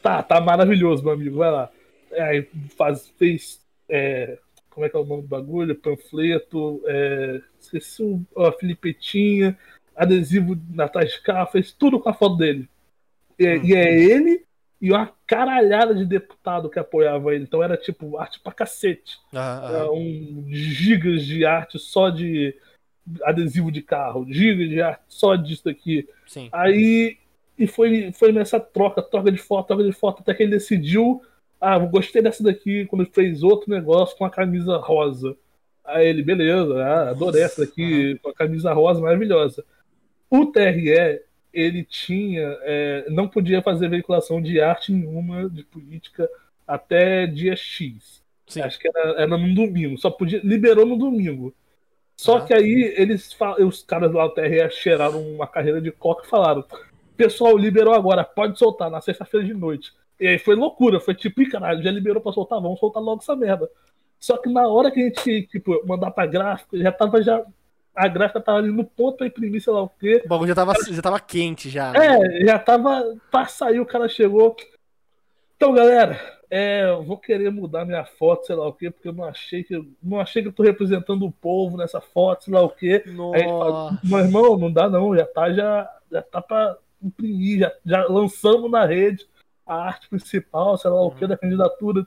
Tá, 0.00 0.22
tá 0.22 0.40
maravilhoso, 0.40 1.02
meu 1.02 1.12
amigo, 1.12 1.38
vai 1.38 1.50
lá. 1.50 1.70
É, 2.12 2.22
Aí 2.22 2.48
faz, 2.76 3.08
fez. 3.18 3.60
é, 3.88 4.38
como 4.70 4.86
é 4.86 4.88
que 4.88 4.96
é 4.96 5.00
o 5.00 5.04
nome 5.04 5.22
do 5.22 5.28
bagulho? 5.28 5.74
Panfleto, 5.74 6.82
é, 6.86 7.40
esqueci 7.58 8.02
o, 8.02 8.24
a 8.36 8.52
filipetinha, 8.52 9.58
adesivo 9.96 10.54
de 10.54 11.22
carro, 11.22 11.50
fez 11.50 11.72
tudo 11.72 11.98
com 11.98 12.08
a 12.08 12.14
foto 12.14 12.36
dele. 12.36 12.68
E, 13.38 13.44
e 13.44 13.74
é 13.74 13.92
ele 13.92 14.44
e 14.80 14.92
uma 14.92 15.10
caralhada 15.26 15.94
de 15.94 16.04
deputado 16.04 16.68
que 16.68 16.78
apoiava 16.78 17.34
ele. 17.34 17.44
Então 17.44 17.62
era 17.62 17.76
tipo 17.76 18.18
arte 18.18 18.38
pra 18.40 18.52
cacete. 18.52 19.18
Ah, 19.34 19.70
É, 19.72 19.90
um 19.90 20.44
gigas 20.48 21.24
de 21.24 21.44
arte 21.44 21.78
só 21.78 22.10
de 22.10 22.54
adesivo 23.22 23.70
de 23.70 23.82
carro, 23.82 24.26
gigas 24.28 24.68
de 24.68 24.80
arte 24.80 25.02
só 25.08 25.36
disso 25.36 25.68
aqui. 25.68 26.08
sim. 26.26 26.48
Aí 26.52 27.18
e 27.58 27.66
foi, 27.66 28.12
foi 28.12 28.32
nessa 28.32 28.60
troca, 28.60 29.02
troca 29.02 29.32
de 29.32 29.38
foto, 29.38 29.68
troca 29.68 29.82
de 29.82 29.92
foto, 29.92 30.20
até 30.20 30.34
que 30.34 30.42
ele 30.42 30.52
decidiu, 30.52 31.22
ah, 31.60 31.78
gostei 31.78 32.20
dessa 32.20 32.42
daqui, 32.42 32.84
quando 32.86 33.02
ele 33.02 33.10
fez 33.12 33.42
outro 33.42 33.70
negócio 33.70 34.16
com 34.16 34.24
a 34.24 34.30
camisa 34.30 34.76
rosa. 34.76 35.36
Aí 35.84 36.06
ele, 36.06 36.22
beleza, 36.22 36.74
ah, 36.84 37.10
adorei 37.10 37.42
essa 37.42 37.64
daqui, 37.64 38.18
com 38.22 38.28
a 38.28 38.34
camisa 38.34 38.72
rosa 38.74 39.00
maravilhosa. 39.00 39.64
O 40.28 40.46
TRE, 40.46 41.22
ele 41.52 41.84
tinha, 41.84 42.58
é, 42.62 43.06
não 43.08 43.26
podia 43.26 43.62
fazer 43.62 43.88
veiculação 43.88 44.42
de 44.42 44.60
arte 44.60 44.92
nenhuma 44.92 45.48
de 45.48 45.64
política 45.64 46.28
até 46.66 47.26
dia 47.26 47.56
X. 47.56 48.22
Sim. 48.46 48.60
Acho 48.60 48.78
que 48.78 48.88
era, 48.88 49.22
era 49.22 49.38
no 49.38 49.54
domingo. 49.54 49.96
Só 49.96 50.10
podia. 50.10 50.40
Liberou 50.44 50.84
no 50.84 50.96
domingo. 50.96 51.54
Só 52.16 52.38
Ah. 52.38 52.40
que 52.46 52.54
aí 52.54 52.94
eles 52.96 53.36
os 53.60 53.82
caras 53.82 54.10
do 54.10 54.28
TRE 54.30 54.70
cheiraram 54.70 55.20
uma 55.20 55.46
carreira 55.46 55.80
de 55.80 55.90
coca 55.92 56.24
e 56.26 56.28
falaram: 56.30 56.64
Pessoal, 57.16 57.56
liberou 57.56 57.94
agora, 57.94 58.24
pode 58.24 58.58
soltar 58.58 58.90
na 58.90 59.00
sexta-feira 59.00 59.44
de 59.46 59.54
noite. 59.54 59.92
E 60.18 60.26
aí 60.26 60.38
foi 60.38 60.54
loucura, 60.54 60.98
foi 60.98 61.14
tipo, 61.14 61.42
"Ih, 61.42 61.48
caralho, 61.50 61.82
já 61.82 61.90
liberou 61.90 62.22
pra 62.22 62.32
soltar, 62.32 62.60
vamos 62.60 62.78
soltar 62.80 63.02
logo 63.02 63.20
essa 63.22 63.36
merda. 63.36 63.68
Só 64.18 64.38
que 64.38 64.48
na 64.48 64.66
hora 64.66 64.90
que 64.90 65.00
a 65.00 65.04
gente, 65.04 65.42
tipo, 65.48 65.82
mandar 65.86 66.10
pra 66.10 66.24
gráfica, 66.26 66.76
já 66.78 66.90
tava 66.90 67.22
já. 67.22 67.44
A 67.94 68.08
gráfica 68.08 68.40
tava 68.40 68.58
ali 68.58 68.70
no 68.70 68.84
ponto 68.84 69.18
pra 69.18 69.26
imprimir, 69.26 69.62
sei 69.62 69.72
lá 69.72 69.82
o 69.82 69.88
quê. 69.88 70.22
O 70.24 70.28
bagulho 70.28 70.48
já 70.48 70.54
tava, 70.54 70.72
já 70.90 71.02
tava 71.02 71.20
quente 71.20 71.68
já. 71.70 71.92
né? 71.92 72.16
É, 72.40 72.46
já 72.46 72.58
tava 72.58 73.14
pra 73.30 73.46
sair, 73.46 73.80
o 73.80 73.86
cara 73.86 74.08
chegou. 74.08 74.54
Então, 75.56 75.72
galera, 75.72 76.18
é, 76.50 76.84
eu 76.84 77.02
vou 77.02 77.18
querer 77.18 77.50
mudar 77.50 77.84
minha 77.84 78.04
foto, 78.04 78.46
sei 78.46 78.56
lá 78.56 78.66
o 78.66 78.72
quê, 78.72 78.90
porque 78.90 79.08
eu 79.08 79.12
não 79.12 79.24
achei 79.24 79.64
que 79.64 79.74
eu 79.74 79.86
não 80.02 80.20
achei 80.20 80.42
que 80.42 80.48
eu 80.48 80.52
tô 80.52 80.62
representando 80.62 81.26
o 81.26 81.32
povo 81.32 81.76
nessa 81.76 82.00
foto, 82.00 82.44
sei 82.44 82.54
lá 82.54 82.62
o 82.62 82.70
quê. 82.70 83.04
Aí 83.34 83.44
fala, 83.44 83.98
meu 84.02 84.18
irmão, 84.18 84.58
não 84.58 84.72
dá 84.72 84.88
não, 84.88 85.16
já 85.16 85.26
tá 85.26 85.52
já, 85.52 85.90
já 86.10 86.22
tá 86.22 86.40
pra 86.40 86.76
imprimir, 87.02 87.60
já, 87.60 87.72
já 87.84 88.06
lançamos 88.06 88.70
na 88.70 88.84
rede 88.84 89.26
a 89.66 89.74
arte 89.74 90.08
principal, 90.08 90.78
sei 90.78 90.90
lá 90.90 91.02
o 91.02 91.10
que, 91.10 91.26
da 91.26 91.36
candidatura. 91.36 92.06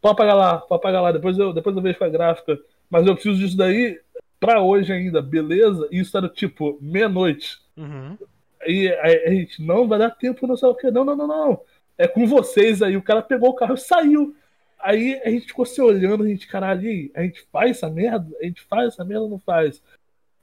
Pode 0.00 0.16
pagar 0.16 0.34
lá, 0.34 0.58
pode 0.58 0.82
pagar 0.82 1.00
lá, 1.00 1.12
depois 1.12 1.36
eu, 1.38 1.52
depois 1.52 1.74
eu 1.76 1.82
vejo 1.82 1.98
com 1.98 2.04
a 2.04 2.08
gráfica. 2.08 2.58
Mas 2.88 3.06
eu 3.06 3.14
preciso 3.14 3.38
disso 3.38 3.56
daí 3.56 4.00
pra 4.38 4.60
hoje 4.60 4.92
ainda, 4.92 5.22
beleza? 5.22 5.88
E 5.90 6.00
isso 6.00 6.16
era 6.16 6.28
tipo 6.28 6.78
meia-noite. 6.80 7.58
Uhum. 7.76 8.16
Aí 8.60 8.88
aí 9.00 9.24
a 9.26 9.30
gente, 9.30 9.62
não, 9.62 9.88
vai 9.88 9.98
dar 9.98 10.10
tempo, 10.10 10.46
não 10.46 10.56
sei 10.56 10.68
o 10.68 10.74
que. 10.74 10.90
Não, 10.90 11.04
não, 11.04 11.16
não, 11.16 11.26
não. 11.26 11.60
É 12.02 12.08
com 12.08 12.26
vocês 12.26 12.82
aí. 12.82 12.96
O 12.96 13.02
cara 13.02 13.22
pegou 13.22 13.50
o 13.50 13.54
carro 13.54 13.74
e 13.74 13.78
saiu. 13.78 14.34
Aí 14.80 15.20
a 15.24 15.30
gente 15.30 15.46
ficou 15.46 15.64
se 15.64 15.80
olhando, 15.80 16.24
a 16.24 16.26
gente, 16.26 16.48
caralho, 16.48 16.80
aí? 16.80 17.12
a 17.14 17.22
gente 17.22 17.46
faz 17.52 17.76
essa 17.76 17.88
merda? 17.88 18.26
A 18.40 18.44
gente 18.44 18.60
faz 18.62 18.88
essa 18.88 19.04
merda 19.04 19.22
ou 19.22 19.30
não 19.30 19.38
faz? 19.38 19.80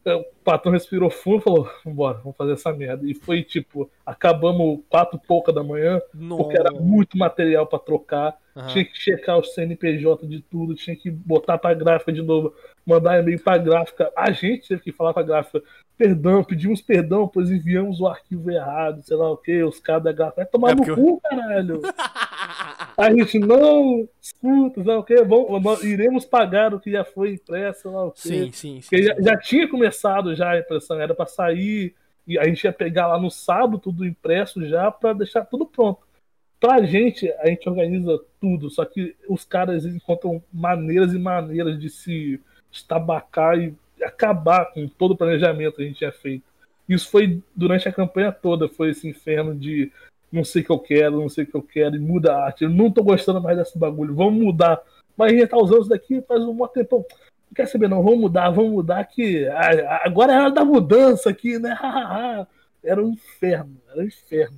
O 0.05 0.23
patrão 0.41 0.71
respirou 0.71 1.09
fundo 1.09 1.39
e 1.39 1.41
falou: 1.41 1.69
Vambora, 1.83 2.19
vamos 2.19 2.37
fazer 2.37 2.53
essa 2.53 2.71
merda. 2.71 3.05
E 3.05 3.13
foi 3.13 3.43
tipo, 3.43 3.91
acabamos 4.05 4.79
quatro 4.87 5.19
e 5.21 5.27
pouca 5.27 5.51
da 5.51 5.61
manhã, 5.61 6.01
Nossa. 6.13 6.41
porque 6.41 6.57
era 6.57 6.71
muito 6.71 7.17
material 7.17 7.67
pra 7.67 7.77
trocar. 7.77 8.37
Aham. 8.55 8.67
Tinha 8.69 8.85
que 8.85 8.97
checar 8.97 9.37
os 9.37 9.53
CNPJ 9.53 10.25
de 10.25 10.39
tudo, 10.39 10.73
tinha 10.75 10.95
que 10.95 11.11
botar 11.11 11.57
pra 11.57 11.73
gráfica 11.73 12.13
de 12.13 12.21
novo, 12.21 12.55
mandar 12.85 13.19
e-mail 13.19 13.43
pra 13.43 13.57
gráfica. 13.57 14.09
A 14.15 14.31
gente 14.31 14.69
teve 14.69 14.81
que 14.81 14.93
falar 14.93 15.13
pra 15.13 15.23
gráfica: 15.23 15.61
Perdão, 15.99 16.45
pedimos 16.45 16.81
perdão, 16.81 17.27
pois 17.27 17.51
enviamos 17.51 17.99
o 17.99 18.07
arquivo 18.07 18.49
errado, 18.49 19.03
sei 19.03 19.17
lá 19.17 19.29
o 19.29 19.35
que, 19.35 19.61
os 19.61 19.81
caras 19.81 20.03
da 20.03 20.13
gráfica. 20.13 20.37
Vai 20.37 20.45
tomar 20.45 20.71
É 20.71 20.75
no 20.75 20.95
cu, 20.95 21.19
caralho. 21.19 21.81
A 22.97 23.11
gente 23.11 23.37
não 23.37 24.07
escuta, 24.21 24.81
sei 24.81 24.93
lá 24.93 24.97
o 24.97 25.03
que, 25.03 25.21
vamos, 25.25 25.83
iremos 25.83 26.23
pagar 26.23 26.73
o 26.73 26.79
que 26.79 26.89
já 26.89 27.03
foi 27.03 27.33
impresso, 27.33 27.81
sei 27.81 27.91
lá 27.91 28.05
o 28.05 28.11
que. 28.11 28.21
Sim, 28.21 28.51
sim, 28.53 28.81
sim. 28.81 29.03
Já, 29.03 29.15
já 29.19 29.37
tinha 29.37 29.67
começado 29.67 30.33
já 30.33 30.51
a 30.51 30.59
impressão, 30.59 31.01
era 31.01 31.13
pra 31.13 31.25
sair 31.25 31.93
e 32.25 32.39
a 32.39 32.45
gente 32.45 32.63
ia 32.63 32.71
pegar 32.71 33.07
lá 33.07 33.19
no 33.19 33.29
sábado 33.29 33.77
tudo 33.77 34.05
impresso 34.05 34.65
já 34.65 34.89
pra 34.89 35.11
deixar 35.11 35.43
tudo 35.43 35.65
pronto. 35.65 35.99
Pra 36.61 36.81
gente, 36.81 37.29
a 37.39 37.47
gente 37.47 37.67
organiza 37.67 38.17
tudo, 38.39 38.69
só 38.69 38.85
que 38.85 39.17
os 39.27 39.43
caras 39.43 39.85
encontram 39.85 40.41
maneiras 40.53 41.13
e 41.13 41.19
maneiras 41.19 41.77
de 41.77 41.89
se 41.89 42.39
estabacar 42.71 43.59
e 43.59 43.73
acabar 44.03 44.65
com 44.73 44.87
todo 44.87 45.11
o 45.11 45.17
planejamento 45.17 45.75
que 45.75 45.83
a 45.83 45.85
gente 45.85 45.97
tinha 45.97 46.11
feito. 46.11 46.43
Isso 46.87 47.09
foi 47.09 47.41
durante 47.55 47.87
a 47.87 47.93
campanha 47.93 48.31
toda, 48.31 48.67
foi 48.67 48.89
esse 48.89 49.07
inferno 49.07 49.53
de 49.53 49.91
não 50.31 50.43
sei 50.43 50.61
o 50.61 50.65
que 50.65 50.71
eu 50.71 50.79
quero, 50.79 51.19
não 51.21 51.29
sei 51.29 51.43
o 51.43 51.47
que 51.47 51.55
eu 51.55 51.61
quero, 51.61 51.95
e 51.95 51.99
muda 51.99 52.33
a 52.33 52.45
arte. 52.45 52.63
Eu 52.63 52.69
não 52.69 52.91
tô 52.91 53.03
gostando 53.03 53.41
mais 53.41 53.57
desse 53.57 53.77
bagulho, 53.77 54.15
vamos 54.15 54.41
mudar. 54.41 54.81
Mas 55.17 55.31
a 55.31 55.35
gente 55.35 55.47
tá 55.47 55.57
usando 55.57 55.81
isso 55.81 55.89
daqui 55.89 56.21
faz 56.21 56.43
um 56.43 56.67
tempão. 56.67 57.05
Não 57.49 57.55
quer 57.55 57.67
saber, 57.67 57.87
não, 57.89 58.03
vamos 58.03 58.19
mudar, 58.19 58.49
vamos 58.51 58.71
mudar, 58.71 59.03
que 59.05 59.47
a- 59.47 60.01
agora 60.05 60.33
é 60.33 60.39
hora 60.39 60.51
da 60.51 60.63
mudança 60.63 61.29
aqui, 61.29 61.57
né? 61.59 61.75
Era 62.83 63.03
um 63.03 63.09
inferno, 63.09 63.75
era 63.91 63.99
um 64.01 64.05
inferno. 64.05 64.57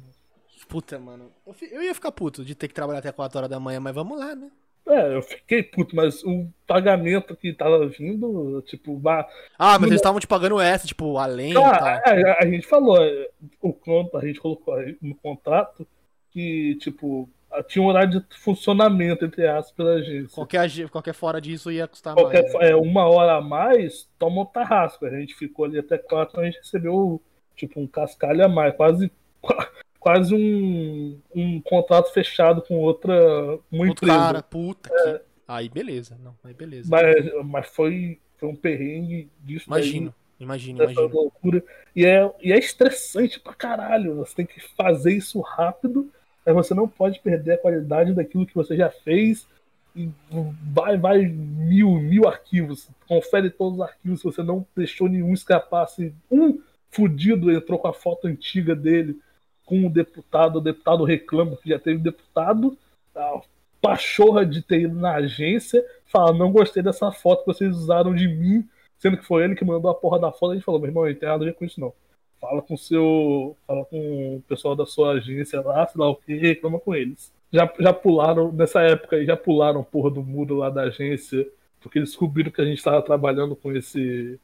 Puta, 0.67 0.99
mano. 0.99 1.31
Eu 1.71 1.81
ia 1.81 1.95
ficar 1.95 2.11
puto 2.11 2.45
de 2.45 2.53
ter 2.53 2.67
que 2.67 2.73
trabalhar 2.73 2.99
até 2.99 3.11
4 3.11 3.39
horas 3.39 3.49
da 3.49 3.59
manhã, 3.59 3.79
mas 3.79 3.95
vamos 3.95 4.17
lá, 4.19 4.35
né? 4.35 4.51
É, 4.87 5.15
eu 5.15 5.21
fiquei 5.21 5.61
puto, 5.63 5.95
mas 5.95 6.23
o 6.23 6.47
pagamento 6.65 7.35
que 7.35 7.53
tava 7.53 7.87
vindo, 7.87 8.61
tipo. 8.63 8.99
Ah, 9.05 9.27
mas 9.59 9.81
Não. 9.81 9.87
eles 9.87 9.99
estavam 9.99 10.19
te 10.19 10.27
pagando 10.27 10.59
essa, 10.59 10.87
tipo, 10.87 11.17
além. 11.17 11.53
Ah, 11.55 12.01
é, 12.05 12.29
a, 12.31 12.37
a 12.41 12.45
gente 12.45 12.65
falou, 12.65 13.01
é, 13.01 13.29
o 13.61 13.71
conto, 13.71 14.17
a 14.17 14.25
gente 14.25 14.39
colocou 14.39 14.75
no 15.01 15.15
contrato 15.15 15.87
que, 16.31 16.75
tipo, 16.75 17.29
tinha 17.67 17.83
um 17.83 17.87
horário 17.87 18.21
de 18.21 18.25
funcionamento, 18.39 19.23
entre 19.25 19.47
aspas, 19.47 19.71
pela 19.75 19.93
agência. 19.93 20.33
Qualquer, 20.33 20.89
qualquer 20.89 21.13
fora 21.13 21.39
disso 21.39 21.71
ia 21.71 21.87
custar 21.87 22.15
Qualquer, 22.15 22.41
mais. 22.43 22.53
né? 22.53 22.69
é, 22.71 22.75
uma 22.75 23.07
hora 23.07 23.33
a 23.33 23.41
mais, 23.41 24.09
toma 24.17 24.41
um 24.41 24.45
tarrasco. 24.45 25.05
A 25.05 25.09
gente 25.09 25.35
ficou 25.35 25.65
ali 25.65 25.77
até 25.77 25.97
quatro, 25.97 26.39
a 26.39 26.45
gente 26.45 26.57
recebeu, 26.57 27.21
tipo, 27.55 27.79
um 27.79 27.87
cascalho 27.87 28.45
a 28.45 28.49
mais, 28.49 28.75
quase, 28.75 29.11
qua- 29.41 29.69
quase 30.01 30.33
um, 30.33 31.19
um 31.33 31.61
contrato 31.61 32.11
fechado 32.11 32.63
com 32.63 32.75
outra, 32.79 33.13
uma 33.71 33.87
Outro 33.87 34.05
empresa. 34.05 34.17
cara, 34.17 34.41
puta 34.41 34.89
que. 34.89 35.21
Aí 35.47 35.69
beleza, 35.69 36.17
não, 36.21 36.35
aí 36.43 36.53
beleza. 36.53 36.89
Mas, 36.89 37.45
mas 37.45 37.67
foi, 37.67 38.19
foi 38.37 38.49
um 38.49 38.55
perrengue 38.55 39.29
disso 39.39 39.69
daí. 39.69 39.83
Imagino, 39.83 40.15
imagino, 40.39 40.83
imagino. 40.83 41.07
loucura. 41.07 41.63
E 41.95 42.03
é, 42.03 42.29
e 42.41 42.51
é 42.51 42.57
estressante 42.57 43.39
pra 43.39 43.53
caralho. 43.53 44.15
Você 44.15 44.37
tem 44.37 44.45
que 44.45 44.59
fazer 44.75 45.13
isso 45.13 45.39
rápido, 45.39 46.09
mas 46.43 46.55
você 46.55 46.73
não 46.73 46.87
pode 46.87 47.19
perder 47.19 47.53
a 47.53 47.57
qualidade 47.59 48.13
daquilo 48.13 48.47
que 48.47 48.55
você 48.55 48.75
já 48.75 48.89
fez. 48.89 49.47
E 49.95 50.09
vai, 50.73 50.97
vai 50.97 51.27
mil, 51.27 51.91
mil 51.99 52.27
arquivos. 52.27 52.89
Confere 53.07 53.51
todos 53.51 53.77
os 53.77 53.83
arquivos 53.83 54.19
se 54.21 54.25
você 54.25 54.41
não 54.41 54.65
deixou 54.75 55.07
nenhum 55.07 55.33
escapar. 55.33 55.85
Se 55.87 56.11
um 56.31 56.59
fudido 56.89 57.51
entrou 57.51 57.77
com 57.77 57.87
a 57.87 57.93
foto 57.93 58.25
antiga 58.25 58.75
dele 58.75 59.19
com 59.71 59.87
o 59.87 59.89
deputado, 59.89 60.57
o 60.57 60.61
deputado 60.61 61.05
reclama 61.05 61.55
que 61.55 61.69
já 61.69 61.79
teve 61.79 61.99
deputado, 61.99 62.77
a 63.15 63.39
pachorra 63.81 64.45
de 64.45 64.61
ter 64.61 64.81
ido 64.81 64.99
na 64.99 65.15
agência, 65.15 65.81
fala, 66.07 66.33
não 66.33 66.51
gostei 66.51 66.83
dessa 66.83 67.09
foto 67.09 67.45
que 67.45 67.53
vocês 67.53 67.73
usaram 67.73 68.13
de 68.13 68.27
mim, 68.27 68.67
sendo 68.99 69.15
que 69.15 69.23
foi 69.23 69.45
ele 69.45 69.55
que 69.55 69.63
mandou 69.63 69.89
a 69.89 69.95
porra 69.95 70.19
da 70.19 70.29
foto, 70.29 70.51
a 70.51 70.55
gente 70.55 70.65
falou, 70.65 70.81
meu 70.81 70.89
irmão, 70.89 71.05
não 71.05 71.15
tem 71.15 71.29
nada 71.29 71.45
a 71.45 71.47
ver 71.47 71.53
com 71.53 71.63
isso 71.63 71.79
não. 71.79 71.93
Fala 72.41 72.61
com 72.61 72.75
seu. 72.75 73.55
Fala 73.65 73.85
com 73.85 74.35
o 74.35 74.41
pessoal 74.41 74.75
da 74.75 74.85
sua 74.85 75.11
agência 75.13 75.61
lá, 75.61 75.87
sei 75.87 76.01
lá 76.01 76.09
o 76.09 76.15
que, 76.15 76.33
reclama 76.33 76.79
com 76.79 76.93
eles. 76.93 77.31
Já, 77.53 77.71
já 77.79 77.93
pularam, 77.93 78.51
nessa 78.51 78.81
época 78.81 79.15
aí, 79.15 79.25
já 79.25 79.37
pularam 79.37 79.83
porra 79.83 80.09
do 80.09 80.21
muro 80.21 80.57
lá 80.57 80.69
da 80.69 80.81
agência, 80.81 81.47
porque 81.79 81.99
descobriram 81.99 82.51
que 82.51 82.59
a 82.59 82.65
gente 82.65 82.79
estava 82.79 83.01
trabalhando 83.01 83.55
com 83.55 83.71
esse. 83.71 84.37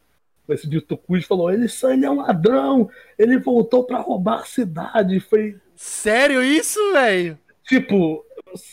Esse 0.49 0.67
dito 0.69 0.95
cujo 0.97 1.25
falou, 1.27 1.51
ele, 1.51 1.67
ele 1.83 2.05
é 2.05 2.09
um 2.09 2.17
ladrão, 2.21 2.89
ele 3.17 3.37
voltou 3.37 3.83
pra 3.83 3.99
roubar 3.99 4.41
a 4.41 4.45
cidade. 4.45 5.19
Foi 5.19 5.57
Sério 5.75 6.43
isso, 6.43 6.79
velho? 6.93 7.37
tipo, 7.67 8.25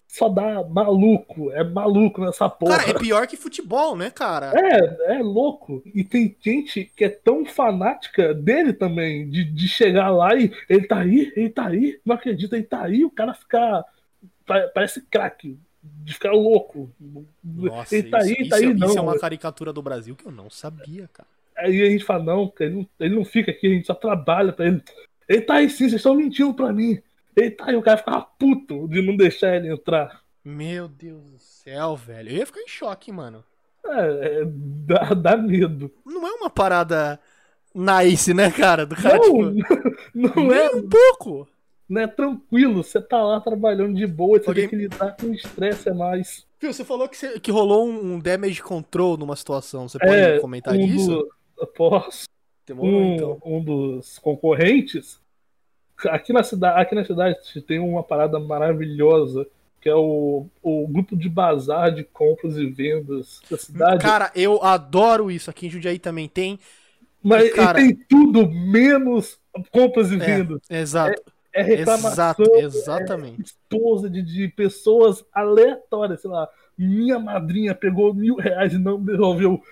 só 0.08 0.28
dá 0.28 0.62
maluco, 0.64 1.50
é 1.50 1.64
maluco 1.64 2.20
nessa 2.24 2.48
porra. 2.48 2.78
Cara, 2.78 2.90
é 2.90 2.94
pior 2.94 3.26
que 3.26 3.36
futebol, 3.36 3.96
né, 3.96 4.10
cara? 4.10 4.52
É, 4.54 5.16
é 5.16 5.22
louco. 5.22 5.82
E 5.92 6.04
tem 6.04 6.34
gente 6.40 6.90
que 6.96 7.04
é 7.04 7.08
tão 7.08 7.44
fanática 7.44 8.32
dele 8.32 8.72
também, 8.72 9.28
de, 9.28 9.44
de 9.44 9.68
chegar 9.68 10.10
lá 10.10 10.34
e 10.36 10.52
ele 10.68 10.86
tá 10.86 10.98
aí, 11.00 11.32
ele 11.36 11.50
tá 11.50 11.66
aí, 11.66 12.00
não 12.04 12.14
acredita, 12.14 12.56
ele 12.56 12.64
tá 12.64 12.82
aí, 12.82 13.04
o 13.04 13.10
cara 13.10 13.34
ficar. 13.34 13.84
pa- 14.46 14.68
Parece 14.72 15.02
craque, 15.02 15.58
de 15.82 16.14
ficar 16.14 16.32
louco. 16.32 16.88
Nossa, 17.42 17.96
ele 17.96 18.10
tá 18.10 18.18
isso, 18.20 18.28
aí, 18.28 18.40
isso 18.42 18.50
tá 18.50 18.56
aí, 18.56 18.64
é, 18.64 18.74
não. 18.74 18.86
isso 18.88 18.98
é 18.98 19.02
uma 19.02 19.18
caricatura 19.18 19.72
do 19.72 19.82
Brasil 19.82 20.14
que 20.14 20.26
eu 20.26 20.32
não 20.32 20.48
sabia, 20.48 21.08
cara. 21.12 21.33
Aí 21.56 21.82
a 21.82 21.90
gente 21.90 22.04
fala, 22.04 22.22
não, 22.24 22.48
cara, 22.48 22.70
ele 22.70 22.76
não, 22.80 22.88
ele 23.00 23.14
não 23.16 23.24
fica 23.24 23.50
aqui, 23.50 23.66
a 23.66 23.70
gente 23.70 23.86
só 23.86 23.94
trabalha 23.94 24.52
pra 24.52 24.66
ele. 24.66 24.82
Ele 25.28 25.40
tá 25.42 25.54
aí 25.54 25.68
sim, 25.70 25.84
vocês 25.88 25.94
estão 25.94 26.14
mentindo 26.14 26.52
pra 26.54 26.72
mim. 26.72 27.00
Ele 27.36 27.50
tá 27.50 27.66
aí, 27.70 27.76
o 27.76 27.82
cara 27.82 27.96
ficava 27.98 28.22
puto 28.38 28.86
de 28.88 29.00
não 29.02 29.16
deixar 29.16 29.56
ele 29.56 29.68
entrar. 29.68 30.20
Meu 30.44 30.86
Deus 30.88 31.22
do 31.24 31.38
céu, 31.38 31.96
velho. 31.96 32.30
Eu 32.30 32.36
ia 32.38 32.46
ficar 32.46 32.60
em 32.60 32.68
choque, 32.68 33.10
mano. 33.10 33.42
É, 33.86 34.40
é, 34.40 34.44
dá, 34.46 35.14
dá 35.14 35.36
medo. 35.36 35.90
Não 36.04 36.26
é 36.26 36.32
uma 36.32 36.50
parada 36.50 37.18
nice, 37.74 38.32
né, 38.34 38.50
cara? 38.50 38.84
Do 38.86 38.94
cara, 38.96 39.18
Não, 39.18 39.54
tipo. 39.54 39.74
não 40.14 40.52
é 40.52 40.70
um 40.70 40.88
pouco. 40.88 41.48
não 41.88 42.02
é 42.02 42.06
tranquilo, 42.06 42.82
você 42.82 43.00
tá 43.00 43.22
lá 43.22 43.40
trabalhando 43.40 43.94
de 43.94 44.06
boa, 44.06 44.38
você 44.38 44.48
Alguém- 44.48 44.68
tem 44.68 44.78
que 44.78 44.84
lidar 44.88 45.16
com 45.16 45.32
estresse 45.32 45.88
a 45.88 45.94
mais. 45.94 46.46
Fio, 46.58 46.72
você 46.72 46.84
falou 46.84 47.08
que, 47.08 47.16
você- 47.16 47.38
que 47.40 47.50
rolou 47.50 47.86
um, 47.88 48.14
um 48.14 48.18
damage 48.18 48.62
control 48.62 49.16
numa 49.16 49.36
situação. 49.36 49.88
Você 49.88 49.98
pode 49.98 50.12
É, 50.14 50.38
comentar 50.40 50.74
um 50.74 50.86
disso? 50.86 51.08
do- 51.08 51.28
posso, 51.76 52.24
Demorou, 52.66 53.00
um, 53.00 53.14
então. 53.14 53.38
um 53.44 53.62
dos 53.62 54.18
concorrentes, 54.18 55.20
aqui 56.08 56.32
na, 56.32 56.42
cidade, 56.42 56.80
aqui 56.80 56.94
na 56.94 57.04
cidade 57.04 57.38
tem 57.62 57.78
uma 57.78 58.02
parada 58.02 58.38
maravilhosa, 58.40 59.46
que 59.80 59.88
é 59.88 59.94
o, 59.94 60.46
o 60.62 60.88
grupo 60.88 61.14
de 61.14 61.28
bazar 61.28 61.92
de 61.94 62.04
compras 62.04 62.56
e 62.56 62.66
vendas 62.66 63.40
da 63.50 63.58
cidade. 63.58 64.02
Cara, 64.02 64.32
eu 64.34 64.62
adoro 64.62 65.30
isso. 65.30 65.50
Aqui 65.50 65.66
em 65.66 65.70
Jundiaí 65.70 65.98
também 65.98 66.26
tem. 66.26 66.58
mas 67.22 67.52
cara- 67.52 67.78
ele 67.80 67.94
tem 67.94 68.06
tudo 68.08 68.50
menos 68.50 69.38
compras 69.70 70.10
e 70.10 70.16
vendas. 70.16 70.60
Exato. 70.70 71.22
É 71.52 71.62
reclamação, 71.62 72.12
Exato, 72.12 72.42
é 72.56 72.60
exatamente. 72.62 73.42
esposa 73.42 74.10
de, 74.10 74.20
de 74.22 74.48
pessoas 74.48 75.24
aleatórias, 75.32 76.20
sei 76.20 76.30
lá, 76.30 76.48
minha 76.76 77.16
madrinha 77.16 77.72
pegou 77.76 78.12
mil 78.12 78.34
reais 78.34 78.72
e 78.72 78.78
não 78.78 79.00
devolveu. 79.00 79.62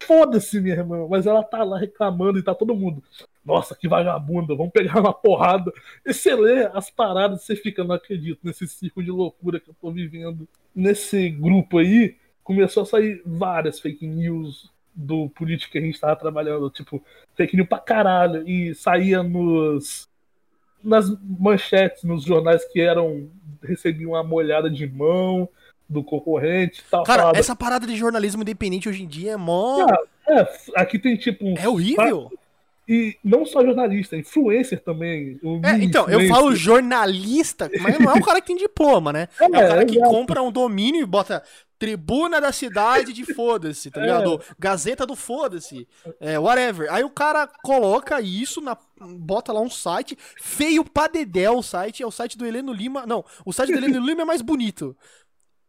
Foda-se, 0.00 0.60
minha 0.60 0.76
irmã, 0.76 1.06
mas 1.08 1.26
ela 1.26 1.42
tá 1.42 1.62
lá 1.64 1.78
reclamando 1.78 2.38
e 2.38 2.42
tá 2.42 2.54
todo 2.54 2.74
mundo. 2.74 3.02
Nossa, 3.44 3.74
que 3.74 3.88
vagabunda, 3.88 4.54
vamos 4.54 4.72
pegar 4.72 5.00
uma 5.00 5.12
porrada. 5.12 5.72
E 6.04 6.14
você 6.14 6.34
lê 6.34 6.66
as 6.72 6.90
paradas, 6.90 7.42
você 7.42 7.56
fica, 7.56 7.82
não 7.82 7.94
acredito, 7.94 8.40
nesse 8.42 8.66
ciclo 8.66 9.02
de 9.02 9.10
loucura 9.10 9.58
que 9.58 9.70
eu 9.70 9.74
tô 9.80 9.90
vivendo. 9.90 10.48
Nesse 10.74 11.28
grupo 11.30 11.78
aí, 11.78 12.16
começou 12.44 12.82
a 12.82 12.86
sair 12.86 13.22
várias 13.26 13.80
fake 13.80 14.06
news 14.06 14.70
do 14.94 15.28
político 15.30 15.72
que 15.72 15.78
a 15.78 15.82
gente 15.82 16.00
tava 16.00 16.16
trabalhando, 16.16 16.70
tipo, 16.70 17.02
fake 17.34 17.56
news 17.56 17.68
pra 17.68 17.78
caralho, 17.78 18.48
e 18.48 18.74
saía 18.74 19.22
nos 19.22 20.08
nas 20.82 21.06
manchetes, 21.22 22.04
nos 22.04 22.22
jornais 22.22 22.64
que 22.64 22.80
eram 22.80 23.28
recebiam 23.62 24.12
uma 24.12 24.22
molhada 24.22 24.70
de 24.70 24.86
mão 24.86 25.48
do 25.88 26.04
concorrente 26.04 26.80
e 26.80 26.90
tal. 26.90 27.02
Cara, 27.04 27.20
falava, 27.22 27.38
essa 27.38 27.56
parada 27.56 27.86
de 27.86 27.96
jornalismo 27.96 28.42
independente 28.42 28.88
hoje 28.88 29.02
em 29.02 29.08
dia 29.08 29.32
é 29.32 29.36
mó. 29.36 29.86
Ah, 29.88 29.98
É, 30.28 30.46
aqui 30.76 30.98
tem 30.98 31.16
tipo 31.16 31.46
um. 31.46 31.54
É 31.56 31.68
horrível. 31.68 32.30
E 32.90 33.16
não 33.22 33.44
só 33.44 33.62
jornalista, 33.62 34.16
influencer 34.16 34.80
também. 34.82 35.38
um 35.42 35.60
É, 35.62 35.74
então, 35.84 36.08
eu 36.08 36.26
falo 36.26 36.54
jornalista, 36.56 37.70
mas 37.82 37.98
não 37.98 38.10
é 38.10 38.14
o 38.18 38.24
cara 38.24 38.40
que 38.40 38.46
tem 38.46 38.56
diploma, 38.56 39.12
né? 39.12 39.28
É, 39.40 39.46
o 39.46 39.56
É, 39.56 39.68
cara 39.68 39.84
que 39.84 39.96
exato. 39.96 40.10
compra 40.10 40.42
um 40.42 40.50
domínio 40.50 41.02
e 41.02 41.06
bota 41.06 41.42
tribuna 41.78 42.40
da 42.40 42.50
cidade 42.50 43.12
de 43.12 43.24
foda-se, 43.34 43.90
tá 43.90 44.00
É. 44.00 44.04
ligado? 44.04 44.40
Gazeta 44.58 45.04
do 45.06 45.14
foda-se, 45.14 45.86
é, 46.18 46.38
whatever. 46.38 46.90
Aí 46.92 47.04
o 47.04 47.10
cara 47.10 47.46
coloca 47.62 48.20
isso, 48.22 48.60
na, 48.62 48.76
bota 48.98 49.52
lá 49.52 49.60
um 49.60 49.70
site, 49.70 50.16
feio 50.40 50.82
pra 50.82 51.08
dedéu 51.08 51.58
o 51.58 51.62
site, 51.62 52.02
é 52.02 52.06
o 52.06 52.10
site 52.10 52.38
do 52.38 52.46
Heleno 52.46 52.72
Lima. 52.72 53.04
Não, 53.06 53.22
o 53.44 53.52
site 53.52 53.70
do 53.70 53.76
Heleno 53.78 54.00
Lima 54.04 54.22
é 54.22 54.24
mais 54.24 54.40
bonito. 54.42 54.96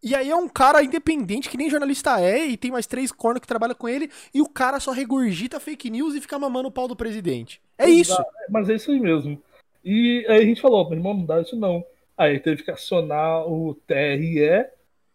E 0.01 0.15
aí 0.15 0.29
é 0.29 0.35
um 0.35 0.47
cara 0.47 0.81
independente, 0.81 1.49
que 1.49 1.57
nem 1.57 1.69
jornalista 1.69 2.21
é, 2.21 2.45
e 2.45 2.55
tem 2.55 2.71
mais 2.71 2.87
três 2.87 3.11
cornos 3.11 3.41
que 3.41 3.47
trabalham 3.47 3.75
com 3.75 3.87
ele, 3.87 4.09
e 4.33 4.41
o 4.41 4.47
cara 4.47 4.79
só 4.79 4.91
regurgita 4.91 5.59
fake 5.59 5.89
news 5.89 6.15
e 6.15 6.21
fica 6.21 6.39
mamando 6.39 6.69
o 6.69 6.71
pau 6.71 6.87
do 6.87 6.95
presidente. 6.95 7.61
É 7.77 7.87
isso. 7.87 8.17
Mas 8.49 8.69
é 8.69 8.75
isso 8.75 8.91
aí 8.91 8.99
mesmo. 8.99 9.41
E 9.83 10.25
aí 10.29 10.41
a 10.41 10.45
gente 10.45 10.61
falou, 10.61 10.85
meu 10.89 10.97
irmão, 10.97 11.13
não 11.13 11.25
dá 11.25 11.41
isso 11.41 11.55
não. 11.55 11.83
Aí 12.17 12.39
teve 12.39 12.63
que 12.63 12.71
acionar 12.71 13.45
o 13.45 13.75
TRE 13.87 14.67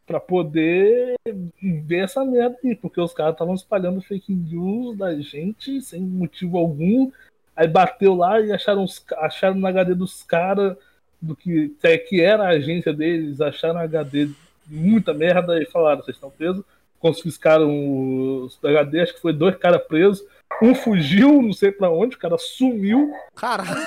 para 0.06 0.20
poder 0.20 1.15
ver 1.62 2.05
essa 2.05 2.24
merda 2.24 2.56
aí, 2.62 2.74
porque 2.74 3.01
os 3.01 3.15
caras 3.15 3.35
estavam 3.35 3.55
espalhando 3.55 4.02
fake 4.02 4.35
news 4.35 4.97
da 4.98 5.15
gente 5.19 5.81
sem 5.81 6.01
motivo 6.01 6.59
algum. 6.59 7.11
Aí 7.56 7.69
bateu 7.69 8.15
lá 8.15 8.40
e 8.40 8.52
acharam, 8.52 8.85
os, 8.85 9.05
acharam 9.19 9.55
no 9.55 9.66
HD 9.66 9.94
dos 9.94 10.23
caras 10.23 10.77
do 11.20 11.35
que, 11.35 11.74
que 12.09 12.20
era 12.20 12.44
a 12.44 12.51
agência 12.51 12.93
deles, 12.93 13.40
acharam 13.40 13.78
HD 13.81 14.28
muita 14.66 15.12
merda 15.15 15.62
e 15.62 15.66
falaram, 15.66 16.03
vocês 16.03 16.16
estão 16.16 16.31
presos. 16.31 16.65
Confiscaram 16.99 18.45
os 18.45 18.59
HD, 18.65 19.03
acho 19.03 19.15
que 19.15 19.20
foi 19.20 19.32
dois 19.32 19.57
caras 19.57 19.82
presos. 19.86 20.24
Um 20.62 20.74
fugiu, 20.74 21.43
não 21.43 21.53
sei 21.53 21.70
pra 21.70 21.91
onde, 21.91 22.16
o 22.16 22.19
cara 22.19 22.39
sumiu. 22.39 23.12
Caralho. 23.35 23.85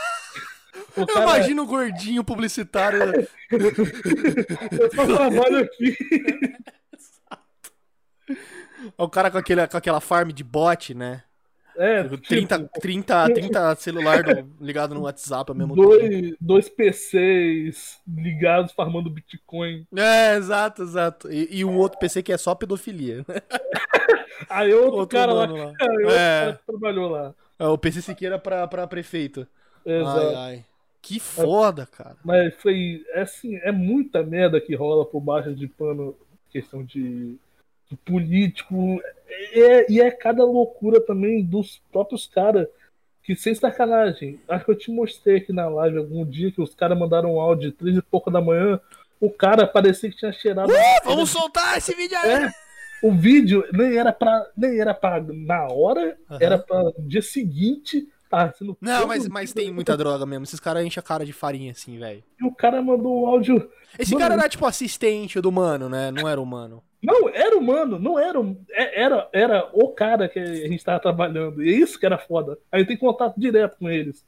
O 0.96 1.06
cara... 1.06 1.20
Eu 1.20 1.24
imagino 1.24 1.64
o 1.64 1.68
gordinho 1.68 2.24
publicitário. 2.24 3.28
eu 3.52 4.92
só 4.96 5.06
trabalho 5.06 5.60
aqui. 5.60 5.98
o 8.98 9.10
cara 9.10 9.32
com, 9.32 9.38
aquele, 9.38 9.68
com 9.68 9.78
aquela 9.78 10.02
farm 10.02 10.30
de 10.30 10.44
bot, 10.44 10.94
né? 10.94 11.24
É, 11.78 12.04
30, 12.04 12.60
tipo, 12.60 12.80
30, 12.82 13.34
30 13.34 13.76
celular 13.78 14.24
ligado 14.60 14.96
no 14.96 15.02
WhatsApp 15.02 15.52
ao 15.52 15.56
mesmo 15.56 15.76
dois, 15.76 16.10
tempo. 16.10 16.38
Dois 16.42 16.70
PCs 16.70 18.00
ligados 18.08 18.72
farmando 18.72 19.12
Bitcoin. 19.12 19.86
É, 19.96 20.36
exato, 20.36 20.82
exato. 20.82 21.32
E, 21.32 21.60
e 21.60 21.64
um 21.64 21.78
outro 21.78 22.00
PC 22.00 22.24
que 22.24 22.34
é 22.34 22.38
só 22.38 22.56
pedofilia. 22.56 23.24
Aí 24.50 24.74
outro, 24.74 25.00
outro 25.00 25.18
cara 25.18 25.32
lá, 25.34 25.46
lá. 25.46 25.74
Aí 25.80 26.04
é. 26.06 26.40
cara 26.40 26.54
que 26.54 26.66
trabalhou 26.66 27.10
lá. 27.10 27.36
É, 27.60 27.68
o 27.68 27.78
PC 27.78 28.02
Siqueira 28.02 28.40
pra, 28.40 28.68
pra 28.68 28.88
prefeito. 28.88 29.48
Exato. 29.86 30.20
Ai, 30.20 30.36
ai. 30.36 30.66
Que 31.02 31.20
foda, 31.20 31.86
cara. 31.86 32.18
Mas 32.24 32.54
foi. 32.56 33.04
É 33.14 33.22
assim, 33.22 33.56
é 33.58 33.72
muita 33.72 34.24
merda 34.24 34.60
que 34.60 34.76
rola 34.76 35.06
por 35.06 35.22
baixo 35.22 35.54
de 35.54 35.68
pano, 35.68 36.16
questão 36.50 36.84
de 36.84 37.38
político. 37.96 39.02
É, 39.54 39.92
e 39.92 40.02
é 40.02 40.12
cada 40.12 40.44
loucura 40.44 41.00
também 41.00 41.44
dos 41.44 41.82
próprios 41.92 42.28
caras. 42.28 42.68
Que 43.24 43.36
sem 43.36 43.54
sacanagem, 43.54 44.40
acho 44.48 44.64
que 44.64 44.72
eu 44.72 44.78
te 44.78 44.90
mostrei 44.90 45.38
aqui 45.38 45.52
na 45.52 45.68
live 45.68 45.98
algum 45.98 46.26
dia 46.26 46.50
que 46.50 46.62
os 46.62 46.74
caras 46.74 46.98
mandaram 46.98 47.36
um 47.36 47.42
áudio 47.42 47.72
de 47.72 47.76
três 47.76 47.98
e 47.98 48.02
pouco 48.02 48.32
da 48.32 48.40
manhã. 48.40 48.80
O 49.20 49.30
cara 49.30 49.68
parecia 49.68 50.10
que 50.10 50.16
tinha 50.16 50.32
cheirado. 50.32 50.72
Uh, 50.72 50.76
vamos 51.04 51.30
soltar 51.30 51.78
esse 51.78 51.94
vídeo 51.94 52.18
aí! 52.18 52.46
É, 52.46 52.50
o 53.04 53.12
vídeo 53.12 53.68
nem 53.74 53.98
era 53.98 54.14
pra. 54.14 54.48
Nem 54.56 54.80
era 54.80 54.94
pra 54.94 55.22
na 55.22 55.68
hora, 55.68 56.18
uhum. 56.30 56.38
era 56.40 56.58
pra 56.58 56.82
dia 57.00 57.22
seguinte. 57.22 58.08
Tá 58.30 58.54
não, 58.82 59.08
mas, 59.08 59.28
mas 59.30 59.54
tem 59.54 59.72
muita 59.72 59.96
droga 59.96 60.26
mesmo. 60.26 60.44
Esses 60.44 60.60
caras 60.60 60.86
enchem 60.86 61.00
a 61.00 61.04
cara 61.04 61.26
de 61.26 61.32
farinha, 61.32 61.72
assim, 61.72 61.98
velho. 61.98 62.22
E 62.40 62.46
o 62.46 62.54
cara 62.54 62.82
mandou 62.82 63.24
um 63.24 63.26
áudio. 63.26 63.70
Esse 63.98 64.14
mano, 64.14 64.24
cara 64.24 64.34
era 64.34 64.50
tipo 64.50 64.66
assistente 64.66 65.40
do 65.40 65.50
mano, 65.50 65.88
né? 65.88 66.12
Não 66.12 66.28
era 66.28 66.42
humano. 66.42 66.84
Não, 67.02 67.30
era 67.30 67.58
humano, 67.58 67.98
não 67.98 68.20
era. 68.20 68.40
É, 68.72 69.02
era, 69.04 69.30
era 69.32 69.70
o 69.72 69.90
cara 69.90 70.28
que 70.28 70.40
a 70.40 70.68
gente 70.68 70.84
tava 70.84 71.00
trabalhando. 71.00 71.64
E 71.64 71.74
é 71.74 71.78
isso 71.78 71.98
que 71.98 72.06
era 72.06 72.18
foda. 72.18 72.58
Aí 72.70 72.86
tem 72.86 72.98
contato 72.98 73.40
direto 73.40 73.78
com 73.78 73.90
eles. 73.90 74.26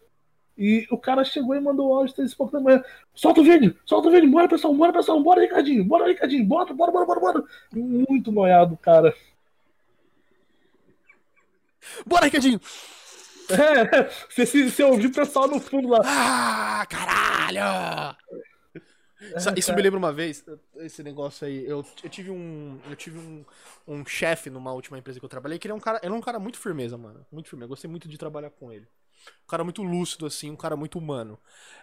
E 0.57 0.87
o 0.91 0.97
cara 0.97 1.23
chegou 1.25 1.55
e 1.55 1.59
mandou 1.59 1.89
o 1.89 1.93
áudio 1.93 2.15
três 2.15 2.33
pouco 2.33 2.53
da 2.53 2.59
manhã. 2.59 2.83
Solta 3.13 3.41
o 3.41 3.43
vídeo, 3.43 3.75
solta 3.85 4.07
o 4.09 4.11
vídeo, 4.11 4.29
bora 4.29 4.47
pessoal, 4.47 4.73
bora 4.73 4.93
pessoal, 4.93 5.21
bora 5.21 5.41
Ricardinho, 5.41 5.83
bora 5.85 6.07
Ricardinho, 6.07 6.45
bora, 6.45 6.73
bora, 6.73 6.91
bora, 6.91 7.05
bora, 7.05 7.19
bora. 7.19 7.43
Muito 7.73 8.31
noiado, 8.31 8.77
cara. 8.77 9.13
Bora, 12.05 12.25
Ricardinho! 12.25 12.59
É, 13.49 14.09
você, 14.29 14.69
você 14.69 14.83
ouviu 14.83 15.09
o 15.09 15.13
pessoal 15.13 15.47
no 15.47 15.59
fundo 15.59 15.89
lá. 15.89 15.99
Ah, 16.03 16.85
caralho! 16.87 18.15
Isso, 19.55 19.73
me 19.73 19.81
lembra 19.81 19.99
uma 19.99 20.13
vez, 20.13 20.45
esse 20.77 21.03
negócio 21.03 21.45
aí. 21.45 21.65
Eu, 21.65 21.85
eu 22.03 22.09
tive 22.09 22.31
um. 22.31 22.79
Eu 22.89 22.95
tive 22.95 23.19
um, 23.19 23.43
um 23.85 24.05
chefe 24.05 24.49
numa 24.49 24.71
última 24.71 24.97
empresa 24.97 25.19
que 25.19 25.25
eu 25.25 25.29
trabalhei, 25.29 25.59
que 25.59 25.67
ele 25.67 25.73
é 25.73 25.75
um 25.75 25.79
cara. 25.79 25.99
Ele 26.01 26.13
é 26.13 26.15
um 26.15 26.21
cara 26.21 26.39
muito 26.39 26.57
firmeza, 26.57 26.97
mano. 26.97 27.25
Muito 27.31 27.49
firmeza. 27.49 27.65
Eu 27.65 27.69
gostei 27.69 27.89
muito 27.89 28.07
de 28.07 28.17
trabalhar 28.17 28.49
com 28.51 28.71
ele. 28.71 28.87
Um 29.43 29.47
cara 29.47 29.63
muito 29.63 29.83
lúcido, 29.83 30.25
assim, 30.25 30.49
um 30.49 30.55
cara 30.55 30.77
muito 30.77 30.97
humano. 30.97 31.37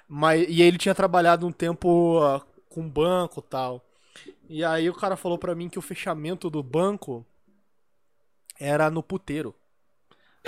Mas, 0.09 0.47
e 0.49 0.63
ele 0.63 0.79
tinha 0.79 0.95
trabalhado 0.95 1.47
um 1.47 1.53
tempo 1.53 2.21
uh, 2.25 2.41
com 2.71 2.89
banco 2.89 3.43
tal. 3.43 3.85
E 4.49 4.65
aí 4.65 4.89
o 4.89 4.95
cara 4.95 5.17
falou 5.17 5.37
para 5.39 5.55
mim 5.55 5.69
que 5.69 5.79
o 5.79 5.83
fechamento 5.83 6.49
do 6.49 6.63
banco 6.63 7.27
era 8.59 8.91
no 8.91 9.03
puteiro. 9.03 9.55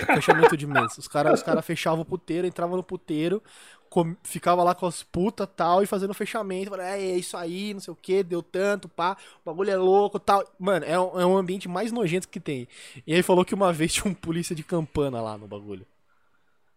Fechamento 0.05 0.57
de 0.57 0.67
mês. 0.67 0.97
Os 0.97 1.07
caras 1.07 1.39
os 1.39 1.43
cara 1.43 1.61
fechavam 1.61 2.01
o 2.01 2.05
puteiro, 2.05 2.47
entravam 2.47 2.77
no 2.77 2.83
puteiro, 2.83 3.41
com, 3.89 4.15
ficava 4.23 4.63
lá 4.63 4.75
com 4.75 4.85
as 4.85 5.03
putas 5.03 5.47
tal, 5.55 5.81
e 5.81 5.85
fazendo 5.85 6.13
fechamento. 6.13 6.69
Falava, 6.69 6.89
é, 6.89 7.01
é 7.01 7.17
isso 7.17 7.35
aí, 7.35 7.73
não 7.73 7.81
sei 7.81 7.91
o 7.91 7.97
que, 7.99 8.23
deu 8.23 8.41
tanto, 8.41 8.87
pá, 8.87 9.17
o 9.43 9.49
bagulho 9.49 9.71
é 9.71 9.77
louco 9.77 10.19
tal. 10.19 10.43
Mano, 10.57 10.85
é 10.85 10.99
um, 10.99 11.19
é 11.19 11.25
um 11.25 11.37
ambiente 11.37 11.67
mais 11.67 11.91
nojento 11.91 12.27
que 12.27 12.39
tem. 12.39 12.67
E 13.05 13.13
aí 13.13 13.23
falou 13.23 13.43
que 13.43 13.55
uma 13.55 13.73
vez 13.73 13.93
tinha 13.93 14.09
um 14.09 14.13
polícia 14.13 14.55
de 14.55 14.63
campana 14.63 15.21
lá 15.21 15.37
no 15.37 15.47
bagulho. 15.47 15.85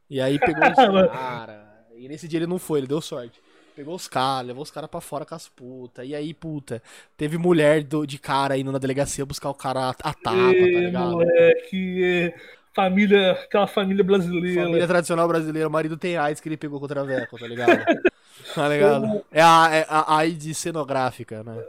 E 0.08 0.20
aí 0.20 0.38
pegou 0.38 0.64
os 0.68 0.74
caras. 1.12 1.72
E 1.96 2.08
nesse 2.08 2.26
dia 2.26 2.38
ele 2.38 2.46
não 2.46 2.58
foi, 2.58 2.80
ele 2.80 2.86
deu 2.86 3.00
sorte. 3.00 3.40
Pegou 3.74 3.94
os 3.94 4.06
caras, 4.06 4.46
levou 4.46 4.62
os 4.62 4.70
caras 4.70 4.90
pra 4.90 5.00
fora 5.00 5.24
com 5.24 5.34
as 5.34 5.48
putas. 5.48 6.06
E 6.06 6.14
aí, 6.14 6.34
puta, 6.34 6.82
teve 7.16 7.38
mulher 7.38 7.82
do, 7.82 8.06
de 8.06 8.18
cara 8.18 8.58
indo 8.58 8.70
na 8.70 8.78
delegacia 8.78 9.24
buscar 9.24 9.48
o 9.48 9.54
cara 9.54 9.88
a, 9.88 9.90
a 9.90 10.12
tapa, 10.12 10.22
tá 10.22 10.52
ligado? 10.52 11.12
Moleque, 11.12 12.34
família, 12.74 13.32
aquela 13.32 13.66
família 13.66 14.04
brasileira. 14.04 14.62
Família 14.62 14.86
tradicional 14.86 15.28
brasileira, 15.28 15.68
o 15.68 15.72
marido 15.72 15.96
tem 15.96 16.16
AIDS 16.16 16.40
que 16.40 16.48
ele 16.48 16.56
pegou 16.56 16.80
contra 16.80 17.00
a 17.00 17.04
Veco, 17.04 17.38
tá 17.38 17.46
ligado? 17.46 17.84
tá 18.54 18.68
ligado? 18.68 19.24
É 19.30 19.42
a, 19.42 19.68
é 19.72 19.86
a 19.88 20.16
AIDS 20.16 20.58
cenográfica, 20.58 21.42
né? 21.42 21.62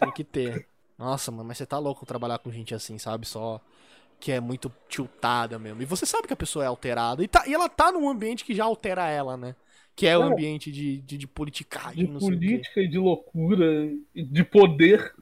Tem 0.00 0.12
que 0.12 0.24
ter. 0.24 0.66
Nossa, 0.98 1.30
mano, 1.30 1.44
mas 1.44 1.58
você 1.58 1.66
tá 1.66 1.78
louco 1.78 2.04
trabalhar 2.04 2.38
com 2.38 2.50
gente 2.50 2.74
assim, 2.74 2.98
sabe? 2.98 3.26
Só 3.26 3.60
que 4.18 4.32
é 4.32 4.40
muito 4.40 4.72
tiltada 4.88 5.58
mesmo. 5.58 5.80
E 5.80 5.84
você 5.84 6.04
sabe 6.04 6.26
que 6.26 6.32
a 6.32 6.36
pessoa 6.36 6.64
é 6.64 6.68
alterada. 6.68 7.22
E, 7.22 7.28
tá, 7.28 7.44
e 7.46 7.54
ela 7.54 7.68
tá 7.68 7.92
num 7.92 8.08
ambiente 8.08 8.44
que 8.44 8.54
já 8.54 8.64
altera 8.64 9.08
ela, 9.08 9.36
né? 9.36 9.54
Que 9.94 10.06
é, 10.06 10.16
o 10.16 10.22
ambiente 10.22 10.70
de, 10.70 10.98
de, 10.98 11.18
de 11.18 11.26
politicagem. 11.26 12.06
De 12.06 12.18
política 12.18 12.80
e 12.80 12.88
de 12.88 12.98
loucura, 12.98 13.90
de 14.14 14.44
poder. 14.44 15.12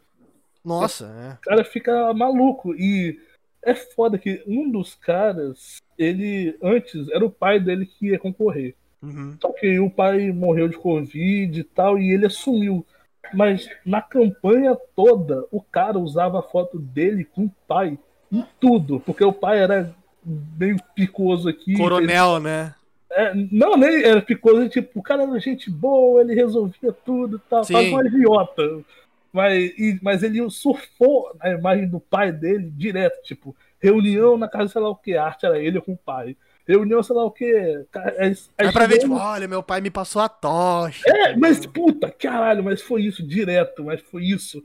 Nossa, 0.65 1.07
é. 1.07 1.33
O 1.35 1.41
cara 1.41 1.65
fica 1.65 2.13
maluco. 2.13 2.75
E 2.75 3.19
é 3.67 3.75
foda 3.75 4.17
que 4.17 4.43
um 4.47 4.71
dos 4.71 4.95
caras, 4.95 5.83
ele 5.99 6.57
antes 6.63 7.09
era 7.11 7.25
o 7.27 7.31
pai 7.31 7.59
dele 7.59 7.85
que 7.85 8.07
ia 8.07 8.19
concorrer. 8.19 8.77
Uhum. 9.03 9.37
Só 9.43 9.53
que 9.53 9.79
o 9.81 9.91
pai 9.91 10.31
morreu 10.31 10.69
de 10.69 10.79
Covid 10.79 11.59
e 11.59 11.65
tal, 11.65 11.99
e 11.99 12.13
ele 12.13 12.27
assumiu. 12.27 12.87
Mas 13.35 13.69
na 13.85 14.01
campanha 14.01 14.77
toda, 14.95 15.45
o 15.51 15.61
cara 15.61 15.99
usava 15.99 16.39
a 16.39 16.43
foto 16.43 16.79
dele 16.79 17.25
com 17.25 17.47
o 17.47 17.55
pai 17.67 17.99
em 18.33 18.45
tudo, 18.61 19.01
porque 19.01 19.25
o 19.25 19.33
pai 19.33 19.59
era 19.59 19.93
meio 20.25 20.77
picoso 20.95 21.49
aqui. 21.49 21.77
Coronel, 21.77 22.37
ele... 22.37 22.45
né? 22.45 22.75
É, 23.11 23.33
não, 23.35 23.77
nem 23.77 24.03
era 24.03 24.23
picoso, 24.23 24.69
tipo, 24.69 25.01
o 25.01 25.03
cara 25.03 25.25
era 25.25 25.41
gente 25.41 25.71
boa, 25.71 26.21
ele 26.21 26.35
resolvia 26.35 26.93
tudo 26.93 27.37
e 27.37 27.51
tal, 27.51 27.65
faz 27.65 27.93
um 27.93 28.07
idiota. 28.07 28.63
Mas, 29.37 29.79
e, 29.79 29.99
mas 30.01 30.23
ele 30.23 30.49
surfou 30.49 31.31
a 31.39 31.51
imagem 31.51 31.87
do 31.87 32.01
pai 32.01 32.33
dele 32.33 32.71
direto, 32.75 33.23
tipo, 33.23 33.55
reunião 33.79 34.39
na 34.39 34.49
casa, 34.49 34.73
sei 34.73 34.81
lá 34.81 34.89
o 34.89 34.97
que, 34.97 35.15
arte 35.15 35.45
era 35.45 35.59
ele 35.59 35.79
com 35.79 35.93
o 35.93 35.99
pai. 35.99 36.35
Reunião, 36.67 37.03
sei 37.03 37.15
lá 37.15 37.23
o 37.23 37.31
que. 37.31 37.45
É, 37.45 38.33
é 38.57 38.73
pra 38.73 38.87
ver, 38.87 38.99
tipo, 38.99 39.15
olha, 39.15 39.47
meu 39.47 39.63
pai 39.63 39.83
me 39.83 39.91
passou 39.91 40.23
a 40.23 40.29
tocha. 40.29 41.05
É, 41.07 41.37
mas 41.37 41.67
puta, 41.67 42.11
caralho, 42.11 42.65
mas 42.65 42.81
foi 42.81 43.03
isso, 43.03 43.23
direto, 43.23 43.85
mas 43.85 44.01
foi 44.01 44.25
isso. 44.25 44.63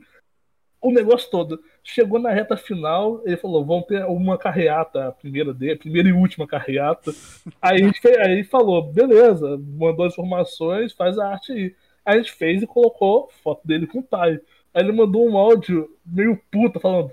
O 0.80 0.90
negócio 0.90 1.30
todo. 1.30 1.60
Chegou 1.84 2.18
na 2.18 2.30
reta 2.30 2.56
final, 2.56 3.20
ele 3.26 3.36
falou: 3.36 3.64
vamos 3.64 3.86
ter 3.86 4.04
uma 4.06 4.38
carreata, 4.38 5.08
a 5.08 5.12
primeira 5.12 5.52
dele, 5.52 5.74
a 5.74 5.78
primeira 5.78 6.08
e 6.08 6.12
última 6.12 6.46
carreata. 6.46 7.12
Aí 7.60 7.82
a 7.84 8.26
aí 8.26 8.42
falou: 8.42 8.90
beleza, 8.90 9.56
mandou 9.58 10.06
as 10.06 10.14
informações, 10.14 10.94
faz 10.94 11.18
a 11.18 11.28
arte 11.28 11.52
aí. 11.52 11.76
Aí 12.04 12.16
a 12.16 12.18
gente 12.18 12.32
fez 12.32 12.62
e 12.62 12.66
colocou 12.66 13.30
foto 13.44 13.66
dele 13.66 13.86
com 13.86 14.00
o 14.00 14.02
pai. 14.02 14.40
Aí 14.74 14.82
ele 14.82 14.92
mandou 14.92 15.28
um 15.28 15.36
áudio 15.36 15.88
meio 16.04 16.38
puta 16.50 16.80
falando: 16.80 17.10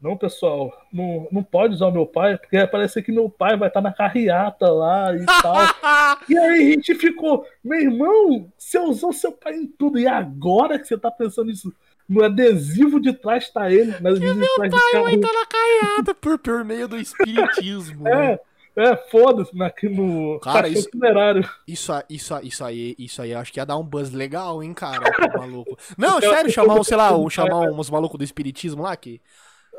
Não, 0.00 0.16
pessoal, 0.16 0.72
não, 0.92 1.28
não 1.30 1.42
pode 1.42 1.74
usar 1.74 1.86
o 1.86 1.92
meu 1.92 2.06
pai, 2.06 2.36
porque 2.36 2.56
vai 2.56 2.66
parecer 2.66 3.02
que 3.02 3.12
meu 3.12 3.30
pai 3.30 3.56
vai 3.56 3.68
estar 3.68 3.80
na 3.80 3.92
carreata 3.92 4.68
lá 4.70 5.14
e 5.14 5.24
tal. 5.42 6.18
e 6.28 6.36
aí 6.36 6.68
a 6.68 6.70
gente 6.72 6.94
ficou, 6.94 7.46
meu 7.62 7.80
irmão, 7.80 8.50
você 8.56 8.78
usou 8.78 9.12
seu 9.12 9.32
pai 9.32 9.54
em 9.54 9.66
tudo, 9.66 9.98
e 9.98 10.06
agora 10.06 10.78
que 10.78 10.86
você 10.86 10.98
tá 10.98 11.10
pensando 11.10 11.48
nisso? 11.48 11.72
No 12.08 12.22
adesivo 12.22 13.00
de 13.00 13.12
trás 13.12 13.50
tá 13.50 13.68
ele, 13.68 13.90
trás 13.90 14.20
meu 14.20 14.46
pai 14.56 14.68
vai 15.02 15.14
estar 15.14 15.32
na 15.32 15.46
carreata 15.46 16.14
por, 16.14 16.38
por 16.38 16.64
meio 16.64 16.86
do 16.86 16.96
espiritismo. 17.00 18.06
é, 18.06 18.38
É, 18.78 18.94
foda-se 19.10 19.50
aqui 19.62 19.88
no 19.88 20.38
Cara, 20.40 20.68
isso- 20.68 20.90
funerário. 20.90 21.48
Isso, 21.66 21.90
isso, 22.10 22.38
isso 22.42 22.62
aí, 22.64 22.94
isso 22.98 23.22
aí, 23.22 23.34
acho 23.34 23.52
que 23.52 23.58
ia 23.58 23.64
dar 23.64 23.76
um 23.78 23.82
buzz 23.84 24.10
legal, 24.12 24.62
hein, 24.62 24.74
cara, 24.74 25.00
maluco. 25.38 25.76
Não, 25.96 26.20
sério, 26.20 26.50
chamar, 26.50 26.74
um, 26.78 26.84
sei 26.84 26.96
lá, 26.96 27.16
um, 27.16 27.28
chamar 27.30 27.60
uns 27.70 27.88
malucos 27.88 28.18
do 28.18 28.24
espiritismo 28.24 28.82
lá 28.82 28.94
que. 28.96 29.20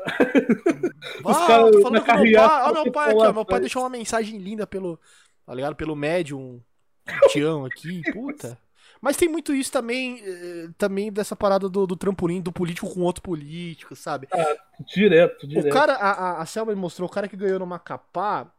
Ah, 1.24 1.46
tô 1.72 1.80
falando 1.82 1.82
com 1.82 1.90
meu 1.90 2.04
pai. 2.04 2.34
Ó, 2.36 2.72
meu 2.72 2.92
pai 2.92 3.04
aqui, 3.10 3.16
falar, 3.18 3.30
ó. 3.30 3.32
Meu 3.32 3.44
pai 3.44 3.60
deixou 3.60 3.82
uma 3.82 3.88
mensagem 3.90 4.38
linda 4.38 4.66
pelo. 4.66 4.98
Tá 5.46 5.54
ligado? 5.54 5.74
Pelo 5.76 5.94
médium. 5.96 6.60
Tião 7.30 7.64
aqui, 7.64 8.02
puta. 8.12 8.58
Mas 9.00 9.16
tem 9.16 9.28
muito 9.28 9.54
isso 9.54 9.70
também, 9.70 10.20
eh, 10.24 10.68
também 10.76 11.10
dessa 11.12 11.36
parada 11.36 11.68
do, 11.68 11.86
do 11.86 11.96
trampolim 11.96 12.40
do 12.40 12.50
político 12.52 12.92
com 12.92 13.00
outro 13.02 13.22
político, 13.22 13.94
sabe? 13.94 14.28
Direto, 14.92 15.44
O 15.44 15.48
direto. 15.48 15.72
cara, 15.72 15.94
a, 15.94 16.10
a, 16.10 16.42
a 16.42 16.46
Selma 16.46 16.74
me 16.74 16.80
mostrou 16.80 17.08
o 17.08 17.10
cara 17.12 17.28
que 17.28 17.36
ganhou 17.36 17.60
no 17.60 17.66
Macapá, 17.66 18.50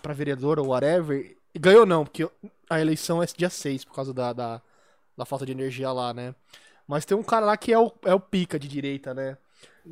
pra 0.00 0.12
vereador 0.14 0.58
ou 0.58 0.68
whatever. 0.68 1.36
E 1.54 1.58
ganhou 1.58 1.86
não, 1.86 2.04
porque 2.04 2.28
a 2.68 2.80
eleição 2.80 3.22
é 3.22 3.26
dia 3.36 3.50
6 3.50 3.84
por 3.84 3.94
causa 3.94 4.12
da, 4.12 4.32
da, 4.32 4.60
da 5.16 5.24
falta 5.24 5.46
de 5.46 5.52
energia 5.52 5.90
lá, 5.92 6.12
né? 6.14 6.34
Mas 6.86 7.04
tem 7.04 7.16
um 7.16 7.22
cara 7.22 7.46
lá 7.46 7.56
que 7.56 7.72
é 7.72 7.78
o, 7.78 7.92
é 8.04 8.14
o 8.14 8.20
pica 8.20 8.58
de 8.58 8.68
direita, 8.68 9.12
né? 9.14 9.36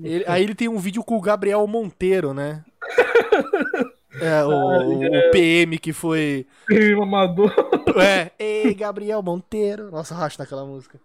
Ele- 0.02 0.24
aí 0.26 0.42
ele 0.42 0.54
tem 0.54 0.68
um 0.68 0.78
vídeo 0.78 1.02
com 1.04 1.16
o 1.16 1.20
Gabriel 1.20 1.66
Monteiro, 1.66 2.32
né? 2.34 2.64
É, 4.20 4.44
o, 4.44 5.00
o 5.00 5.30
PM 5.32 5.76
que 5.76 5.92
foi. 5.92 6.46
Sim, 6.70 6.92
amador. 7.02 7.52
É, 8.00 8.30
ei, 8.38 8.72
Gabriel 8.72 9.20
Monteiro. 9.20 9.90
Nossa, 9.90 10.14
racha 10.14 10.36
naquela 10.38 10.64
música. 10.64 11.00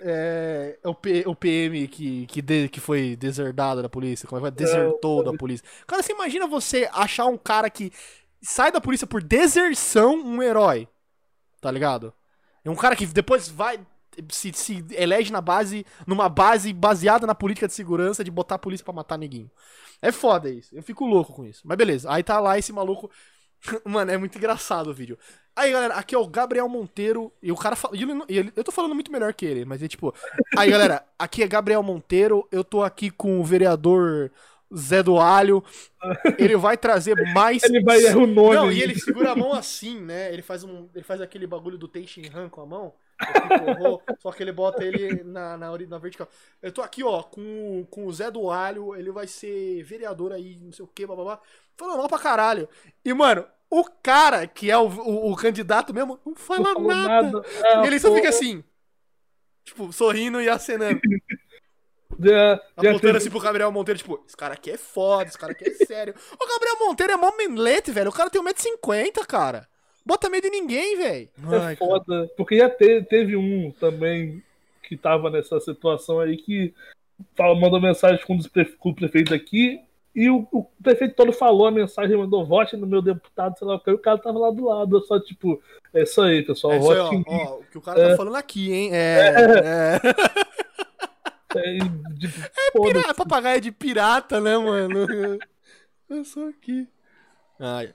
É, 0.00 0.78
o, 0.84 0.94
P- 0.94 1.24
o 1.26 1.34
PM 1.34 1.88
que, 1.88 2.26
que, 2.26 2.40
de- 2.42 2.68
que 2.68 2.80
foi 2.80 3.16
deserdado 3.16 3.82
da 3.82 3.88
polícia, 3.88 4.28
como 4.28 4.38
é 4.38 4.40
que 4.40 4.42
vai? 4.42 4.50
Desertou 4.50 5.22
da 5.22 5.34
polícia. 5.34 5.66
Cara, 5.86 6.02
você 6.02 6.12
imagina 6.12 6.46
você 6.46 6.88
achar 6.92 7.26
um 7.26 7.36
cara 7.36 7.68
que 7.68 7.92
sai 8.40 8.70
da 8.70 8.80
polícia 8.80 9.06
por 9.06 9.22
deserção 9.22 10.14
um 10.16 10.42
herói, 10.42 10.88
tá 11.60 11.70
ligado? 11.70 12.12
É 12.64 12.70
um 12.70 12.76
cara 12.76 12.96
que 12.96 13.06
depois 13.06 13.48
vai. 13.48 13.80
Se, 14.30 14.52
se 14.52 14.84
elege 14.92 15.32
na 15.32 15.40
base, 15.40 15.86
numa 16.06 16.28
base 16.28 16.72
baseada 16.72 17.26
na 17.26 17.34
política 17.34 17.68
de 17.68 17.74
segurança 17.74 18.24
de 18.24 18.30
botar 18.30 18.56
a 18.56 18.58
polícia 18.58 18.84
pra 18.84 18.92
matar 18.94 19.18
neguinho. 19.18 19.50
É 20.02 20.12
foda 20.12 20.50
isso. 20.50 20.74
Eu 20.76 20.82
fico 20.82 21.06
louco 21.06 21.32
com 21.32 21.44
isso. 21.44 21.62
Mas 21.64 21.76
beleza. 21.78 22.10
Aí 22.12 22.22
tá 22.22 22.40
lá 22.40 22.58
esse 22.58 22.72
maluco. 22.72 23.10
Mano, 23.84 24.10
é 24.10 24.16
muito 24.16 24.38
engraçado 24.38 24.90
o 24.90 24.94
vídeo. 24.94 25.18
Aí, 25.54 25.72
galera, 25.72 25.94
aqui 25.94 26.14
é 26.14 26.18
o 26.18 26.26
Gabriel 26.26 26.68
Monteiro. 26.68 27.32
E 27.42 27.50
o 27.50 27.56
cara 27.56 27.74
fala. 27.74 27.94
eu 28.54 28.64
tô 28.64 28.70
falando 28.70 28.94
muito 28.94 29.10
melhor 29.10 29.34
que 29.34 29.44
ele, 29.44 29.64
mas 29.64 29.82
é 29.82 29.88
tipo. 29.88 30.14
Aí, 30.56 30.70
galera, 30.70 31.04
aqui 31.18 31.42
é 31.42 31.48
Gabriel 31.48 31.82
Monteiro. 31.82 32.46
Eu 32.52 32.62
tô 32.62 32.82
aqui 32.82 33.10
com 33.10 33.40
o 33.40 33.44
vereador 33.44 34.30
Zé 34.76 35.02
do 35.02 35.18
Alho. 35.18 35.64
Ele 36.38 36.56
vai 36.56 36.76
trazer 36.76 37.14
mais. 37.32 37.62
Ele 37.64 37.82
vai 37.82 38.00
errar 38.00 38.18
o 38.18 38.26
nome. 38.26 38.54
Não, 38.54 38.72
e 38.72 38.82
ele 38.82 38.98
segura 38.98 39.32
a 39.32 39.36
mão 39.36 39.52
assim, 39.52 40.00
né? 40.00 40.32
Ele 40.32 40.42
faz, 40.42 40.64
um, 40.64 40.88
ele 40.94 41.04
faz 41.04 41.20
aquele 41.20 41.46
bagulho 41.46 41.78
do 41.78 41.88
Tenshin 41.88 42.30
Han 42.34 42.48
com 42.48 42.60
a 42.60 42.66
mão. 42.66 42.92
o 43.20 43.48
Kiko-Ro, 43.48 44.02
Só 44.18 44.30
que 44.32 44.42
ele 44.42 44.52
bota 44.52 44.84
ele 44.84 45.24
na, 45.24 45.56
na, 45.56 45.76
na 45.76 45.98
vertical. 45.98 46.28
Eu 46.62 46.70
tô 46.70 46.82
aqui, 46.82 47.02
ó, 47.02 47.22
com, 47.22 47.86
com 47.90 48.06
o 48.06 48.12
Zé 48.12 48.30
do 48.30 48.50
Alho. 48.50 48.94
Ele 48.94 49.10
vai 49.10 49.26
ser 49.26 49.82
vereador 49.82 50.32
aí, 50.32 50.56
não 50.60 50.72
sei 50.72 50.84
o 50.84 50.88
que, 50.88 51.06
bababá. 51.06 51.40
Falando 51.76 51.98
mal 51.98 52.08
pra 52.08 52.18
caralho. 52.18 52.68
E, 53.04 53.12
mano, 53.12 53.44
o 53.70 53.84
cara 54.02 54.46
que 54.46 54.70
é 54.70 54.76
o, 54.78 54.86
o, 54.88 55.32
o 55.32 55.36
candidato 55.36 55.92
mesmo 55.92 56.18
não 56.24 56.34
fala 56.34 56.74
Não 56.74 56.82
nada. 56.82 57.22
nada. 57.22 57.42
É, 57.64 57.86
Ele 57.86 57.98
só 57.98 58.08
pô, 58.08 58.16
fica 58.16 58.28
assim. 58.28 58.62
Tipo, 59.64 59.92
sorrindo 59.92 60.40
e 60.40 60.48
acenando. 60.48 60.98
Já, 62.18 62.60
já 62.82 62.90
Apontando 62.90 63.16
assim 63.16 63.30
pro 63.30 63.38
Gabriel 63.40 63.70
Monteiro, 63.70 63.98
tipo, 63.98 64.22
esse 64.26 64.36
cara 64.36 64.54
aqui 64.54 64.70
é 64.72 64.76
foda, 64.76 65.28
esse 65.28 65.38
cara 65.38 65.52
aqui 65.52 65.68
é 65.68 65.70
sério. 65.86 66.14
O 66.34 66.46
Gabriel 66.46 66.78
Monteiro 66.80 67.12
é 67.12 67.16
mó 67.16 67.32
menlete, 67.36 67.90
velho. 67.92 68.10
O 68.10 68.12
cara 68.12 68.28
tem 68.30 68.42
1,50m, 68.42 69.26
cara. 69.26 69.68
Bota 70.04 70.28
medo 70.28 70.46
em 70.46 70.50
ninguém, 70.50 70.96
velho. 70.96 71.28
É 71.70 71.76
foda. 71.76 72.30
Porque 72.36 72.56
já 72.56 72.68
te- 72.70 73.02
teve 73.02 73.36
um 73.36 73.70
também 73.78 74.42
que 74.82 74.96
tava 74.96 75.28
nessa 75.30 75.60
situação 75.60 76.18
aí 76.18 76.36
que 76.36 76.74
fala, 77.36 77.54
mandou 77.54 77.80
mensagem 77.80 78.24
com, 78.26 78.38
com 78.78 78.88
o 78.90 78.94
prefeito 78.94 79.34
aqui. 79.34 79.80
E 80.14 80.30
o, 80.30 80.48
o 80.50 80.64
prefeito 80.82 81.14
todo 81.14 81.32
falou 81.32 81.66
a 81.66 81.70
mensagem, 81.70 82.16
mandou 82.16 82.44
vote 82.44 82.76
no 82.76 82.86
meu 82.86 83.00
deputado, 83.02 83.56
sei 83.58 83.68
lá 83.68 83.76
o 83.76 83.80
que, 83.80 83.90
e 83.90 83.94
o 83.94 83.98
cara 83.98 84.18
tava 84.18 84.38
lá 84.38 84.50
do 84.50 84.64
lado. 84.64 85.00
Só, 85.02 85.20
tipo, 85.20 85.62
é 85.94 86.02
isso 86.02 86.20
aí, 86.22 86.42
pessoal. 86.42 86.72
É 86.72 86.78
isso 86.78 86.90
aí, 86.90 86.98
vote 86.98 87.10
ó, 87.10 87.12
em 87.14 87.18
mim. 87.18 87.24
ó, 87.46 87.54
o 87.58 87.64
que 87.64 87.78
o 87.78 87.80
cara 87.80 88.08
tá 88.08 88.16
falando 88.16 88.36
aqui, 88.36 88.72
hein? 88.72 88.90
É. 88.96 89.18
É, 89.28 89.96
É, 89.96 90.00
e, 91.56 91.78
tipo, 92.18 92.82
pira- 92.82 93.00
foda-se. 93.00 93.14
papagaio 93.14 93.60
de 93.60 93.72
pirata, 93.72 94.40
né, 94.40 94.56
mano? 94.58 95.06
Eu 96.08 96.24
sou 96.24 96.48
aqui. 96.48 96.88
Ai, 97.60 97.94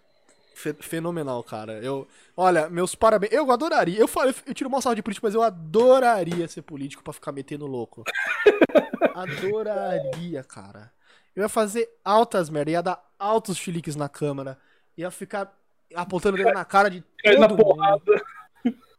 fe- 0.55 0.73
fenomenal, 0.81 1.43
cara. 1.43 1.73
Eu, 1.83 2.07
olha, 2.37 2.69
meus 2.69 2.93
parabéns. 2.95 3.31
Eu 3.33 3.51
adoraria. 3.51 3.99
Eu, 3.99 4.07
falo, 4.07 4.33
eu 4.45 4.53
tiro 4.53 4.69
uma 4.69 4.81
salva 4.81 4.95
de 4.95 5.01
político, 5.01 5.25
mas 5.25 5.33
eu 5.35 5.41
adoraria 5.41 6.47
ser 6.47 6.61
político 6.61 7.03
pra 7.03 7.13
ficar 7.13 7.31
metendo 7.31 7.65
louco. 7.65 8.03
adoraria, 9.15 10.43
cara. 10.43 10.91
Eu 11.35 11.43
ia 11.43 11.49
fazer 11.49 11.89
altas 12.05 12.49
merda, 12.49 12.71
ia 12.71 12.81
dar 12.83 13.03
altos 13.17 13.57
chiliques 13.57 13.95
na 13.95 14.07
câmera, 14.07 14.57
ia 14.95 15.09
ficar 15.09 15.51
apontando 15.95 16.35
o 16.35 16.37
dedo 16.43 16.53
na 16.53 16.63
cara 16.65 16.89
de 16.89 17.03
Cai 17.23 17.35
na 17.37 17.47
todo 17.47 17.57
mundo. 17.57 17.75
porrada. 17.75 18.01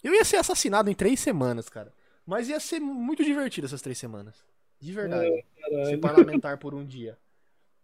Eu 0.02 0.12
ia 0.12 0.24
ser 0.24 0.36
assassinado 0.36 0.90
em 0.90 0.94
três 0.94 1.20
semanas, 1.20 1.68
cara. 1.68 1.92
Mas 2.26 2.48
ia 2.48 2.58
ser 2.60 2.80
muito 2.80 3.22
divertido 3.24 3.66
essas 3.66 3.82
três 3.82 3.98
semanas. 3.98 4.34
De 4.80 4.92
verdade. 4.92 5.26
Ser 5.30 5.44
Caralho. 5.70 6.00
parlamentar 6.00 6.58
por 6.58 6.74
um 6.74 6.84
dia. 6.84 7.16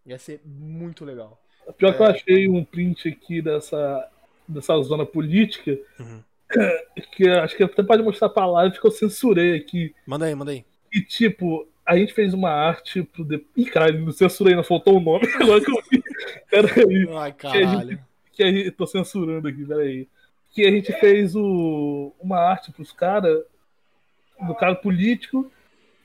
Ia 0.06 0.18
ser 0.18 0.40
muito 0.44 1.04
legal. 1.04 1.40
Pior 1.76 1.94
que 1.94 2.02
eu 2.02 2.06
É. 2.06 2.10
achei 2.10 2.48
um 2.48 2.64
print 2.64 3.08
aqui 3.08 3.40
dessa, 3.42 4.08
dessa 4.48 4.80
zona 4.82 5.04
política, 5.06 5.78
Uhum. 5.98 6.22
que 7.12 7.28
acho 7.28 7.56
que 7.56 7.62
até 7.62 7.82
pode 7.82 8.02
mostrar 8.02 8.28
pra 8.28 8.46
live 8.46 8.80
que 8.80 8.86
eu 8.86 8.90
censurei 8.90 9.56
aqui. 9.56 9.94
Manda 10.06 10.24
aí, 10.26 10.34
manda 10.34 10.50
aí. 10.52 10.64
E 10.92 11.00
tipo, 11.02 11.68
a 11.86 11.96
gente 11.96 12.12
fez 12.12 12.34
uma 12.34 12.50
arte 12.50 13.02
pro. 13.04 13.24
De... 13.24 13.44
Ih, 13.56 13.66
caralho, 13.66 14.04
não 14.04 14.10
censurei, 14.12 14.56
não 14.56 14.64
faltou 14.64 14.96
o 14.96 15.00
nome. 15.00 15.26
Agora 15.40 15.60
que 15.64 15.70
eu 15.70 15.82
vi. 15.90 16.02
Peraí, 16.50 17.08
Ai, 17.16 17.32
caralho. 17.32 18.00
que 18.32 18.42
a 18.42 18.50
gente. 18.50 18.70
Tô 18.72 18.86
censurando 18.86 19.46
aqui, 19.46 19.64
peraí. 19.64 20.08
Que 20.50 20.66
a 20.66 20.70
gente 20.70 20.92
fez 20.94 21.36
o... 21.36 22.12
uma 22.18 22.38
arte 22.40 22.72
pros 22.72 22.90
caras, 22.90 23.38
do 24.46 24.54
cara 24.54 24.74
político, 24.74 25.50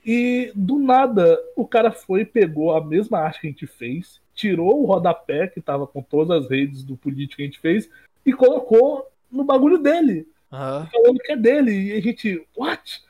e 0.05 0.51
do 0.53 0.77
nada 0.77 1.39
o 1.55 1.67
cara 1.67 1.91
foi 1.91 2.21
e 2.21 2.25
pegou 2.25 2.75
a 2.75 2.83
mesma 2.83 3.19
arte 3.19 3.41
que 3.41 3.47
a 3.47 3.49
gente 3.49 3.67
fez, 3.67 4.21
tirou 4.33 4.81
o 4.81 4.85
rodapé 4.85 5.47
que 5.47 5.59
tava 5.59 5.87
com 5.87 6.01
todas 6.01 6.43
as 6.43 6.49
redes 6.49 6.83
do 6.83 6.95
político 6.95 7.37
que 7.37 7.41
a 7.43 7.45
gente 7.45 7.59
fez, 7.59 7.89
e 8.25 8.33
colocou 8.33 9.07
no 9.31 9.43
bagulho 9.43 9.77
dele 9.77 10.27
Aham. 10.51 10.87
falando 10.91 11.19
que 11.19 11.31
é 11.31 11.37
dele. 11.37 11.71
E 11.71 11.93
a 11.93 12.01
gente, 12.01 12.45
what? 12.55 13.03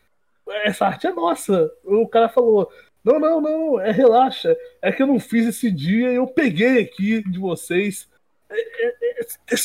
Essa 0.63 0.87
arte 0.87 1.07
é 1.07 1.11
nossa. 1.11 1.71
O 1.83 2.07
cara 2.07 2.29
falou, 2.29 2.71
não, 3.03 3.19
não, 3.19 3.41
não, 3.41 3.79
é 3.79 3.91
relaxa. 3.91 4.55
É 4.81 4.91
que 4.91 5.01
eu 5.01 5.07
não 5.07 5.19
fiz 5.19 5.45
esse 5.47 5.71
dia 5.71 6.11
e 6.11 6.15
eu 6.15 6.27
peguei 6.27 6.81
aqui 6.81 7.21
de 7.29 7.37
vocês. 7.37 8.07
É- 8.49 8.87
é- 8.87 9.21
é- 9.21 9.55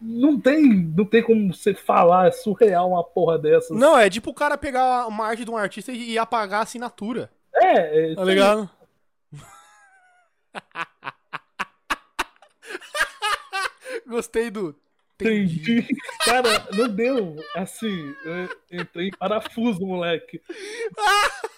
não 0.00 0.40
tem, 0.40 0.64
não 0.96 1.04
tem 1.04 1.22
como 1.22 1.52
você 1.52 1.74
falar, 1.74 2.28
é 2.28 2.30
surreal 2.30 2.90
uma 2.90 3.04
porra 3.04 3.38
dessas. 3.38 3.76
Não, 3.76 3.98
é 3.98 4.08
tipo 4.08 4.30
o 4.30 4.34
cara 4.34 4.56
pegar 4.56 5.06
uma 5.06 5.26
arte 5.26 5.44
de 5.44 5.50
um 5.50 5.56
artista 5.56 5.92
e 5.92 6.16
apagar 6.16 6.60
a 6.60 6.62
assinatura. 6.62 7.30
É, 7.54 8.12
é 8.12 8.14
Tá 8.14 8.24
ligado? 8.24 8.70
Gostei 14.06 14.50
do. 14.50 14.74
Entendi. 15.20 15.84
Cara, 16.24 16.68
não 16.72 16.88
deu. 16.88 17.34
Assim, 17.56 18.14
eu 18.24 18.80
entrei 18.80 19.08
em 19.08 19.10
parafuso, 19.10 19.84
moleque. 19.84 20.40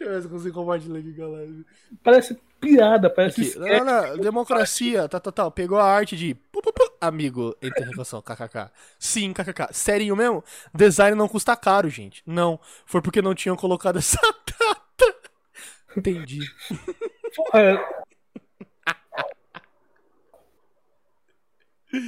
Deixa 0.00 0.12
eu 0.12 0.14
ver 0.14 0.20
se 0.22 0.26
eu 0.26 0.30
consigo 0.30 0.54
compartilhar 0.54 0.98
aqui 0.98 1.12
com 1.12 1.24
a 1.24 1.28
live. 1.28 1.66
Parece 2.02 2.40
piada, 2.58 3.10
parece 3.10 3.42
Aqui. 3.42 3.58
Não, 3.58 3.84
não, 3.84 4.16
democracia, 4.16 5.06
tá, 5.06 5.20
tá, 5.20 5.30
tá. 5.30 5.50
Pegou 5.50 5.78
a 5.78 5.84
arte 5.84 6.16
de 6.16 6.34
pu, 6.34 6.62
pu, 6.62 6.72
pu, 6.72 6.90
amigo, 6.98 7.54
interrogação, 7.60 8.22
kkk. 8.22 8.70
Sim, 8.98 9.34
kkk. 9.34 9.68
Sério 9.72 10.16
mesmo? 10.16 10.42
Design 10.72 11.14
não 11.14 11.28
custa 11.28 11.54
caro, 11.54 11.90
gente. 11.90 12.22
Não, 12.26 12.58
foi 12.86 13.02
porque 13.02 13.20
não 13.20 13.34
tinham 13.34 13.56
colocado 13.56 13.98
essa 13.98 14.18
data. 14.58 15.16
Entendi. 15.94 16.40
É. 17.52 17.76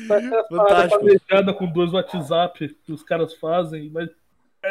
Paradas 0.09 0.93
Fantástico. 0.93 1.55
com 1.59 1.67
dois 1.67 1.93
WhatsApp 1.93 2.75
que 2.87 2.93
os 2.93 3.03
caras 3.03 3.35
fazem, 3.35 3.91
mas 3.91 4.09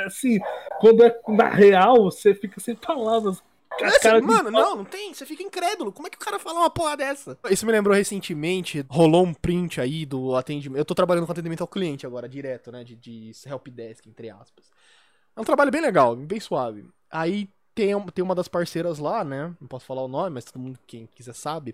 assim, 0.05 0.39
quando 0.79 1.03
é 1.03 1.19
na 1.27 1.49
real, 1.49 2.03
você 2.03 2.33
fica 2.33 2.59
sem 2.59 2.75
palavras. 2.75 3.41
Essa- 3.79 3.99
cara 3.99 4.21
mano, 4.21 4.51
não, 4.51 4.75
não 4.77 4.85
tem. 4.85 5.13
Você 5.13 5.25
fica 5.25 5.41
incrédulo. 5.41 5.91
Como 5.91 6.05
é 6.07 6.09
que 6.09 6.17
o 6.17 6.19
cara 6.19 6.37
fala 6.37 6.59
uma 6.59 6.69
porra 6.69 6.97
dessa? 6.97 7.37
Isso 7.49 7.65
me 7.65 7.71
lembrou 7.71 7.95
recentemente, 7.95 8.85
rolou 8.89 9.25
um 9.25 9.33
print 9.33 9.79
aí 9.79 10.05
do 10.05 10.35
atendimento. 10.35 10.79
Eu 10.79 10.85
tô 10.85 10.93
trabalhando 10.93 11.25
com 11.25 11.31
atendimento 11.31 11.61
ao 11.61 11.67
cliente 11.67 12.05
agora, 12.05 12.27
direto, 12.27 12.71
né? 12.71 12.83
De, 12.83 12.95
de 12.95 13.31
helpdesk, 13.45 14.05
entre 14.07 14.29
aspas. 14.29 14.69
É 15.35 15.39
um 15.39 15.45
trabalho 15.45 15.71
bem 15.71 15.81
legal, 15.81 16.15
bem 16.15 16.39
suave. 16.39 16.85
Aí 17.09 17.49
tem, 17.73 17.97
tem 18.13 18.23
uma 18.23 18.35
das 18.35 18.49
parceiras 18.49 18.99
lá, 18.99 19.23
né? 19.23 19.53
Não 19.59 19.67
posso 19.67 19.85
falar 19.85 20.03
o 20.03 20.07
nome, 20.09 20.31
mas 20.31 20.43
todo 20.45 20.61
mundo, 20.61 20.77
quem 20.85 21.07
quiser 21.15 21.33
sabe. 21.33 21.73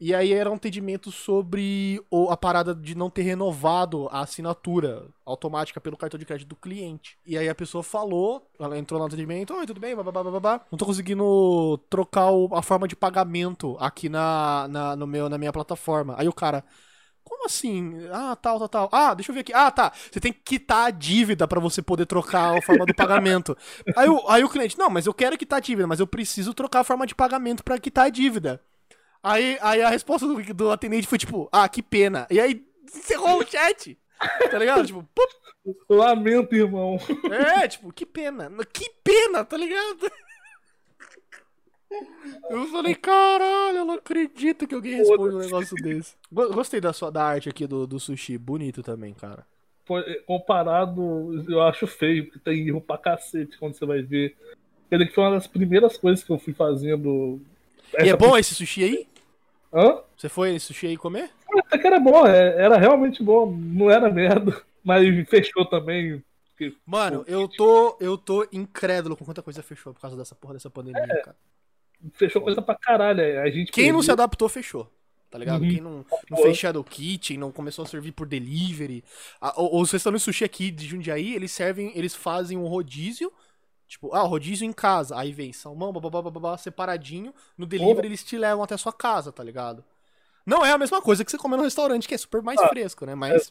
E 0.00 0.14
aí 0.14 0.32
era 0.32 0.50
um 0.50 0.54
entendimento 0.54 1.12
sobre 1.12 2.00
a 2.28 2.36
parada 2.36 2.74
de 2.74 2.94
não 2.94 3.08
ter 3.08 3.22
renovado 3.22 4.08
a 4.10 4.20
assinatura 4.20 5.06
automática 5.24 5.80
pelo 5.80 5.96
cartão 5.96 6.18
de 6.18 6.26
crédito 6.26 6.48
do 6.48 6.56
cliente. 6.56 7.16
E 7.24 7.38
aí 7.38 7.48
a 7.48 7.54
pessoa 7.54 7.82
falou, 7.82 8.46
ela 8.58 8.76
entrou 8.76 8.98
no 9.00 9.06
atendimento, 9.06 9.54
oi, 9.54 9.66
tudo 9.66 9.80
bem, 9.80 9.94
babá, 9.94 10.10
babá, 10.22 10.60
não 10.70 10.76
tô 10.76 10.84
conseguindo 10.84 11.78
trocar 11.88 12.28
a 12.52 12.60
forma 12.60 12.88
de 12.88 12.96
pagamento 12.96 13.76
aqui 13.80 14.08
na, 14.08 14.66
na, 14.68 14.96
no 14.96 15.06
meu, 15.06 15.28
na 15.28 15.38
minha 15.38 15.52
plataforma. 15.52 16.14
Aí 16.18 16.28
o 16.28 16.32
cara, 16.32 16.64
como 17.22 17.46
assim? 17.46 18.06
Ah, 18.12 18.36
tal, 18.36 18.58
tal, 18.58 18.68
tal. 18.68 18.88
Ah, 18.92 19.14
deixa 19.14 19.30
eu 19.30 19.34
ver 19.34 19.40
aqui. 19.40 19.52
Ah, 19.54 19.70
tá. 19.70 19.92
Você 20.12 20.20
tem 20.20 20.32
que 20.32 20.40
quitar 20.40 20.88
a 20.88 20.90
dívida 20.90 21.48
pra 21.48 21.58
você 21.58 21.80
poder 21.80 22.04
trocar 22.04 22.58
a 22.58 22.62
forma 22.62 22.84
do 22.84 22.94
pagamento. 22.94 23.56
Aí 23.96 24.08
o, 24.08 24.28
aí 24.28 24.44
o 24.44 24.48
cliente, 24.48 24.78
não, 24.78 24.90
mas 24.90 25.06
eu 25.06 25.14
quero 25.14 25.38
quitar 25.38 25.58
a 25.58 25.60
dívida, 25.60 25.86
mas 25.86 26.00
eu 26.00 26.06
preciso 26.06 26.52
trocar 26.52 26.80
a 26.80 26.84
forma 26.84 27.06
de 27.06 27.14
pagamento 27.14 27.64
pra 27.64 27.78
quitar 27.78 28.06
a 28.06 28.10
dívida. 28.10 28.60
Aí, 29.24 29.58
aí 29.62 29.80
a 29.82 29.88
resposta 29.88 30.26
do, 30.28 30.40
do 30.54 30.70
atendente 30.70 31.06
foi 31.06 31.16
tipo, 31.16 31.48
ah, 31.50 31.66
que 31.68 31.82
pena. 31.82 32.26
E 32.30 32.38
aí 32.38 32.62
encerrou 32.84 33.38
o 33.40 33.46
chat. 33.46 33.96
Tá 34.50 34.58
ligado? 34.58 34.86
Tipo, 34.86 35.02
pô, 35.14 35.28
Lamento, 35.88 36.54
irmão. 36.54 36.98
é, 37.56 37.66
tipo, 37.66 37.90
que 37.92 38.04
pena. 38.04 38.50
Que 38.72 38.90
pena, 39.02 39.42
tá 39.44 39.56
ligado? 39.56 40.10
Eu 42.50 42.66
falei, 42.68 42.94
caralho, 42.94 43.78
eu 43.78 43.84
não 43.84 43.94
acredito 43.94 44.66
que 44.66 44.74
alguém 44.74 44.96
responde 44.96 45.36
um 45.36 45.38
negócio 45.38 45.76
desse. 45.76 46.14
Go- 46.30 46.52
Gostei 46.52 46.80
da 46.80 46.92
sua 46.92 47.10
da 47.10 47.24
arte 47.24 47.48
aqui 47.48 47.66
do, 47.66 47.86
do 47.86 48.00
sushi, 48.00 48.36
bonito 48.36 48.82
também, 48.82 49.14
cara. 49.14 49.46
Pô, 49.86 49.96
Comparado, 50.26 51.44
eu 51.48 51.62
acho 51.62 51.86
feio, 51.86 52.24
porque 52.24 52.38
tem 52.40 52.66
erro 52.68 52.80
pra 52.80 52.98
cacete 52.98 53.56
quando 53.58 53.74
você 53.74 53.86
vai 53.86 54.02
ver. 54.02 54.34
Ele 54.90 55.06
que 55.06 55.14
foi 55.14 55.24
uma 55.24 55.32
das 55.32 55.46
primeiras 55.46 55.96
coisas 55.96 56.24
que 56.24 56.30
eu 56.32 56.38
fui 56.38 56.52
fazendo. 56.52 57.40
E 58.02 58.08
é 58.08 58.16
bom 58.16 58.36
esse 58.36 58.54
sushi 58.54 58.82
aí? 58.84 59.08
Hã? 59.74 59.98
Você 60.16 60.28
foi 60.28 60.58
sushi 60.58 60.86
aí 60.86 60.96
comer? 60.96 61.30
Até 61.66 61.78
que 61.78 61.86
era 61.86 61.98
bom, 61.98 62.26
é- 62.26 62.56
era 62.62 62.76
realmente 62.78 63.22
bom, 63.22 63.50
não 63.54 63.90
era 63.90 64.10
merda. 64.10 64.62
Mas 64.84 65.28
fechou 65.28 65.64
também. 65.66 66.22
porque- 66.50 66.76
Mano, 66.86 67.24
eu 67.26 67.48
tô, 67.48 67.96
eu 68.00 68.16
tô 68.16 68.46
incrédulo 68.52 69.16
com 69.16 69.24
quanta 69.24 69.42
coisa 69.42 69.62
fechou 69.62 69.92
por 69.92 70.00
causa 70.00 70.16
dessa 70.16 70.34
porra 70.34 70.54
dessa 70.54 70.70
pandemia, 70.70 71.06
cara. 71.24 71.36
Fechou 72.14 72.42
coisa 72.42 72.60
pra 72.62 72.74
caralho. 72.76 73.20
é, 73.20 73.42
A 73.42 73.50
gente 73.50 73.72
Quem 73.72 73.90
não 73.90 74.00
se 74.02 74.08
perdeu- 74.08 74.22
adaptou, 74.24 74.48
fechou. 74.48 74.90
Tá 75.30 75.38
ligado? 75.38 75.62
Uhum. 75.62 75.68
Quem 75.70 75.80
não, 75.80 76.06
não 76.30 76.38
fez 76.38 76.56
Shadow 76.56 76.84
Kitchen, 76.84 77.38
não 77.38 77.50
começou 77.50 77.84
a 77.84 77.88
servir 77.88 78.12
por 78.12 78.24
delivery. 78.24 79.02
A- 79.40 79.60
os 79.60 79.90
restaurantes 79.90 80.22
sushi 80.22 80.44
aqui 80.44 80.70
de 80.70 80.86
Jundiaí, 80.86 81.34
eles 81.34 81.50
servem, 81.50 81.90
eles 81.96 82.14
fazem 82.14 82.56
um 82.56 82.66
rodízio. 82.68 83.32
Tipo, 83.86 84.14
ah, 84.14 84.22
rodízio 84.22 84.66
em 84.66 84.72
casa. 84.72 85.16
Aí 85.16 85.32
vem 85.32 85.52
salmão, 85.52 85.92
babá, 85.92 86.22
babá, 86.22 86.56
separadinho. 86.58 87.34
No 87.56 87.66
delivery 87.66 87.94
Porra. 87.96 88.06
eles 88.08 88.24
te 88.24 88.36
levam 88.36 88.62
até 88.64 88.74
a 88.74 88.78
sua 88.78 88.92
casa, 88.92 89.32
tá 89.32 89.42
ligado? 89.44 89.84
Não 90.46 90.64
é 90.64 90.72
a 90.72 90.78
mesma 90.78 91.00
coisa 91.02 91.24
que 91.24 91.30
você 91.30 91.38
comer 91.38 91.56
no 91.56 91.62
restaurante, 91.64 92.08
que 92.08 92.14
é 92.14 92.18
super 92.18 92.42
mais 92.42 92.60
Ah, 92.60 92.68
fresco, 92.68 93.06
né? 93.06 93.14
Mas, 93.14 93.48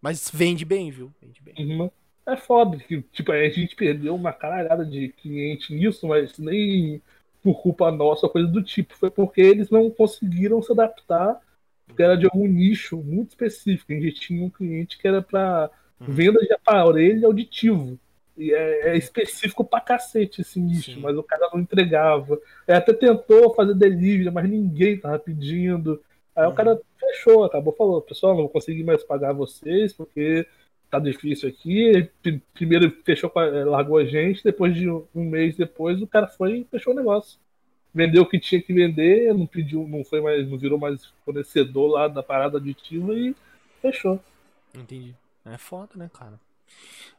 mas 0.00 0.30
vende 0.32 0.64
bem, 0.64 0.90
viu? 0.90 1.12
Vende 1.20 1.40
bem. 1.42 1.54
Uhum. 1.58 1.90
É 2.26 2.36
foda 2.36 2.76
que, 2.78 3.00
tipo, 3.02 3.32
a 3.32 3.48
gente 3.48 3.74
perdeu 3.74 4.14
uma 4.14 4.32
caralhada 4.32 4.84
de 4.84 5.08
cliente 5.08 5.74
nisso, 5.74 6.06
mas 6.06 6.38
nem 6.38 7.00
por 7.42 7.60
culpa 7.62 7.90
nossa 7.90 8.28
coisa 8.28 8.46
do 8.48 8.62
tipo. 8.62 8.94
Foi 8.96 9.10
porque 9.10 9.40
eles 9.40 9.70
não 9.70 9.90
conseguiram 9.90 10.62
se 10.62 10.70
adaptar, 10.72 11.40
porque 11.86 12.02
era 12.02 12.16
de 12.16 12.26
algum 12.26 12.46
nicho 12.46 12.98
muito 12.98 13.30
específico. 13.30 13.92
A 13.92 13.96
gente 13.96 14.20
tinha 14.20 14.44
um 14.44 14.50
cliente 14.50 14.98
que 14.98 15.08
era 15.08 15.22
pra 15.22 15.70
Uhum. 16.00 16.06
venda 16.06 16.38
de 16.40 16.52
aparelho 16.52 17.26
auditivo. 17.26 17.98
E 18.38 18.52
é, 18.54 18.90
é 18.90 18.96
específico 18.96 19.64
pra 19.64 19.80
cacete 19.80 20.42
esse 20.42 20.60
nicho, 20.60 20.92
Sim. 20.94 21.00
mas 21.00 21.16
o 21.16 21.22
cara 21.24 21.50
não 21.52 21.60
entregava. 21.60 22.38
É, 22.66 22.74
até 22.74 22.92
tentou 22.92 23.52
fazer 23.54 23.74
delivery, 23.74 24.30
mas 24.30 24.48
ninguém 24.48 24.98
tava 24.98 25.18
pedindo. 25.18 26.00
Aí 26.36 26.44
Uhum. 26.44 26.52
o 26.52 26.54
cara 26.54 26.80
fechou, 27.00 27.44
acabou 27.44 27.72
falando, 27.74 28.02
pessoal, 28.02 28.34
não 28.34 28.42
vou 28.42 28.48
conseguir 28.48 28.84
mais 28.84 29.02
pagar 29.02 29.32
vocês, 29.32 29.92
porque 29.92 30.46
tá 30.90 30.98
difícil 31.00 31.48
aqui. 31.48 32.08
Pri- 32.22 32.40
Primeiro 32.54 32.90
fechou, 33.04 33.30
eh, 33.36 33.64
largou 33.64 33.98
a 33.98 34.04
gente, 34.04 34.44
depois 34.44 34.74
de 34.74 34.88
um 34.88 35.04
um 35.14 35.24
mês 35.28 35.56
depois 35.56 36.00
o 36.00 36.06
cara 36.06 36.28
foi 36.28 36.58
e 36.58 36.64
fechou 36.64 36.92
o 36.92 36.96
negócio. 36.96 37.38
Vendeu 37.92 38.22
o 38.22 38.26
que 38.28 38.38
tinha 38.38 38.62
que 38.62 38.72
vender, 38.72 39.34
não 39.34 39.46
pediu, 39.46 39.86
não 39.88 40.04
foi 40.04 40.20
mais, 40.20 40.48
não 40.48 40.56
virou 40.58 40.78
mais 40.78 41.06
fornecedor 41.24 41.88
lá 41.90 42.06
da 42.06 42.22
parada 42.22 42.58
aditiva 42.58 43.14
e 43.14 43.34
fechou. 43.82 44.20
Entendi. 44.74 45.14
É 45.44 45.56
foda, 45.58 45.90
né, 45.96 46.08
cara? 46.12 46.38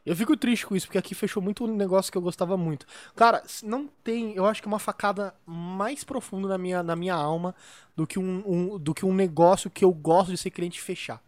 Eu 0.04 0.16
fico 0.16 0.34
triste 0.36 0.66
com 0.66 0.74
isso, 0.74 0.86
porque 0.86 0.96
aqui 0.98 1.14
fechou 1.14 1.42
muito 1.42 1.64
um 1.64 1.76
negócio 1.76 2.10
que 2.10 2.16
eu 2.16 2.22
gostava 2.22 2.56
muito. 2.56 2.86
Cara, 3.14 3.42
não 3.62 3.86
tem, 4.02 4.34
eu 4.34 4.46
acho 4.46 4.62
que 4.62 4.66
uma 4.66 4.78
facada 4.78 5.34
mais 5.44 6.02
profunda 6.04 6.48
na 6.48 6.56
minha, 6.56 6.82
na 6.82 6.96
minha 6.96 7.14
alma 7.14 7.54
do 7.94 8.06
que 8.06 8.18
um, 8.18 8.42
um- 8.46 8.78
do 8.78 8.94
que 8.94 9.04
um 9.04 9.14
negócio 9.14 9.68
que 9.70 9.84
eu 9.84 9.92
gosto 9.92 10.30
de 10.30 10.38
ser 10.38 10.50
cliente 10.50 10.80
fechar. 10.80 11.20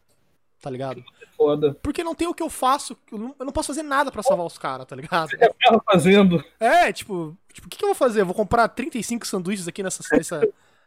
Tá 0.60 0.70
ligado? 0.70 1.04
Foda. 1.36 1.76
Porque 1.82 2.04
não 2.04 2.14
tem 2.14 2.28
o 2.28 2.32
que 2.34 2.42
eu 2.42 2.48
faço, 2.48 2.96
eu 3.10 3.18
não, 3.18 3.34
eu 3.38 3.44
não 3.44 3.52
posso 3.52 3.66
fazer 3.66 3.82
nada 3.82 4.12
pra 4.12 4.22
salvar 4.22 4.46
os 4.46 4.56
caras, 4.56 4.86
tá 4.86 4.94
ligado? 4.94 5.28
Tava 5.62 5.82
fazendo. 5.84 6.42
É, 6.60 6.92
tipo, 6.92 7.36
tipo, 7.52 7.66
o 7.66 7.70
que, 7.70 7.76
que 7.78 7.84
eu 7.84 7.88
vou 7.88 7.96
fazer? 7.96 8.20
Eu 8.20 8.26
vou 8.26 8.34
comprar 8.34 8.68
35 8.68 9.26
sanduíches 9.26 9.66
aqui 9.66 9.82
nessa, 9.82 10.02
nessa, 10.16 10.40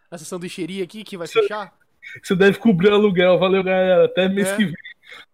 nessa 0.09 0.23
sanduicheria 0.25 0.83
aqui 0.83 1.03
que 1.03 1.17
vai 1.17 1.27
fechar? 1.27 1.73
Você 2.23 2.35
deve 2.35 2.57
cobrir 2.57 2.89
aluguel. 2.91 3.37
Valeu, 3.37 3.61
galera. 3.63 4.05
Até 4.05 4.29
mês 4.29 4.47
É. 4.47 4.55
que 4.55 4.65
vem. 4.65 4.75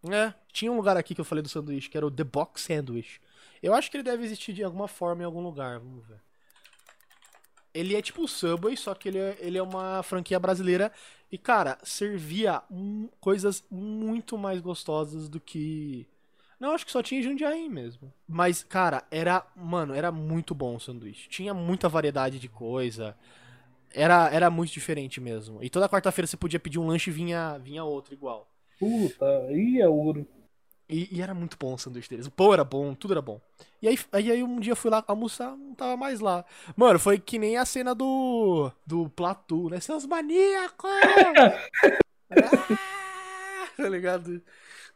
É, 0.10 0.34
tinha 0.52 0.72
um 0.72 0.76
lugar 0.76 0.98
aqui 0.98 1.14
que 1.14 1.22
eu 1.22 1.26
falei 1.26 1.42
do 1.42 1.50
sanduíche, 1.50 1.90
que 1.90 1.98
era 1.98 2.06
o 2.06 2.12
The 2.12 2.24
Box 2.24 2.64
Sandwich. 2.64 3.22
Eu 3.62 3.74
acho 3.74 3.92
que 3.92 3.98
ele 3.98 4.04
deve 4.04 4.24
existir 4.24 4.54
de 4.54 4.64
alguma 4.64 4.88
forma 4.88 5.22
em 5.22 5.26
algum 5.26 5.42
lugar, 5.42 5.80
vamos 5.80 6.06
ver. 6.08 6.20
Ele 7.74 7.96
é 7.96 8.02
tipo 8.02 8.24
o 8.24 8.28
Subway, 8.28 8.76
só 8.76 8.94
que 8.94 9.08
ele 9.08 9.20
é, 9.20 9.38
ele 9.40 9.58
é 9.58 9.64
uma 9.64 10.04
franquia 10.04 10.40
brasileira. 10.40 10.92
E, 11.32 11.38
cara, 11.38 11.78
servia 11.84 12.62
coisas 13.22 13.64
muito 13.72 14.38
mais 14.38 14.60
gostosas 14.60 15.30
do 15.30 15.40
que. 15.40 16.06
Não, 16.60 16.74
acho 16.74 16.86
que 16.86 16.92
só 16.92 17.02
tinha 17.02 17.24
Jundiaí 17.24 17.70
mesmo. 17.70 18.14
Mas, 18.28 18.64
cara, 18.64 19.04
era. 19.10 19.46
Mano, 19.56 19.94
era 19.94 20.12
muito 20.12 20.54
bom 20.54 20.76
o 20.76 20.80
sanduíche. 20.80 21.30
Tinha 21.30 21.54
muita 21.54 21.88
variedade 21.88 22.40
de 22.40 22.50
coisa. 22.50 23.16
Era, 23.94 24.30
era 24.30 24.50
muito 24.50 24.72
diferente 24.74 25.22
mesmo. 25.22 25.64
E 25.64 25.70
toda 25.70 25.88
quarta-feira 25.88 26.28
você 26.28 26.38
podia 26.38 26.60
pedir 26.60 26.80
um 26.80 26.88
lanche 26.88 27.10
e 27.10 27.14
vinha, 27.14 27.58
vinha 27.58 27.84
outro 27.84 28.14
igual. 28.14 28.51
Puta, 28.82 29.26
aí 29.48 29.80
é 29.80 29.88
ouro. 29.88 30.28
E, 30.90 31.08
e 31.16 31.22
era 31.22 31.36
muito 31.36 31.56
bom 31.56 31.76
o 31.76 31.78
sanduíche 31.78 32.10
deles. 32.10 32.26
O 32.26 32.32
pão 32.32 32.52
era 32.52 32.64
bom, 32.64 32.96
tudo 32.96 33.14
era 33.14 33.22
bom. 33.22 33.40
E 33.80 33.88
aí, 33.88 33.98
aí, 34.12 34.32
aí 34.32 34.44
um 34.44 34.60
dia 34.60 34.72
eu 34.72 34.76
fui 34.76 34.90
lá 34.90 35.04
almoçar, 35.08 35.56
não 35.56 35.76
tava 35.76 35.96
mais 35.96 36.20
lá. 36.20 36.44
Mano, 36.76 36.98
foi 36.98 37.20
que 37.20 37.38
nem 37.38 37.58
a 37.58 37.64
cena 37.64 37.94
do. 37.94 38.72
do 38.86 39.08
Platu, 39.12 39.70
né? 39.70 39.80
Seus 39.80 40.06
maníacos! 40.06 40.90
Ah, 42.34 43.68
tá 43.76 43.90
ligado? 43.90 44.42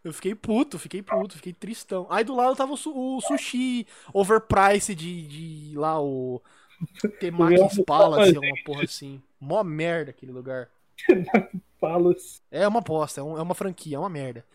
Eu 0.02 0.14
fiquei 0.14 0.34
puto, 0.34 0.80
fiquei 0.80 1.02
puto, 1.02 1.36
fiquei 1.36 1.52
tristão. 1.52 2.08
Aí 2.10 2.24
do 2.24 2.34
lado 2.34 2.56
tava 2.56 2.72
o, 2.74 3.18
o 3.18 3.22
sushi 3.22 3.86
overpriced 4.14 4.96
de, 4.96 5.28
de 5.28 5.78
lá, 5.78 6.02
o. 6.02 6.42
Temakis 7.20 7.84
Palace, 7.86 8.38
uma 8.38 8.64
porra 8.64 8.86
assim. 8.86 9.22
Mó 9.40 9.64
merda 9.64 10.12
aquele 10.12 10.32
lugar. 10.32 10.70
Falas. 11.80 12.42
É 12.52 12.68
uma 12.68 12.80
bosta, 12.82 13.20
é, 13.22 13.24
um- 13.24 13.38
é 13.38 13.42
uma 13.42 13.56
franquia, 13.56 13.98
é 13.98 14.00
uma 14.00 14.10
merda. 14.10 14.46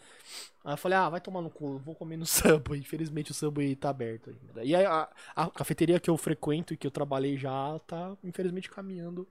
Aí 0.65 0.75
eu 0.75 0.79
falei, 0.79 0.99
ah, 0.99 1.09
vai 1.11 1.21
tomar 1.21 1.43
no 1.43 1.51
cu, 1.51 1.79
vou 1.79 1.95
comer 1.95 2.17
no 2.19 2.27
Subway. 2.71 2.81
Infelizmente 2.81 3.33
o 3.33 3.35
Subway 3.35 3.77
tá 3.77 3.91
aberto 3.91 4.31
ainda. 4.31 4.65
E 4.65 4.75
aí 4.77 4.85
a, 4.87 5.09
a 5.37 5.51
cafeteria 5.51 6.01
que 6.01 6.11
eu 6.11 6.17
frequento 6.17 6.75
e 6.75 6.77
que 6.77 6.87
eu 6.87 6.91
trabalhei 6.91 7.37
já 7.39 7.79
tá, 7.87 8.17
infelizmente, 8.25 8.71
caminhando 8.71 9.29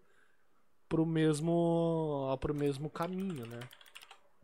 pro 0.90 1.06
mesmo, 1.06 2.38
pro 2.42 2.54
mesmo 2.56 2.90
caminho, 2.90 3.46
né? 3.48 3.60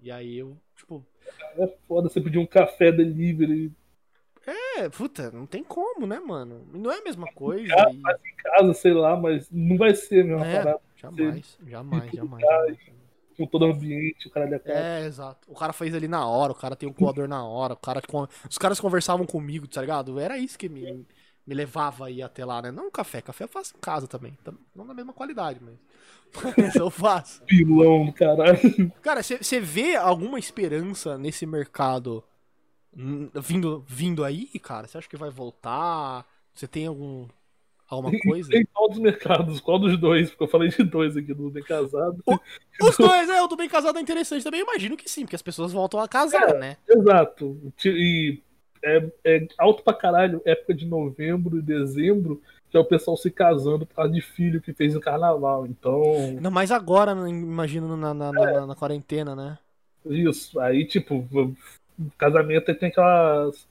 E 0.01 0.11
aí 0.11 0.37
eu, 0.37 0.57
tipo, 0.77 1.05
É 1.57 1.67
foda 1.87 2.07
você 2.07 2.21
pedir 2.21 2.37
um 2.37 2.45
café 2.45 2.91
delivery 2.91 3.71
é, 4.77 4.89
puta, 4.89 5.31
não 5.31 5.45
tem 5.45 5.63
como, 5.63 6.05
né, 6.05 6.19
mano? 6.19 6.65
Não 6.73 6.91
é 6.91 6.99
a 6.99 7.03
mesma 7.03 7.27
coisa. 7.27 7.81
Ah, 8.05 8.13
e- 8.13 8.17
em 8.25 8.35
casa, 8.37 8.73
sei 8.73 8.93
lá, 8.93 9.15
mas 9.17 9.49
não 9.51 9.77
vai 9.77 9.93
ser 9.95 10.21
a 10.21 10.23
mesma 10.25 10.45
É, 10.45 10.45
parada. 10.45 10.81
Jamais, 10.95 11.57
jamais, 11.65 12.13
jamais, 12.13 12.47
jamais. 12.49 12.79
Com 13.37 13.47
todo 13.47 13.63
o 13.65 13.71
ambiente, 13.71 14.27
o 14.27 14.31
cara 14.31 14.53
é 14.55 14.59
quatro. 14.59 14.93
É, 15.01 15.05
exato. 15.05 15.49
O 15.51 15.55
cara 15.55 15.73
fez 15.73 15.93
ali 15.93 16.07
na 16.07 16.25
hora, 16.27 16.51
o 16.51 16.55
cara 16.55 16.75
tem 16.75 16.89
um 16.89 16.93
coador 16.93 17.27
na 17.27 17.45
hora, 17.45 17.73
o 17.73 17.77
cara 17.77 18.01
os 18.49 18.57
caras 18.57 18.79
conversavam 18.79 19.25
comigo, 19.25 19.67
tá 19.67 19.81
ligado? 19.81 20.19
Era 20.19 20.37
isso 20.39 20.57
que 20.57 20.67
me, 20.67 21.05
me 21.45 21.53
levava 21.53 22.07
aí 22.07 22.21
até 22.21 22.43
lá, 22.43 22.61
né? 22.61 22.71
Não 22.71 22.89
café, 22.89 23.21
café 23.21 23.43
eu 23.43 23.47
faço 23.47 23.75
em 23.77 23.79
casa 23.79 24.07
também. 24.07 24.37
Tam- 24.43 24.57
Não 24.73 24.87
da 24.87 24.93
mesma 24.93 25.13
qualidade, 25.13 25.59
mas. 25.61 25.75
Mas 26.57 26.75
eu 26.75 26.89
faço. 26.89 27.41
Pilão 27.47 28.11
caralho. 28.11 28.91
Cara, 29.01 29.21
você 29.23 29.59
vê 29.59 29.95
alguma 29.95 30.39
esperança 30.39 31.17
nesse 31.17 31.45
mercado 31.45 32.23
hum, 32.95 33.29
vindo, 33.41 33.85
vindo 33.87 34.23
aí, 34.23 34.47
cara? 34.59 34.87
Você 34.87 34.97
acha 34.97 35.09
que 35.09 35.17
vai 35.17 35.29
voltar? 35.31 36.25
Você 36.53 36.67
tem 36.67 36.87
algum. 36.87 37.27
Alguma 37.87 38.17
coisa? 38.19 38.49
Tem 38.49 38.65
qual 38.73 38.89
dos 38.89 38.99
mercados? 38.99 39.59
Qual 39.59 39.79
dos 39.79 39.97
dois? 39.97 40.29
Porque 40.29 40.43
eu 40.43 40.47
falei 40.47 40.69
de 40.69 40.83
dois 40.83 41.15
aqui, 41.15 41.33
do 41.33 41.49
bem 41.49 41.63
casado. 41.63 42.23
Os 42.81 42.97
dois, 42.97 43.29
é, 43.29 43.41
o 43.41 43.47
do 43.47 43.55
bem 43.55 43.69
casado 43.69 43.97
é 43.97 44.01
interessante 44.01 44.43
também. 44.43 44.61
Eu 44.61 44.65
imagino 44.65 44.97
que 44.97 45.09
sim, 45.09 45.21
porque 45.21 45.35
as 45.35 45.41
pessoas 45.41 45.71
voltam 45.71 45.99
a 45.99 46.07
casar, 46.07 46.55
né? 46.55 46.77
Exato. 46.89 47.57
E 47.85 48.39
é, 48.83 49.11
é 49.23 49.47
alto 49.57 49.83
pra 49.83 49.93
caralho, 49.93 50.41
época 50.45 50.73
de 50.73 50.85
novembro 50.85 51.57
e 51.57 51.61
dezembro. 51.61 52.41
que 52.69 52.77
é 52.77 52.79
o 52.79 52.85
pessoal 52.85 53.15
se 53.15 53.31
casando 53.31 53.85
por 53.85 53.95
causa 53.95 54.11
de 54.11 54.21
filho 54.21 54.61
que 54.61 54.73
fez 54.73 54.93
no 54.93 54.99
carnaval. 55.01 55.65
Então. 55.65 56.01
Não, 56.41 56.51
mas 56.51 56.71
agora, 56.71 57.15
né, 57.15 57.29
imagino, 57.29 57.95
na, 57.95 58.13
na, 58.13 58.31
na, 58.31 58.67
na 58.67 58.75
quarentena, 58.75 59.35
né? 59.35 59.57
Isso. 60.05 60.59
Aí, 60.59 60.85
tipo, 60.85 61.27
casamento 62.17 62.73
tem 62.75 62.89
aquelas. 62.89 63.67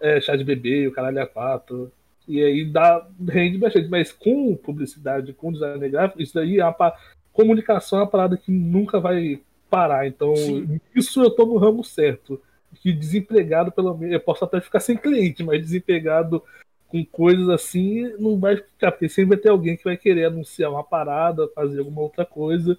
É, 0.00 0.20
chá 0.20 0.36
de 0.36 0.44
bebê, 0.44 0.86
o 0.86 0.92
caralho 0.92 1.20
a 1.20 1.26
quatro. 1.26 1.90
E 2.28 2.44
aí 2.44 2.64
dá, 2.64 3.08
rende 3.26 3.56
bastante. 3.58 3.88
Mas 3.88 4.12
com 4.12 4.54
publicidade, 4.54 5.32
com 5.32 5.50
design 5.50 5.88
gráfico, 5.88 6.22
isso 6.22 6.34
daí 6.34 6.60
é 6.60 6.64
uma, 6.64 6.94
comunicação 7.32 8.00
é 8.00 8.02
uma 8.02 8.08
parada 8.08 8.36
que 8.36 8.52
nunca 8.52 8.98
vai 9.00 9.40
parar. 9.70 10.06
Então, 10.06 10.34
Sim. 10.34 10.80
isso 10.94 11.22
eu 11.22 11.30
tô 11.30 11.46
no 11.46 11.56
ramo 11.56 11.84
certo. 11.84 12.40
Que 12.82 12.92
desempregado, 12.92 13.72
pelo 13.72 13.96
menos, 13.96 14.14
eu 14.14 14.20
posso 14.20 14.44
até 14.44 14.60
ficar 14.60 14.80
sem 14.80 14.96
cliente, 14.96 15.42
mas 15.42 15.62
desempregado 15.62 16.42
com 16.88 17.04
coisas 17.04 17.48
assim 17.48 18.12
não 18.18 18.38
vai 18.38 18.56
ficar, 18.56 18.90
porque 18.92 19.08
sempre 19.08 19.36
vai 19.36 19.38
ter 19.38 19.50
alguém 19.50 19.76
que 19.76 19.84
vai 19.84 19.96
querer 19.96 20.24
anunciar 20.24 20.70
uma 20.70 20.82
parada, 20.82 21.48
fazer 21.54 21.78
alguma 21.78 22.00
outra 22.00 22.26
coisa. 22.26 22.76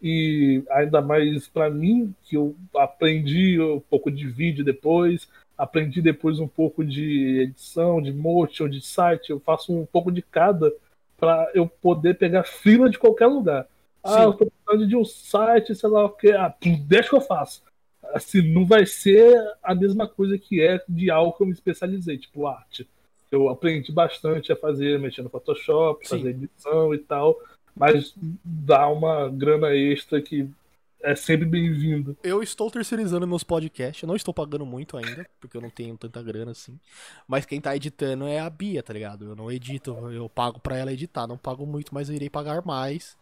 E 0.00 0.62
ainda 0.70 1.02
mais 1.02 1.48
para 1.48 1.68
mim, 1.68 2.14
que 2.22 2.36
eu 2.36 2.56
aprendi 2.76 3.60
um 3.60 3.80
pouco 3.80 4.10
de 4.10 4.26
vídeo 4.26 4.64
depois, 4.64 5.28
aprendi 5.58 6.00
depois 6.00 6.38
um 6.38 6.46
pouco 6.46 6.84
de 6.84 7.40
edição, 7.40 8.00
de 8.00 8.12
motion, 8.12 8.68
de 8.68 8.80
site, 8.80 9.30
eu 9.30 9.40
faço 9.40 9.74
um 9.74 9.84
pouco 9.84 10.12
de 10.12 10.22
cada 10.22 10.72
para 11.18 11.50
eu 11.52 11.66
poder 11.66 12.16
pegar 12.16 12.44
fila 12.44 12.88
de 12.88 12.96
qualquer 12.96 13.26
lugar. 13.26 13.66
Ah, 14.04 14.22
eu 14.22 14.32
tô 14.32 14.46
precisando 14.46 14.88
de 14.88 14.96
um 14.96 15.04
site, 15.04 15.74
sei 15.74 15.90
lá 15.90 16.04
o 16.04 16.10
que. 16.10 16.30
Ah, 16.30 16.54
deixa 16.86 17.08
que 17.08 17.16
eu 17.16 17.20
faço. 17.20 17.62
Assim, 18.14 18.40
não 18.40 18.64
vai 18.64 18.86
ser 18.86 19.36
a 19.62 19.74
mesma 19.74 20.06
coisa 20.06 20.38
que 20.38 20.62
é 20.62 20.82
de 20.88 21.10
algo 21.10 21.32
que 21.32 21.42
eu 21.42 21.46
me 21.46 21.52
especializei, 21.52 22.16
tipo 22.16 22.46
arte. 22.46 22.88
Eu 23.30 23.48
aprendi 23.48 23.92
bastante 23.92 24.52
a 24.52 24.56
fazer, 24.56 24.98
mexer 24.98 25.22
no 25.22 25.28
Photoshop, 25.28 26.06
Sim. 26.06 26.18
fazer 26.18 26.30
edição 26.30 26.94
e 26.94 26.98
tal, 26.98 27.38
mas 27.76 28.14
dá 28.44 28.88
uma 28.88 29.28
grana 29.28 29.74
extra 29.74 30.22
que 30.22 30.48
é 31.02 31.14
sempre 31.14 31.46
bem-vindo. 31.46 32.16
Eu 32.22 32.42
estou 32.42 32.70
terceirizando 32.70 33.26
meus 33.26 33.44
podcasts, 33.44 34.02
eu 34.02 34.06
não 34.06 34.16
estou 34.16 34.34
pagando 34.34 34.66
muito 34.66 34.96
ainda, 34.96 35.26
porque 35.40 35.56
eu 35.56 35.60
não 35.60 35.70
tenho 35.70 35.96
tanta 35.96 36.22
grana 36.22 36.50
assim. 36.50 36.78
Mas 37.26 37.46
quem 37.46 37.60
tá 37.60 37.74
editando 37.74 38.26
é 38.26 38.40
a 38.40 38.50
Bia, 38.50 38.82
tá 38.82 38.92
ligado? 38.92 39.26
Eu 39.26 39.36
não 39.36 39.50
edito, 39.50 39.90
eu 40.10 40.28
pago 40.28 40.58
pra 40.60 40.76
ela 40.76 40.92
editar, 40.92 41.26
não 41.26 41.38
pago 41.38 41.66
muito, 41.66 41.94
mas 41.94 42.08
eu 42.08 42.16
irei 42.16 42.28
pagar 42.28 42.64
mais. 42.64 43.16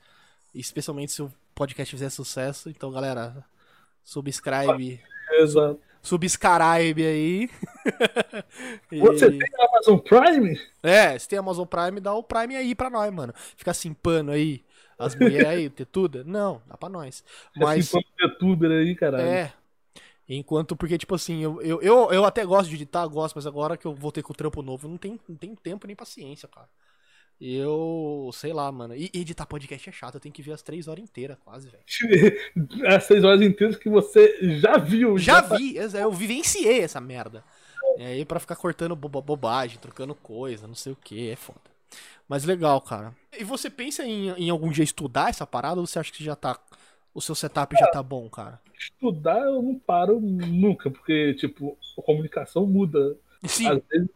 Especialmente 0.54 1.12
se 1.12 1.22
o 1.22 1.32
podcast 1.54 1.94
fizer 1.94 2.10
sucesso. 2.10 2.70
Então, 2.70 2.90
galera, 2.90 3.44
subscribe. 4.02 5.00
Exato. 5.32 5.80
Subscribe 6.02 7.04
aí. 7.04 7.50
Você 8.90 9.30
tem 9.30 9.48
Amazon 9.58 9.98
Prime? 9.98 10.60
É, 10.82 11.18
se 11.18 11.28
tem 11.28 11.38
Amazon 11.38 11.66
Prime, 11.66 12.00
dá 12.00 12.14
o 12.14 12.22
Prime 12.22 12.56
aí 12.56 12.74
pra 12.74 12.88
nós, 12.88 13.12
mano. 13.12 13.34
Fica 13.56 13.72
assim, 13.72 13.92
pano 13.92 14.30
aí. 14.30 14.64
As 14.98 15.14
mulheres 15.14 15.46
aí, 15.46 15.70
tetuda? 15.70 16.24
Não, 16.24 16.62
dá 16.66 16.76
pra 16.76 16.88
nós. 16.88 17.22
Mas. 17.54 17.94
Assim, 17.94 18.04
tetuda 18.16 18.68
aí, 18.68 18.94
caralho. 18.94 19.26
É. 19.26 19.52
Enquanto, 20.28 20.74
porque, 20.74 20.98
tipo 20.98 21.14
assim, 21.14 21.42
eu, 21.42 21.62
eu, 21.62 21.80
eu, 21.80 22.12
eu 22.12 22.24
até 22.24 22.44
gosto 22.44 22.68
de 22.68 22.74
editar, 22.74 23.06
gosto, 23.06 23.36
mas 23.36 23.46
agora 23.46 23.76
que 23.76 23.86
eu 23.86 23.94
voltei 23.94 24.22
com 24.22 24.32
o 24.32 24.36
trampo 24.36 24.60
novo, 24.60 24.88
não 24.88 24.96
tem, 24.96 25.20
não 25.28 25.36
tem 25.36 25.54
tempo 25.54 25.86
nem 25.86 25.94
paciência, 25.94 26.48
cara. 26.48 26.68
Eu, 27.40 28.30
sei 28.32 28.52
lá, 28.52 28.72
mano. 28.72 28.96
E 28.96 29.10
editar 29.14 29.46
podcast 29.46 29.88
é 29.88 29.92
chato, 29.92 30.14
eu 30.14 30.20
tenho 30.20 30.32
que 30.32 30.42
ver 30.42 30.52
as 30.52 30.62
três 30.62 30.88
horas 30.88 31.04
inteiras, 31.04 31.36
quase, 31.44 31.68
velho. 31.68 31.84
as 32.88 33.06
três 33.06 33.22
horas 33.22 33.42
inteiras 33.42 33.76
que 33.76 33.88
você 33.88 34.58
já 34.58 34.78
viu. 34.78 35.16
Já, 35.18 35.34
já 35.34 35.42
tá 35.42 35.56
vi, 35.56 35.74
tá... 35.74 35.98
eu 35.98 36.10
vivenciei 36.10 36.80
essa 36.80 37.00
merda. 37.00 37.44
E 37.98 38.02
aí 38.02 38.24
pra 38.24 38.40
ficar 38.40 38.56
cortando 38.56 38.96
bo 38.96 39.08
bobagem, 39.08 39.78
trocando 39.78 40.14
coisa, 40.14 40.66
não 40.66 40.74
sei 40.74 40.92
o 40.92 40.96
que, 40.96 41.30
é 41.30 41.36
foda. 41.36 41.65
Mas 42.28 42.44
legal, 42.44 42.80
cara. 42.80 43.14
E 43.38 43.44
você 43.44 43.70
pensa 43.70 44.04
em, 44.04 44.30
em 44.30 44.50
algum 44.50 44.70
dia 44.70 44.84
estudar 44.84 45.30
essa 45.30 45.46
parada 45.46 45.80
ou 45.80 45.86
você 45.86 45.98
acha 45.98 46.12
que 46.12 46.24
já 46.24 46.34
tá. 46.34 46.58
O 47.14 47.20
seu 47.20 47.34
setup 47.34 47.74
já 47.78 47.86
tá 47.86 48.02
bom, 48.02 48.28
cara? 48.28 48.60
Estudar 48.78 49.40
eu 49.40 49.62
não 49.62 49.78
paro 49.78 50.20
nunca, 50.20 50.90
porque, 50.90 51.34
tipo, 51.34 51.78
a 51.98 52.02
comunicação 52.02 52.66
muda. 52.66 53.16
Sim. 53.44 53.68
Às 53.68 53.82
vezes 53.88 54.10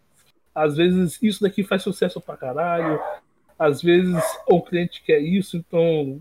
às 0.55 0.77
vezes 0.77 1.19
isso 1.23 1.43
daqui 1.43 1.63
faz 1.63 1.83
sucesso 1.83 2.21
pra 2.21 2.37
caralho. 2.37 3.01
Às 3.59 3.83
vezes 3.83 4.23
o 4.47 4.61
cliente 4.61 5.03
quer 5.03 5.21
isso, 5.21 5.57
então 5.57 6.21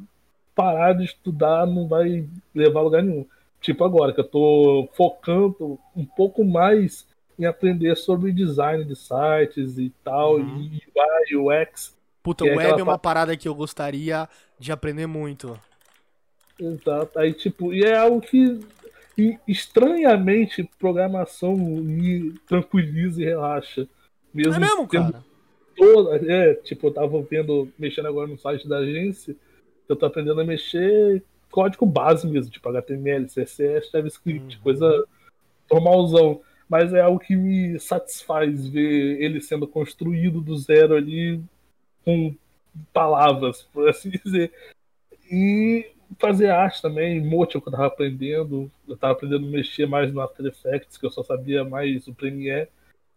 parar 0.56 0.94
de 0.94 1.06
estudar 1.06 1.66
não 1.66 1.88
vai 1.88 2.28
levar 2.54 2.80
a 2.80 2.84
lugar 2.84 3.04
nenhum. 3.04 3.26
Tipo 3.62 3.84
agora, 3.84 4.14
que 4.14 4.20
eu 4.20 4.28
tô 4.28 4.90
focando 4.94 5.80
um 5.96 6.06
pouco 6.06 6.44
mais 6.44 7.08
em 7.40 7.46
aprender 7.46 7.96
sobre 7.96 8.34
design 8.34 8.84
de 8.84 8.96
sites 8.96 9.78
e 9.78 9.90
tal, 10.04 10.36
uhum. 10.36 10.70
e 11.28 11.38
UI, 11.38 11.64
UX. 11.64 11.98
Puta, 12.22 12.44
o 12.44 12.48
é 12.48 12.56
web 12.58 12.82
é 12.82 12.84
uma 12.84 13.00
parada 13.00 13.38
que 13.38 13.48
eu 13.48 13.56
gostaria 13.56 14.28
de 14.60 14.72
aprender 14.74 15.08
muito. 15.08 15.58
Exato. 16.60 17.18
Aí, 17.18 17.34
tipo, 17.34 17.74
e 17.74 17.84
é 17.84 17.98
algo 17.98 18.20
que 18.20 18.60
estranhamente 19.48 20.70
programação 20.78 21.56
me 21.56 22.34
tranquiliza 22.48 23.22
e 23.22 23.26
relaxa. 23.26 23.88
Mesmo 24.34 24.56
é 24.56 24.60
mesmo, 24.60 24.88
cara? 24.88 25.24
Toda, 25.76 26.32
é, 26.32 26.54
tipo, 26.56 26.88
eu 26.88 26.94
tava 26.94 27.22
vendo, 27.22 27.72
mexendo 27.80 28.08
agora 28.08 28.28
no 28.28 28.38
site 28.38 28.68
da 28.68 28.80
agência, 28.80 29.34
eu 29.88 29.96
tô 29.96 30.06
aprendendo 30.06 30.42
a 30.42 30.46
mexer 30.46 31.24
código 31.50 31.86
base 31.86 32.28
mesmo, 32.28 32.52
tipo 32.52 32.70
HTML, 32.70 33.26
CSS, 33.26 33.90
JavaScript, 33.92 34.58
uhum. 34.58 34.62
coisa 34.62 35.06
normalzão. 35.72 36.42
Mas 36.70 36.94
é 36.94 37.02
algo 37.02 37.20
que 37.20 37.36
me 37.36 37.80
satisfaz 37.80 38.68
ver 38.68 39.22
ele 39.22 39.42
sendo 39.42 39.68
construído 39.68 40.40
do 40.40 40.56
zero 40.58 40.96
ali 40.96 41.42
com 42.06 42.36
palavras, 42.94 43.64
por 43.74 43.90
assim 43.90 44.12
dizer. 44.24 44.54
E 45.32 45.92
fazer 46.20 46.50
arte 46.50 46.82
também, 46.82 47.20
Motion 47.20 47.60
que 47.60 47.68
eu 47.68 47.72
tava 47.72 47.88
aprendendo. 47.88 48.72
Eu 48.88 48.96
tava 48.96 49.14
aprendendo 49.14 49.48
a 49.48 49.50
mexer 49.50 49.88
mais 49.88 50.14
no 50.14 50.22
After 50.22 50.46
Effects, 50.46 50.98
que 50.98 51.06
eu 51.06 51.12
só 51.12 51.24
sabia 51.24 51.64
mais 51.64 52.08
o 52.08 52.14
Premiere 52.14 52.70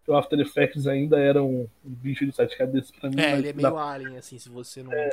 o 0.06 0.16
After 0.16 0.38
Effects 0.40 0.86
ainda 0.86 1.18
era 1.18 1.42
um, 1.42 1.68
bicho 1.84 2.26
de 2.26 2.32
sete 2.32 2.56
cabeças 2.56 2.90
pra 2.90 3.08
mim. 3.08 3.20
É, 3.20 3.32
ele 3.32 3.48
é 3.48 3.52
meio 3.52 3.70
dá... 3.70 3.90
alien, 3.90 4.16
assim, 4.16 4.38
se 4.38 4.48
você 4.48 4.82
não. 4.82 4.92
É, 4.92 5.10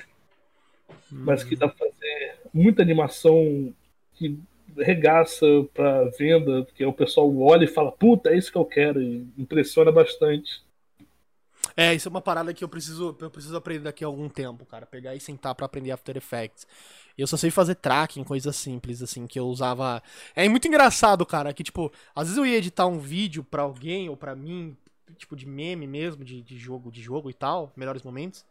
hum. 0.89 0.95
Mas 1.11 1.43
que 1.43 1.55
dá 1.55 1.67
pra 1.67 1.77
fazer 1.77 2.39
muita 2.53 2.81
animação 2.81 3.73
que 4.15 4.39
regaça 4.77 5.45
pra 5.73 6.05
venda, 6.17 6.63
porque 6.63 6.85
o 6.85 6.93
pessoal 6.93 7.35
olha 7.39 7.65
e 7.65 7.67
fala, 7.67 7.91
puta, 7.91 8.29
é 8.29 8.37
isso 8.37 8.51
que 8.51 8.57
eu 8.57 8.65
quero, 8.65 9.01
e 9.01 9.27
impressiona 9.37 9.91
bastante. 9.91 10.63
É, 11.75 11.93
isso 11.93 12.07
é 12.07 12.11
uma 12.11 12.21
parada 12.21 12.53
que 12.53 12.63
eu 12.63 12.69
preciso, 12.69 13.15
eu 13.19 13.29
preciso 13.29 13.55
aprender 13.55 13.83
daqui 13.83 14.03
a 14.03 14.07
algum 14.07 14.27
tempo, 14.27 14.65
cara. 14.65 14.85
Pegar 14.85 15.15
e 15.15 15.19
sentar 15.19 15.55
para 15.55 15.65
aprender 15.65 15.91
After 15.91 16.17
Effects. 16.17 16.67
Eu 17.17 17.27
só 17.27 17.37
sei 17.37 17.51
fazer 17.51 17.75
tracking, 17.75 18.23
coisas 18.23 18.55
simples, 18.55 19.01
assim, 19.01 19.27
que 19.27 19.39
eu 19.39 19.45
usava. 19.45 20.01
É 20.35 20.47
muito 20.49 20.67
engraçado, 20.67 21.25
cara, 21.25 21.53
que, 21.53 21.63
tipo, 21.63 21.91
às 22.15 22.27
vezes 22.27 22.37
eu 22.37 22.45
ia 22.45 22.57
editar 22.57 22.85
um 22.87 22.99
vídeo 22.99 23.43
pra 23.43 23.61
alguém 23.61 24.09
ou 24.09 24.17
pra 24.17 24.35
mim, 24.35 24.75
tipo, 25.17 25.35
de 25.35 25.45
meme 25.45 25.85
mesmo, 25.85 26.23
de, 26.23 26.41
de 26.41 26.57
jogo, 26.57 26.91
de 26.91 27.01
jogo 27.01 27.29
e 27.29 27.33
tal, 27.33 27.71
melhores 27.75 28.03
momentos. 28.03 28.45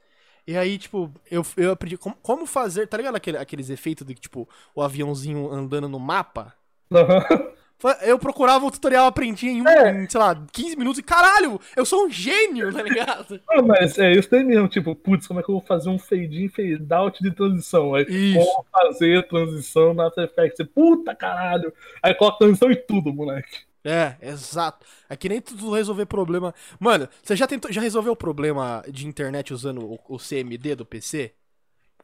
E 0.49 0.57
aí, 0.57 0.79
tipo, 0.79 1.13
eu, 1.31 1.45
eu 1.59 1.73
aprendi 1.73 1.99
como, 1.99 2.17
como 2.23 2.47
fazer, 2.47 2.87
tá 2.87 2.97
ligado 2.97 3.17
aquele, 3.17 3.37
aqueles 3.37 3.69
efeitos 3.69 4.07
de, 4.07 4.15
tipo, 4.15 4.49
o 4.75 4.81
aviãozinho 4.81 5.53
andando 5.53 5.91
no 5.91 5.99
mapa? 5.99 6.55
Uhum. 6.91 7.53
Eu 8.01 8.19
procurava 8.19 8.65
o 8.65 8.71
tutorial, 8.71 9.07
aprendi 9.07 9.47
em, 9.47 9.61
um, 9.61 9.69
é. 9.69 10.05
em, 10.05 10.09
sei 10.09 10.19
lá, 10.19 10.35
15 10.51 10.75
minutos 10.75 10.99
e 11.01 11.03
caralho, 11.03 11.61
eu 11.77 11.85
sou 11.85 12.07
um 12.07 12.11
gênio, 12.11 12.73
tá 12.73 12.83
ligado? 12.83 13.39
Não, 13.47 13.61
mas 13.69 13.99
é 13.99 14.11
isso 14.13 14.31
daí 14.31 14.43
mesmo, 14.43 14.69
tipo, 14.69 14.97
putz, 14.97 15.27
como 15.27 15.39
é 15.39 15.43
que 15.43 15.51
eu 15.51 15.57
vou 15.57 15.63
fazer 15.63 15.91
um 15.91 15.99
fade 15.99 16.43
in, 16.43 16.49
fade 16.49 16.87
out 16.95 17.23
de 17.23 17.31
transição? 17.31 17.95
Aí, 17.95 18.07
isso. 18.09 18.39
como 18.39 18.65
fazer 18.73 19.29
transição 19.29 19.93
na 19.93 20.07
After 20.09 20.25
Effects? 20.25 20.67
Puta 20.75 21.15
caralho! 21.15 21.75
Aí 22.03 22.15
coloca 22.15 22.39
transição 22.39 22.71
e 22.71 22.77
tudo, 22.77 23.13
moleque. 23.13 23.68
É, 23.89 24.17
exato. 24.21 24.85
É 25.09 25.17
que 25.17 25.29
nem 25.29 25.41
tudo 25.41 25.73
resolver 25.73 26.05
problema. 26.07 26.55
Mano, 26.79 27.09
você 27.23 27.35
já 27.35 27.47
tentou, 27.47 27.73
já 27.73 27.81
resolveu 27.81 28.13
o 28.13 28.17
problema 28.17 28.85
de 28.89 29.07
internet 29.07 29.55
usando 29.55 29.83
o, 29.85 29.99
o 30.09 30.19
CMD 30.19 30.75
do 30.75 30.85
PC? 30.85 31.33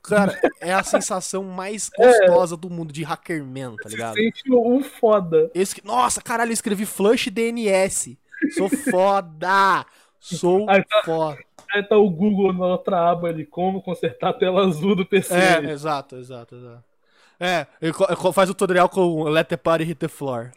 Cara, 0.02 0.38
é 0.60 0.72
a 0.72 0.82
sensação 0.82 1.44
mais 1.44 1.90
gostosa 1.96 2.54
é. 2.54 2.58
do 2.58 2.70
mundo 2.70 2.92
de 2.92 3.02
hackerman, 3.02 3.76
tá 3.76 3.88
ligado? 3.88 4.14
Você 4.14 4.22
sente 4.22 4.52
um 4.52 4.82
foda. 4.82 5.50
Esse, 5.54 5.84
nossa, 5.84 6.22
caralho, 6.22 6.50
eu 6.50 6.54
escrevi 6.54 6.86
flush 6.86 7.30
DNS. 7.30 8.18
Sou 8.54 8.68
foda! 8.68 9.84
Sou 10.20 10.68
aí 10.70 10.82
tá, 10.84 11.02
foda. 11.04 11.38
Aí 11.70 11.82
tá 11.82 11.98
o 11.98 12.08
Google 12.08 12.52
na 12.52 12.66
outra 12.66 13.10
aba 13.10 13.28
ali, 13.28 13.44
como 13.44 13.82
consertar 13.82 14.30
a 14.30 14.32
tela 14.32 14.66
azul 14.66 14.96
do 14.96 15.04
PC. 15.04 15.34
É, 15.34 15.70
exato, 15.70 16.16
exato, 16.16 16.54
exato. 16.54 16.93
É, 17.38 17.66
ele 17.80 17.92
faz 18.32 18.48
o 18.48 18.54
tutorial 18.54 18.88
com 18.88 19.24
Let 19.24 19.48
the 19.48 19.56
party 19.56 19.84
hit 19.84 19.98
the 19.98 20.08
floor. 20.08 20.52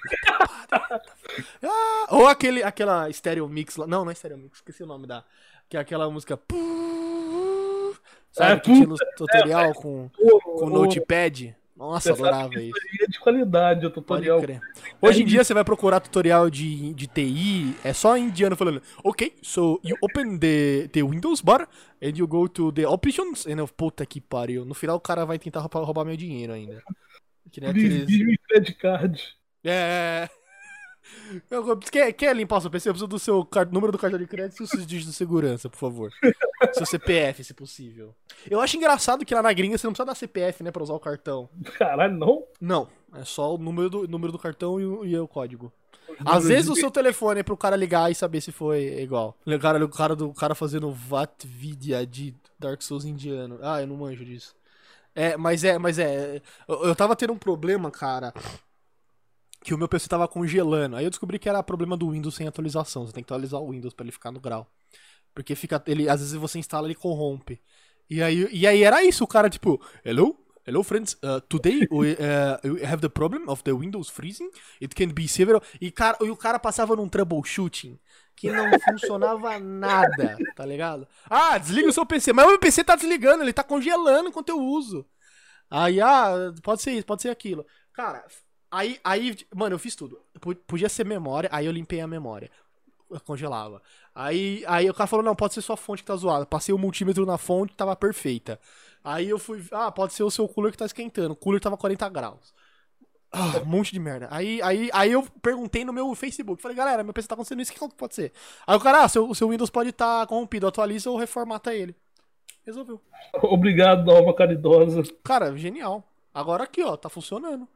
ah, 1.64 2.08
ou 2.10 2.28
aquele, 2.28 2.64
aquela 2.64 3.12
Stereo 3.12 3.48
Mix 3.48 3.78
lá. 3.78 3.88
Não, 3.88 4.06
não 4.06 4.12
é 4.12 4.16
Stereo 4.16 4.38
Mix, 4.38 4.58
esqueci 4.58 4.84
o 4.84 4.88
nome 4.88 5.08
da. 5.08 5.24
Que 5.70 5.78
é 5.78 5.80
aquela 5.80 6.10
música. 6.10 6.40
Sabe, 8.32 8.52
é, 8.52 8.60
que 8.60 8.72
tinha 8.72 8.88
no 8.88 8.96
tutorial 9.18 9.66
é, 9.66 9.74
com, 9.74 10.10
com 10.10 10.66
o 10.66 10.70
Notepad. 10.70 11.56
Nossa, 11.78 12.16
Você 12.16 12.22
adorava 12.24 12.60
isso. 12.60 12.74
é 13.04 13.08
de 13.08 13.20
qualidade 13.20 13.86
o 13.86 13.92
tutorial. 13.92 14.42
crer. 14.42 14.60
Hoje 15.00 15.22
em 15.22 15.26
dia 15.26 15.44
você 15.44 15.54
vai 15.54 15.64
procurar 15.64 16.00
tutorial 16.00 16.50
de, 16.50 16.92
de 16.96 17.06
TI, 17.06 17.76
é 17.84 17.94
só 17.94 18.18
indiano 18.18 18.56
falando, 18.56 18.82
ok, 19.04 19.34
so 19.44 19.80
you 19.84 19.96
open 20.02 20.40
the, 20.40 20.88
the 20.92 21.04
Windows 21.04 21.40
bar 21.42 21.70
and 22.02 22.14
you 22.16 22.28
go 22.28 22.50
to 22.50 22.72
the 22.72 22.88
options, 22.88 23.46
and 23.46 23.60
eu, 23.60 23.68
puta 23.68 24.06
que 24.08 24.20
pariu. 24.20 24.66
No 24.66 24.74
final 24.74 24.96
o 24.98 25.00
cara 25.00 25.24
vai 25.24 25.38
tentar 25.38 25.60
roubar, 25.60 25.84
roubar 25.84 26.04
meu 26.06 26.18
dinheiro 26.18 26.54
ainda. 26.54 26.82
Que 27.52 27.62
nem 27.62 27.70
aqueles... 27.70 28.06
credit 28.48 28.74
card. 28.80 29.24
É. 29.64 30.28
Eu- 31.50 31.78
Quer, 31.78 32.12
quer 32.14 32.36
limpar 32.36 32.58
o 32.58 32.62
seu 32.62 32.70
PC? 32.72 32.90
Eu 32.90 32.94
preciso 32.94 33.08
do 33.08 33.20
seu 33.20 33.48
número 33.72 33.92
do 33.92 33.98
cartão 33.98 34.20
de 34.20 34.28
crédito 34.28 34.60
e 34.62 34.64
os 34.64 34.70
seus 34.70 34.86
dígitos 34.86 35.12
de 35.14 35.18
segurança, 35.18 35.70
por 35.70 35.78
favor. 35.78 36.12
seu 36.74 36.86
CPF, 36.86 37.44
se 37.44 37.54
possível. 37.54 38.14
Eu 38.50 38.60
acho 38.60 38.78
engraçado 38.78 39.26
que 39.26 39.34
lá 39.36 39.42
na 39.42 39.54
gringa 39.54 39.78
você 39.78 39.86
não 39.88 39.94
precisa 39.94 40.06
dar 40.06 40.16
CPF, 40.16 40.64
né, 40.64 40.72
pra 40.72 40.84
usar 40.84 40.94
o 40.94 41.00
cartão. 41.00 41.50
Caralho, 41.78 42.16
não? 42.16 42.44
Não, 42.60 42.88
é 43.16 43.24
só 43.24 43.54
o 43.54 43.58
número 43.58 43.90
do, 43.90 44.08
número 44.08 44.32
do 44.32 44.40
cartão 44.40 44.80
e 44.80 44.86
o, 44.86 45.06
e 45.06 45.18
o 45.20 45.28
código. 45.28 45.72
Às 46.26 46.46
vezes 46.48 46.70
o 46.70 46.76
seu 46.76 46.90
telefone 46.90 47.42
é 47.42 47.44
pro 47.44 47.58
cara 47.58 47.76
ligar 47.76 48.12
e 48.12 48.16
saber 48.16 48.42
se 48.42 48.52
foi 48.52 49.02
igual. 49.02 49.38
O 49.46 49.60
cara, 49.60 49.84
o 49.86 49.90
cara, 49.90 50.16
do, 50.16 50.30
o 50.30 50.34
cara 50.34 50.56
fazendo 50.56 50.92
Vatvidya 50.92 52.06
de 52.06 52.34
Dark 52.58 52.82
Souls 52.82 53.06
indiano. 53.06 53.60
Ah, 53.62 53.82
eu 53.82 53.88
não 53.88 53.98
manjo 53.98 54.24
disso. 54.26 54.56
É, 55.14 55.36
mas 55.36 55.64
é, 55.64 55.78
mas 55.78 55.98
é. 55.98 56.42
Eu, 56.68 56.86
eu 56.86 56.96
tava 56.96 57.16
tendo 57.16 57.34
um 57.34 57.38
problema, 57.38 57.90
cara. 57.90 58.34
Que 59.64 59.74
o 59.74 59.78
meu 59.78 59.88
PC 59.88 60.08
tava 60.08 60.28
congelando. 60.28 60.96
Aí 60.96 61.06
eu 61.06 61.10
descobri 61.10 61.40
que 61.40 61.50
era 61.50 61.62
problema 61.64 61.98
do 61.98 62.12
Windows 62.12 62.36
sem 62.36 62.48
atualização. 62.48 63.06
Você 63.06 63.14
tem 63.14 63.24
que 63.24 63.28
atualizar 63.28 63.60
o 63.60 63.72
Windows 63.72 63.94
pra 63.94 64.04
ele 64.04 64.12
ficar 64.12 64.32
no 64.32 64.40
grau. 64.40 64.68
Porque 65.34 65.56
fica. 65.56 65.82
Ele, 65.88 66.10
às 66.10 66.20
vezes 66.20 66.36
você 66.36 66.60
instala 66.60 66.88
ele 66.88 66.96
corrompe. 66.96 67.62
E 68.10 68.22
aí, 68.22 68.48
e 68.52 68.66
aí 68.66 68.84
era 68.84 69.04
isso, 69.04 69.24
o 69.24 69.28
cara, 69.28 69.50
tipo, 69.50 69.82
hello? 70.06 70.38
Hello, 70.66 70.84
friends. 70.84 71.16
Uh, 71.24 71.40
today 71.48 71.88
we, 71.90 72.14
uh, 72.14 72.86
have 72.86 73.02
the 73.02 73.10
problem 73.10 73.48
of 73.48 73.64
the 73.64 73.72
Windows 73.72 74.10
freezing. 74.10 74.50
It 74.82 74.94
can 74.94 75.14
be 75.14 75.28
several. 75.28 75.62
E, 75.80 75.92
cara, 75.92 76.18
e 76.22 76.30
o 76.30 76.36
cara 76.36 76.60
passava 76.60 76.96
num 76.96 77.08
troubleshooting 77.08 77.98
que 78.36 78.52
não 78.52 78.70
funcionava 78.84 79.58
nada, 79.60 80.38
tá 80.56 80.66
ligado? 80.66 81.08
Ah, 81.30 81.58
desliga 81.58 81.88
o 81.88 81.94
seu 81.94 82.06
PC. 82.06 82.34
Mas 82.34 82.46
o 82.46 82.50
meu 82.50 82.60
PC 82.60 82.84
tá 82.84 82.96
desligando, 82.96 83.44
ele 83.44 83.54
tá 83.54 83.64
congelando 83.64 84.30
enquanto 84.30 84.50
eu 84.50 84.60
uso. 84.60 85.06
Aí, 85.70 86.02
ah, 86.02 86.54
pode 86.62 86.82
ser 86.82 86.92
isso, 86.92 87.06
pode 87.06 87.22
ser 87.22 87.30
aquilo. 87.30 87.66
Cara, 87.94 88.26
aí, 88.72 89.00
aí, 89.04 89.38
mano, 89.54 89.76
eu 89.76 89.80
fiz 89.80 89.96
tudo. 89.96 90.20
Podia 90.66 90.90
ser 90.90 91.06
memória, 91.06 91.50
aí 91.52 91.66
eu 91.66 91.72
limpei 91.72 92.00
a 92.02 92.08
memória. 92.08 92.50
Eu 93.10 93.20
congelava. 93.22 93.82
Aí, 94.14 94.64
aí 94.68 94.90
o 94.90 94.94
cara 94.94 95.08
falou, 95.08 95.24
não, 95.24 95.36
pode 95.36 95.54
ser 95.54 95.62
sua 95.62 95.78
fonte 95.78 96.04
que 96.04 96.08
tá 96.08 96.16
zoada. 96.16 96.46
Passei 96.46 96.74
o 96.74 96.78
multímetro 96.78 97.26
na 97.26 97.38
fonte, 97.38 97.74
tava 97.76 97.96
perfeita. 97.96 98.60
Aí 99.04 99.30
eu 99.30 99.40
fui, 99.40 99.64
ah, 99.72 99.92
pode 99.92 100.14
ser 100.14 100.24
o 100.24 100.32
seu 100.32 100.48
cooler 100.48 100.72
que 100.72 100.78
tá 100.78 100.86
esquentando. 100.86 101.34
O 101.34 101.36
cooler 101.36 101.62
tava 101.62 101.78
40 101.78 102.10
graus. 102.10 102.54
Ah, 103.32 103.62
um 103.62 103.66
monte 103.66 103.92
de 103.92 104.00
merda. 104.00 104.28
Aí, 104.32 104.62
aí, 104.62 104.90
aí 104.94 105.12
eu 105.12 105.24
perguntei 105.42 105.86
no 105.86 105.94
meu 105.94 106.14
Facebook. 106.16 106.62
Falei, 106.62 106.76
galera, 106.76 107.04
meu 107.04 107.14
PC 107.14 107.28
tá 107.28 107.36
acontecendo 107.36 107.62
isso, 107.62 107.72
o 107.72 107.90
que 107.90 107.96
pode 107.96 108.16
ser? 108.16 108.32
Aí 108.66 108.76
o 108.76 108.80
cara, 108.80 109.04
ah, 109.04 109.08
seu, 109.08 109.34
seu 109.34 109.50
Windows 109.50 109.70
pode 109.70 109.90
estar 109.90 110.22
tá 110.22 110.28
corrompido. 110.28 110.68
Atualiza 110.68 111.10
ou 111.10 111.18
reformata 111.18 111.74
ele. 111.74 111.96
Resolveu. 112.66 113.02
Obrigado, 113.44 114.12
alma 114.12 114.34
caridosa. 114.34 115.04
Cara, 115.24 115.56
genial. 115.56 116.04
Agora 116.34 116.66
aqui, 116.66 116.84
ó, 116.84 116.98
tá 116.98 117.08
funcionando. 117.08 117.68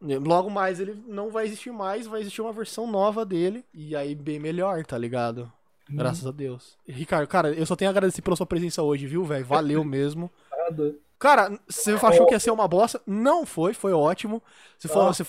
Logo 0.00 0.50
mais 0.50 0.78
ele 0.78 1.02
não 1.06 1.30
vai 1.30 1.46
existir 1.46 1.70
mais, 1.72 2.06
vai 2.06 2.20
existir 2.20 2.42
uma 2.42 2.52
versão 2.52 2.86
nova 2.86 3.24
dele. 3.24 3.64
E 3.72 3.96
aí 3.96 4.14
bem 4.14 4.38
melhor, 4.38 4.84
tá 4.84 4.96
ligado? 4.98 5.50
Graças 5.88 6.26
a 6.26 6.30
Deus. 6.30 6.76
Ricardo, 6.86 7.28
cara, 7.28 7.52
eu 7.52 7.64
só 7.64 7.76
tenho 7.76 7.88
a 7.88 7.92
agradecer 7.92 8.20
pela 8.20 8.36
sua 8.36 8.46
presença 8.46 8.82
hoje, 8.82 9.06
viu, 9.06 9.24
velho? 9.24 9.44
Valeu 9.44 9.82
mesmo. 9.84 10.30
Nada. 10.50 10.96
Cara, 11.18 11.58
você 11.66 11.92
achou 11.92 12.26
que 12.26 12.34
ia 12.34 12.40
ser 12.40 12.50
uma 12.50 12.68
bosta? 12.68 13.00
Não 13.06 13.46
foi, 13.46 13.72
foi 13.72 13.92
ótimo. 13.92 14.42
Você 14.78 14.86
fala, 14.88 15.10
Ah, 15.10 15.14
você 15.14 15.24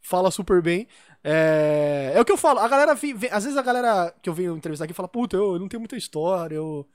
fala 0.00 0.30
super 0.30 0.62
bem. 0.62 0.86
É... 1.24 2.12
é 2.14 2.20
o 2.20 2.24
que 2.24 2.30
eu 2.32 2.36
falo, 2.36 2.60
a 2.60 2.68
galera 2.68 2.94
vem, 2.94 3.14
vem- 3.14 3.30
às 3.32 3.44
vezes 3.44 3.58
a 3.58 3.62
galera 3.62 4.14
que 4.22 4.28
eu 4.28 4.34
venho 4.34 4.56
entrevistar 4.56 4.84
aqui 4.84 4.94
fala, 4.94 5.08
puta, 5.08 5.36
eu, 5.36 5.54
eu 5.54 5.58
não 5.58 5.68
tenho 5.68 5.80
muita 5.80 5.96
história, 5.96 6.56
eu, 6.56 6.86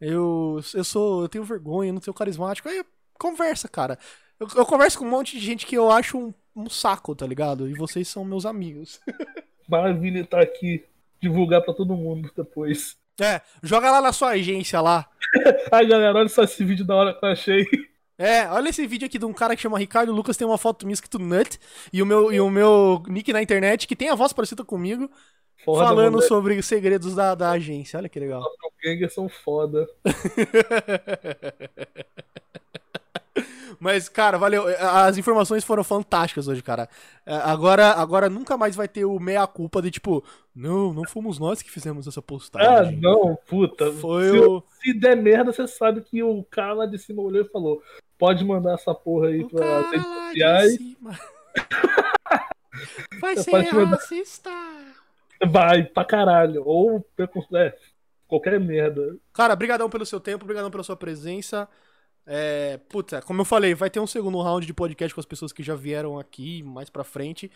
eu, 0.00 0.60
eu 0.74 0.84
sou, 0.84 1.22
eu 1.22 1.28
tenho 1.28 1.44
vergonha, 1.44 1.90
eu 1.90 1.94
não 1.94 2.00
sou 2.02 2.14
carismático. 2.14 2.68
Aí 2.68 2.84
conversa, 3.18 3.68
cara. 3.68 3.98
Eu, 4.38 4.46
eu 4.56 4.66
converso 4.66 4.98
com 4.98 5.04
um 5.04 5.10
monte 5.10 5.38
de 5.38 5.44
gente 5.44 5.66
que 5.66 5.76
eu 5.76 5.90
acho 5.90 6.18
um, 6.18 6.34
um 6.58 6.68
saco, 6.68 7.14
tá 7.14 7.26
ligado? 7.26 7.68
E 7.68 7.74
vocês 7.74 8.08
são 8.08 8.24
meus 8.24 8.44
amigos. 8.44 9.00
Maravilha 9.68 10.20
estar 10.20 10.40
aqui. 10.40 10.84
Divulgar 11.20 11.62
pra 11.62 11.74
todo 11.74 11.96
mundo 11.96 12.30
depois. 12.36 12.96
É, 13.20 13.40
joga 13.62 13.90
lá 13.90 14.00
na 14.00 14.12
sua 14.12 14.30
agência 14.30 14.80
lá. 14.80 15.08
Ai, 15.72 15.86
galera, 15.86 16.18
olha 16.18 16.28
só 16.28 16.44
esse 16.44 16.64
vídeo 16.64 16.84
da 16.84 16.94
hora 16.94 17.14
que 17.14 17.24
eu 17.24 17.28
achei. 17.28 17.66
É, 18.16 18.48
olha 18.48 18.68
esse 18.68 18.86
vídeo 18.86 19.06
aqui 19.06 19.18
de 19.18 19.24
um 19.24 19.32
cara 19.32 19.54
que 19.54 19.62
chama 19.62 19.78
Ricardo 19.78 20.12
Lucas, 20.12 20.36
tem 20.36 20.46
uma 20.46 20.58
foto 20.58 20.84
minha 20.84 20.94
escrito 20.94 21.20
Nut, 21.20 21.58
e 21.92 22.02
o 22.02 22.06
meu, 22.06 22.32
e 22.32 22.40
o 22.40 22.50
meu 22.50 23.02
nick 23.06 23.32
na 23.32 23.42
internet, 23.42 23.86
que 23.86 23.94
tem 23.94 24.08
a 24.08 24.16
voz 24.16 24.32
parecida 24.32 24.64
comigo, 24.64 25.08
Foda, 25.64 25.84
falando 25.84 26.14
mano. 26.14 26.26
sobre 26.26 26.56
os 26.56 26.66
segredos 26.66 27.14
da, 27.14 27.34
da 27.34 27.50
agência. 27.50 27.98
Olha 27.98 28.08
que 28.08 28.18
legal. 28.18 28.42
Os 28.42 29.12
são 29.12 29.28
foda. 29.28 29.86
Mas, 33.80 34.08
cara, 34.08 34.36
valeu. 34.36 34.64
As 34.78 35.16
informações 35.16 35.64
foram 35.64 35.84
fantásticas 35.84 36.48
hoje, 36.48 36.62
cara. 36.62 36.88
É, 37.24 37.34
Agora, 37.36 37.92
agora 37.92 38.28
nunca 38.28 38.56
mais 38.56 38.74
vai 38.74 38.88
ter 38.88 39.04
o 39.04 39.18
meia-culpa 39.20 39.80
de 39.80 39.90
tipo, 39.90 40.24
não, 40.54 40.92
não 40.92 41.04
fomos 41.04 41.38
nós 41.38 41.62
que 41.62 41.70
fizemos 41.70 42.06
essa 42.06 42.20
Ah, 42.20 42.22
postagem. 42.22 43.00
não, 43.00 43.38
puta. 43.46 43.92
Foi 43.92 44.30
se, 44.30 44.38
o. 44.38 44.62
se 44.82 44.92
der 44.98 45.16
merda, 45.16 45.52
você 45.52 45.66
sabe 45.68 46.00
que 46.00 46.22
o 46.22 46.42
cara 46.50 46.72
lá 46.72 46.86
de 46.86 46.98
cima 46.98 47.22
olhou 47.22 47.42
e 47.42 47.48
falou: 47.48 47.80
pode 48.18 48.44
mandar 48.44 48.74
essa 48.74 48.92
porra 48.94 49.28
aí 49.28 49.40
o 49.42 49.48
pra 49.48 49.90
redes 49.90 50.06
sociais. 50.06 50.78
Vai 53.20 53.36
ser 53.36 53.50
pode 53.50 53.74
mandar- 53.74 53.96
racista. 53.96 54.50
Vai 55.50 55.84
pra 55.84 56.04
caralho. 56.04 56.62
Ou 56.64 57.00
preconce- 57.16 57.48
é, 57.56 57.74
qualquer 58.26 58.58
merda. 58.60 59.16
Cara, 59.32 59.54
brigadão 59.56 59.88
pelo 59.88 60.06
seu 60.06 60.20
tempo, 60.20 60.44
brigadão 60.44 60.70
pela 60.70 60.82
sua 60.82 60.96
presença. 60.96 61.68
É, 62.30 62.78
puta, 62.90 63.22
como 63.22 63.40
eu 63.40 63.44
falei, 63.44 63.74
vai 63.74 63.88
ter 63.88 64.00
um 64.00 64.06
segundo 64.06 64.38
round 64.42 64.66
de 64.66 64.74
podcast 64.74 65.14
com 65.14 65.20
as 65.20 65.26
pessoas 65.26 65.50
que 65.50 65.62
já 65.62 65.74
vieram 65.74 66.18
aqui 66.18 66.62
mais 66.62 66.90
pra 66.90 67.02
frente. 67.02 67.50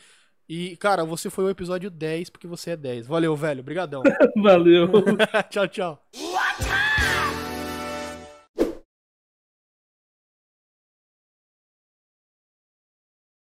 E, 0.49 0.77
cara, 0.79 1.05
você 1.05 1.29
foi 1.29 1.45
o 1.45 1.51
episódio 1.51 1.91
10 1.91 2.31
porque 2.31 2.47
você 2.47 2.71
é 2.71 2.77
10. 2.77 3.07
Valeu, 3.07 3.37
velho. 3.37 3.63
Brigadão. 3.63 4.03
Valeu. 4.43 4.89
tchau, 5.51 5.69
tchau. 5.69 6.03